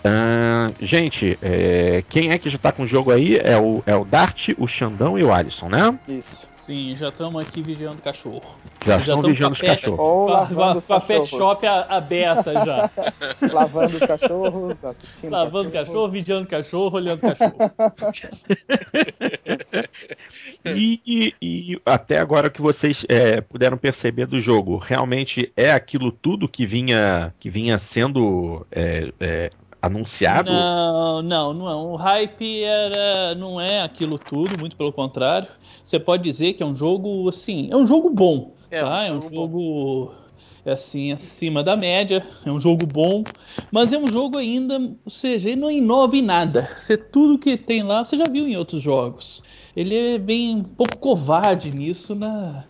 [0.00, 3.36] Uh, gente, é, quem é que já tá com o jogo aí?
[3.36, 5.98] É o, é o Dart, o Xandão e o Alisson, né?
[6.08, 6.48] Isso.
[6.50, 8.56] Sim, já estamos aqui vigiando o cachorro.
[8.84, 10.86] Já, já estão vigiando os cachorros.
[10.86, 12.90] Com a pet shop aberta já.
[13.52, 15.30] lavando os cachorros, assistindo.
[15.30, 17.56] Lavando o cachorro, vigiando cachorro, olhando cachorro.
[20.64, 26.12] e, e, e, até agora que vocês é, puderam perceber do jogo, realmente é aquilo
[26.12, 29.50] tudo que vinha, que vinha sendo é, é,
[29.80, 30.52] anunciado?
[30.52, 31.68] Não, não, não.
[31.70, 31.74] É.
[31.74, 35.48] O hype era, não é aquilo tudo, muito pelo contrário.
[35.84, 39.00] Você pode dizer que é um jogo, assim, é um jogo bom, é, tá?
[39.00, 40.14] Um é um jogo,
[40.64, 43.24] assim, acima da média, é um jogo bom,
[43.72, 46.70] mas é um jogo ainda, ou seja, ele não inova em nada.
[46.76, 49.42] Você, tudo que tem lá, você já viu em outros jogos.
[49.74, 52.64] Ele é bem um pouco covarde nisso na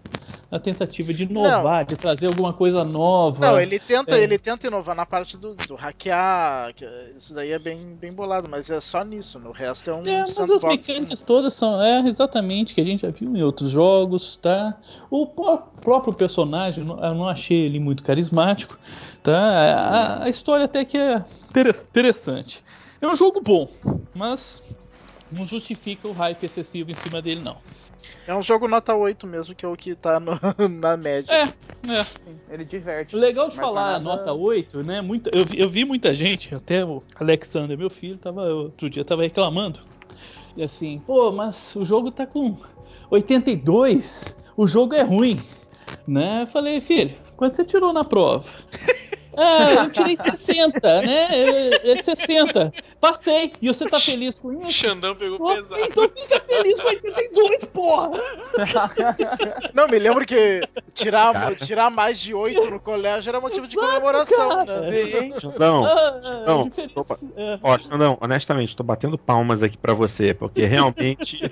[0.51, 1.85] na tentativa de inovar, não.
[1.85, 3.53] de trazer alguma coisa nova.
[3.53, 4.23] Não, ele tenta, é.
[4.23, 6.75] ele tenta inovar na parte do, do hackear,
[7.17, 10.21] isso daí é bem, bem bolado, mas é só nisso, no resto é um É,
[10.21, 14.37] mas as mecânicas todas são, é, exatamente, que a gente já viu em outros jogos,
[14.37, 14.77] tá?
[15.09, 18.77] O próprio personagem, eu não achei ele muito carismático,
[19.23, 19.39] tá?
[19.39, 21.25] A, a história até que é
[21.89, 22.65] interessante.
[23.01, 23.69] É um jogo bom,
[24.13, 24.61] mas
[25.31, 27.57] não justifica o hype excessivo em cima dele, não.
[28.27, 30.33] É um jogo nota 8 mesmo, que é o que tá no,
[30.69, 31.33] na média.
[31.33, 32.07] É, é.
[32.49, 33.15] Ele diverte.
[33.17, 34.05] Legal de falar nada...
[34.05, 35.01] nota 8, né?
[35.01, 39.23] Muita, eu, eu vi muita gente, até o Alexander, meu filho, tava, outro dia tava
[39.23, 39.81] reclamando.
[40.57, 42.57] E assim, pô, mas o jogo tá com
[43.11, 45.41] 82, o jogo é ruim.
[46.07, 46.43] Né?
[46.43, 48.49] Eu falei, filho, quando você tirou na prova?
[49.37, 51.29] Ah, eu tirei 60, né?
[51.31, 52.73] É, é 60.
[53.01, 53.53] Passei.
[53.61, 54.73] E você tá feliz com isso?
[54.73, 55.81] Xandão pegou Pô, pesado.
[55.81, 58.11] Então fica feliz com 82, porra!
[59.75, 60.61] Não, me lembro que
[60.95, 64.81] tirar, tirar mais de 8 no colégio era motivo Exato, de comemoração, cara.
[64.83, 64.93] né?
[64.93, 65.41] Sim.
[65.41, 66.71] Xandão, ah, Xandão,
[67.37, 71.51] é ó, Xandão, honestamente, tô batendo palmas aqui pra você, porque realmente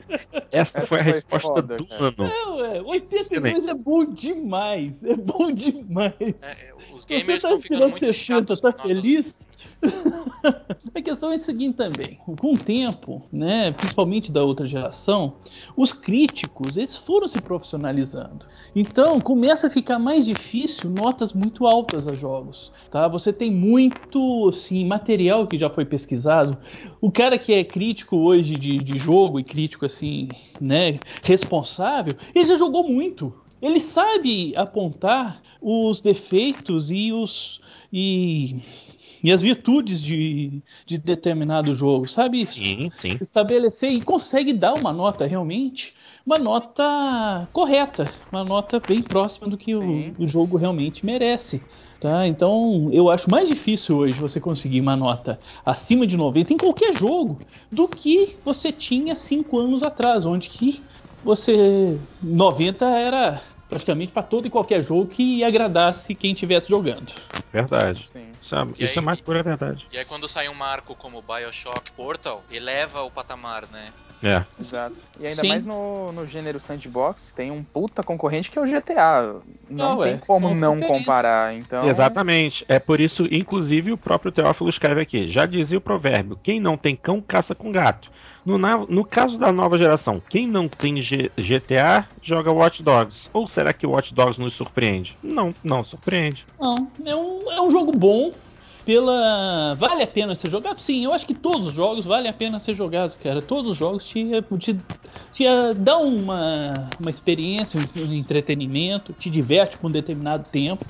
[0.53, 2.05] essa foi a resposta foda, do cara.
[2.05, 2.25] ano.
[2.27, 5.05] É, ué, 82 é bom demais.
[5.05, 6.15] É bom demais.
[6.43, 9.47] É, os gamers estão tirando 60, tá feliz?
[10.95, 12.19] a questão é a seguinte também.
[12.39, 15.35] Com o tempo, né, principalmente da outra geração,
[15.77, 18.47] os críticos eles foram se profissionalizando.
[18.75, 22.73] Então começa a ficar mais difícil notas muito altas a jogos.
[22.91, 23.07] Tá?
[23.09, 26.59] Você tem muito assim, material que já foi pesquisado.
[27.01, 30.29] O cara que é crítico hoje de, de jogo e crítico assim,
[30.61, 33.33] né, responsável, ele já jogou muito.
[33.61, 37.61] Ele sabe apontar os defeitos e os
[37.93, 38.57] e
[39.23, 42.45] e as virtudes de, de determinado jogo, sabe?
[42.47, 43.19] Sim, sim.
[43.21, 49.57] Estabelecer e consegue dar uma nota realmente, uma nota correta, uma nota bem próxima do
[49.57, 51.61] que o, o, jogo realmente merece.
[52.01, 52.29] Tá?
[52.29, 56.95] Então eu acho mais difícil hoje você conseguir uma nota acima de 90 em qualquer
[56.95, 57.41] jogo
[57.73, 60.81] do que você tinha 5 anos atrás, onde que
[61.25, 67.13] você 90 era praticamente para todo e qualquer jogo que agradasse quem estivesse jogando.
[67.53, 68.09] Verdade.
[68.41, 69.87] Isso, é, isso é, mais pura verdade.
[69.93, 73.93] E aí quando sai um marco como Bioshock Portal, eleva o patamar, né?
[74.23, 74.45] É.
[74.59, 74.97] Exato.
[75.21, 75.49] E ainda Sim.
[75.49, 79.37] mais no, no gênero sandbox, tem um puta concorrente que é o GTA.
[79.69, 81.55] Não, não tem é, como não comparar.
[81.55, 81.89] Então...
[81.89, 82.65] Exatamente.
[82.69, 85.29] É por isso, inclusive, o próprio Teófilo escreve aqui.
[85.29, 88.11] Já dizia o provérbio: quem não tem cão, caça com gato.
[88.49, 93.29] No, no caso da nova geração, quem não tem G GTA joga Watch Dogs.
[93.35, 95.19] Ou será que Watch Dogs nos surpreende?
[95.23, 96.47] Não, não surpreende.
[96.59, 98.33] Não, é um, é um jogo bom.
[98.87, 99.75] Pela.
[99.75, 100.79] Vale a pena ser jogado?
[100.79, 103.43] Sim, eu acho que todos os jogos valem a pena ser jogados, cara.
[103.43, 104.25] Todos os jogos te,
[104.59, 104.81] te,
[105.31, 105.45] te
[105.77, 110.87] dão uma, uma experiência, um entretenimento, te diverte por um determinado tempo.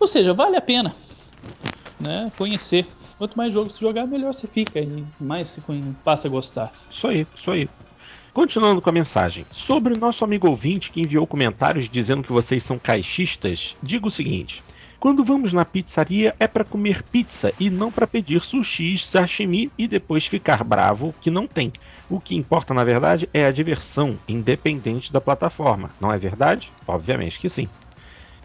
[0.00, 0.94] Ou seja, vale a pena
[2.00, 2.86] né, conhecer.
[3.16, 5.62] Quanto mais jogos você jogar, melhor você fica e mais você
[6.02, 6.72] passa a gostar.
[6.90, 7.68] Isso aí, isso aí.
[8.32, 9.46] Continuando com a mensagem.
[9.52, 14.10] Sobre o nosso amigo ouvinte que enviou comentários dizendo que vocês são caixistas, digo o
[14.10, 14.64] seguinte.
[14.98, 19.86] Quando vamos na pizzaria é para comer pizza e não para pedir sushi, sashimi e
[19.86, 21.72] depois ficar bravo que não tem.
[22.08, 26.72] O que importa na verdade é a diversão, independente da plataforma, não é verdade?
[26.86, 27.68] Obviamente que sim.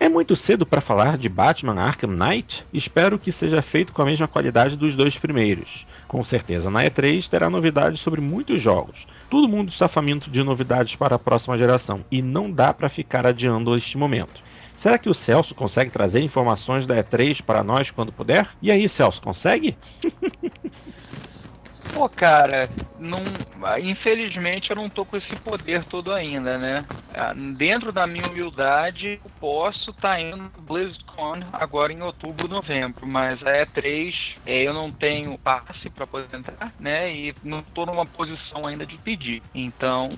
[0.01, 2.65] É muito cedo para falar de Batman Arkham Knight?
[2.71, 5.85] Espero que seja feito com a mesma qualidade dos dois primeiros.
[6.07, 9.05] Com certeza na E3 terá novidades sobre muitos jogos.
[9.29, 13.27] Todo mundo está faminto de novidades para a próxima geração e não dá para ficar
[13.27, 14.41] adiando este momento.
[14.73, 18.47] Será que o Celso consegue trazer informações da E3 para nós quando puder?
[18.61, 19.77] E aí, Celso, consegue?
[21.91, 23.43] Pô, cara, não,
[23.81, 26.87] infelizmente eu não tô com esse poder todo ainda, né?
[27.11, 32.47] Ah, dentro da minha humildade, eu posso estar tá indo no BlizzCon agora em outubro,
[32.47, 34.13] novembro, mas a E3
[34.45, 37.11] é, eu não tenho passe para poder entrar, né?
[37.11, 39.43] E não tô numa posição ainda de pedir.
[39.53, 40.15] Então,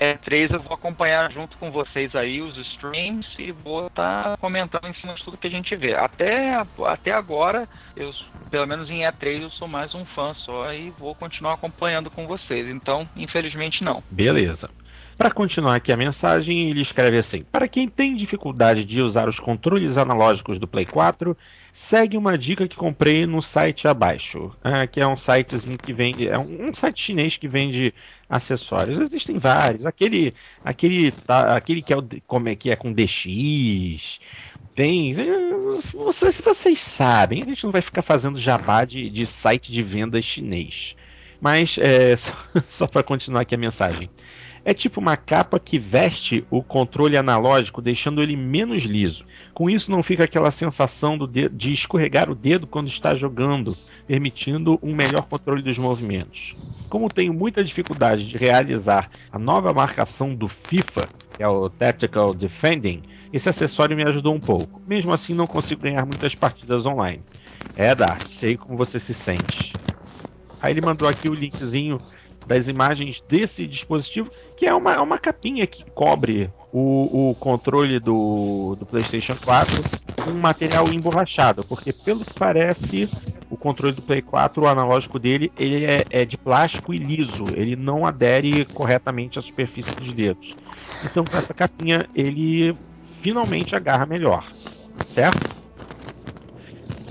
[0.00, 4.86] E3 eu vou acompanhar junto com vocês aí os streams e vou estar tá comentando
[4.86, 5.94] em cima de tudo que a gente vê.
[5.94, 8.12] Até, até agora, eu,
[8.50, 12.26] pelo menos em E3 eu sou mais um fã só e vou continuar acompanhando com
[12.26, 12.68] vocês.
[12.68, 14.02] Então, infelizmente não.
[14.10, 14.68] Beleza.
[15.16, 19.40] Para continuar aqui a mensagem, ele escreve assim: Para quem tem dificuldade de usar os
[19.40, 21.34] controles analógicos do Play 4,
[21.72, 26.28] segue uma dica que comprei no site abaixo, é, que é um sitezinho que vende,
[26.28, 27.94] é um, um, site chinês que vende
[28.28, 28.98] acessórios.
[28.98, 34.20] Existem vários, aquele, aquele, tá, aquele que é, o, como é que é com DX,
[34.74, 35.14] tem.
[35.94, 40.20] Vocês, vocês sabem, a gente não vai ficar fazendo jabá de, de site de venda
[40.20, 40.94] chinês.
[41.40, 44.10] Mas é, só, só para continuar aqui a mensagem.
[44.68, 49.24] É tipo uma capa que veste o controle analógico, deixando ele menos liso.
[49.54, 53.76] Com isso, não fica aquela sensação de, de escorregar o dedo quando está jogando,
[54.08, 56.56] permitindo um melhor controle dos movimentos.
[56.88, 62.34] Como tenho muita dificuldade de realizar a nova marcação do FIFA, que é o Tactical
[62.34, 64.82] Defending, esse acessório me ajudou um pouco.
[64.84, 67.22] Mesmo assim, não consigo ganhar muitas partidas online.
[67.76, 69.72] É, Dart, sei como você se sente.
[70.60, 72.00] Aí ele mandou aqui o linkzinho
[72.46, 77.98] das imagens desse dispositivo, que é uma, é uma capinha que cobre o, o controle
[77.98, 79.84] do, do PlayStation 4
[80.22, 83.08] com um material emborrachado, porque pelo que parece,
[83.50, 87.44] o controle do Play 4, o analógico dele, ele é, é de plástico e liso,
[87.54, 90.54] ele não adere corretamente à superfície dos dedos.
[91.04, 92.76] Então com essa capinha ele
[93.22, 94.46] finalmente agarra melhor,
[95.04, 95.65] certo?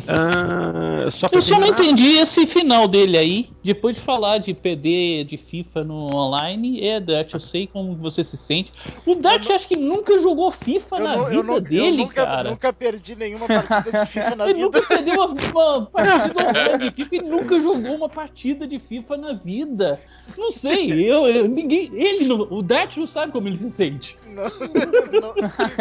[0.06, 3.50] Uh, só eu só não entendi esse final dele aí.
[3.64, 8.24] Depois de falar de PD de FIFA no online, é, Dutch, eu sei como você
[8.24, 8.72] se sente.
[9.06, 12.50] O Dutch acho que nunca jogou FIFA na não, vida não, dele, eu nunca, cara.
[12.50, 14.66] Eu nunca perdi nenhuma partida de FIFA na ele vida.
[14.66, 19.18] Ele nunca perdeu uma, uma partida de FIFA e nunca jogou uma partida de FIFA
[19.18, 20.00] na vida.
[20.38, 24.18] Não sei, eu, eu ninguém, ele, não, o Dutch não sabe como ele se sente.
[24.28, 24.44] Não,
[25.20, 25.34] não,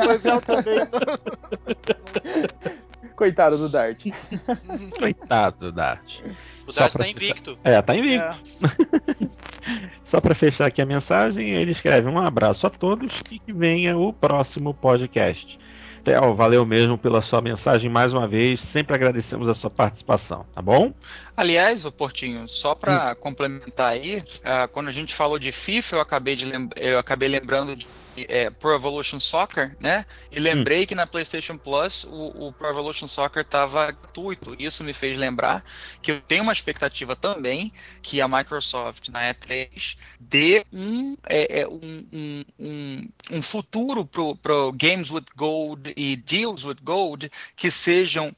[0.06, 2.83] mas eu também não.
[3.16, 4.06] Coitado do Dart.
[4.98, 6.20] Coitado do Dart.
[6.66, 7.58] O Dart tá invicto.
[7.62, 8.26] É, tá invicto.
[8.26, 9.26] É.
[10.04, 13.96] Só para fechar aqui a mensagem, ele escreve um abraço a todos e que venha
[13.96, 15.58] o próximo podcast.
[16.04, 18.60] Theo, valeu mesmo pela sua mensagem mais uma vez.
[18.60, 20.92] Sempre agradecemos a sua participação, tá bom?
[21.34, 23.14] Aliás, o Portinho, só para hum.
[23.20, 27.74] complementar aí, uh, quando a gente falou de FIFA, eu acabei, de eu acabei lembrando
[27.74, 27.86] de
[28.16, 30.06] é, Pro Evolution Soccer, né?
[30.30, 30.86] E lembrei hum.
[30.86, 34.54] que na PlayStation Plus o, o Pro Evolution Soccer estava gratuito.
[34.58, 35.64] Isso me fez lembrar
[36.00, 41.68] que eu tenho uma expectativa também que a Microsoft na E3 dê um, é, é,
[41.68, 47.70] um, um, um, um futuro pro, pro Games with Gold e Deals with Gold que
[47.70, 48.34] sejam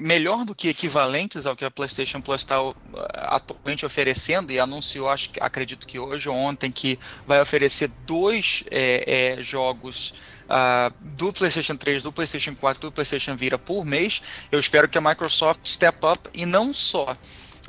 [0.00, 2.72] melhor do que equivalentes ao que a PlayStation Plus está uh,
[3.14, 9.36] atualmente oferecendo e anunciou, acho, acredito que hoje ou ontem, que vai oferecer dois é,
[9.38, 10.14] é, jogos
[10.46, 14.22] uh, do PlayStation 3, do PlayStation 4, do PlayStation Vita por mês.
[14.50, 17.16] Eu espero que a Microsoft step up e não só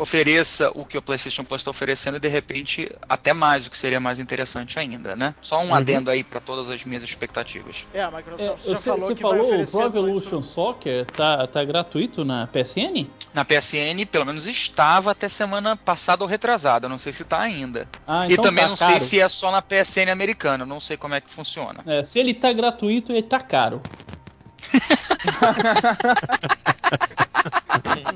[0.02, 3.78] ofereça o que o PlayStation Plus está oferecendo e de repente até mais, o que
[3.78, 5.36] seria mais interessante ainda, né?
[5.42, 5.76] Só um uhum.
[5.76, 7.88] adendo aí para todas as minhas expectativas.
[7.94, 11.46] É, a Microsoft é, já você, falou você que falou o Pro Evolution Soccer tá,
[11.46, 13.08] tá gratuito na PSN?
[13.32, 17.88] Na PSN, pelo menos estava até semana passada ou retrasada, não sei se está ainda.
[18.08, 18.92] Ah, então e também tá não caro.
[18.92, 21.80] sei se é só na PSN americana, não sei como é que funciona.
[21.86, 23.80] É, se ele tá gratuito, ele tá caro.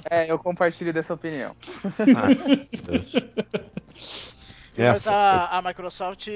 [0.09, 1.55] É, eu compartilho dessa opinião.
[2.15, 2.27] Ah,
[4.77, 6.27] Mas a, a, Microsoft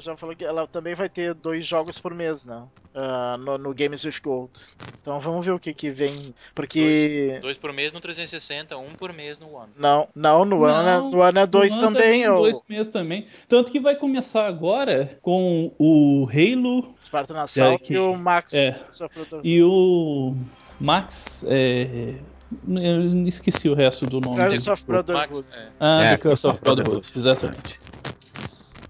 [0.00, 2.62] já falou que ela também vai ter dois jogos por mês, né?
[2.94, 4.52] Uh, no, no, Games with Gold.
[5.00, 6.34] Então vamos ver o que que vem.
[6.54, 7.28] Porque.
[7.30, 9.72] Dois, dois, por mês no 360, um por mês no One.
[9.76, 12.22] Não, não, no One, é, no One é dois também.
[12.22, 13.26] Também, Dois meses também.
[13.48, 16.94] Tanto que vai começar agora com o Halo.
[17.00, 18.54] Spartan Assault é, que, e o Max.
[18.54, 18.78] É,
[19.42, 20.34] e o
[20.78, 21.44] Max.
[21.48, 22.14] É,
[22.68, 25.44] eu esqueci o resto do nome Curse of Brotherhood.
[25.52, 25.68] É.
[25.80, 27.80] Ah, é, The Curse of Brotherhood, exatamente.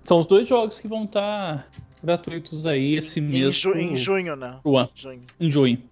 [0.05, 1.66] São os dois jogos que vão estar tá
[2.02, 3.47] gratuitos aí esse mês.
[3.47, 4.58] Em, ju em junho, né?
[4.94, 5.23] Junho.
[5.41, 5.82] Em junho.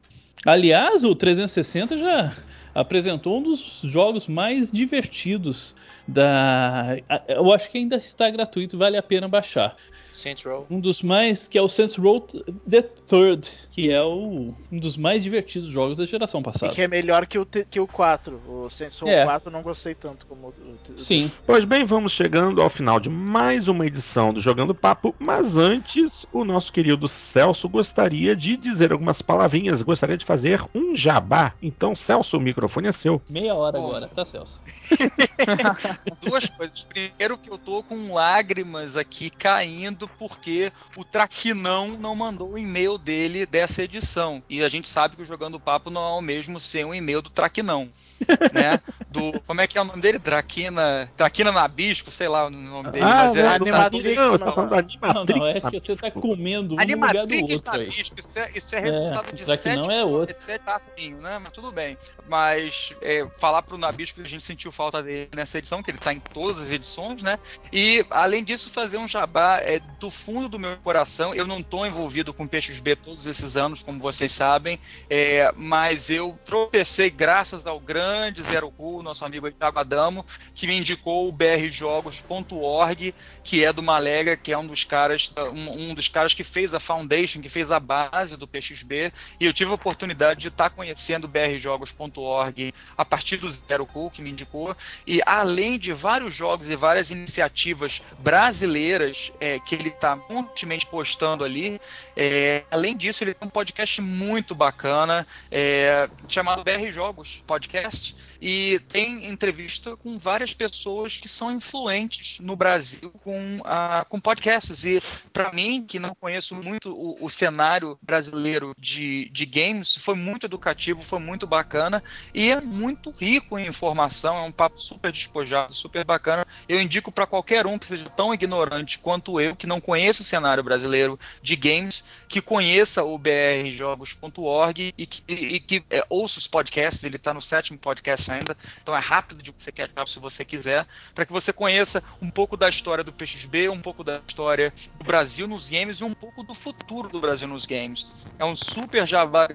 [0.44, 2.32] Aliás, o 360 já
[2.74, 5.74] apresentou um dos jogos mais divertidos
[6.06, 6.96] da.
[7.28, 9.76] Eu acho que ainda está gratuito, vale a pena baixar.
[10.12, 10.66] Saints Row.
[10.70, 12.20] Um dos mais, que é o Saints Row
[12.68, 16.72] The Third, que é o, um dos mais divertidos jogos da geração passada.
[16.72, 18.40] E que é melhor que o, que o 4.
[18.48, 19.24] O Saints Row é.
[19.24, 21.30] 4 não gostei tanto como o, o Sim.
[21.46, 26.26] Pois bem, vamos chegando ao final de mais uma edição do Jogando Papo, mas antes,
[26.32, 31.54] o nosso querido Celso gostaria de dizer algumas palavrinhas, gostaria de fazer um jabá.
[31.62, 33.20] Então, Celso, o microfone é seu.
[33.28, 33.88] Meia hora Bom.
[33.88, 34.60] agora, tá, Celso?
[36.20, 36.84] Duas coisas.
[36.84, 42.98] Primeiro que eu tô com lágrimas aqui caindo porque o Traquinão não mandou o e-mail
[42.98, 44.42] dele dessa edição.
[44.48, 47.22] E a gente sabe que o Jogando Papo não é o mesmo sem um e-mail
[47.22, 47.88] do Traquinão.
[48.52, 48.80] né?
[49.10, 50.18] Do, como é que é o nome dele?
[50.18, 51.10] Traquina.
[51.16, 53.04] Traquina Nabisco, sei lá o nome dele.
[53.04, 54.16] Ah, mas é, Animatrix.
[54.16, 55.30] Não, você tá falando Animatrix.
[55.30, 58.50] Não, não, é que você tá comendo um Animatrix lugar do outro Nabisco, isso é,
[58.54, 60.34] isso é resultado é, de sete, é outro.
[60.34, 61.38] sete passinhos, né?
[61.42, 61.96] Mas tudo bem.
[62.28, 65.98] Mas é, falar pro Nabisco que a gente sentiu falta dele nessa edição, que ele
[65.98, 67.38] tá em todas as edições, né?
[67.72, 71.34] E, além disso, fazer um jabá é, do fundo do meu coração.
[71.34, 74.78] Eu não tô envolvido com Peixes B todos esses anos, como vocês sabem,
[75.08, 80.76] é, mas eu tropecei graças ao grande Zero Cool, nosso amigo Thiago Adamo, que me
[80.76, 86.08] indicou o brjogos.org, que é do Malega, que é um dos caras, um, um, dos
[86.08, 89.74] caras que fez a foundation, que fez a base do PXB, e eu tive a
[89.74, 94.76] oportunidade de estar conhecendo o brjogos.org a partir do Zero Cool, que me indicou,
[95.06, 101.44] e além de vários jogos e várias iniciativas brasileiras é, que ele está constantemente postando
[101.44, 101.80] ali,
[102.16, 108.29] é, além disso, ele tem um podcast muito bacana, é, chamado BR Jogos Podcast, podcast
[108.40, 114.84] e tem entrevista com várias pessoas que são influentes no Brasil com, uh, com podcasts.
[114.84, 115.02] E
[115.32, 120.46] para mim, que não conheço muito o, o, cenário brasileiro de, de games, foi muito
[120.46, 122.02] educativo, foi muito bacana
[122.32, 124.38] e é muito rico em informação.
[124.38, 126.46] É um papo super despojado, super bacana.
[126.68, 130.24] Eu indico para qualquer um que seja tão ignorante quanto eu, que não conheça o
[130.24, 136.46] cenário brasileiro de games, que conheça o brjogos.org e que, e que é, ouça os
[136.46, 137.04] podcasts.
[137.04, 140.86] Ele está no sétimo podcast ainda, então é rápido de você catch se você quiser,
[141.14, 145.04] para que você conheça um pouco da história do PXB, um pouco da história do
[145.04, 148.06] Brasil nos games e um pouco do futuro do Brasil nos games.
[148.38, 149.48] É um super jabá